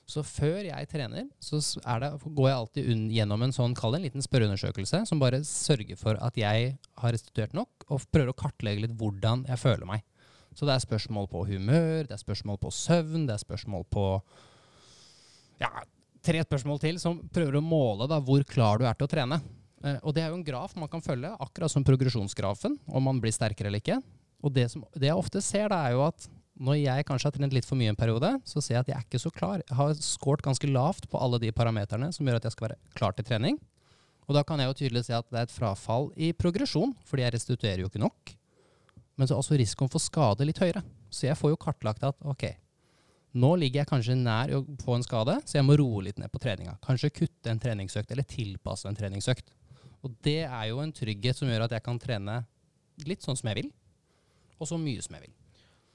Så 0.09 0.23
før 0.25 0.63
jeg 0.65 0.89
trener, 0.89 1.27
så 1.37 1.59
det, 1.61 2.09
går 2.25 2.47
jeg 2.49 2.57
alltid 2.57 2.87
gjennom 3.13 3.43
en 3.45 3.53
sånn, 3.53 3.75
kall 3.77 3.93
det 3.93 3.99
en 3.99 4.07
liten 4.07 4.25
spørreundersøkelse, 4.25 5.03
som 5.09 5.21
bare 5.21 5.43
sørger 5.45 5.99
for 6.01 6.17
at 6.25 6.39
jeg 6.41 6.71
har 7.03 7.13
restituert 7.13 7.57
nok, 7.57 7.85
og 7.93 8.07
prøver 8.09 8.33
å 8.33 8.39
kartlegge 8.39 8.87
litt 8.87 8.97
hvordan 8.97 9.45
jeg 9.51 9.61
føler 9.61 9.89
meg. 9.89 10.07
Så 10.59 10.67
det 10.67 10.75
er 10.75 10.83
spørsmål 10.83 11.29
på 11.31 11.45
humør, 11.47 12.09
det 12.09 12.17
er 12.17 12.19
spørsmål 12.19 12.57
på 12.59 12.73
søvn, 12.75 13.29
det 13.29 13.37
er 13.37 13.43
spørsmål 13.45 13.85
på 13.95 14.07
ja, 15.63 15.71
tre 16.27 16.43
spørsmål 16.43 16.81
til 16.83 16.99
som 16.99 17.21
prøver 17.31 17.61
å 17.61 17.63
måle 17.63 18.09
da, 18.11 18.19
hvor 18.19 18.43
klar 18.43 18.81
du 18.81 18.89
er 18.89 18.99
til 18.99 19.07
å 19.07 19.13
trene. 19.13 19.39
Eh, 19.85 20.01
og 20.03 20.17
det 20.17 20.25
er 20.25 20.33
jo 20.33 20.41
en 20.41 20.47
graf 20.47 20.75
man 20.75 20.91
kan 20.91 21.05
følge, 21.05 21.31
akkurat 21.39 21.71
som 21.71 21.87
progresjonsgrafen, 21.87 22.75
om 22.91 23.07
man 23.07 23.23
blir 23.23 23.35
sterkere 23.35 23.71
eller 23.71 23.85
ikke. 23.85 24.01
Og 24.43 24.55
det, 24.55 24.67
som, 24.73 24.83
det 24.99 25.13
jeg 25.13 25.21
ofte 25.21 25.43
ser, 25.47 25.71
da, 25.71 25.85
er 25.87 25.95
jo 25.95 26.03
at 26.09 26.27
når 26.59 26.81
jeg 26.81 27.07
kanskje 27.07 27.31
har 27.31 27.37
trent 27.37 27.55
litt 27.55 27.67
for 27.67 27.79
mye 27.79 27.93
en 27.93 27.99
periode, 27.99 28.33
så 28.43 28.59
ser 28.59 28.81
jeg 28.81 28.83
at 28.83 28.91
jeg 28.91 28.99
er 28.99 29.07
ikke 29.07 29.23
så 29.23 29.31
klar. 29.35 29.63
Jeg 29.63 29.79
har 29.79 29.95
scoret 30.03 30.43
ganske 30.43 30.71
lavt 30.75 31.07
på 31.11 31.23
alle 31.23 31.39
de 31.43 31.55
parameterne 31.55 32.11
som 32.15 32.27
gjør 32.27 32.41
at 32.41 32.49
jeg 32.49 32.57
skal 32.57 32.67
være 32.67 32.81
klar 32.99 33.15
til 33.15 33.31
trening. 33.31 33.61
Og 34.27 34.35
da 34.35 34.43
kan 34.45 34.59
jeg 34.59 34.73
jo 34.73 34.79
tydelig 34.83 35.07
se 35.07 35.15
at 35.15 35.31
det 35.31 35.39
er 35.39 35.47
et 35.47 35.55
frafall 35.55 36.11
i 36.19 36.33
progresjon, 36.35 36.97
fordi 37.07 37.25
jeg 37.25 37.37
restituerer 37.39 37.85
jo 37.85 37.93
ikke 37.93 38.03
nok. 38.03 38.35
Men 39.19 39.27
så 39.29 39.35
er 39.35 39.43
også 39.43 39.59
risikoen 39.59 39.91
for 39.93 40.03
skade 40.03 40.47
litt 40.47 40.61
høyere. 40.63 40.85
Så 41.11 41.27
jeg 41.27 41.39
får 41.39 41.53
jo 41.53 41.61
kartlagt 41.61 42.05
at 42.07 42.19
ok, 42.23 42.47
nå 43.39 43.51
ligger 43.61 43.83
jeg 43.83 43.91
kanskje 43.91 44.17
nær 44.19 44.53
å 44.57 44.63
få 44.81 44.97
en 44.97 45.05
skade, 45.05 45.35
så 45.45 45.59
jeg 45.59 45.67
må 45.67 45.77
roe 45.79 46.07
litt 46.07 46.21
ned 46.21 46.31
på 46.33 46.41
treninga. 46.43 46.79
Kanskje 46.85 47.13
kutte 47.13 47.53
en 47.53 47.61
treningsøkt, 47.61 48.13
eller 48.15 48.27
tilpasse 48.29 48.89
en 48.89 48.97
treningsøkt. 48.97 49.51
Og 50.07 50.15
det 50.25 50.45
er 50.47 50.71
jo 50.71 50.81
en 50.81 50.95
trygghet 50.95 51.37
som 51.37 51.51
gjør 51.51 51.67
at 51.67 51.75
jeg 51.77 51.85
kan 51.85 51.99
trene 52.01 52.41
litt 53.07 53.27
sånn 53.27 53.37
som 53.39 53.51
jeg 53.51 53.65
vil, 53.65 53.73
og 54.59 54.71
så 54.71 54.79
mye 54.81 55.03
som 55.05 55.19
jeg 55.19 55.27
vil. 55.27 55.35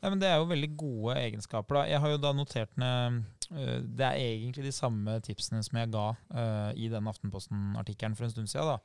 Nei, 0.03 0.09
men 0.11 0.19
Det 0.19 0.27
er 0.27 0.41
jo 0.41 0.49
veldig 0.49 0.67
gode 0.75 1.13
egenskaper. 1.15 1.75
da. 1.77 1.81
Jeg 1.87 1.99
har 2.03 2.09
jo 2.11 2.17
da 2.19 2.33
notert 2.35 2.73
ned 2.77 3.21
øh, 3.55 3.79
Det 3.87 4.05
er 4.05 4.11
egentlig 4.19 4.63
de 4.65 4.71
samme 4.75 5.19
tipsene 5.23 5.63
som 5.63 5.77
jeg 5.79 5.91
ga 5.93 6.07
øh, 6.11 6.71
i 6.75 6.89
den 6.91 7.07
Aftenposten-artikkelen 7.07 8.15
for 8.15 8.23
en 8.25 8.31
stund 8.31 8.47
siden. 8.51 8.67
da. 8.67 8.77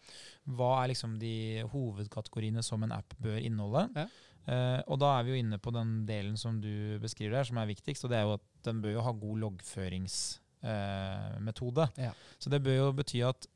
Hva 0.46 0.82
er 0.82 0.86
liksom 0.94 1.18
de 1.18 1.62
hovedkategoriene 1.72 2.62
som 2.62 2.82
en 2.82 2.92
app 2.92 3.14
bør 3.18 3.36
inneholde? 3.36 3.88
Ja. 3.96 4.06
Uh, 4.48 4.80
og 4.88 5.00
da 5.02 5.06
er 5.18 5.22
vi 5.26 5.30
jo 5.34 5.40
inne 5.42 5.58
på 5.60 5.70
den 5.70 6.06
delen 6.08 6.36
som 6.40 6.60
du 6.62 6.98
beskriver 7.02 7.32
der, 7.36 7.44
som 7.44 7.56
er 7.60 7.66
viktigst. 7.68 8.04
Og 8.04 8.10
det 8.10 8.18
er 8.18 8.22
jo 8.24 8.32
at 8.38 8.44
den 8.64 8.82
bør 8.82 8.90
jo 8.94 9.00
ha 9.04 9.12
god 9.12 9.38
loggføringsmetode. 9.38 11.88
Ja. 11.98 12.10
Så 12.38 12.50
det 12.50 12.62
bør 12.64 12.76
jo 12.78 12.92
bety 12.92 13.16
at 13.28 13.46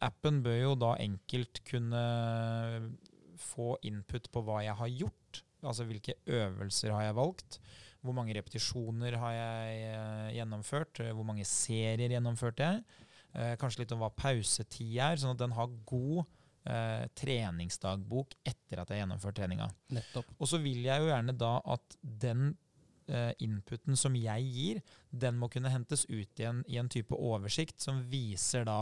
appen 0.00 0.42
bør 0.42 0.56
jo 0.56 0.74
da 0.74 0.94
enkelt 1.04 1.60
kunne 1.68 2.02
få 3.36 3.76
input 3.82 4.30
på 4.32 4.40
hva 4.46 4.62
jeg 4.64 4.74
har 4.78 4.88
gjort. 4.88 5.42
Altså 5.62 5.86
hvilke 5.86 6.16
øvelser 6.26 6.92
har 6.94 7.06
jeg 7.08 7.14
valgt. 7.18 7.58
Hvor 8.02 8.14
mange 8.16 8.34
repetisjoner 8.34 9.14
har 9.22 9.32
jeg 9.36 9.82
eh, 9.92 10.28
gjennomført? 10.40 11.00
eh, 11.04 11.12
Hvor 11.14 11.26
mange 11.28 11.44
serier 11.46 12.10
gjennomførte 12.10 12.66
jeg? 12.66 12.82
Eh, 13.32 13.52
kanskje 13.60 13.84
litt 13.84 13.92
om 13.94 14.02
hva 14.02 14.10
pausetid 14.10 14.96
er, 14.98 15.20
sånn 15.22 15.36
at 15.36 15.40
den 15.44 15.54
har 15.56 15.70
god 15.88 16.24
eh, 16.66 17.06
treningsdagbok 17.16 18.34
etter 18.44 18.82
at 18.82 18.90
jeg 18.90 18.98
har 18.98 19.04
gjennomført 19.04 19.38
treninga. 19.38 19.70
Nettopp. 19.94 20.34
Og 20.38 20.50
så 20.50 20.58
vil 20.62 20.82
jeg 20.84 21.00
jo 21.04 21.08
gjerne 21.12 21.36
da 21.38 21.52
at 21.76 21.96
den 22.02 22.50
eh, 23.06 23.30
inputen 23.46 23.96
som 23.98 24.18
jeg 24.18 24.50
gir, 24.50 24.82
den 25.10 25.38
må 25.40 25.48
kunne 25.52 25.70
hentes 25.72 26.04
ut 26.10 26.42
i 26.42 26.48
en, 26.50 26.64
i 26.68 26.78
en 26.82 26.90
type 26.92 27.14
oversikt 27.16 27.80
som 27.86 28.02
viser 28.10 28.66
da 28.68 28.80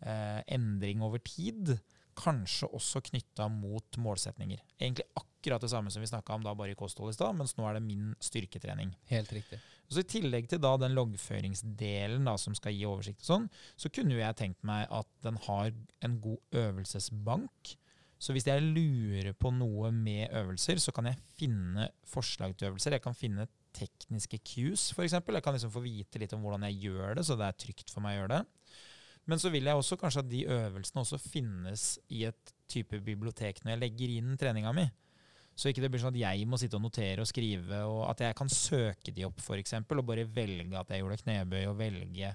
eh, 0.00 0.40
endring 0.56 1.04
over 1.04 1.20
tid. 1.22 1.76
Kanskje 2.18 2.68
også 2.76 3.02
knytta 3.08 3.48
mot 3.52 3.98
målsetninger. 4.00 4.60
Egentlig 4.78 5.06
akkurat 5.16 5.62
det 5.64 5.70
samme 5.72 5.90
som 5.90 6.02
vi 6.04 6.10
snakka 6.10 6.36
om 6.36 6.44
da 6.44 6.54
bare 6.54 6.74
i 6.74 6.78
kosthold 6.78 7.12
i 7.12 7.16
stad, 7.16 7.36
mens 7.38 7.56
nå 7.56 7.66
er 7.66 7.78
det 7.78 7.84
min 7.86 8.12
styrketrening. 8.22 8.92
Helt 9.10 9.32
riktig. 9.32 9.60
Så 9.92 10.00
I 10.00 10.08
tillegg 10.08 10.48
til 10.48 10.60
da 10.62 10.72
den 10.80 10.94
loggføringsdelen 10.96 12.24
da, 12.28 12.38
som 12.40 12.54
skal 12.56 12.72
gi 12.72 12.86
oversikt, 12.88 13.24
og 13.24 13.28
sånn, 13.28 13.48
så 13.76 13.90
kunne 13.92 14.16
jeg 14.16 14.38
tenkt 14.38 14.62
meg 14.64 14.86
at 14.88 15.08
den 15.24 15.40
har 15.48 15.72
en 16.04 16.18
god 16.24 16.60
øvelsesbank. 16.62 17.74
Så 18.22 18.36
hvis 18.36 18.46
jeg 18.46 18.62
lurer 18.62 19.32
på 19.34 19.50
noe 19.50 19.90
med 19.92 20.30
øvelser, 20.30 20.78
så 20.78 20.94
kan 20.94 21.10
jeg 21.10 21.18
finne 21.36 21.88
forslag 22.06 22.54
til 22.54 22.70
øvelser. 22.70 22.94
Jeg 22.96 23.04
kan 23.04 23.18
finne 23.18 23.48
tekniske 23.74 24.38
cues, 24.46 24.90
f.eks. 24.94 25.16
Jeg 25.18 25.44
kan 25.44 25.56
liksom 25.56 25.72
få 25.74 25.82
vite 25.84 26.20
litt 26.22 26.32
om 26.36 26.44
hvordan 26.44 26.68
jeg 26.68 26.86
gjør 26.86 27.18
det, 27.18 27.26
så 27.26 27.36
det 27.40 27.48
er 27.48 27.58
trygt 27.64 27.90
for 27.92 28.04
meg 28.04 28.16
å 28.16 28.20
gjøre 28.20 28.36
det. 28.36 28.61
Men 29.30 29.38
så 29.38 29.52
vil 29.54 29.68
jeg 29.68 29.78
også 29.78 29.98
kanskje 30.00 30.24
at 30.24 30.30
de 30.30 30.42
øvelsene 30.50 31.04
også 31.04 31.18
finnes 31.22 31.86
i 32.10 32.24
et 32.26 32.54
type 32.70 32.98
bibliotek 33.04 33.60
når 33.62 33.74
jeg 33.74 33.82
legger 33.84 34.16
inn 34.16 34.34
treninga 34.40 34.72
mi. 34.74 34.88
Så 35.54 35.68
ikke 35.68 35.84
det 35.84 35.92
blir 35.92 36.00
sånn 36.02 36.14
at 36.14 36.22
jeg 36.22 36.48
må 36.48 36.58
sitte 36.58 36.78
og 36.78 36.84
notere 36.86 37.22
og 37.22 37.28
skrive, 37.28 37.82
og 37.84 38.06
at 38.08 38.24
jeg 38.24 38.36
kan 38.38 38.50
søke 38.50 39.12
de 39.14 39.26
opp 39.28 39.40
f.eks. 39.42 39.76
og 39.84 40.04
bare 40.08 40.24
velge 40.24 40.78
at 40.78 40.90
jeg 40.90 41.04
gjorde 41.04 41.22
knebøy, 41.22 41.64
og 41.70 41.80
velge 41.80 42.34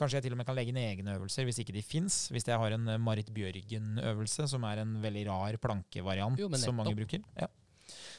Kanskje 0.00 0.16
jeg 0.16 0.24
til 0.24 0.32
og 0.32 0.38
med 0.40 0.46
kan 0.48 0.56
legge 0.56 0.72
inn 0.72 0.78
egne 0.80 1.14
øvelser 1.18 1.44
hvis 1.44 1.58
ikke 1.60 1.74
de 1.76 1.82
fins. 1.84 2.14
Hvis 2.32 2.46
jeg 2.48 2.56
har 2.56 2.72
en 2.72 2.88
eh, 2.88 3.00
Marit 3.00 3.28
Bjørgen-øvelse, 3.36 4.46
som 4.48 4.62
er 4.64 4.80
en 4.80 4.94
veldig 5.02 5.26
rar 5.28 5.58
plankevariant 5.60 6.40
Jo, 6.40 6.48
som 6.56 6.78
mange 6.78 6.94
bruker. 6.96 7.20
Ja. 7.36 7.50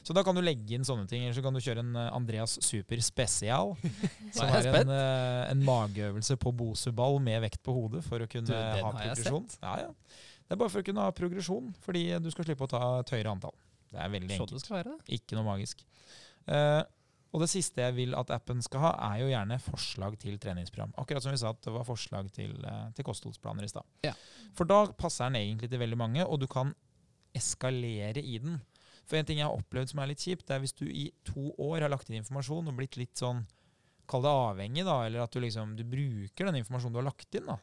Så 0.01 0.15
da 0.17 0.23
kan 0.25 0.37
du 0.37 0.41
legge 0.43 0.75
inn 0.77 0.85
sånne 0.87 1.07
ting. 1.09 1.25
Eller 1.25 1.37
så 1.37 1.43
kan 1.45 1.55
du 1.55 1.61
kjøre 1.63 1.83
en 1.83 1.95
eh, 1.99 2.09
Andreas 2.15 2.57
Super 2.65 3.01
Spesial. 3.05 3.73
som 4.35 4.47
er 4.47 4.69
en, 4.81 4.93
eh, 4.95 5.51
en 5.53 5.65
mageøvelse 5.67 6.37
på 6.41 6.53
boseball 6.57 7.19
med 7.23 7.41
vekt 7.45 7.61
på 7.65 7.75
hodet 7.75 8.03
for 8.07 8.23
å 8.23 8.29
kunne 8.31 8.49
Du, 8.51 8.55
ha 8.55 8.93
progresjon. 8.95 9.49
Ja, 9.61 9.75
ja. 9.87 9.91
Det 10.45 10.57
er 10.57 10.59
bare 10.59 10.73
for 10.73 10.83
å 10.83 10.87
kunne 10.87 11.03
ha 11.05 11.11
progresjon, 11.15 11.69
fordi 11.85 12.07
du 12.19 12.31
skal 12.33 12.47
slippe 12.47 12.65
å 12.67 12.71
ta 12.71 12.81
et 12.99 13.13
høyere 13.15 13.31
antall. 13.31 13.55
Det 13.91 13.99
er 14.03 14.09
veldig 14.11 14.33
Så 14.33 14.43
enkelt. 14.43 14.57
det 14.57 14.65
skal 14.65 14.77
være. 14.81 14.95
Ikke 15.15 15.37
noe 15.37 15.47
magisk. 15.47 15.85
Uh, 16.43 16.81
og 17.31 17.43
det 17.45 17.47
siste 17.53 17.79
jeg 17.79 17.95
vil 17.95 18.15
at 18.19 18.31
appen 18.35 18.59
skal 18.63 18.83
ha, 18.83 18.91
er 19.13 19.21
jo 19.21 19.29
gjerne 19.31 19.57
forslag 19.63 20.17
til 20.19 20.35
treningsprogram. 20.43 20.91
Akkurat 20.99 21.23
som 21.23 21.31
vi 21.31 21.39
sa 21.39 21.53
at 21.55 21.61
det 21.63 21.71
var 21.71 21.87
forslag 21.87 22.27
til, 22.35 22.57
til 22.97 23.07
kostholdsplaner 23.07 23.63
i 23.63 23.71
stad. 23.71 23.87
Ja. 24.03 24.11
For 24.57 24.67
da 24.67 24.83
passer 24.99 25.29
den 25.29 25.39
egentlig 25.39 25.71
til 25.71 25.79
veldig 25.79 25.99
mange, 25.99 26.25
og 26.27 26.41
du 26.43 26.47
kan 26.51 26.73
eskalere 27.37 28.19
i 28.19 28.37
den. 28.43 28.59
For 29.11 29.19
en 29.19 29.27
ting 29.27 29.41
jeg 29.41 29.47
har 29.49 29.57
opplevd 29.59 29.91
som 29.91 29.99
er 29.99 30.13
litt 30.13 30.23
kjipt, 30.23 30.45
det 30.47 30.55
er 30.55 30.61
hvis 30.63 30.77
du 30.77 30.85
i 30.87 31.09
to 31.27 31.49
år 31.59 31.83
har 31.83 31.91
lagt 31.91 32.07
inn 32.07 32.21
informasjon 32.21 32.71
og 32.71 32.77
blitt 32.77 32.95
litt 32.99 33.19
sånn 33.19 33.43
Kall 34.11 34.25
det 34.25 34.31
avhengig, 34.31 34.83
da, 34.83 34.95
eller 35.05 35.21
at 35.23 35.31
du 35.31 35.39
liksom 35.39 35.69
du 35.77 35.85
bruker 35.87 36.47
den 36.49 36.57
informasjonen 36.59 36.95
du 36.95 36.99
har 36.99 37.05
lagt 37.05 37.35
inn. 37.37 37.45
da. 37.47 37.55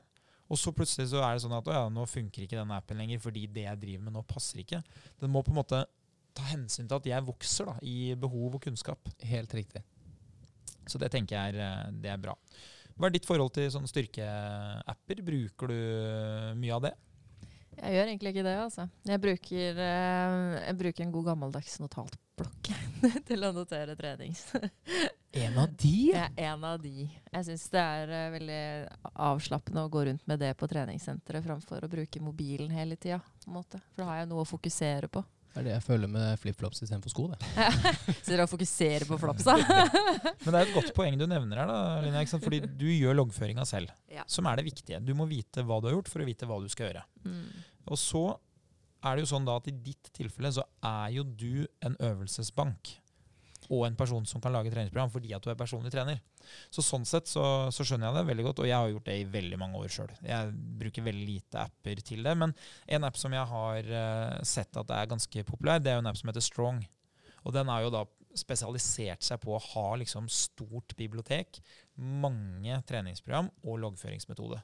Og 0.49 0.57
så 0.57 0.73
plutselig 0.73 1.11
så 1.11 1.21
er 1.21 1.35
det 1.37 1.43
sånn 1.45 1.57
at 1.59 1.67
å 1.69 1.75
ja, 1.75 1.83
nå 1.93 2.07
funker 2.09 2.47
ikke 2.47 2.57
den 2.57 2.73
appen 2.73 3.01
lenger 3.03 3.21
fordi 3.21 3.43
det 3.53 3.67
jeg 3.67 3.81
driver 3.83 4.07
med 4.07 4.17
nå, 4.17 4.23
passer 4.31 4.63
ikke. 4.63 4.81
Den 5.21 5.33
må 5.35 5.43
på 5.45 5.53
en 5.53 5.59
måte 5.59 5.83
ta 6.39 6.47
hensyn 6.49 6.89
til 6.89 6.97
at 6.97 7.11
jeg 7.11 7.27
vokser 7.27 7.69
da, 7.69 7.75
i 7.85 8.15
behov 8.17 8.57
og 8.57 8.65
kunnskap. 8.65 9.13
Helt 9.29 9.53
riktig. 9.59 9.83
Så 10.89 11.01
det 11.03 11.11
tenker 11.13 11.37
jeg 11.37 11.59
er, 11.59 11.61
eh, 11.67 11.93
det 12.01 12.15
er 12.15 12.23
bra. 12.23 12.37
Hva 12.97 13.11
er 13.11 13.15
ditt 13.15 13.29
forhold 13.29 13.53
til 13.55 13.69
sånne 13.71 13.91
styrkeapper? 13.91 15.21
Bruker 15.27 15.71
du 15.71 15.79
mye 16.59 16.79
av 16.79 16.87
det? 16.89 16.95
Jeg 17.79 17.95
gjør 17.95 18.11
egentlig 18.11 18.33
ikke 18.35 18.45
det, 18.47 18.57
altså. 18.59 18.89
Jeg 19.07 19.23
bruker, 19.23 19.79
eh, 19.85 20.57
jeg 20.67 20.79
bruker 20.81 21.05
en 21.05 21.13
god 21.15 21.29
gammeldags 21.31 21.79
notatblokk 21.83 22.71
til 23.29 23.47
å 23.47 23.55
notere 23.57 23.97
trenings. 23.99 24.45
En 25.39 25.59
av 25.61 25.69
de? 25.77 26.11
Er 26.17 26.33
en 26.49 26.63
av 26.65 26.79
de. 26.81 27.05
Jeg 27.05 27.45
syns 27.47 27.67
det 27.71 27.83
er 27.85 28.13
eh, 28.17 28.31
veldig 28.33 28.63
avslappende 29.29 29.85
å 29.85 29.91
gå 29.93 30.07
rundt 30.09 30.25
med 30.27 30.41
det 30.41 30.55
på 30.59 30.67
treningssenteret 30.71 31.45
framfor 31.45 31.85
å 31.85 31.91
bruke 31.93 32.23
mobilen 32.25 32.73
hele 32.73 32.97
tida. 32.97 33.21
For 33.45 33.77
da 34.01 34.09
har 34.09 34.23
jeg 34.23 34.31
noe 34.31 34.43
å 34.43 34.49
fokusere 34.49 35.11
på. 35.13 35.23
Det 35.59 35.65
er 35.65 35.73
det 35.73 35.73
jeg 35.75 35.83
føler 35.89 36.11
med 36.13 36.39
flipflops 36.39 36.85
istedenfor 36.85 37.11
sko. 37.11 37.25
det. 37.33 37.39
Så 38.23 38.31
dere 38.31 38.45
fokuserer 38.47 39.05
på 39.09 39.17
flopsa. 39.19 39.57
Men 40.45 40.53
det 40.53 40.55
er 40.55 40.61
et 40.69 40.77
godt 40.77 40.93
poeng 40.95 41.17
du 41.19 41.25
nevner 41.27 41.59
her, 41.59 41.67
da, 41.67 41.79
Linja, 42.05 42.23
ikke 42.23 42.31
sant? 42.37 42.45
fordi 42.47 42.61
du 42.79 42.87
gjør 42.87 43.19
loggføringa 43.19 43.65
selv. 43.67 43.91
Ja. 44.07 44.23
Som 44.31 44.47
er 44.47 44.61
det 44.61 44.69
viktige. 44.69 45.01
Du 45.03 45.11
må 45.19 45.27
vite 45.27 45.65
hva 45.67 45.81
du 45.83 45.89
har 45.91 45.97
gjort 45.97 46.13
for 46.13 46.23
å 46.23 46.29
vite 46.29 46.47
hva 46.47 46.61
du 46.63 46.69
skal 46.71 46.93
gjøre. 46.93 47.03
Mm. 47.27 47.49
Og 47.91 47.99
så 47.99 48.23
er 49.03 49.19
det 49.19 49.25
jo 49.25 49.33
sånn 49.33 49.51
da 49.51 49.59
at 49.59 49.67
i 49.67 49.75
ditt 49.75 50.13
tilfelle 50.15 50.55
så 50.55 50.63
er 50.79 51.11
jo 51.17 51.27
du 51.27 51.67
en 51.83 51.99
øvelsesbank. 52.07 52.95
Og 53.69 53.85
en 53.85 53.97
person 53.99 54.25
som 54.29 54.41
kan 54.41 54.55
lage 54.55 54.71
treningsprogram 54.73 55.11
fordi 55.13 55.35
at 55.37 55.45
du 55.45 55.51
er 55.53 55.59
personlig 55.61 55.93
trener. 55.93 56.21
Så 56.73 56.85
sånn 56.85 57.05
sett 57.09 57.29
så, 57.29 57.43
så 57.75 57.85
skjønner 57.85 58.09
jeg 58.09 58.19
det 58.19 58.29
veldig 58.31 58.47
godt, 58.47 58.63
og 58.65 58.69
jeg 58.71 58.77
har 58.79 58.93
gjort 58.93 59.09
det 59.11 59.17
i 59.21 59.27
veldig 59.29 59.59
mange 59.61 59.81
år 59.83 59.93
sjøl. 59.93 60.13
Jeg 60.25 60.53
bruker 60.81 61.09
veldig 61.09 61.27
lite 61.29 61.65
apper 61.67 62.01
til 62.05 62.25
det, 62.25 62.37
men 62.41 62.55
en 62.97 63.09
app 63.09 63.19
som 63.21 63.35
jeg 63.37 63.51
har 63.53 63.91
eh, 64.03 64.39
sett 64.49 64.81
at 64.81 64.95
er 64.97 65.11
ganske 65.11 65.45
populær, 65.49 65.83
det 65.83 65.93
er 65.93 65.99
jo 65.99 66.05
en 66.07 66.13
app 66.13 66.21
som 66.21 66.33
heter 66.33 66.45
Strong. 66.45 66.81
Og 67.45 67.55
den 67.55 67.69
har 67.71 67.85
jo 67.85 67.93
da 67.93 68.07
spesialisert 68.39 69.25
seg 69.25 69.41
på 69.43 69.55
å 69.57 69.63
ha 69.73 69.87
liksom 69.99 70.29
stort 70.33 70.95
bibliotek, 70.99 71.61
mange 71.99 72.77
treningsprogram 72.89 73.49
og 73.65 73.81
loggføringsmetode. 73.85 74.61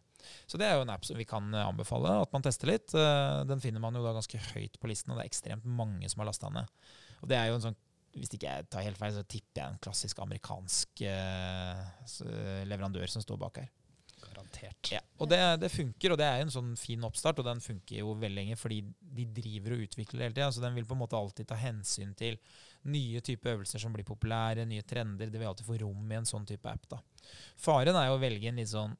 Så 0.49 0.61
det 0.61 0.69
er 0.69 0.79
jo 0.79 0.85
en 0.87 0.93
app 0.95 1.05
som 1.07 1.19
vi 1.19 1.27
kan 1.29 1.49
eh, 1.53 1.67
anbefale 1.69 2.13
at 2.23 2.33
man 2.35 2.45
tester 2.45 2.71
litt. 2.71 2.95
Eh, 2.97 3.41
Den 3.49 3.63
finner 3.63 3.83
man 3.83 3.97
jo 3.97 4.05
da 4.05 4.15
ganske 4.17 4.41
høyt 4.53 4.79
på 4.81 4.91
listen, 4.91 5.13
og 5.13 5.19
det 5.19 5.27
er 5.27 5.33
ekstremt 5.33 5.67
mange 5.69 6.09
som 6.11 6.23
har 6.23 6.31
lasta 6.31 6.53
ned. 6.53 6.71
Og 7.21 7.31
det 7.31 7.39
er 7.39 7.51
jo 7.51 7.59
en 7.59 7.67
sånn 7.69 7.83
hvis 8.15 8.35
ikke 8.37 8.51
jeg 8.51 8.67
tar 8.71 8.85
helt 8.87 8.99
feil, 9.01 9.15
så 9.17 9.25
tipper 9.27 9.61
jeg 9.61 9.73
en 9.73 9.81
klassisk 9.83 10.21
amerikansk 10.23 11.05
eh, 11.09 11.81
leverandør 12.69 13.11
som 13.11 13.25
står 13.25 13.41
bak 13.41 13.63
her. 13.63 13.71
Garantert. 14.25 14.91
Ja, 14.95 15.01
og 15.21 15.29
det, 15.29 15.39
det 15.61 15.71
funker, 15.73 16.15
og 16.15 16.21
det 16.21 16.27
er 16.27 16.39
jo 16.41 16.47
en 16.47 16.55
sånn 16.55 16.71
fin 16.81 17.03
oppstart, 17.07 17.41
og 17.43 17.49
den 17.49 17.61
funker 17.65 17.99
jo 18.01 18.15
veldig 18.17 18.39
lenge 18.39 18.59
fordi 18.59 18.81
de 19.19 19.27
driver 19.37 19.77
og 19.77 19.85
utvikler 19.87 20.27
hele 20.27 20.37
tida. 20.37 20.51
Så 20.55 20.63
den 20.65 20.79
vil 20.79 20.87
på 20.89 20.97
en 20.97 21.03
måte 21.03 21.19
alltid 21.19 21.51
ta 21.51 21.59
hensyn 21.61 22.15
til 22.19 22.39
nye 22.91 23.23
typer 23.25 23.55
øvelser 23.55 23.83
som 23.83 23.95
blir 23.95 24.07
populære, 24.09 24.67
nye 24.69 24.85
trender. 24.87 25.33
Det 25.33 25.41
vil 25.41 25.51
alltid 25.51 25.69
få 25.69 25.79
rom 25.83 26.11
i 26.13 26.19
en 26.21 26.29
sånn 26.29 26.47
type 26.49 26.71
app. 26.71 26.89
da. 26.93 27.01
Faren 27.61 27.99
er 27.99 28.09
jo 28.09 28.19
å 28.19 28.23
velge 28.23 28.51
en 28.51 28.61
litt 28.61 28.73
sånn 28.73 28.97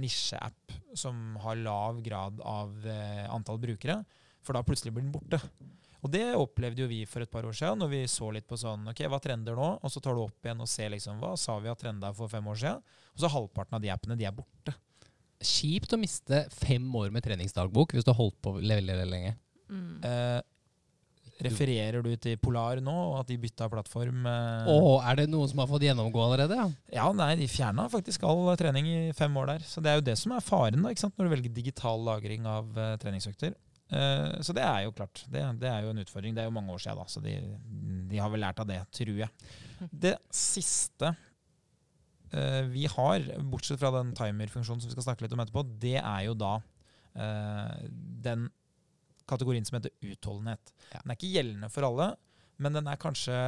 nisjeapp 0.00 0.76
som 0.98 1.38
har 1.40 1.56
lav 1.60 2.02
grad 2.04 2.42
av 2.44 2.84
eh, 2.84 3.24
antall 3.32 3.60
brukere, 3.62 4.02
for 4.44 4.56
da 4.56 4.64
plutselig 4.66 4.92
blir 4.92 5.06
den 5.06 5.14
borte. 5.14 5.40
Og 6.04 6.12
det 6.12 6.24
opplevde 6.36 6.84
jo 6.84 6.88
vi 6.90 7.00
for 7.08 7.24
et 7.24 7.30
par 7.32 7.46
år 7.48 7.56
siden, 7.56 7.80
når 7.82 7.92
vi 7.92 8.02
så 8.10 8.28
litt 8.34 8.46
på 8.48 8.58
sånn 8.60 8.90
Ok, 8.92 9.00
hva 9.10 9.20
trender 9.22 9.56
nå? 9.58 9.70
Og 9.80 9.92
så 9.92 10.02
tar 10.04 10.16
du 10.16 10.24
opp 10.26 10.44
igjen 10.48 10.60
og 10.62 10.70
ser 10.70 10.92
liksom 10.92 11.22
hva 11.22 11.32
sa 11.40 11.56
vi 11.62 11.70
har 11.72 11.78
trenda 11.80 12.12
for 12.16 12.30
fem 12.32 12.46
år 12.52 12.60
siden? 12.62 12.82
Og 13.16 13.24
så 13.24 13.32
halvparten 13.32 13.78
av 13.78 13.84
de 13.84 13.92
appene, 13.94 14.18
de 14.18 14.28
er 14.28 14.34
borte. 14.36 14.74
Kjipt 15.40 15.92
å 15.92 16.00
miste 16.00 16.44
fem 16.52 16.84
år 16.96 17.10
med 17.14 17.24
treningsdagbok 17.24 17.96
hvis 17.96 18.06
du 18.06 18.12
har 18.12 18.20
holdt 18.20 18.38
på 18.44 18.58
veldig, 18.58 18.84
veldig 18.92 19.08
lenge. 19.12 19.32
Mm. 19.72 20.04
Eh, 20.06 20.38
refererer 21.44 22.04
du 22.04 22.12
til 22.20 22.38
Polar 22.40 22.80
nå, 22.84 22.94
og 23.10 23.18
at 23.20 23.28
de 23.28 23.36
bytta 23.40 23.68
plattform? 23.72 24.24
Eh, 24.30 24.70
Å, 24.72 24.96
er 25.10 25.20
det 25.20 25.26
noen 25.32 25.50
som 25.50 25.60
har 25.60 25.68
fått 25.70 25.84
gjennomgå 25.84 26.22
allerede? 26.22 26.56
Ja? 26.56 26.68
Ja, 27.00 27.10
nei, 27.16 27.34
de 27.40 27.48
fjerna 27.50 27.88
faktisk 27.92 28.24
all 28.28 28.48
trening 28.60 28.88
i 28.88 28.98
fem 29.16 29.36
år 29.36 29.52
der. 29.54 29.66
Så 29.68 29.84
det 29.84 29.92
er 29.92 30.00
jo 30.00 30.06
det 30.06 30.16
som 30.20 30.32
er 30.36 30.44
faren 30.44 30.80
da, 30.84 30.92
ikke 30.92 31.06
sant? 31.06 31.16
når 31.18 31.28
du 31.28 31.34
velger 31.36 31.56
digital 31.58 32.04
lagring 32.06 32.48
av 32.48 32.70
eh, 32.80 32.96
treningsøkter. 33.02 33.56
Eh, 33.86 34.40
så 34.42 34.54
det 34.56 34.64
er 34.66 34.84
jo 34.86 34.94
klart. 34.96 35.22
Det, 35.30 35.42
det 35.60 35.70
er 35.70 35.84
jo 35.84 35.92
en 35.92 36.02
utfordring. 36.02 36.34
Det 36.34 36.42
er 36.42 36.50
jo 36.50 36.56
mange 36.56 36.74
år 36.74 36.82
siden, 36.82 37.00
da, 37.00 37.06
så 37.10 37.22
de, 37.22 37.36
de 38.10 38.20
har 38.22 38.32
vel 38.32 38.42
lært 38.42 38.62
av 38.62 38.68
det, 38.70 38.80
tror 38.98 39.22
jeg. 39.22 39.50
Det 39.92 40.16
siste 40.34 41.12
eh, 42.32 42.62
vi 42.72 42.86
har, 42.90 43.28
bortsett 43.52 43.80
fra 43.82 43.92
den 43.98 44.14
timer-funksjonen 44.16 44.82
som 44.82 44.90
vi 44.90 44.96
skal 44.96 45.08
snakke 45.10 45.26
litt 45.26 45.36
om 45.36 45.44
etterpå, 45.44 45.66
det 45.82 45.98
er 46.00 46.24
jo 46.26 46.38
da 46.38 46.56
eh, 47.14 47.86
den 48.26 48.48
kategorien 49.26 49.66
som 49.66 49.78
heter 49.78 49.94
utholdenhet. 50.06 50.74
Den 50.92 51.12
er 51.12 51.18
ikke 51.18 51.34
gjeldende 51.34 51.70
for 51.72 51.86
alle, 51.88 52.12
men 52.62 52.78
den 52.78 52.90
er 52.90 53.00
kanskje 53.00 53.38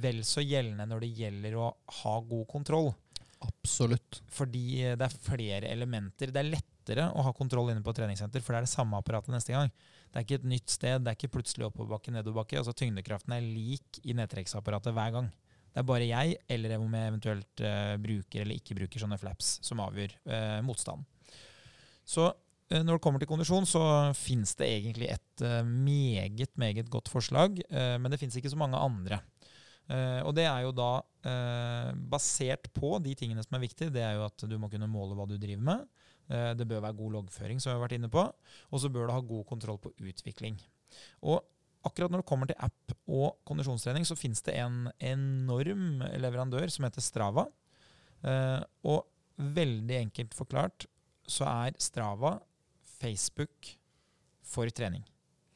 vel 0.00 0.20
så 0.28 0.42
gjeldende 0.44 0.86
når 0.86 1.02
det 1.02 1.14
gjelder 1.18 1.56
å 1.58 1.70
ha 2.02 2.18
god 2.30 2.46
kontroll. 2.50 2.92
Absolutt. 3.40 4.20
Fordi 4.30 4.82
det 4.98 5.06
er 5.06 5.22
flere 5.24 5.70
elementer. 5.72 6.30
Det 6.30 6.42
er 6.42 6.50
lettere 6.80 7.10
å 7.12 7.24
ha 7.26 7.32
kontroll 7.36 7.70
inne 7.70 7.84
på 7.84 7.94
treningssenter, 7.94 8.42
for 8.42 8.54
det 8.54 8.62
er 8.62 8.66
det 8.66 8.72
samme 8.72 8.98
apparatet 8.98 9.32
neste 9.34 9.52
gang. 9.52 9.70
Det 10.10 10.18
er 10.18 10.26
ikke 10.26 10.40
et 10.40 10.50
nytt 10.50 10.72
sted, 10.72 11.04
det 11.04 11.12
er 11.12 11.18
ikke 11.18 11.34
plutselig 11.36 11.68
oppoverbakke, 11.68 12.12
nedoverbakke. 12.14 12.58
Altså 12.58 12.74
tyngdekraften 12.74 13.36
er 13.36 13.46
lik 13.46 14.00
i 14.02 14.16
nedtrekksapparatet 14.18 14.96
hver 14.96 15.14
gang. 15.14 15.30
Det 15.70 15.82
er 15.82 15.86
bare 15.86 16.08
jeg, 16.08 16.36
eller 16.50 16.78
om 16.80 16.94
jeg 16.96 17.10
eventuelt 17.12 17.62
uh, 17.62 17.94
bruker 18.02 18.42
eller 18.42 18.58
ikke 18.58 18.74
bruker 18.74 19.02
sånne 19.04 19.20
flaps, 19.20 19.58
som 19.62 19.82
avgjør 19.84 20.16
uh, 20.26 20.58
motstanden. 20.66 21.06
Så 22.02 22.26
uh, 22.26 22.80
når 22.80 22.96
det 22.96 23.02
kommer 23.04 23.22
til 23.22 23.30
kondisjon, 23.30 23.68
så 23.70 23.84
fins 24.18 24.56
det 24.58 24.66
egentlig 24.70 25.12
et 25.12 25.44
eh, 25.46 25.62
meget, 25.66 26.52
meget 26.58 26.90
godt 26.90 27.10
forslag, 27.10 27.58
eh, 27.66 27.96
men 27.98 28.12
det 28.12 28.18
fins 28.20 28.36
ikke 28.38 28.52
så 28.52 28.58
mange 28.58 28.78
andre. 28.78 29.18
Uh, 29.90 30.22
og 30.22 30.36
det 30.36 30.44
er 30.46 30.60
jo 30.62 30.70
da 30.70 30.90
uh, 31.02 31.88
basert 32.12 32.68
på 32.76 32.92
de 33.02 33.10
tingene 33.18 33.42
som 33.42 33.56
er 33.56 33.64
viktige. 33.64 33.90
Det 33.90 34.04
er 34.06 34.20
jo 34.20 34.26
at 34.28 34.44
du 34.46 34.54
må 34.60 34.68
kunne 34.70 34.86
måle 34.90 35.16
hva 35.18 35.26
du 35.26 35.34
driver 35.34 35.64
med. 35.66 35.99
Eh, 36.30 36.52
det 36.54 36.66
bør 36.70 36.84
være 36.84 36.98
god 36.98 37.16
loggføring, 37.18 37.60
som 37.60 37.72
vi 37.72 37.76
har 37.76 37.84
vært 37.84 37.96
inne 37.98 38.10
på. 38.12 38.24
Og 38.70 38.82
så 38.82 38.90
bør 38.92 39.08
du 39.08 39.14
ha 39.14 39.22
god 39.32 39.46
kontroll 39.48 39.80
på 39.82 39.92
utvikling. 39.98 40.60
Og 41.26 41.42
akkurat 41.86 42.12
når 42.12 42.22
det 42.22 42.28
kommer 42.30 42.50
til 42.50 42.60
app 42.62 42.94
og 43.08 43.40
kondisjonstrening, 43.48 44.06
så 44.06 44.18
finnes 44.18 44.42
det 44.46 44.56
en 44.60 44.90
enorm 44.98 46.04
leverandør 46.22 46.70
som 46.72 46.86
heter 46.86 47.04
Strava. 47.04 47.48
Eh, 48.22 48.60
og 48.86 49.06
veldig 49.40 49.96
enkelt 50.04 50.36
forklart 50.36 50.86
så 51.30 51.46
er 51.48 51.78
Strava 51.80 52.36
Facebook 53.00 53.74
for 54.44 54.70
trening. 54.74 55.02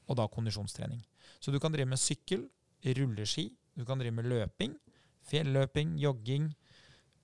Og 0.09 0.19
da 0.19 0.27
kondisjonstrening. 0.31 1.03
Så 1.41 1.53
du 1.53 1.61
kan 1.61 1.73
drive 1.73 1.89
med 1.89 2.01
sykkel, 2.01 2.47
rulleski, 2.85 3.49
du 3.75 3.85
kan 3.87 3.99
drive 3.99 4.15
med 4.15 4.29
løping, 4.29 4.75
fjelløping, 5.29 5.97
jogging. 6.01 6.51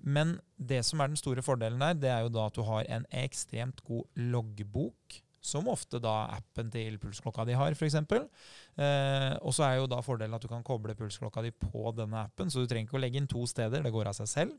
Men 0.03 0.39
det 0.57 0.83
som 0.87 1.01
er 1.01 1.11
den 1.11 1.21
store 1.21 1.45
fordelen 1.45 1.83
der, 1.83 1.99
det 1.99 2.13
er 2.13 2.23
jo 2.25 2.33
da 2.33 2.47
at 2.49 2.57
du 2.57 2.63
har 2.67 2.87
en 2.89 3.05
ekstremt 3.23 3.83
god 3.87 4.07
loggbok. 4.33 5.21
Som 5.41 5.71
ofte 5.73 5.97
da 6.05 6.27
appen 6.35 6.69
til 6.69 6.99
pulsklokka 7.01 7.47
di 7.49 7.55
har, 7.57 7.73
f.eks. 7.73 7.95
Eh, 7.97 9.37
og 9.41 9.55
så 9.57 9.65
er 9.65 9.79
jo 9.79 9.87
da 9.89 10.03
fordelen 10.05 10.37
at 10.37 10.45
du 10.45 10.51
kan 10.51 10.65
koble 10.67 10.93
pulsklokka 10.99 11.41
di 11.47 11.53
på 11.57 11.95
denne 11.97 12.27
appen, 12.27 12.53
så 12.53 12.61
du 12.61 12.69
trenger 12.69 12.91
ikke 12.91 12.99
å 12.99 13.01
legge 13.01 13.23
inn 13.23 13.31
to 13.31 13.47
steder, 13.49 13.81
det 13.81 13.95
går 13.95 14.11
av 14.13 14.19
seg 14.19 14.29
selv. 14.29 14.59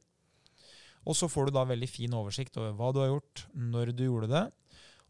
Og 1.06 1.18
så 1.18 1.30
får 1.30 1.50
du 1.50 1.54
da 1.54 1.68
veldig 1.70 1.90
fin 1.90 2.18
oversikt 2.18 2.58
over 2.58 2.74
hva 2.78 2.90
du 2.94 3.02
har 3.04 3.12
gjort, 3.12 3.46
når 3.54 3.94
du 3.94 4.04
gjorde 4.08 4.32
det. 4.34 4.44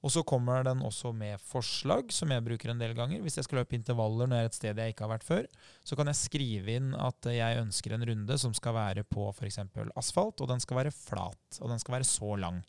Og 0.01 0.09
så 0.13 0.23
kommer 0.25 0.65
den 0.65 0.81
også 0.81 1.11
med 1.13 1.41
forslag, 1.45 2.09
som 2.13 2.31
jeg 2.33 2.43
bruker 2.45 2.71
en 2.73 2.81
del 2.81 2.95
ganger. 2.97 3.21
Hvis 3.21 3.37
jeg 3.37 3.45
skal 3.45 3.61
løpe 3.61 3.77
intervaller 3.77 4.29
når 4.29 4.39
jeg 4.39 4.47
er 4.47 4.51
et 4.51 4.57
sted 4.57 4.81
jeg 4.81 4.93
ikke 4.95 5.05
har 5.05 5.13
vært 5.13 5.27
før, 5.27 5.49
så 5.85 5.97
kan 5.97 6.09
jeg 6.09 6.17
skrive 6.17 6.77
inn 6.79 6.95
at 6.97 7.29
jeg 7.29 7.61
ønsker 7.61 7.93
en 7.93 8.05
runde 8.09 8.37
som 8.41 8.55
skal 8.57 8.77
være 8.77 9.05
på 9.05 9.27
f.eks. 9.29 9.61
asfalt, 10.01 10.41
og 10.41 10.49
den 10.49 10.63
skal 10.63 10.81
være 10.81 10.95
flat, 10.95 11.61
og 11.61 11.69
den 11.69 11.83
skal 11.83 11.99
være 11.99 12.09
så 12.09 12.33
lang. 12.41 12.63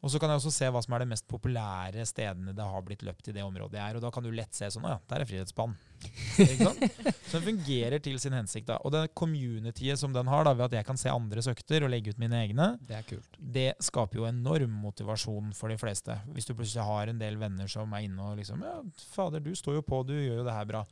Og 0.00 0.08
så 0.08 0.16
kan 0.20 0.30
jeg 0.32 0.40
også 0.40 0.50
se 0.54 0.68
hva 0.72 0.80
som 0.80 0.94
er 0.96 1.02
de 1.04 1.10
mest 1.10 1.26
populære 1.28 2.06
stedene 2.08 2.54
det 2.56 2.64
har 2.64 2.84
blitt 2.86 3.02
løpt 3.04 3.26
i 3.28 3.34
det 3.36 3.42
området 3.44 3.76
jeg 3.76 3.84
er. 3.84 3.98
Og 3.98 4.04
da 4.06 4.10
kan 4.14 4.24
du 4.24 4.30
lett 4.32 4.54
se 4.56 4.70
sånn 4.72 4.86
Å 4.88 4.94
ja, 4.94 4.98
der 5.10 5.24
er 5.24 5.28
frihetsbanen. 5.28 5.76
Så 7.28 7.36
den 7.36 7.44
fungerer 7.44 8.00
til 8.02 8.16
sin 8.22 8.32
hensikt. 8.32 8.66
da. 8.70 8.78
Og 8.84 8.94
det 8.94 9.02
communityet 9.18 10.00
som 10.00 10.14
den 10.14 10.30
har, 10.32 10.46
da, 10.48 10.54
ved 10.56 10.70
at 10.70 10.78
jeg 10.78 10.88
kan 10.88 10.96
se 11.00 11.12
andres 11.12 11.50
økter 11.52 11.84
og 11.84 11.92
legge 11.92 12.14
ut 12.14 12.22
mine 12.22 12.38
egne, 12.40 12.70
Det 12.88 12.96
er 12.96 13.04
kult. 13.10 13.36
det 13.38 13.68
skaper 13.84 14.22
jo 14.22 14.28
enorm 14.30 14.72
motivasjon 14.86 15.52
for 15.58 15.68
de 15.72 15.76
fleste. 15.80 16.16
Hvis 16.32 16.48
du 16.48 16.54
plutselig 16.54 16.86
har 16.88 17.12
en 17.12 17.20
del 17.20 17.36
venner 17.40 17.68
som 17.68 17.92
er 17.92 18.06
inne 18.08 18.30
og 18.32 18.40
liksom 18.40 18.64
Ja, 18.64 18.78
fader, 19.12 19.44
du 19.44 19.52
står 19.54 19.80
jo 19.80 19.84
på, 19.86 20.00
du 20.08 20.14
gjør 20.16 20.40
jo 20.40 20.48
det 20.48 20.56
her 20.56 20.64
bra. 20.72 20.84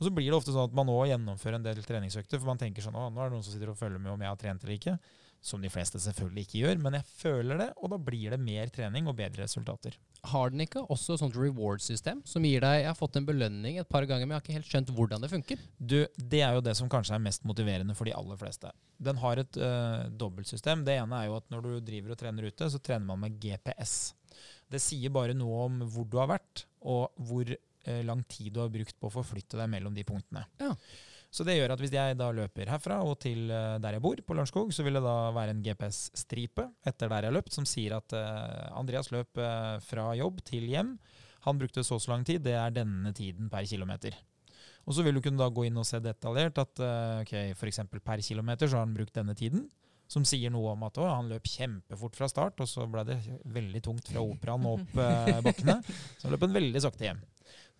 Og 0.00 0.06
så 0.06 0.12
blir 0.16 0.30
det 0.30 0.36
ofte 0.36 0.52
sånn 0.52 0.68
at 0.68 0.76
man 0.76 0.88
òg 0.88 1.08
gjennomfører 1.10 1.58
en 1.58 1.64
del 1.64 1.80
treningsøkter, 1.84 2.38
for 2.40 2.48
man 2.52 2.60
tenker 2.60 2.84
sånn 2.84 2.96
Å, 2.96 3.08
nå 3.12 3.20
er 3.20 3.28
det 3.32 3.36
noen 3.38 3.44
som 3.44 3.52
sitter 3.56 3.72
og 3.72 3.80
følger 3.80 4.00
med 4.00 4.12
om 4.14 4.20
jeg 4.24 4.32
har 4.32 4.38
trent 4.40 4.62
eller 4.64 4.76
ikke. 4.78 4.94
Som 5.40 5.62
de 5.64 5.70
fleste 5.72 5.96
selvfølgelig 6.02 6.42
ikke 6.44 6.58
gjør, 6.60 6.80
men 6.84 6.98
jeg 6.98 7.06
føler 7.16 7.60
det, 7.62 7.68
og 7.80 7.92
da 7.94 7.98
blir 8.10 8.34
det 8.34 8.38
mer 8.42 8.68
trening 8.72 9.06
og 9.08 9.16
bedre 9.16 9.46
resultater. 9.46 9.94
Har 10.28 10.52
den 10.52 10.60
ikke 10.66 10.82
også 10.92 11.14
et 11.14 11.22
sånt 11.22 11.38
reward-system 11.40 12.20
som 12.28 12.44
gir 12.44 12.60
deg 12.60 12.82
Jeg 12.82 12.90
har 12.90 12.98
fått 12.98 13.16
en 13.16 13.24
belønning 13.24 13.78
et 13.80 13.88
par 13.88 14.04
ganger, 14.04 14.28
men 14.28 14.34
jeg 14.34 14.40
har 14.40 14.44
ikke 14.44 14.58
helt 14.58 14.68
skjønt 14.68 14.92
hvordan 14.98 15.24
det 15.24 15.30
funker. 15.32 15.62
Du, 15.78 15.98
Det 16.12 16.42
er 16.44 16.58
jo 16.58 16.64
det 16.66 16.76
som 16.76 16.90
kanskje 16.92 17.16
er 17.16 17.24
mest 17.24 17.46
motiverende 17.48 17.96
for 17.96 18.08
de 18.08 18.14
aller 18.16 18.36
fleste. 18.40 18.72
Den 19.00 19.20
har 19.22 19.40
et 19.40 19.60
uh, 19.64 20.04
dobbeltsystem. 20.20 20.84
Det 20.84 20.98
ene 21.00 21.22
er 21.22 21.30
jo 21.30 21.38
at 21.40 21.48
når 21.52 21.64
du 21.64 21.72
driver 21.88 22.12
og 22.12 22.20
trener 22.20 22.50
ute, 22.50 22.68
så 22.68 22.82
trener 22.84 23.08
man 23.08 23.24
med 23.24 23.40
GPS. 23.40 24.12
Det 24.70 24.82
sier 24.82 25.12
bare 25.14 25.32
noe 25.34 25.64
om 25.70 25.80
hvor 25.88 26.04
du 26.04 26.20
har 26.20 26.28
vært, 26.36 26.66
og 26.84 27.16
hvor 27.16 27.48
uh, 27.48 28.02
lang 28.04 28.26
tid 28.28 28.52
du 28.52 28.60
har 28.60 28.72
brukt 28.72 29.00
på 29.00 29.08
å 29.08 29.16
forflytte 29.22 29.56
deg 29.56 29.72
mellom 29.72 29.96
de 29.96 30.04
punktene. 30.04 30.44
Ja. 30.60 30.74
Så 31.30 31.46
det 31.46 31.54
gjør 31.56 31.76
at 31.76 31.82
hvis 31.82 31.94
jeg 31.94 32.16
da 32.18 32.30
løper 32.34 32.72
herfra 32.72 32.98
og 33.06 33.14
til 33.22 33.50
uh, 33.52 33.78
der 33.82 33.96
jeg 33.96 34.02
bor, 34.02 34.18
på 34.26 34.34
Lørenskog, 34.34 34.72
så 34.74 34.82
vil 34.86 34.98
det 34.98 35.04
da 35.04 35.16
være 35.36 35.54
en 35.54 35.62
GPS-stripe 35.62 36.66
etter 36.86 37.10
der 37.10 37.26
jeg 37.26 37.30
har 37.30 37.36
løpt, 37.38 37.54
som 37.54 37.68
sier 37.68 37.94
at 38.00 38.16
Andreas 38.74 39.12
løp 39.14 39.38
fra 39.86 40.10
jobb 40.18 40.42
til 40.46 40.66
hjem. 40.70 40.96
Han 41.46 41.60
brukte 41.60 41.84
så 41.86 41.96
og 41.96 42.02
så 42.02 42.12
lang 42.12 42.26
tid, 42.26 42.42
det 42.44 42.56
er 42.58 42.74
denne 42.74 43.14
tiden 43.16 43.48
per 43.52 43.68
kilometer. 43.68 44.16
Og 44.88 44.96
så 44.96 45.04
vil 45.06 45.14
du 45.14 45.22
kunne 45.22 45.38
da 45.38 45.46
gå 45.54 45.68
inn 45.68 45.78
og 45.78 45.86
se 45.86 46.00
detaljert 46.02 46.58
at 46.58 46.82
ok, 47.22 47.34
f.eks. 47.54 47.84
per 47.94 48.24
kilometer 48.26 48.66
så 48.66 48.80
har 48.80 48.88
han 48.88 48.96
brukt 48.96 49.14
denne 49.14 49.36
tiden. 49.38 49.68
Som 50.10 50.24
sier 50.26 50.50
noe 50.50 50.72
om 50.72 50.80
at 50.88 50.98
å, 50.98 51.06
han 51.06 51.28
løp 51.30 51.46
kjempefort 51.46 52.16
fra 52.18 52.26
start, 52.30 52.58
og 52.58 52.66
så 52.66 52.86
ble 52.90 53.04
det 53.06 53.20
veldig 53.54 53.82
tungt 53.86 54.08
fra 54.10 54.24
operaen 54.26 54.66
og 54.66 54.80
opp 54.80 54.96
eh, 54.98 55.36
bakkene. 55.46 55.76
Så 56.18 56.26
han 56.26 56.34
løp 56.34 56.46
en 56.48 56.56
veldig 56.56 56.82
sakte 56.82 57.06
hjem. 57.06 57.20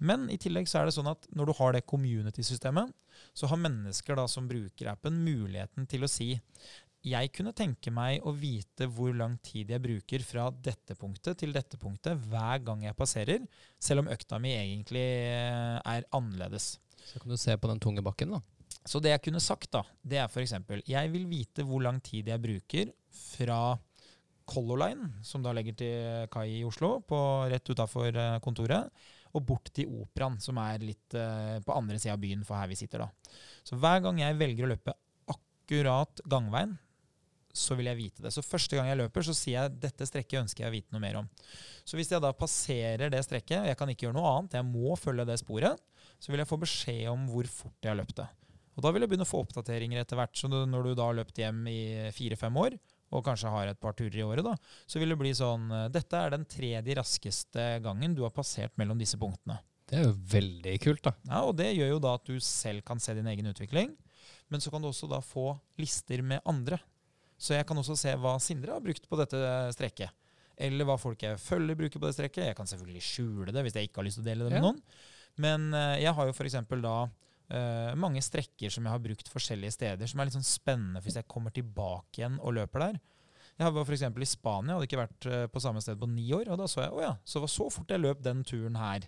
Men 0.00 0.28
i 0.32 0.38
tillegg 0.40 0.68
så 0.70 0.80
er 0.80 0.88
det 0.88 0.96
sånn 0.96 1.10
at 1.10 1.26
når 1.36 1.50
du 1.50 1.56
har 1.58 1.74
det 1.76 1.86
community-systemet, 1.88 2.92
så 3.36 3.50
har 3.50 3.60
mennesker 3.60 4.16
da 4.16 4.24
som 4.30 4.48
bruker 4.48 4.92
appen 4.92 5.18
muligheten 5.24 5.88
til 5.90 6.06
å 6.06 6.10
si 6.10 6.32
jeg 7.06 7.30
kunne 7.32 7.54
tenke 7.56 7.88
meg 7.92 8.24
å 8.28 8.32
vite 8.36 8.84
hvor 8.92 9.14
lang 9.16 9.38
tid 9.44 9.70
jeg 9.72 9.80
bruker 9.80 10.24
fra 10.24 10.50
dette 10.52 10.96
punktet 11.00 11.38
til 11.40 11.54
dette 11.54 11.78
punktet 11.80 12.18
hver 12.28 12.60
gang 12.64 12.84
jeg 12.84 12.96
passerer, 12.96 13.44
selv 13.80 14.04
om 14.04 14.10
økta 14.12 14.40
mi 14.42 14.52
egentlig 14.52 15.04
er 15.80 16.08
annerledes. 16.16 16.74
Så 17.08 17.20
kan 17.20 17.32
du 17.32 17.38
se 17.40 17.56
på 17.56 17.70
den 17.70 17.80
tunge 17.80 18.04
bakken, 18.04 18.36
da. 18.36 18.42
Så 18.84 19.00
det 19.00 19.14
jeg 19.14 19.24
kunne 19.26 19.40
sagt, 19.44 19.70
da, 19.72 19.82
det 20.04 20.20
er 20.20 20.28
f.eks. 20.28 20.54
jeg 20.88 21.12
vil 21.12 21.24
vite 21.28 21.64
hvor 21.68 21.82
lang 21.84 22.00
tid 22.04 22.28
jeg 22.28 22.40
bruker 22.40 22.92
fra 23.16 23.78
Color 24.50 24.82
Line, 24.82 25.08
som 25.24 25.44
da 25.44 25.54
legger 25.56 25.76
til 25.78 26.28
kai 26.32 26.46
i 26.58 26.64
Oslo, 26.66 26.98
på, 27.06 27.18
rett 27.48 27.72
utafor 27.72 28.16
kontoret, 28.44 28.92
og 29.36 29.46
bort 29.46 29.70
til 29.76 29.90
Operaen, 30.02 30.38
som 30.42 30.58
er 30.62 30.82
litt 30.82 31.16
uh, 31.18 31.58
på 31.64 31.76
andre 31.76 31.98
sida 32.00 32.16
av 32.16 32.22
byen 32.22 32.44
for 32.46 32.58
her 32.58 32.70
vi 32.70 32.78
sitter. 32.78 33.04
da. 33.04 33.34
Så 33.66 33.78
hver 33.78 34.02
gang 34.04 34.20
jeg 34.22 34.38
velger 34.40 34.66
å 34.66 34.72
løpe 34.72 34.94
akkurat 35.30 36.22
gangveien, 36.30 36.76
så 37.50 37.74
vil 37.74 37.88
jeg 37.90 37.98
vite 37.98 38.22
det. 38.22 38.30
Så 38.34 38.44
første 38.46 38.78
gang 38.78 38.86
jeg 38.86 39.00
løper, 39.00 39.24
så 39.26 39.34
sier 39.34 39.56
jeg 39.56 39.78
dette 39.82 40.06
strekket 40.06 40.44
ønsker 40.44 40.64
jeg 40.64 40.70
å 40.70 40.74
vite 40.74 40.94
noe 40.94 41.02
mer 41.02 41.18
om. 41.22 41.30
Så 41.82 41.98
hvis 41.98 42.12
jeg 42.12 42.22
da 42.22 42.30
passerer 42.36 43.10
det 43.10 43.22
strekket, 43.26 43.58
og 43.62 43.70
jeg 43.70 43.78
kan 43.78 43.90
ikke 43.90 44.06
gjøre 44.06 44.18
noe 44.18 44.34
annet, 44.36 44.58
jeg 44.60 44.68
må 44.68 44.94
følge 44.98 45.26
det 45.26 45.40
sporet, 45.42 45.82
så 46.22 46.30
vil 46.30 46.42
jeg 46.42 46.50
få 46.50 46.60
beskjed 46.62 47.08
om 47.10 47.26
hvor 47.30 47.48
fort 47.50 47.82
jeg 47.82 47.90
har 47.90 47.98
løpt 47.98 48.20
det. 48.20 48.28
Og 48.78 48.84
da 48.84 48.92
vil 48.94 49.02
jeg 49.02 49.10
begynne 49.10 49.26
å 49.26 49.30
få 49.30 49.42
oppdateringer 49.42 50.02
etter 50.02 50.18
hvert. 50.20 50.36
Så 50.38 50.48
når 50.48 50.86
du 50.86 50.92
da 50.94 51.08
har 51.08 51.18
løpt 51.18 51.40
hjem 51.42 51.64
i 51.68 51.80
fire-fem 52.14 52.54
år, 52.62 52.78
og 53.10 53.24
kanskje 53.26 53.50
har 53.50 53.66
et 53.72 53.80
par 53.82 53.92
turer 53.98 54.20
i 54.20 54.22
året, 54.26 54.44
da, 54.46 54.54
så 54.86 55.00
vil 55.02 55.10
det 55.10 55.18
bli 55.18 55.32
sånn 55.34 55.68
Dette 55.90 56.14
er 56.18 56.30
den 56.36 56.44
tredje 56.46 56.94
raskeste 56.94 57.64
gangen 57.82 58.14
du 58.14 58.22
har 58.22 58.30
passert 58.34 58.76
mellom 58.78 58.98
disse 59.00 59.18
punktene. 59.18 59.58
Det 59.90 59.98
er 59.98 60.04
jo 60.06 60.12
veldig 60.30 60.76
kult, 60.84 61.02
da. 61.02 61.12
Ja, 61.26 61.40
og 61.48 61.56
det 61.58 61.72
gjør 61.74 61.88
jo 61.96 61.98
da 62.04 62.12
at 62.14 62.28
du 62.30 62.36
selv 62.38 62.84
kan 62.86 63.00
se 63.02 63.14
din 63.18 63.26
egen 63.26 63.48
utvikling. 63.50 63.96
Men 64.50 64.62
så 64.62 64.70
kan 64.70 64.82
du 64.82 64.86
også 64.92 65.08
da 65.10 65.18
få 65.22 65.48
lister 65.82 66.22
med 66.22 66.40
andre. 66.46 66.78
Så 67.40 67.56
jeg 67.56 67.66
kan 67.66 67.78
også 67.80 67.96
se 67.98 68.14
hva 68.20 68.36
Sindre 68.42 68.76
har 68.76 68.84
brukt 68.84 69.08
på 69.10 69.18
dette 69.18 69.40
strekket. 69.74 70.10
Eller 70.60 70.84
hva 70.86 70.94
folk 71.00 71.22
jeg 71.24 71.38
følger, 71.42 71.74
bruker 71.78 71.98
på 72.02 72.06
det 72.06 72.14
strekket. 72.14 72.46
Jeg 72.50 72.56
kan 72.58 72.68
selvfølgelig 72.70 73.02
skjule 73.02 73.54
det 73.56 73.62
hvis 73.66 73.78
jeg 73.80 73.88
ikke 73.88 74.02
har 74.02 74.06
lyst 74.06 74.20
til 74.20 74.26
å 74.26 74.30
dele 74.30 74.46
det 74.46 74.52
med 74.52 74.60
Ja. 74.60 74.66
noen. 74.68 74.80
Men 75.40 75.74
eh, 75.74 76.02
jeg 76.04 76.12
har 76.14 76.26
jo 76.28 76.34
f.eks. 76.36 76.58
da 76.84 76.94
eh, 77.50 77.92
mange 77.98 78.22
strekker 78.24 78.72
som 78.72 78.86
jeg 78.86 78.94
har 78.94 79.02
brukt 79.04 79.30
forskjellige 79.30 79.76
steder, 79.76 80.10
som 80.10 80.20
er 80.20 80.28
litt 80.28 80.36
sånn 80.38 80.46
spennende 80.46 81.02
hvis 81.04 81.18
jeg 81.20 81.28
kommer 81.30 81.54
tilbake 81.54 82.22
igjen 82.22 82.38
og 82.40 82.56
løper 82.58 82.86
der. 82.86 83.00
Jeg 83.60 83.74
var 83.76 83.84
f.eks. 83.84 84.04
i 84.08 84.28
Spania, 84.28 84.76
hadde 84.76 84.88
ikke 84.88 85.02
vært 85.02 85.26
eh, 85.28 85.46
på 85.52 85.60
samme 85.60 85.82
sted 85.84 85.98
på 86.00 86.08
ni 86.08 86.30
år. 86.36 86.48
Og 86.48 86.60
da 86.60 86.68
så 86.70 86.86
jeg 86.86 86.94
å 86.96 87.02
ja, 87.04 87.14
så 87.28 87.42
var 87.42 87.52
så 87.52 87.68
fort 87.72 87.92
jeg 87.92 88.00
løp 88.00 88.22
den 88.24 88.44
turen 88.46 88.78
her. 88.80 89.04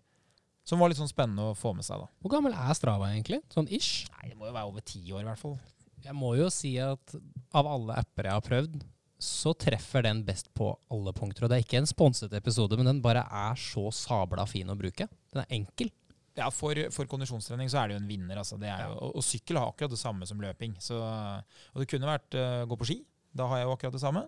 Som 0.68 0.78
var 0.78 0.92
litt 0.92 1.00
sånn 1.00 1.10
spennende 1.10 1.48
å 1.50 1.58
få 1.58 1.72
med 1.74 1.86
seg, 1.86 2.04
da. 2.04 2.10
Hvor 2.22 2.36
gammel 2.36 2.54
er 2.54 2.76
Strava 2.78 3.08
egentlig? 3.10 3.40
Sånn 3.50 3.70
ish? 3.72 4.04
Nei, 4.12 4.30
det 4.30 4.36
må 4.38 4.46
jo 4.46 4.54
være 4.54 4.68
over 4.68 4.84
ti 4.86 5.00
år, 5.08 5.24
i 5.24 5.30
hvert 5.30 5.40
fall. 5.40 5.56
Jeg 6.02 6.14
må 6.18 6.34
jo 6.38 6.48
si 6.52 6.76
at 6.82 7.16
av 7.56 7.70
alle 7.70 7.96
apper 8.02 8.28
jeg 8.28 8.36
har 8.36 8.44
prøvd, 8.46 8.76
så 9.22 9.52
treffer 9.54 10.04
den 10.04 10.22
best 10.26 10.50
på 10.58 10.68
alle 10.92 11.14
punkter. 11.14 11.46
Og 11.46 11.50
det 11.50 11.58
er 11.58 11.64
ikke 11.64 11.80
en 11.80 11.88
sponset 11.88 12.32
episode, 12.34 12.76
men 12.78 12.90
den 12.90 13.02
bare 13.02 13.24
er 13.24 13.58
så 13.58 13.88
sabla 13.94 14.44
fin 14.50 14.70
å 14.70 14.78
bruke. 14.78 15.06
Den 15.32 15.44
er 15.44 15.56
enkel. 15.58 15.92
Ja, 16.38 16.48
for, 16.54 16.78
for 16.94 17.08
kondisjonstrening 17.10 17.68
så 17.68 17.82
er 17.82 17.90
det 17.90 17.96
jo 17.96 18.02
en 18.02 18.08
vinner. 18.08 18.38
Altså. 18.40 18.56
Det 18.60 18.70
er 18.72 18.86
jo, 18.88 18.96
og, 18.96 19.16
og 19.20 19.26
sykkel 19.26 19.60
har 19.60 19.72
akkurat 19.72 19.92
det 19.92 20.00
samme 20.00 20.28
som 20.28 20.40
løping. 20.40 20.78
Så, 20.80 20.96
og 20.96 21.82
det 21.82 21.88
kunne 21.90 22.08
vært 22.08 22.38
uh, 22.38 22.62
gå 22.70 22.78
på 22.80 22.88
ski. 22.88 22.98
Da 23.36 23.48
har 23.48 23.60
jeg 23.60 23.68
jo 23.68 23.74
akkurat 23.76 23.96
det 23.96 24.02
samme. 24.02 24.22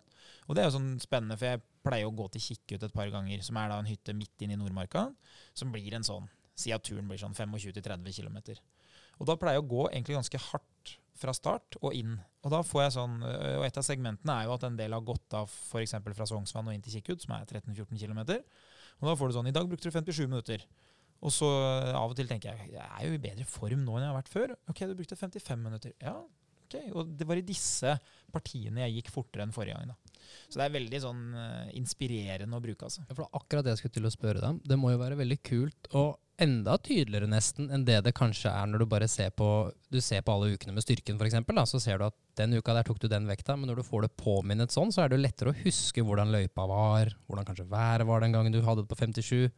Og 0.49 0.57
det 0.57 0.63
er 0.63 0.69
jo 0.69 0.77
sånn 0.77 0.93
spennende, 1.01 1.37
for 1.41 1.53
jeg 1.53 1.65
pleier 1.85 2.09
å 2.09 2.17
gå 2.17 2.29
til 2.33 2.45
Kikkut 2.45 2.85
et 2.85 2.97
par 2.97 3.09
ganger, 3.13 3.41
som 3.45 3.57
er 3.61 3.73
da 3.73 3.81
en 3.81 3.89
hytte 3.89 4.17
midt 4.17 4.45
inne 4.45 4.57
i 4.57 4.61
Nordmarka, 4.61 5.07
som 5.57 5.73
blir 5.73 5.97
en 5.97 6.07
sånn 6.07 6.31
Si 6.55 6.71
at 6.71 6.85
turen 6.87 7.09
blir 7.11 7.19
sånn 7.19 7.35
25-30 7.35 8.15
km. 8.15 8.37
Og 9.19 9.27
da 9.27 9.35
pleier 9.39 9.59
jeg 9.59 9.65
å 9.65 9.71
gå 9.73 9.89
egentlig 9.89 10.15
ganske 10.21 10.41
hardt 10.53 10.93
fra 11.19 11.35
start 11.35 11.79
og 11.81 11.95
inn. 11.99 12.17
Og 12.45 12.53
da 12.55 12.61
får 12.67 12.83
jeg 12.85 12.95
sånn, 12.97 13.17
øh, 13.27 13.57
og 13.61 13.67
et 13.67 13.81
av 13.81 13.87
segmentene 13.87 14.37
er 14.37 14.49
jo 14.49 14.55
at 14.55 14.67
en 14.67 14.79
del 14.79 14.95
har 14.97 15.07
gått 15.07 15.35
av 15.35 15.51
f.eks. 15.51 15.97
fra 16.05 16.29
Sognsvann 16.31 16.71
og 16.71 16.77
inn 16.77 16.85
til 16.85 16.97
Kikkut, 16.97 17.25
som 17.25 17.37
er 17.37 17.47
13-14 17.47 17.99
km. 17.99 18.23
Og 19.01 19.09
da 19.09 19.15
får 19.19 19.31
du 19.31 19.37
sånn 19.37 19.51
I 19.51 19.55
dag 19.55 19.67
brukte 19.71 19.91
du 19.91 19.95
57 19.95 20.27
minutter. 20.27 20.65
Og 21.25 21.33
så 21.33 21.49
øh, 21.49 21.91
av 21.97 22.13
og 22.13 22.17
til 22.19 22.29
tenker 22.31 22.53
jeg 22.53 22.75
jeg 22.77 22.85
er 22.85 23.05
jo 23.09 23.17
i 23.17 23.23
bedre 23.23 23.47
form 23.49 23.85
nå 23.85 23.97
enn 23.97 24.07
jeg 24.07 24.13
har 24.13 24.19
vært 24.19 24.33
før. 24.33 24.57
Ok, 24.71 24.83
du 24.85 24.97
brukte 24.99 25.19
55 25.19 25.63
minutter. 25.63 25.95
Ja, 26.05 26.19
ok. 26.21 26.77
Og 26.93 27.15
det 27.17 27.29
var 27.29 27.41
i 27.41 27.47
disse 27.47 27.95
partiene 28.35 28.85
jeg 28.85 28.99
gikk 28.99 29.15
fortere 29.15 29.47
enn 29.47 29.55
forrige 29.55 29.79
gang. 29.79 29.95
da. 29.95 30.21
Så 30.49 30.59
det 30.59 30.67
er 30.67 30.77
veldig 30.77 31.01
sånn 31.05 31.23
øh, 31.39 31.71
inspirerende 31.81 32.59
å 32.59 32.65
bruke, 32.65 32.91
altså. 32.91 33.05
Ja, 33.07 33.13
For 33.15 33.23
det 33.23 33.29
var 33.31 33.41
akkurat 33.41 33.67
det 33.67 33.75
jeg 33.75 33.85
skulle 33.85 33.99
til 34.01 34.11
å 34.11 34.15
spørre 34.15 34.43
deg 34.43 34.53
om. 34.53 34.61
Det 34.65 34.79
må 34.81 34.93
jo 34.93 35.01
være 35.01 35.19
veldig 35.23 35.41
kult 35.47 35.91
og 35.95 36.21
enda 36.43 36.75
tydeligere 36.83 37.29
nesten 37.31 37.69
enn 37.71 37.85
det 37.87 38.01
det 38.03 38.15
kanskje 38.19 38.51
er 38.51 38.67
når 38.67 38.83
du 38.83 38.87
bare 38.91 39.07
ser 39.07 39.29
på 39.39 39.47
Du 39.93 40.01
ser 40.03 40.25
på 40.27 40.35
alle 40.35 40.57
ukene 40.57 40.75
med 40.75 40.83
styrken, 40.83 41.15
f.eks. 41.21 41.71
Så 41.71 41.81
ser 41.83 42.01
du 42.01 42.09
at 42.09 42.17
den 42.41 42.57
uka 42.59 42.75
der 42.75 42.87
tok 42.87 42.99
du 43.01 43.07
den 43.09 43.29
vekta, 43.31 43.55
men 43.57 43.71
når 43.71 43.81
du 43.81 43.87
får 43.87 44.09
det 44.09 44.17
påminnet 44.19 44.75
sånn, 44.75 44.91
så 44.91 45.05
er 45.05 45.13
det 45.13 45.21
jo 45.21 45.25
lettere 45.25 45.53
å 45.53 45.61
huske 45.63 46.03
hvordan 46.03 46.35
løypa 46.35 46.67
var, 46.67 47.15
hvordan 47.29 47.47
kanskje 47.47 47.69
været 47.71 48.09
var 48.09 48.25
den 48.25 48.35
gangen 48.35 48.55
du 48.55 48.65
hadde 48.67 48.83
det 48.83 48.91
på 48.91 48.99
57. 48.99 49.53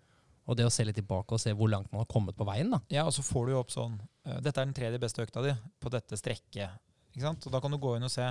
Og 0.46 0.58
det 0.58 0.66
å 0.66 0.72
se 0.72 0.84
litt 0.86 0.98
tilbake 0.98 1.34
og 1.34 1.42
se 1.42 1.52
hvor 1.56 1.70
langt 1.70 1.90
man 1.92 2.04
har 2.04 2.10
kommet 2.10 2.36
på 2.38 2.46
veien, 2.46 2.70
da. 2.70 2.80
Ja, 2.92 3.06
og 3.08 3.14
så 3.14 3.24
får 3.26 3.48
du 3.48 3.54
jo 3.54 3.62
opp 3.62 3.72
sånn 3.74 3.96
øh, 3.98 4.36
Dette 4.44 4.60
er 4.60 4.68
den 4.68 4.76
tredje 4.76 5.00
beste 5.02 5.24
økta 5.26 5.42
di 5.44 5.54
på 5.82 5.90
dette 5.92 6.18
strekket. 6.18 6.78
Ikke 7.12 7.24
sant? 7.24 7.48
Og 7.48 7.54
da 7.54 7.62
kan 7.62 7.74
du 7.74 7.80
gå 7.82 7.96
inn 7.96 8.06
og 8.06 8.12
se 8.12 8.28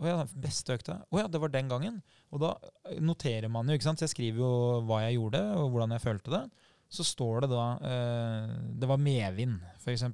å 0.00 0.08
ja, 0.08 0.16
beste 0.32 0.76
økta. 0.76 0.98
Å 1.08 1.22
ja, 1.22 1.28
det 1.28 1.40
var 1.40 1.52
den 1.52 1.70
gangen. 1.70 2.00
Og 2.32 2.42
da 2.44 2.54
øh, 2.60 3.00
noterer 3.04 3.52
man 3.52 3.68
jo, 3.68 3.76
ikke 3.76 3.88
sant. 3.88 4.00
Så 4.00 4.08
jeg 4.08 4.14
skriver 4.16 4.44
jo 4.44 4.52
hva 4.88 5.04
jeg 5.06 5.18
gjorde, 5.18 5.42
og 5.60 5.72
hvordan 5.72 5.96
jeg 5.96 6.04
følte 6.04 6.34
det. 6.36 6.44
Så 6.90 7.06
står 7.06 7.44
det 7.44 7.52
da 7.52 7.64
øh, 7.86 8.54
Det 8.82 8.88
var 8.90 8.98
medvind, 9.00 9.60
f.eks. 9.78 10.08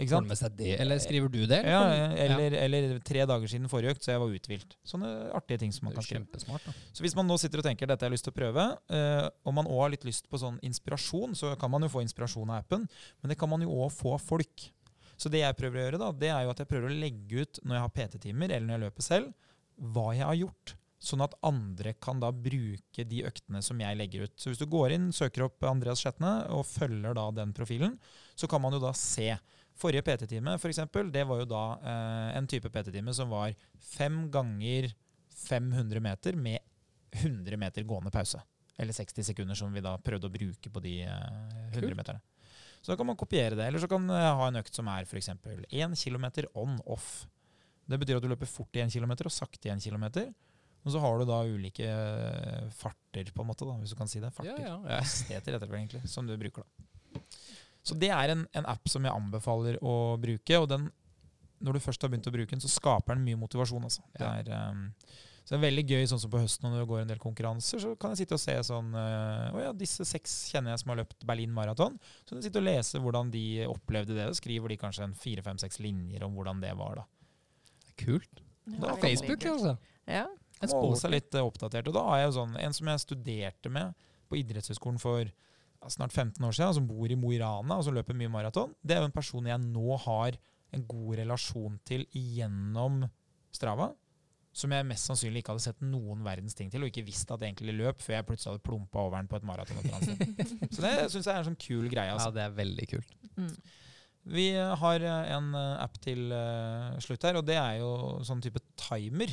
Ikke 0.00 0.14
sant? 0.14 0.30
med 0.30 0.38
seg 0.40 0.56
det, 0.56 0.70
eller 0.80 1.00
skriver 1.02 1.32
du 1.32 1.40
det? 1.50 1.60
Ja, 1.68 1.80
eller, 2.24 2.56
eller 2.56 2.96
tre 3.04 3.26
dager 3.28 3.52
siden 3.52 3.68
forrige 3.72 3.94
økt, 3.94 4.04
så 4.06 4.14
jeg 4.14 4.22
var 4.22 4.34
uthvilt. 4.38 4.76
Sånne 4.88 5.10
artige 5.36 5.60
ting 5.64 5.74
som 5.76 5.88
man 5.88 5.96
kan 5.98 6.06
skrive. 6.06 6.40
Så 6.40 7.04
hvis 7.04 7.16
man 7.18 7.28
nå 7.28 7.36
sitter 7.40 7.62
og 7.62 7.68
tenker 7.68 7.90
dette 7.90 8.06
har 8.06 8.10
jeg 8.10 8.16
lyst 8.16 8.28
til 8.28 8.34
å 8.34 8.38
prøve, 8.40 8.66
eh, 8.96 9.28
og 9.44 9.56
man 9.60 9.68
òg 9.68 9.84
har 9.84 9.94
litt 9.94 10.08
lyst 10.08 10.30
på 10.32 10.40
sånn 10.40 10.58
inspirasjon, 10.66 11.36
så 11.38 11.52
kan 11.60 11.72
man 11.72 11.84
jo 11.84 11.92
få 11.92 12.04
inspirasjon 12.06 12.48
av 12.48 12.64
appen, 12.64 12.88
men 13.20 13.34
det 13.34 13.38
kan 13.40 13.52
man 13.52 13.64
jo 13.66 13.76
òg 13.84 13.92
få 13.94 14.16
av 14.16 14.24
folk. 14.24 14.70
Så 15.20 15.28
det 15.28 15.42
jeg 15.42 15.56
prøver 15.58 15.76
å 15.76 15.86
gjøre, 15.86 16.00
da, 16.00 16.10
det 16.16 16.32
er 16.32 16.44
jo 16.46 16.52
at 16.54 16.62
jeg 16.62 16.70
prøver 16.70 16.88
å 16.88 17.00
legge 17.02 17.44
ut 17.44 17.60
når 17.64 17.76
jeg 17.76 17.84
har 17.84 17.96
PT-timer, 17.98 18.52
eller 18.54 18.66
når 18.66 18.78
jeg 18.78 18.86
løper 18.86 19.04
selv, 19.04 19.50
hva 19.80 20.12
jeg 20.16 20.24
har 20.24 20.38
gjort. 20.38 20.76
Sånn 21.00 21.24
at 21.24 21.36
andre 21.48 21.94
kan 21.96 22.18
da 22.20 22.28
bruke 22.28 23.04
de 23.08 23.22
øktene 23.24 23.62
som 23.64 23.78
jeg 23.80 23.96
legger 23.96 24.26
ut. 24.28 24.34
Så 24.36 24.50
hvis 24.50 24.60
du 24.60 24.66
går 24.68 24.92
inn, 24.96 25.06
søker 25.16 25.46
opp 25.46 25.64
Andreas 25.64 26.02
Skjetne 26.04 26.32
og 26.52 26.66
følger 26.68 27.16
da 27.16 27.24
den 27.32 27.54
profilen, 27.56 27.96
så 28.36 28.48
kan 28.50 28.60
man 28.60 28.76
jo 28.76 28.82
da 28.82 28.92
se. 28.96 29.32
Forrige 29.80 30.04
PT-time 30.04 30.56
for 30.60 30.72
eksempel, 30.72 31.08
det 31.12 31.24
var 31.28 31.40
jo 31.40 31.48
da 31.48 31.64
eh, 31.80 32.38
en 32.38 32.48
type 32.50 32.68
PT-time 32.72 33.14
som 33.16 33.32
var 33.32 33.54
fem 33.94 34.26
ganger 34.32 34.90
500 35.40 36.02
meter 36.04 36.36
med 36.36 36.58
100 37.16 37.56
meter 37.56 37.86
gående 37.88 38.12
pause. 38.14 38.42
Eller 38.80 38.96
60 38.96 39.24
sekunder, 39.32 39.56
som 39.58 39.72
vi 39.72 39.82
da 39.84 39.96
prøvde 40.00 40.28
å 40.28 40.32
bruke 40.32 40.72
på 40.72 40.82
de 40.84 41.00
eh, 41.04 41.72
100 41.72 41.96
meterne. 41.96 42.20
Så 42.80 42.92
da 42.92 42.96
kan 42.96 43.08
man 43.08 43.18
kopiere 43.20 43.56
det. 43.58 43.66
Eller 43.66 43.82
så 43.82 43.88
kan 43.90 44.06
jeg 44.08 44.36
ha 44.40 44.46
en 44.48 44.60
økt 44.60 44.76
som 44.76 44.88
er 44.88 45.08
f.eks. 45.08 45.28
1 45.34 45.96
km 46.00 46.26
on-off. 46.54 47.10
Det 47.90 47.98
betyr 48.00 48.20
at 48.20 48.24
du 48.24 48.30
løper 48.30 48.48
fort 48.48 48.76
i 48.78 48.84
1 48.84 48.94
km 48.94 49.12
og 49.18 49.34
sakte 49.34 49.68
i 49.68 49.72
1 49.74 49.84
km. 49.84 50.06
Og 50.80 50.94
så 50.94 51.00
har 51.02 51.18
du 51.20 51.26
da 51.28 51.42
ulike 51.44 51.84
eh, 51.84 52.68
farter, 52.72 53.32
på 53.34 53.44
en 53.44 53.50
måte, 53.50 53.68
da, 53.68 53.76
hvis 53.82 53.92
du 53.92 53.98
kan 53.98 54.08
si 54.08 54.22
det. 54.22 54.32
Farter. 54.32 54.56
Ja, 54.64 54.78
ja, 54.80 55.00
ja. 55.00 55.34
Heter 55.34 55.58
det 55.58 55.68
egentlig, 55.68 56.06
som 56.08 56.28
du 56.28 56.36
bruker 56.40 56.64
da. 56.64 57.20
Så 57.86 57.96
det 57.96 58.10
er 58.12 58.34
en, 58.34 58.44
en 58.56 58.68
app 58.68 58.88
som 58.92 59.04
jeg 59.06 59.14
anbefaler 59.14 59.78
å 59.80 60.16
bruke, 60.20 60.58
og 60.60 60.68
den, 60.70 60.90
når 61.64 61.76
du 61.76 61.84
først 61.84 62.02
har 62.04 62.12
begynt 62.12 62.28
å 62.28 62.34
bruke 62.34 62.52
den, 62.52 62.62
så 62.62 62.70
skaper 62.72 63.16
den 63.16 63.24
mye 63.24 63.40
motivasjon. 63.40 63.86
Altså. 63.88 64.04
Det, 64.16 64.26
er, 64.26 64.50
um, 64.70 64.88
så 65.40 65.54
det 65.54 65.58
er 65.58 65.64
veldig 65.64 65.84
gøy, 65.88 66.04
sånn 66.10 66.20
som 66.22 66.32
på 66.32 66.42
høsten 66.42 66.68
når 66.68 66.82
det 66.82 66.88
går 66.90 67.02
en 67.02 67.12
del 67.14 67.22
konkurranser, 67.22 67.80
så 67.82 67.94
kan 68.00 68.12
jeg 68.12 68.22
sitte 68.22 68.36
og 68.36 68.42
se 68.42 68.56
sånn 68.68 68.92
uh, 68.96 69.60
ja, 69.62 69.72
disse 69.76 70.04
seks 70.08 70.36
kjenner 70.52 70.74
jeg 70.74 70.82
som 70.84 70.92
har 70.92 71.00
løpt 71.02 71.24
Berlin 71.28 71.54
maraton. 71.56 71.96
Så 72.22 72.34
kan 72.34 72.42
jeg 72.42 72.50
sitte 72.50 72.60
og 72.60 72.68
lese 72.68 73.00
hvordan 73.02 73.32
de 73.32 73.46
opplevde 73.70 74.18
det, 74.18 74.28
og 74.28 74.36
skriver 74.38 74.74
de 74.74 74.80
kanskje 74.84 75.08
en 75.08 75.16
fire, 75.16 75.44
fem, 75.46 75.60
seks 75.62 75.80
linjer 75.80 76.26
om 76.28 76.36
hvordan 76.36 76.60
det 76.62 76.74
var, 76.78 77.00
da. 77.00 77.08
Kult. 78.00 78.44
Ja, 78.68 78.92
veldig 78.92 79.00
Facebook, 79.02 79.40
kult. 79.40 79.52
altså. 79.56 79.76
Ja. 80.10 80.26
En 80.60 80.68
Må 80.68 80.80
holde 80.84 81.00
seg 81.00 81.14
litt 81.14 81.34
uh, 81.34 81.46
oppdatert. 81.46 81.88
Og 81.88 81.96
da 81.96 82.04
har 82.10 82.20
jeg 82.20 82.26
jo 82.28 82.32
sånn 82.36 82.56
En 82.60 82.74
som 82.76 82.88
jeg 82.90 83.00
studerte 83.00 83.70
med 83.72 84.08
på 84.28 84.36
idrettshøyskolen 84.42 85.00
for 85.00 85.24
ja, 85.24 85.49
snart 85.88 86.12
15 86.12 86.44
år 86.44 86.52
siden, 86.52 86.74
som 86.76 86.86
bor 86.88 87.08
i 87.10 87.16
Mo 87.16 87.30
i 87.32 87.38
Rana 87.40 87.78
og 87.80 87.86
som 87.86 87.94
løper 87.96 88.16
mye 88.18 88.28
maraton, 88.32 88.74
det 88.84 88.96
er 88.96 89.00
jo 89.00 89.08
en 89.08 89.16
person 89.16 89.46
jeg 89.48 89.62
nå 89.64 89.96
har 90.04 90.36
en 90.76 90.84
god 90.86 91.16
relasjon 91.22 91.80
til 91.88 92.04
gjennom 92.14 93.02
Strava. 93.54 93.90
Som 94.52 94.72
jeg 94.74 94.82
mest 94.86 95.06
sannsynlig 95.06 95.44
ikke 95.44 95.54
hadde 95.54 95.62
sett 95.62 95.82
noen 95.86 96.24
verdens 96.26 96.56
ting 96.58 96.70
til, 96.72 96.82
og 96.82 96.90
ikke 96.90 97.04
visst 97.06 97.30
at 97.30 97.38
det 97.38 97.48
egentlig 97.52 97.74
løp, 97.78 98.00
før 98.02 98.16
jeg 98.16 98.26
plutselig 98.26 98.50
hadde 98.52 98.64
plumpa 98.66 99.04
over 99.06 99.20
den 99.20 99.28
på 99.30 99.38
et 99.38 99.46
maraton. 99.46 99.78
Så 100.74 100.82
det 100.82 100.94
syns 101.12 101.22
jeg 101.26 101.30
er 101.34 101.38
en 101.38 101.48
sånn 101.52 101.60
kul 101.62 101.86
greie. 101.90 102.10
Ja, 102.10 102.16
Altså. 102.18 102.32
det 102.34 102.42
er 102.48 102.56
veldig 102.56 102.88
kult. 102.90 103.14
Mm. 103.38 103.52
Vi 104.34 104.46
har 104.82 105.00
eh, 105.06 105.30
en 105.36 105.54
eh, 105.54 105.76
app 105.86 105.94
til 106.02 106.34
eh, 106.34 106.98
slutt 107.00 107.22
her, 107.24 107.38
og 107.38 107.46
det 107.46 107.56
er 107.62 107.78
jo 107.78 107.92
sånn 108.26 108.42
type 108.44 108.60
timer. 108.78 109.32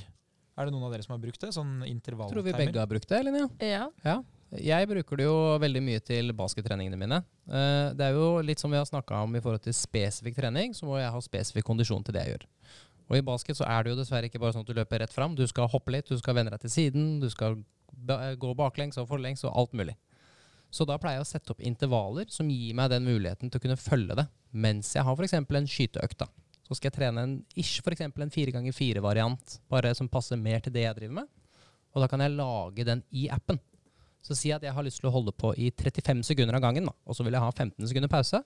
Er 0.57 0.69
det 0.69 0.73
noen 0.73 0.85
av 0.87 0.93
dere 0.93 1.05
som 1.05 1.15
har 1.17 1.21
brukt 1.25 1.41
det? 1.43 1.49
Sånn 1.53 1.81
intervalltimer? 1.89 2.37
Tror 2.37 2.45
vi 2.47 2.53
begge 2.61 2.79
har 2.81 2.89
brukt 2.89 3.09
det, 3.09 3.19
Linnea? 3.25 3.49
Ja. 3.61 3.89
Ja. 4.05 4.15
Jeg 4.55 4.87
bruker 4.87 5.19
det 5.19 5.25
jo 5.27 5.37
veldig 5.59 5.81
mye 5.83 6.01
til 6.07 6.31
baskettreningene 6.31 6.99
mine. 6.99 7.17
Eh, 7.51 7.93
Det 7.97 8.05
er 8.05 8.13
jo 8.15 8.39
litt 8.41 8.59
som 8.59 8.71
vi 8.71 8.77
har 8.79 8.85
snakka 8.87 9.23
om 9.23 9.35
i 9.35 9.41
forhold 9.43 9.61
til 9.65 9.73
spesifikk 9.75 10.37
trening, 10.39 10.73
så 10.73 10.85
må 10.87 10.99
jeg 11.01 11.11
ha 11.11 11.19
spesifikk 11.19 11.65
kondisjon 11.67 12.03
til 12.03 12.15
det 12.15 12.23
jeg 12.23 12.37
gjør. 12.37 12.45
Og 13.09 13.17
i 13.17 13.21
basket 13.21 13.57
så 13.57 13.67
er 13.67 13.83
det 13.83 13.91
jo 13.91 13.99
dessverre 13.99 14.27
ikke 14.27 14.39
bare 14.39 14.53
sånn 14.55 14.63
at 14.63 14.71
du 14.71 14.75
løper 14.75 14.99
rett 14.99 15.13
fram. 15.13 15.35
Du 15.35 15.45
skal 15.47 15.67
hoppe 15.67 15.91
litt, 15.91 16.07
du 16.07 16.17
skal 16.17 16.35
vende 16.35 16.51
deg 16.51 16.61
til 16.63 16.69
siden, 16.71 17.19
du 17.19 17.29
skal 17.29 17.59
gå 18.37 18.53
baklengs 18.55 18.97
og 18.97 19.07
forlengs 19.07 19.43
og 19.47 19.55
alt 19.55 19.73
mulig. 19.73 19.95
Så 20.71 20.85
da 20.85 20.97
pleier 20.99 21.19
jeg 21.19 21.27
å 21.27 21.29
sette 21.31 21.53
opp 21.53 21.61
intervaller 21.63 22.27
som 22.31 22.49
gir 22.51 22.75
meg 22.75 22.89
den 22.91 23.07
muligheten 23.07 23.49
til 23.49 23.59
å 23.59 23.63
kunne 23.63 23.79
følge 23.79 24.17
det 24.19 24.27
mens 24.51 24.93
jeg 24.95 25.03
har 25.03 25.15
f.eks. 25.15 25.33
en 25.33 25.67
skyteøkt. 25.67 26.23
Så 26.67 26.75
skal 26.75 26.89
jeg 26.89 26.97
trene 26.97 27.23
en 27.23 27.45
ish, 27.55 27.79
f.eks. 27.83 28.01
en 28.01 28.31
fire 28.33 28.51
ganger 28.51 28.75
fire-variant, 28.75 29.59
bare 29.71 29.93
som 29.95 30.09
passer 30.11 30.39
mer 30.39 30.59
til 30.63 30.73
det 30.75 30.83
jeg 30.83 30.95
driver 30.99 31.21
med. 31.21 31.27
Og 31.95 32.03
da 32.03 32.07
kan 32.11 32.19
jeg 32.23 32.35
lage 32.35 32.83
den 32.87 33.03
i 33.11 33.27
appen. 33.31 33.59
Så 34.27 34.35
si 34.35 34.51
at 34.51 34.63
jeg 34.65 34.75
har 34.75 34.83
lyst 34.83 34.99
til 34.99 35.07
å 35.07 35.13
holde 35.13 35.31
på 35.31 35.53
i 35.55 35.69
35 35.71 36.25
sekunder 36.27 36.57
av 36.57 36.65
gangen, 36.65 36.89
og 36.91 37.15
så 37.15 37.23
vil 37.23 37.37
jeg 37.37 37.43
ha 37.45 37.51
15 37.53 37.87
sekunder 37.87 38.11
pause. 38.11 38.41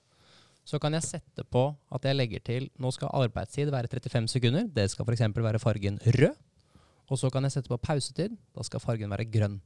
Så 0.67 0.77
kan 0.77 0.93
jeg 0.93 1.07
sette 1.07 1.43
på 1.49 1.63
at 1.89 2.05
jeg 2.05 2.17
legger 2.19 2.43
til 2.45 2.67
nå 2.77 2.91
skal 2.93 3.09
arbeidstid 3.17 3.71
være 3.73 3.89
35 3.89 4.29
sekunder. 4.29 4.67
Det 4.69 4.91
skal 4.93 5.07
f.eks. 5.09 5.25
være 5.33 5.61
fargen 5.61 5.97
rød. 6.05 6.37
Og 7.11 7.19
så 7.19 7.31
kan 7.33 7.43
jeg 7.43 7.55
sette 7.55 7.71
på 7.71 7.81
pausetid. 7.81 8.37
Da 8.53 8.63
skal 8.63 8.83
fargen 8.83 9.09
være 9.11 9.25
grønn. 9.33 9.57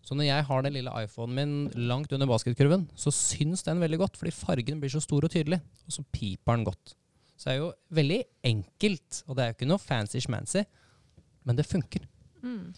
Så 0.00 0.16
når 0.16 0.30
jeg 0.30 0.46
har 0.48 0.64
den 0.64 0.76
lille 0.78 0.94
iPhonen 1.04 1.36
min 1.36 1.86
langt 1.90 2.12
under 2.16 2.30
basketkurven, 2.30 2.86
så 2.96 3.12
syns 3.12 3.66
den 3.66 3.82
veldig 3.82 4.00
godt, 4.00 4.16
fordi 4.16 4.32
fargen 4.32 4.80
blir 4.80 4.92
så 4.94 5.02
stor 5.04 5.26
og 5.26 5.34
tydelig. 5.34 5.60
Og 5.84 5.98
så 5.98 6.04
piper 6.16 6.56
den 6.56 6.64
godt. 6.70 6.94
Så 7.36 7.50
det 7.50 7.54
er 7.54 7.60
jo 7.60 7.72
veldig 7.94 8.22
enkelt, 8.48 9.22
og 9.26 9.36
det 9.36 9.44
er 9.44 9.50
jo 9.50 9.58
ikke 9.58 9.68
noe 9.68 9.82
fancy-schmancy, 9.82 10.64
men 11.46 11.58
det 11.58 11.68
funker. 11.68 12.06
Mm. 12.40 12.72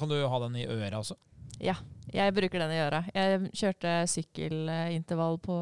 Kan 0.00 0.10
du 0.10 0.16
ha 0.16 0.40
den 0.46 0.56
i 0.62 0.66
øret 0.66 0.96
også? 0.96 1.18
Ja. 1.60 1.76
Jeg 2.10 2.34
bruker 2.34 2.58
den 2.64 2.72
i 2.74 2.80
øra. 2.82 3.04
Jeg 3.14 3.52
kjørte 3.54 3.92
sykkelintervall 4.10 5.38
på 5.44 5.56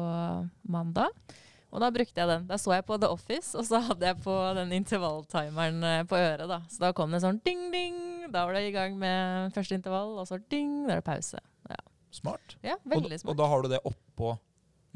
mandag. 0.71 1.13
Og 1.69 1.83
da 1.83 1.91
brukte 1.93 2.17
jeg 2.17 2.25
den. 2.31 2.47
Da 2.49 2.57
så 2.57 2.73
jeg 2.73 2.85
på 2.87 2.97
The 2.97 3.11
Office, 3.13 3.53
og 3.53 3.67
så 3.67 3.77
hadde 3.85 4.07
jeg 4.09 4.17
på 4.23 4.33
den 4.57 4.71
intervalltimeren 4.79 5.83
eh, 5.85 6.03
på 6.09 6.17
øret. 6.17 6.47
da. 6.49 6.63
Så 6.71 6.81
da 6.81 6.89
kom 6.97 7.13
det 7.13 7.21
sånn 7.21 7.37
ding-ding. 7.45 7.99
Da 8.33 8.47
var 8.47 8.57
det 8.57 8.63
i 8.69 8.73
gang 8.73 8.97
med 8.97 9.53
første 9.53 9.77
intervall, 9.77 10.15
og 10.17 10.25
så 10.29 10.39
ding, 10.49 10.87
da 10.87 10.95
er 10.97 11.03
det 11.03 11.05
pause. 11.05 11.41
Smart. 12.09 12.55
Ja, 12.65 12.73
veldig 12.89 13.19
smart. 13.19 13.29
og 13.29 13.35
og 13.35 13.37
da 13.37 13.47
har 13.51 13.61
du 13.61 13.67
det 13.69 13.79
oppå 13.85 14.31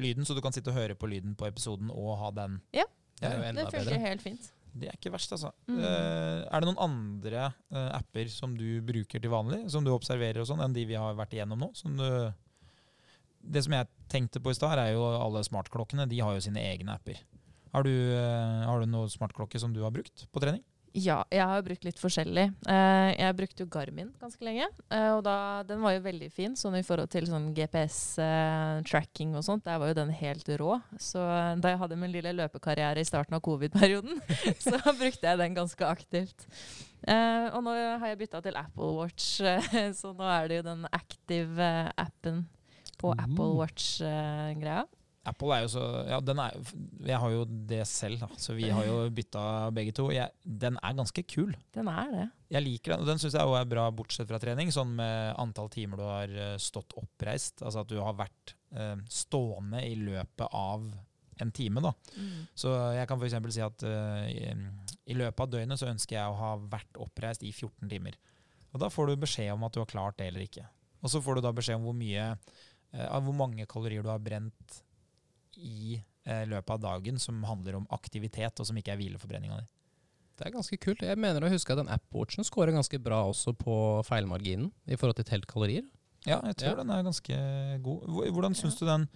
lyden, 0.02 0.26
så 0.26 0.34
du 0.34 0.40
kan 0.42 0.50
sitte 0.50 0.72
og 0.72 0.78
høre 0.80 0.96
på 0.98 1.06
lyden 1.06 1.36
på 1.38 1.46
episoden 1.46 1.92
og 1.94 2.16
ha 2.18 2.32
den. 2.34 2.56
Ja. 2.74 2.88
Det 3.20 3.30
Det 3.30 3.68
funker 3.70 3.84
bedre. 3.84 3.98
helt 4.02 4.22
fint. 4.22 4.50
Det 4.74 4.88
er 4.90 4.96
ikke 4.96 5.12
verst, 5.14 5.30
altså. 5.36 5.52
Mm. 5.70 5.78
Eh, 5.78 6.40
er 6.48 6.62
det 6.62 6.66
noen 6.66 6.80
andre 6.82 7.44
eh, 7.46 7.90
apper 7.94 8.30
som 8.32 8.56
du 8.58 8.82
bruker 8.86 9.22
til 9.22 9.30
vanlig, 9.30 9.62
som 9.70 9.86
du 9.86 9.92
observerer 9.94 10.42
og 10.42 10.48
sånn, 10.50 10.64
enn 10.64 10.74
de 10.74 10.86
vi 10.88 10.98
har 10.98 11.14
vært 11.18 11.36
igjennom 11.36 11.62
nå? 11.62 11.70
Som 11.78 11.94
du, 12.00 12.06
det 13.54 13.62
som 13.66 13.76
jeg 13.76 13.90
tenkte 14.10 14.42
på 14.42 14.50
i 14.50 14.58
stad, 14.58 14.74
er 14.82 14.96
jo 14.96 15.06
alle 15.06 15.44
smartklokkene. 15.46 16.08
De 16.10 16.18
har 16.24 16.34
jo 16.34 16.42
sine 16.42 16.64
egne 16.72 16.96
apper. 16.98 17.22
Har 17.74 17.86
du, 17.86 17.92
eh, 17.92 18.64
har 18.66 18.82
du 18.82 18.90
noen 18.90 19.10
smartklokke 19.10 19.62
som 19.62 19.72
du 19.74 19.82
har 19.86 19.94
brukt 19.94 20.26
på 20.30 20.42
trening? 20.42 20.62
Ja, 20.94 21.24
jeg 21.34 21.42
har 21.42 21.62
brukt 21.66 21.82
litt 21.82 21.98
forskjellig. 21.98 22.44
Eh, 22.70 23.08
jeg 23.18 23.34
brukte 23.34 23.64
jo 23.64 23.66
Garmin 23.74 24.12
ganske 24.20 24.44
lenge. 24.46 24.68
eh, 24.94 25.08
og 25.16 25.24
da, 25.26 25.64
den 25.66 25.80
var 25.82 25.96
jo 25.96 26.04
veldig 26.04 26.28
fin 26.30 26.54
sånn 26.54 26.76
i 26.78 26.84
forhold 26.86 27.10
til 27.10 27.26
sånn 27.26 27.48
GPS-tracking 27.56 29.34
og 29.34 29.42
sånt. 29.42 29.64
Der 29.66 29.80
var 29.82 29.90
jo 29.90 29.96
den 29.98 30.12
helt 30.14 30.48
rå. 30.60 30.76
Så 31.02 31.18
eh, 31.18 31.56
da 31.58 31.72
jeg 31.74 31.80
hadde 31.82 31.98
min 31.98 32.12
lille 32.14 32.32
løpekarriere 32.38 33.02
i 33.02 33.08
starten 33.08 33.34
av 33.34 33.42
covid-perioden, 33.42 34.20
så 34.64 34.78
brukte 34.94 35.26
jeg 35.26 35.40
den 35.42 35.56
ganske 35.58 35.84
aktivt. 35.88 36.46
Eh, 37.04 37.50
og 37.52 37.64
nå 37.66 37.74
har 37.74 38.06
jeg 38.12 38.20
bytta 38.22 38.40
til 38.46 38.56
Apple 38.56 38.92
Watch, 39.00 39.40
eh, 39.42 39.90
så 40.00 40.14
nå 40.16 40.24
er 40.30 40.46
det 40.48 40.60
jo 40.62 40.68
den 40.70 40.86
active-appen 40.94 42.44
på 43.02 43.10
Mm. 43.14 43.20
Apple 43.26 43.50
Watch-greia. 43.58 44.84
Apple 45.24 45.54
er 45.56 45.64
jo 45.64 45.70
så 45.72 45.84
Ja, 46.08 46.18
den 46.20 46.40
er 46.42 46.56
Jeg 47.06 47.20
har 47.22 47.32
jo 47.32 47.44
det 47.48 47.80
selv, 47.88 48.20
da, 48.24 48.28
så 48.40 48.56
vi 48.56 48.68
har 48.68 48.84
jo 48.84 48.98
bytta 49.14 49.44
begge 49.74 49.94
to. 49.96 50.10
Jeg, 50.12 50.34
den 50.44 50.76
er 50.82 50.98
ganske 50.98 51.24
kul. 51.28 51.54
Den 51.74 51.88
er 51.92 52.12
det. 52.12 52.26
Jeg 52.54 52.66
liker 52.66 52.94
den, 52.94 53.04
og 53.04 53.08
den 53.08 53.22
syns 53.22 53.36
jeg 53.38 53.48
også 53.48 53.62
er 53.62 53.70
bra 53.72 53.86
bortsett 53.94 54.28
fra 54.30 54.40
trening. 54.42 54.72
Sånn 54.74 54.92
med 54.98 55.32
antall 55.40 55.72
timer 55.72 56.00
du 56.00 56.04
har 56.06 56.36
eh, 56.48 56.54
stått 56.62 56.96
oppreist. 57.00 57.64
Altså 57.64 57.82
at 57.82 57.90
du 57.90 57.96
har 58.02 58.16
vært 58.18 58.54
eh, 58.76 58.94
stående 59.10 59.82
i 59.86 59.96
løpet 60.00 60.46
av 60.50 60.86
en 61.42 61.50
time. 61.50 61.82
da. 61.82 61.92
Så 62.54 62.70
jeg 62.94 63.08
kan 63.10 63.18
f.eks. 63.20 63.38
si 63.56 63.64
at 63.64 63.86
eh, 63.88 64.28
i, 64.30 64.52
i 65.10 65.18
løpet 65.18 65.40
av 65.46 65.50
døgnet 65.56 65.80
så 65.80 65.90
ønsker 65.90 66.18
jeg 66.18 66.30
å 66.30 66.38
ha 66.38 66.54
vært 66.76 67.00
oppreist 67.02 67.42
i 67.42 67.52
14 67.52 67.90
timer. 67.90 68.18
Og 68.74 68.82
da 68.82 68.90
får 68.90 69.10
du 69.10 69.22
beskjed 69.24 69.52
om 69.54 69.64
at 69.66 69.74
du 69.74 69.80
har 69.82 69.90
klart 69.90 70.18
det 70.18 70.28
eller 70.30 70.46
ikke. 70.46 70.66
Og 71.04 71.12
så 71.12 71.20
får 71.22 71.38
du 71.38 71.44
da 71.44 71.52
beskjed 71.54 71.78
om 71.78 71.88
hvor 71.88 71.96
mye 71.96 72.30
eh, 72.32 73.18
hvor 73.26 73.36
mange 73.36 73.66
kalorier 73.70 74.04
du 74.04 74.10
har 74.12 74.22
brent 74.22 74.80
i 75.64 75.96
eh, 76.26 76.44
løpet 76.50 76.70
av 76.76 76.82
dagen 76.84 77.18
som 77.22 77.40
handler 77.48 77.78
om 77.80 77.86
aktivitet, 77.94 78.60
og 78.60 78.68
som 78.68 78.76
ikke 78.80 78.92
er 78.94 79.00
hvileforbrenninga 79.00 79.58
di. 79.62 79.66
Det 80.34 80.48
er 80.48 80.54
ganske 80.56 80.76
kult. 80.82 81.02
Jeg 81.06 81.18
mener 81.20 81.44
å 81.46 81.50
huske 81.52 81.70
at 81.74 81.78
den 81.78 81.90
App-watchen 81.94 82.44
scorer 82.46 82.74
ganske 82.74 82.98
bra 83.02 83.20
også 83.30 83.52
på 83.56 83.74
feilmarginen 84.08 84.72
i 84.90 84.96
forhold 84.98 85.16
til 85.20 85.28
telt 85.28 85.46
kalorier. 85.50 85.84
Ja, 86.26 86.40
jeg 86.48 86.56
tror 86.56 86.74
Ja. 86.74 86.82
den 86.82 86.90
er 86.90 87.02
ganske 87.06 87.36
god. 87.84 88.08
Hvordan 88.34 88.54
syns 88.58 88.78
du 88.80 88.86
den 88.88 89.08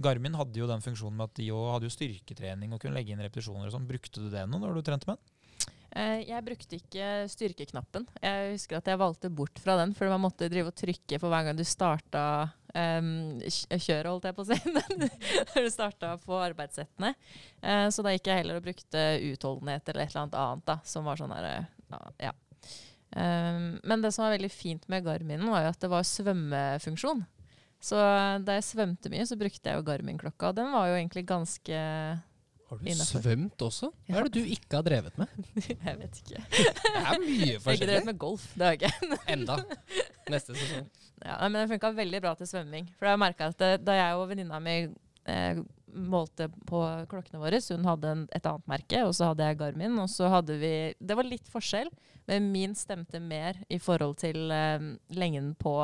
Garmin 0.00 0.34
hadde 0.38 0.56
jo 0.60 0.66
den 0.70 0.80
funksjonen 0.80 1.16
med 1.18 1.24
at 1.30 1.34
de 1.34 1.48
hadde 1.50 1.88
jo 1.88 1.92
styrketrening 1.92 2.72
og 2.72 2.80
kunne 2.80 2.94
legge 2.94 3.12
inn 3.12 3.18
repetisjoner 3.22 3.66
og 3.66 3.72
sånn. 3.74 3.86
Brukte 3.88 4.22
du 4.22 4.28
det 4.30 4.44
nå 4.48 4.60
når 4.62 4.74
du 4.78 4.82
trente 4.86 5.08
med 5.10 5.18
den? 5.18 5.68
Eh, 5.94 6.22
Jeg 6.24 6.44
brukte 6.46 6.78
ikke 6.78 7.08
styrkeknappen. 7.28 8.06
Jeg 8.22 8.52
husker 8.54 8.78
at 8.78 8.86
jeg 8.88 8.98
valgte 8.98 9.28
bort 9.28 9.58
fra 9.58 9.76
den, 9.76 9.92
for 9.92 10.08
man 10.08 10.22
måtte 10.22 10.48
drive 10.48 10.70
og 10.70 10.74
trykke 10.78 11.18
for 11.20 11.28
hver 11.28 11.44
gang 11.50 11.56
du 11.58 11.64
starta 11.64 12.52
um, 12.74 13.10
kjøret, 13.46 14.08
holdt 14.10 14.28
jeg 14.28 14.36
på 14.36 14.44
å 14.44 14.48
si, 14.48 14.58
når 15.52 15.66
du 15.66 15.70
starta 15.72 16.14
på 16.22 16.38
arbeidssettene. 16.40 17.12
Uh, 17.62 17.88
så 17.92 18.04
da 18.04 18.14
gikk 18.14 18.30
jeg 18.30 18.42
heller 18.42 18.60
og 18.60 18.66
brukte 18.66 19.04
utholdenhet 19.32 19.92
eller 19.92 20.06
et 20.06 20.14
eller 20.14 20.24
annet 20.24 20.40
annet 20.44 20.66
da, 20.72 20.78
som 20.88 21.06
var 21.08 21.20
sånn 21.20 21.34
herre 21.36 21.60
ja. 22.22 22.32
Um, 23.12 23.76
men 23.84 24.00
det 24.00 24.14
som 24.14 24.24
var 24.24 24.32
veldig 24.32 24.48
fint 24.52 24.86
med 24.88 25.04
Garminen, 25.04 25.50
var 25.52 25.66
jo 25.66 25.72
at 25.74 25.82
det 25.82 25.90
var 25.92 26.06
svømmefunksjon. 26.08 27.24
Så 27.82 27.98
da 28.46 28.56
jeg 28.56 28.64
svømte 28.68 29.10
mye, 29.10 29.24
så 29.26 29.36
brukte 29.38 29.68
jeg 29.68 29.80
jo 29.80 29.86
Garmin-klokka. 29.86 30.52
Og 30.52 30.58
den 30.60 30.70
var 30.70 30.86
jo 30.88 30.98
egentlig 31.00 31.24
ganske 31.26 31.74
Har 31.74 32.78
du 32.78 32.86
Innenfor. 32.86 33.24
svømt 33.24 33.64
også? 33.66 33.90
Hva 34.06 34.20
er 34.20 34.28
det 34.28 34.38
du 34.38 34.52
ikke 34.54 34.78
har 34.78 34.86
drevet 34.86 35.18
med? 35.18 35.32
Jeg 35.66 35.98
vet 35.98 36.20
ikke. 36.22 36.44
Det 36.54 36.92
er 36.94 37.18
mye 37.24 37.48
Jeg 37.50 37.58
har 37.64 37.74
ikke 37.74 37.88
drevet 37.90 38.08
med 38.08 38.20
golf. 38.22 38.46
Det 38.54 38.64
har 38.68 38.76
jeg 38.78 38.80
ikke. 38.86 39.18
Enda. 39.34 39.58
Neste 40.30 40.54
sesong. 40.56 40.86
Ja, 41.24 41.36
men 41.48 41.60
det 41.62 41.68
funka 41.74 41.92
veldig 41.96 42.20
bra 42.24 42.34
til 42.38 42.48
svømming. 42.50 42.88
For 42.98 43.06
jeg 43.10 43.20
merka 43.22 43.50
at 43.52 43.58
det, 43.62 43.70
da 43.86 43.94
jeg 43.98 44.18
og 44.18 44.28
venninna 44.32 44.58
mi 44.62 44.76
eh, 45.30 45.60
målte 45.92 46.48
på 46.66 46.80
klokkene 47.10 47.38
våre, 47.42 47.60
så 47.62 47.76
hun 47.76 47.84
hadde 47.86 48.10
en, 48.10 48.22
et 48.34 48.46
annet 48.48 48.66
merke, 48.70 49.02
og 49.06 49.14
så 49.14 49.28
hadde 49.30 49.46
jeg 49.50 49.58
Garmin, 49.60 49.98
og 50.02 50.08
så 50.10 50.30
hadde 50.32 50.56
vi 50.62 50.72
Det 50.98 51.16
var 51.18 51.28
litt 51.28 51.48
forskjell, 51.52 51.90
men 52.30 52.50
min 52.54 52.74
stemte 52.78 53.20
mer 53.20 53.58
i 53.68 53.78
forhold 53.82 54.16
til 54.24 54.50
eh, 54.50 54.86
lengden 55.14 55.54
på 55.60 55.76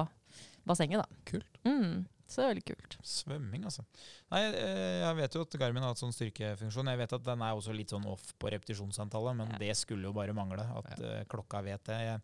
bassenget, 0.69 1.03
da. 1.05 1.23
Kult. 1.29 1.61
Mm, 1.65 2.03
så 2.29 2.43
det 2.43 2.45
er 2.45 2.53
veldig 2.55 2.67
kult. 2.73 2.99
Svømming, 3.09 3.65
altså. 3.69 3.85
Nei, 4.33 4.43
eh, 4.53 4.99
jeg 5.05 5.17
vet 5.23 5.37
jo 5.39 5.47
at 5.47 5.57
Garmin 5.63 5.85
har 5.87 5.95
hatt 5.95 6.03
sånn 6.03 6.13
styrkefunksjon. 6.13 6.91
Jeg 6.93 7.01
vet 7.05 7.15
at 7.17 7.25
den 7.31 7.45
er 7.47 7.57
også 7.57 7.73
litt 7.77 7.95
sånn 7.95 8.05
off 8.11 8.35
på 8.41 8.51
repetisjonsantallet, 8.53 9.37
men 9.39 9.55
Ja. 9.55 9.59
det 9.63 9.77
skulle 9.81 10.11
jo 10.11 10.13
bare 10.17 10.35
mangle 10.37 10.61
at 10.67 10.99
eh, 11.01 11.25
klokka 11.31 11.63
vet 11.65 11.85
det. 11.89 12.01
Jeg, 12.11 12.21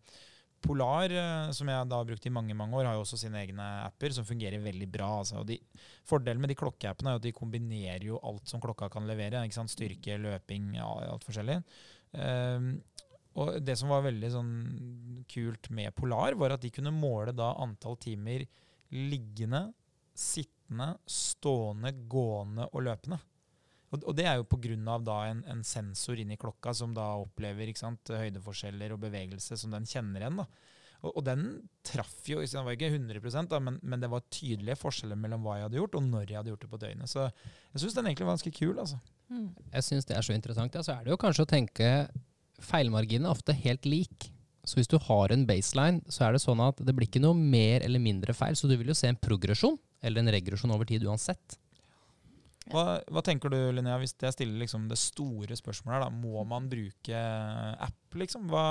Polar, 0.65 1.13
eh, 1.13 1.51
som 1.55 1.69
jeg 1.69 1.89
da 1.89 1.99
har 1.99 2.07
brukt 2.09 2.25
i 2.25 2.33
mange 2.33 2.55
mange 2.57 2.77
år, 2.79 2.87
har 2.89 2.97
jo 2.97 3.03
også 3.03 3.19
sine 3.21 3.39
egne 3.43 3.65
apper 3.85 4.15
som 4.15 4.27
fungerer 4.27 4.63
veldig 4.63 4.87
bra. 4.91 5.11
Altså. 5.21 5.43
De, 5.47 5.59
fordelen 6.07 6.41
med 6.41 6.51
de 6.51 6.57
klokkeappene 6.59 7.13
er 7.13 7.21
at 7.21 7.25
de 7.25 7.33
kombinerer 7.35 8.07
jo 8.09 8.19
alt 8.25 8.49
som 8.49 8.63
klokka 8.63 8.89
kan 8.93 9.07
levere. 9.09 9.43
Styrke, 9.51 10.17
løping, 10.21 10.73
ja, 10.79 10.87
alt 11.09 11.25
forskjellig. 11.25 11.59
Um, 12.15 12.75
og 13.41 13.57
det 13.65 13.75
som 13.79 13.91
var 13.91 14.05
veldig 14.05 14.29
sånn 14.31 14.51
kult 15.31 15.69
med 15.75 15.95
Polar, 15.97 16.37
var 16.39 16.55
at 16.55 16.63
de 16.63 16.71
kunne 16.73 16.93
måle 16.95 17.33
da 17.35 17.51
antall 17.63 17.97
timer 17.99 18.45
liggende, 18.95 19.67
sittende, 20.15 20.93
stående, 21.09 21.91
gående 22.07 22.69
og 22.71 22.85
løpende. 22.87 23.19
Og, 23.95 24.05
og 24.11 24.17
det 24.17 24.27
er 24.29 24.39
jo 24.39 24.47
pga. 24.51 25.17
en, 25.31 25.43
en 25.49 25.63
sensor 25.63 26.19
inni 26.21 26.37
klokka 26.37 26.73
som 26.73 26.93
da 26.93 27.15
opplever 27.21 27.71
ikke 27.71 27.85
sant, 27.85 28.11
høydeforskjeller 28.11 28.93
og 28.95 29.03
bevegelse 29.07 29.57
som 29.57 29.71
den 29.75 29.87
kjenner 29.89 30.25
igjen. 30.25 30.43
da. 30.43 30.47
Og, 31.05 31.11
og 31.19 31.25
den 31.25 31.43
traff 31.85 32.29
jo, 32.29 32.41
den 32.41 32.65
var 32.65 32.75
ikke 32.75 32.91
100 32.93 33.49
da, 33.51 33.59
men, 33.61 33.79
men 33.83 34.01
det 34.01 34.09
var 34.11 34.25
tydelige 34.33 34.79
forskjeller 34.79 35.19
mellom 35.19 35.43
hva 35.45 35.59
jeg 35.59 35.67
hadde 35.67 35.81
gjort, 35.81 35.97
og 35.99 36.07
når 36.07 36.29
jeg 36.29 36.39
hadde 36.39 36.53
gjort 36.53 36.63
det 36.65 36.71
på 36.71 36.81
døgnet. 36.81 37.11
Så 37.11 37.25
jeg 37.25 37.83
syns 37.83 37.97
den 37.97 38.09
egentlig 38.09 38.29
var 38.29 38.37
ganske 38.37 38.55
kul. 38.55 38.79
altså. 38.79 39.01
Mm. 39.29 39.49
Jeg 39.73 39.89
syns 39.89 40.07
det 40.09 40.17
er 40.17 40.25
så 40.25 40.37
interessant. 40.37 40.77
Ja, 40.77 40.85
så 40.85 40.95
er 40.95 41.05
det 41.05 41.13
jo 41.13 41.21
kanskje 41.21 41.45
å 41.45 41.51
tenke 41.51 41.91
Feilmarginen 42.63 43.27
er 43.27 43.35
ofte 43.35 43.55
helt 43.65 43.85
lik. 43.89 44.29
Så 44.65 44.79
hvis 44.79 44.89
du 44.89 44.97
har 44.97 45.33
en 45.33 45.43
baseline, 45.45 46.01
så 46.09 46.25
er 46.25 46.33
det 46.33 46.41
sånn 46.41 46.61
at 46.63 46.79
det 46.81 46.95
blir 46.95 47.09
ikke 47.09 47.21
noe 47.21 47.37
mer 47.37 47.83
eller 47.85 48.01
mindre 48.01 48.33
feil. 48.33 48.55
Så 48.57 48.69
du 48.69 48.73
vil 48.79 48.89
jo 48.89 48.97
se 48.97 49.11
en 49.11 49.19
progresjon 49.19 49.77
eller 50.05 50.23
en 50.23 50.33
regresjon 50.33 50.73
over 50.73 50.87
tid 50.89 51.05
uansett. 51.05 51.59
Hva, 52.73 52.85
hva 53.13 53.21
tenker 53.25 53.51
du, 53.53 53.57
Linnea, 53.77 53.99
hvis 54.01 54.15
jeg 54.17 54.33
stiller 54.33 54.63
liksom 54.63 54.87
det 54.89 54.97
store 54.97 55.57
spørsmålet 55.59 55.99
her, 55.99 56.07
da, 56.07 56.09
må 56.13 56.41
man 56.49 56.69
bruke 56.71 57.19
app, 57.85 58.17
liksom? 58.17 58.47
Hva, 58.49 58.65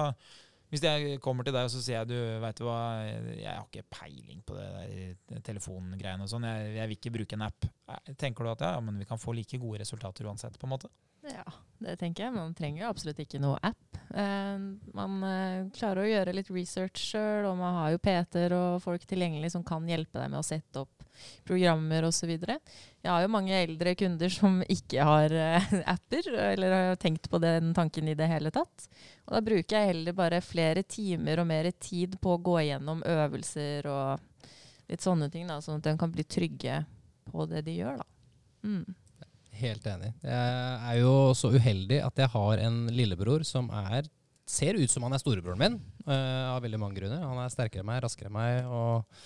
hvis 0.73 0.83
jeg 0.83 1.21
kommer 1.23 1.47
til 1.47 1.55
deg 1.55 1.69
og 1.69 1.71
så 1.71 1.79
sier 1.85 2.01
jeg 2.01 2.11
du, 2.11 2.17
vet 2.43 2.59
du 2.59 2.65
hva, 2.67 2.79
jeg 3.31 3.47
har 3.47 3.63
ikke 3.69 3.87
peiling 3.95 4.41
på 4.43 4.57
det 4.59 4.67
der 4.75 5.45
telefongreiene 5.47 6.27
og 6.27 6.33
sånn, 6.33 6.47
jeg, 6.49 6.73
jeg 6.81 6.91
vil 6.91 6.99
ikke 6.99 7.15
bruke 7.15 7.39
en 7.39 7.47
app. 7.47 7.69
Eh, 7.95 8.15
Tenker 8.19 8.43
du 8.47 8.51
at 8.57 8.65
ja, 8.67 8.73
men 8.83 8.99
vi 8.99 9.07
kan 9.07 9.21
få 9.23 9.37
like 9.37 9.61
gode 9.63 9.85
resultater 9.85 10.27
uansett, 10.27 10.59
på 10.59 10.67
en 10.67 10.75
måte? 10.75 10.91
Ja, 11.25 11.45
det 11.81 11.95
tenker 12.03 12.27
jeg. 12.27 12.35
Man 12.35 12.53
trenger 12.59 12.83
jo 12.83 12.91
absolutt 12.91 13.23
ikke 13.23 13.39
noe 13.41 13.61
app. 13.65 14.01
Eh, 14.11 14.67
man 14.99 15.15
eh, 15.31 15.71
klarer 15.79 16.03
å 16.03 16.11
gjøre 16.11 16.35
litt 16.41 16.51
research 16.53 17.07
sjøl, 17.13 17.47
og 17.53 17.57
man 17.63 17.79
har 17.79 17.95
jo 17.95 18.03
PT-er 18.03 18.59
og 18.59 18.83
folk 18.85 19.07
tilgjengelig 19.09 19.55
som 19.55 19.63
kan 19.65 19.87
hjelpe 19.89 20.19
deg 20.19 20.35
med 20.35 20.43
å 20.43 20.47
sette 20.51 20.83
opp 20.83 21.04
programmer 21.47 22.07
osv. 22.09 22.33
Jeg 22.35 23.11
har 23.11 23.25
jo 23.25 23.33
mange 23.33 23.57
eldre 23.57 23.95
kunder 23.99 24.33
som 24.33 24.61
ikke 24.71 25.05
har 25.07 25.35
uh, 25.35 25.69
apper, 25.95 26.31
eller 26.55 26.77
har 26.77 27.01
tenkt 27.01 27.29
på 27.31 27.41
den 27.43 27.73
tanken 27.77 28.09
i 28.11 28.17
det 28.19 28.29
hele 28.31 28.53
tatt. 28.55 28.89
Og 29.27 29.37
da 29.37 29.45
bruker 29.45 29.79
jeg 29.79 29.93
heller 29.93 30.17
bare 30.17 30.43
flere 30.45 30.83
timer 30.83 31.43
og 31.43 31.49
mer 31.51 31.71
tid 31.79 32.19
på 32.23 32.35
å 32.35 32.43
gå 32.45 32.59
igjennom 32.65 33.05
øvelser 33.07 33.89
og 33.91 34.51
litt 34.91 35.05
sånne 35.05 35.31
ting, 35.33 35.49
da, 35.49 35.61
sånn 35.65 35.81
at 35.81 35.89
de 35.89 35.97
kan 36.01 36.13
bli 36.13 36.27
trygge 36.29 36.83
på 37.31 37.47
det 37.49 37.65
de 37.69 37.79
gjør. 37.79 38.03
da. 38.03 38.11
Mm. 38.65 38.85
Helt 39.55 39.87
enig. 39.87 40.11
Jeg 40.27 40.77
er 40.91 40.99
jo 40.99 41.15
så 41.39 41.53
uheldig 41.55 42.01
at 42.03 42.19
jeg 42.19 42.33
har 42.33 42.61
en 42.67 42.85
lillebror 42.91 43.45
som 43.47 43.71
er 43.71 44.09
ser 44.47 44.77
ut 44.77 44.91
som 44.91 45.05
han 45.07 45.15
er 45.17 45.23
storebroren 45.23 45.61
min, 45.61 45.81
uh, 46.07 46.55
av 46.55 46.63
veldig 46.65 46.81
mange 46.81 46.99
grunner. 46.99 47.25
Han 47.25 47.41
er 47.41 47.53
sterkere 47.53 47.85
enn 47.85 47.89
meg, 47.89 48.03
raskere 48.05 48.29
enn 48.29 48.37
meg, 48.37 48.69
og 48.69 49.25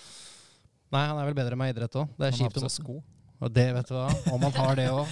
Nei, 0.89 1.05
han 1.05 1.19
er 1.21 1.29
vel 1.29 1.37
bedre 1.37 1.57
i 1.59 1.71
idrett 1.73 1.97
òg. 2.01 2.11
Det 2.17 2.27
er 2.27 2.35
Han 2.35 2.39
kjipt 2.39 2.61
om 2.61 2.69
sko. 2.73 2.99
Og 3.39 3.51
det, 3.55 3.69
vet 3.71 3.87
du 3.87 3.93
hva. 3.95 4.09
Om 4.33 4.41
han 4.43 4.55
har 4.57 4.75
det 4.75 4.85
òg. 4.91 5.11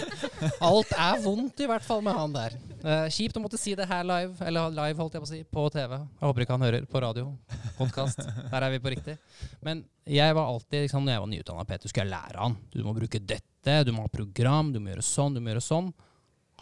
Alt 0.68 0.90
er 0.92 1.22
vondt, 1.24 1.62
i 1.64 1.68
hvert 1.70 1.86
fall 1.86 2.02
med 2.04 2.18
han 2.18 2.34
der. 2.36 2.58
Eh, 2.82 3.06
kjipt 3.16 3.38
å 3.40 3.44
måtte 3.44 3.60
si 3.60 3.72
det 3.78 3.86
her 3.88 4.04
live, 4.04 4.34
eller 4.44 4.74
live, 4.76 4.98
holdt 5.00 5.16
jeg 5.16 5.24
på 5.24 5.30
å 5.30 5.32
si, 5.32 5.40
på 5.48 5.64
TV. 5.72 5.94
Jeg 5.96 6.26
håper 6.26 6.44
ikke 6.44 6.58
han 6.58 6.66
hører. 6.68 6.88
På 6.92 7.02
radio, 7.06 7.30
podkast. 7.78 8.20
Der 8.52 8.66
er 8.68 8.74
vi 8.74 8.82
på 8.84 8.92
riktig. 8.92 9.16
Men 9.64 9.86
jeg 10.04 10.36
var 10.36 10.52
alltid, 10.52 10.90
liksom, 10.90 11.08
når 11.08 11.16
jeg 11.16 11.24
var 11.24 11.32
nyutdanna 11.32 11.66
PT, 11.70 11.88
skulle 11.94 12.08
jeg 12.10 12.16
lære 12.18 12.44
han. 12.44 12.60
Du 12.74 12.82
må 12.84 12.96
bruke 12.98 13.24
dette, 13.24 13.80
du 13.88 13.94
må 13.96 14.04
ha 14.04 14.12
program, 14.12 14.74
du 14.76 14.82
må 14.84 14.92
gjøre 14.92 15.08
sånn, 15.08 15.38
du 15.38 15.44
må 15.44 15.54
gjøre 15.54 15.64
sånn. 15.64 15.90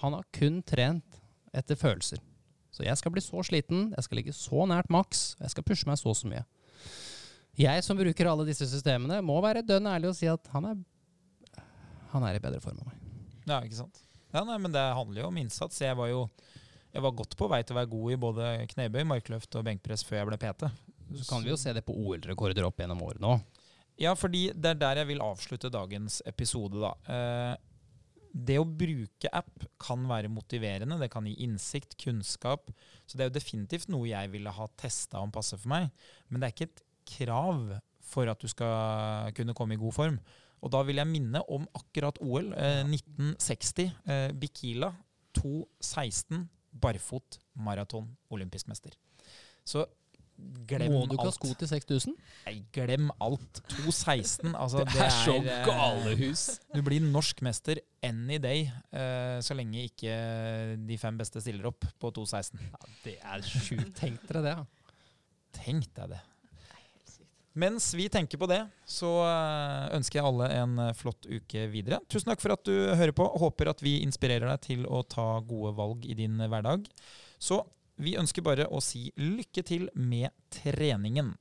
Han 0.04 0.20
har 0.20 0.30
kun 0.38 0.62
trent 0.70 1.22
etter 1.56 1.80
følelser. 1.80 2.22
Så 2.76 2.86
jeg 2.86 3.00
skal 3.00 3.14
bli 3.16 3.24
så 3.24 3.42
sliten, 3.48 3.88
jeg 3.96 4.06
skal 4.06 4.20
ligge 4.20 4.36
så 4.38 4.68
nært 4.70 4.92
maks, 4.94 5.32
jeg 5.40 5.54
skal 5.54 5.66
pushe 5.66 5.90
meg 5.90 5.98
så 5.98 6.12
og 6.12 6.18
så 6.20 6.30
mye. 6.30 6.44
Jeg 7.60 7.84
som 7.86 8.00
bruker 8.00 8.28
alle 8.28 8.48
disse 8.48 8.68
systemene, 8.68 9.22
må 9.24 9.38
være 9.44 9.64
dønn 9.64 9.88
ærlig 9.88 10.12
og 10.12 10.18
si 10.18 10.28
at 10.28 10.50
han 10.52 10.68
er, 10.72 10.82
han 12.12 12.28
er 12.28 12.38
i 12.38 12.44
bedre 12.44 12.60
form 12.64 12.82
enn 12.82 12.90
meg. 12.90 13.02
Ja, 13.46 13.62
ikke 13.64 13.80
sant? 13.80 14.02
Ja, 14.34 14.44
nei, 14.44 14.58
men 14.60 14.74
det 14.76 14.84
handler 14.98 15.24
jo 15.24 15.30
om 15.30 15.38
innsats. 15.40 15.80
Jeg 15.80 15.96
var 15.96 16.12
jo 16.12 16.26
jeg 16.96 17.04
var 17.04 17.12
godt 17.12 17.36
på 17.36 17.48
vei 17.52 17.60
til 17.68 17.76
å 17.76 17.80
være 17.82 17.92
god 17.92 18.12
i 18.14 18.18
både 18.24 18.50
knebøy, 18.72 19.02
markløft 19.10 19.56
og 19.60 19.66
benkpress 19.68 20.06
før 20.08 20.22
jeg 20.22 20.28
ble 20.30 20.38
PT. 20.40 20.70
Så 21.20 21.26
kan 21.28 21.44
vi 21.44 21.52
jo 21.52 21.58
se 21.60 21.74
det 21.76 21.84
på 21.84 21.92
OL-rekorder 21.92 22.64
opp 22.64 22.80
gjennom 22.80 23.02
året 23.04 23.20
nå. 23.24 23.34
Ja, 24.00 24.14
fordi 24.16 24.48
det 24.56 24.72
er 24.72 24.80
der 24.80 25.02
jeg 25.02 25.10
vil 25.10 25.24
avslutte 25.24 25.72
dagens 25.72 26.22
episode, 26.28 26.80
da. 26.80 26.94
Eh, 27.12 27.52
det 28.48 28.58
å 28.60 28.68
bruke 28.68 29.32
app 29.36 29.68
kan 29.80 30.08
være 30.08 30.32
motiverende. 30.32 30.98
Det 31.00 31.12
kan 31.12 31.28
gi 31.28 31.36
innsikt, 31.44 31.98
kunnskap. 32.00 32.72
Så 33.04 33.16
det 33.16 33.26
er 33.26 33.30
jo 33.30 33.38
definitivt 33.42 33.92
noe 33.92 34.08
jeg 34.08 34.32
ville 34.32 34.56
ha 34.56 34.68
testa 34.80 35.20
om 35.24 35.36
passer 35.36 35.60
for 35.60 35.72
meg. 35.76 35.92
Men 36.30 36.40
det 36.40 36.48
er 36.48 36.56
ikke 36.56 36.70
et 36.72 36.84
krav 37.08 37.78
for 38.06 38.30
at 38.32 38.42
du 38.42 38.50
skal 38.52 39.32
kunne 39.38 39.56
komme 39.58 39.76
i 39.78 39.82
god 39.82 39.96
form. 39.96 40.20
Og 40.66 40.72
da 40.74 40.82
vil 40.88 41.02
jeg 41.02 41.10
minne 41.10 41.42
om 41.52 41.68
akkurat 41.78 42.18
OL 42.24 42.54
eh, 42.58 42.82
1960. 42.88 43.92
Eh, 44.10 44.30
Bikila 44.40 44.94
2.16 45.38 46.48
barfot 46.76 47.40
maraton 47.56 48.08
olympisk 48.34 48.70
mester. 48.72 48.96
Så 49.66 49.86
glem 50.68 50.92
Må 50.92 51.06
du 51.08 51.16
ikke 51.16 51.28
ha 51.30 51.34
sko 51.36 51.52
til 51.56 51.70
6000? 51.70 52.16
Nei, 52.48 52.56
glem 52.76 53.12
alt. 53.24 53.62
2.16, 53.72 54.52
altså 54.64 54.82
det, 54.84 54.94
Det 54.96 55.04
er 55.06 55.16
så 55.16 55.36
eh, 55.40 55.62
galehus. 55.68 56.46
Du 56.74 56.82
blir 56.86 57.04
norsk 57.04 57.44
mester 57.46 57.80
any 58.04 58.40
day, 58.42 58.68
eh, 58.92 59.38
så 59.46 59.58
lenge 59.58 59.86
ikke 59.88 60.16
de 60.88 61.00
fem 61.02 61.20
beste 61.20 61.44
stiller 61.44 61.70
opp 61.72 61.88
på 62.02 62.12
2.16. 62.20 62.64
Ja, 62.72 62.96
det 63.06 63.18
er 63.22 63.46
sjukt. 63.48 63.94
Tenk 64.02 64.26
dere 64.30 64.46
det. 64.46 64.56
Ja. 64.60 64.96
Tenk 65.56 65.94
deg 65.96 66.18
det. 66.18 66.24
Mens 67.56 67.94
vi 67.96 68.10
tenker 68.12 68.38
på 68.38 68.50
det, 68.52 68.60
så 68.84 69.10
eh, 69.24 69.96
ønsker 69.96 70.20
jeg 70.20 70.28
alle 70.28 70.50
en 70.58 70.80
eh, 70.84 70.96
flott 70.98 71.24
uke 71.30 71.68
videre. 71.72 72.02
Tusen 72.12 72.28
takk 72.28 72.44
for 72.44 72.52
at 72.52 72.68
du 72.68 72.74
hører 72.92 73.16
på. 73.16 73.30
Håper 73.40 73.72
at 73.72 73.84
vi 73.86 74.02
inspirerer 74.04 74.50
deg 74.52 74.66
til 74.66 74.84
å 74.92 75.00
ta 75.08 75.40
gode 75.40 75.72
valg 75.78 76.04
i 76.04 76.18
din 76.20 76.36
hverdag. 76.44 76.90
Så 77.40 77.62
vi 77.96 78.18
ønsker 78.20 78.44
bare 78.44 78.68
å 78.68 78.84
si 78.84 79.08
lykke 79.16 79.64
til 79.64 79.88
med 79.96 80.36
treningen. 80.52 81.32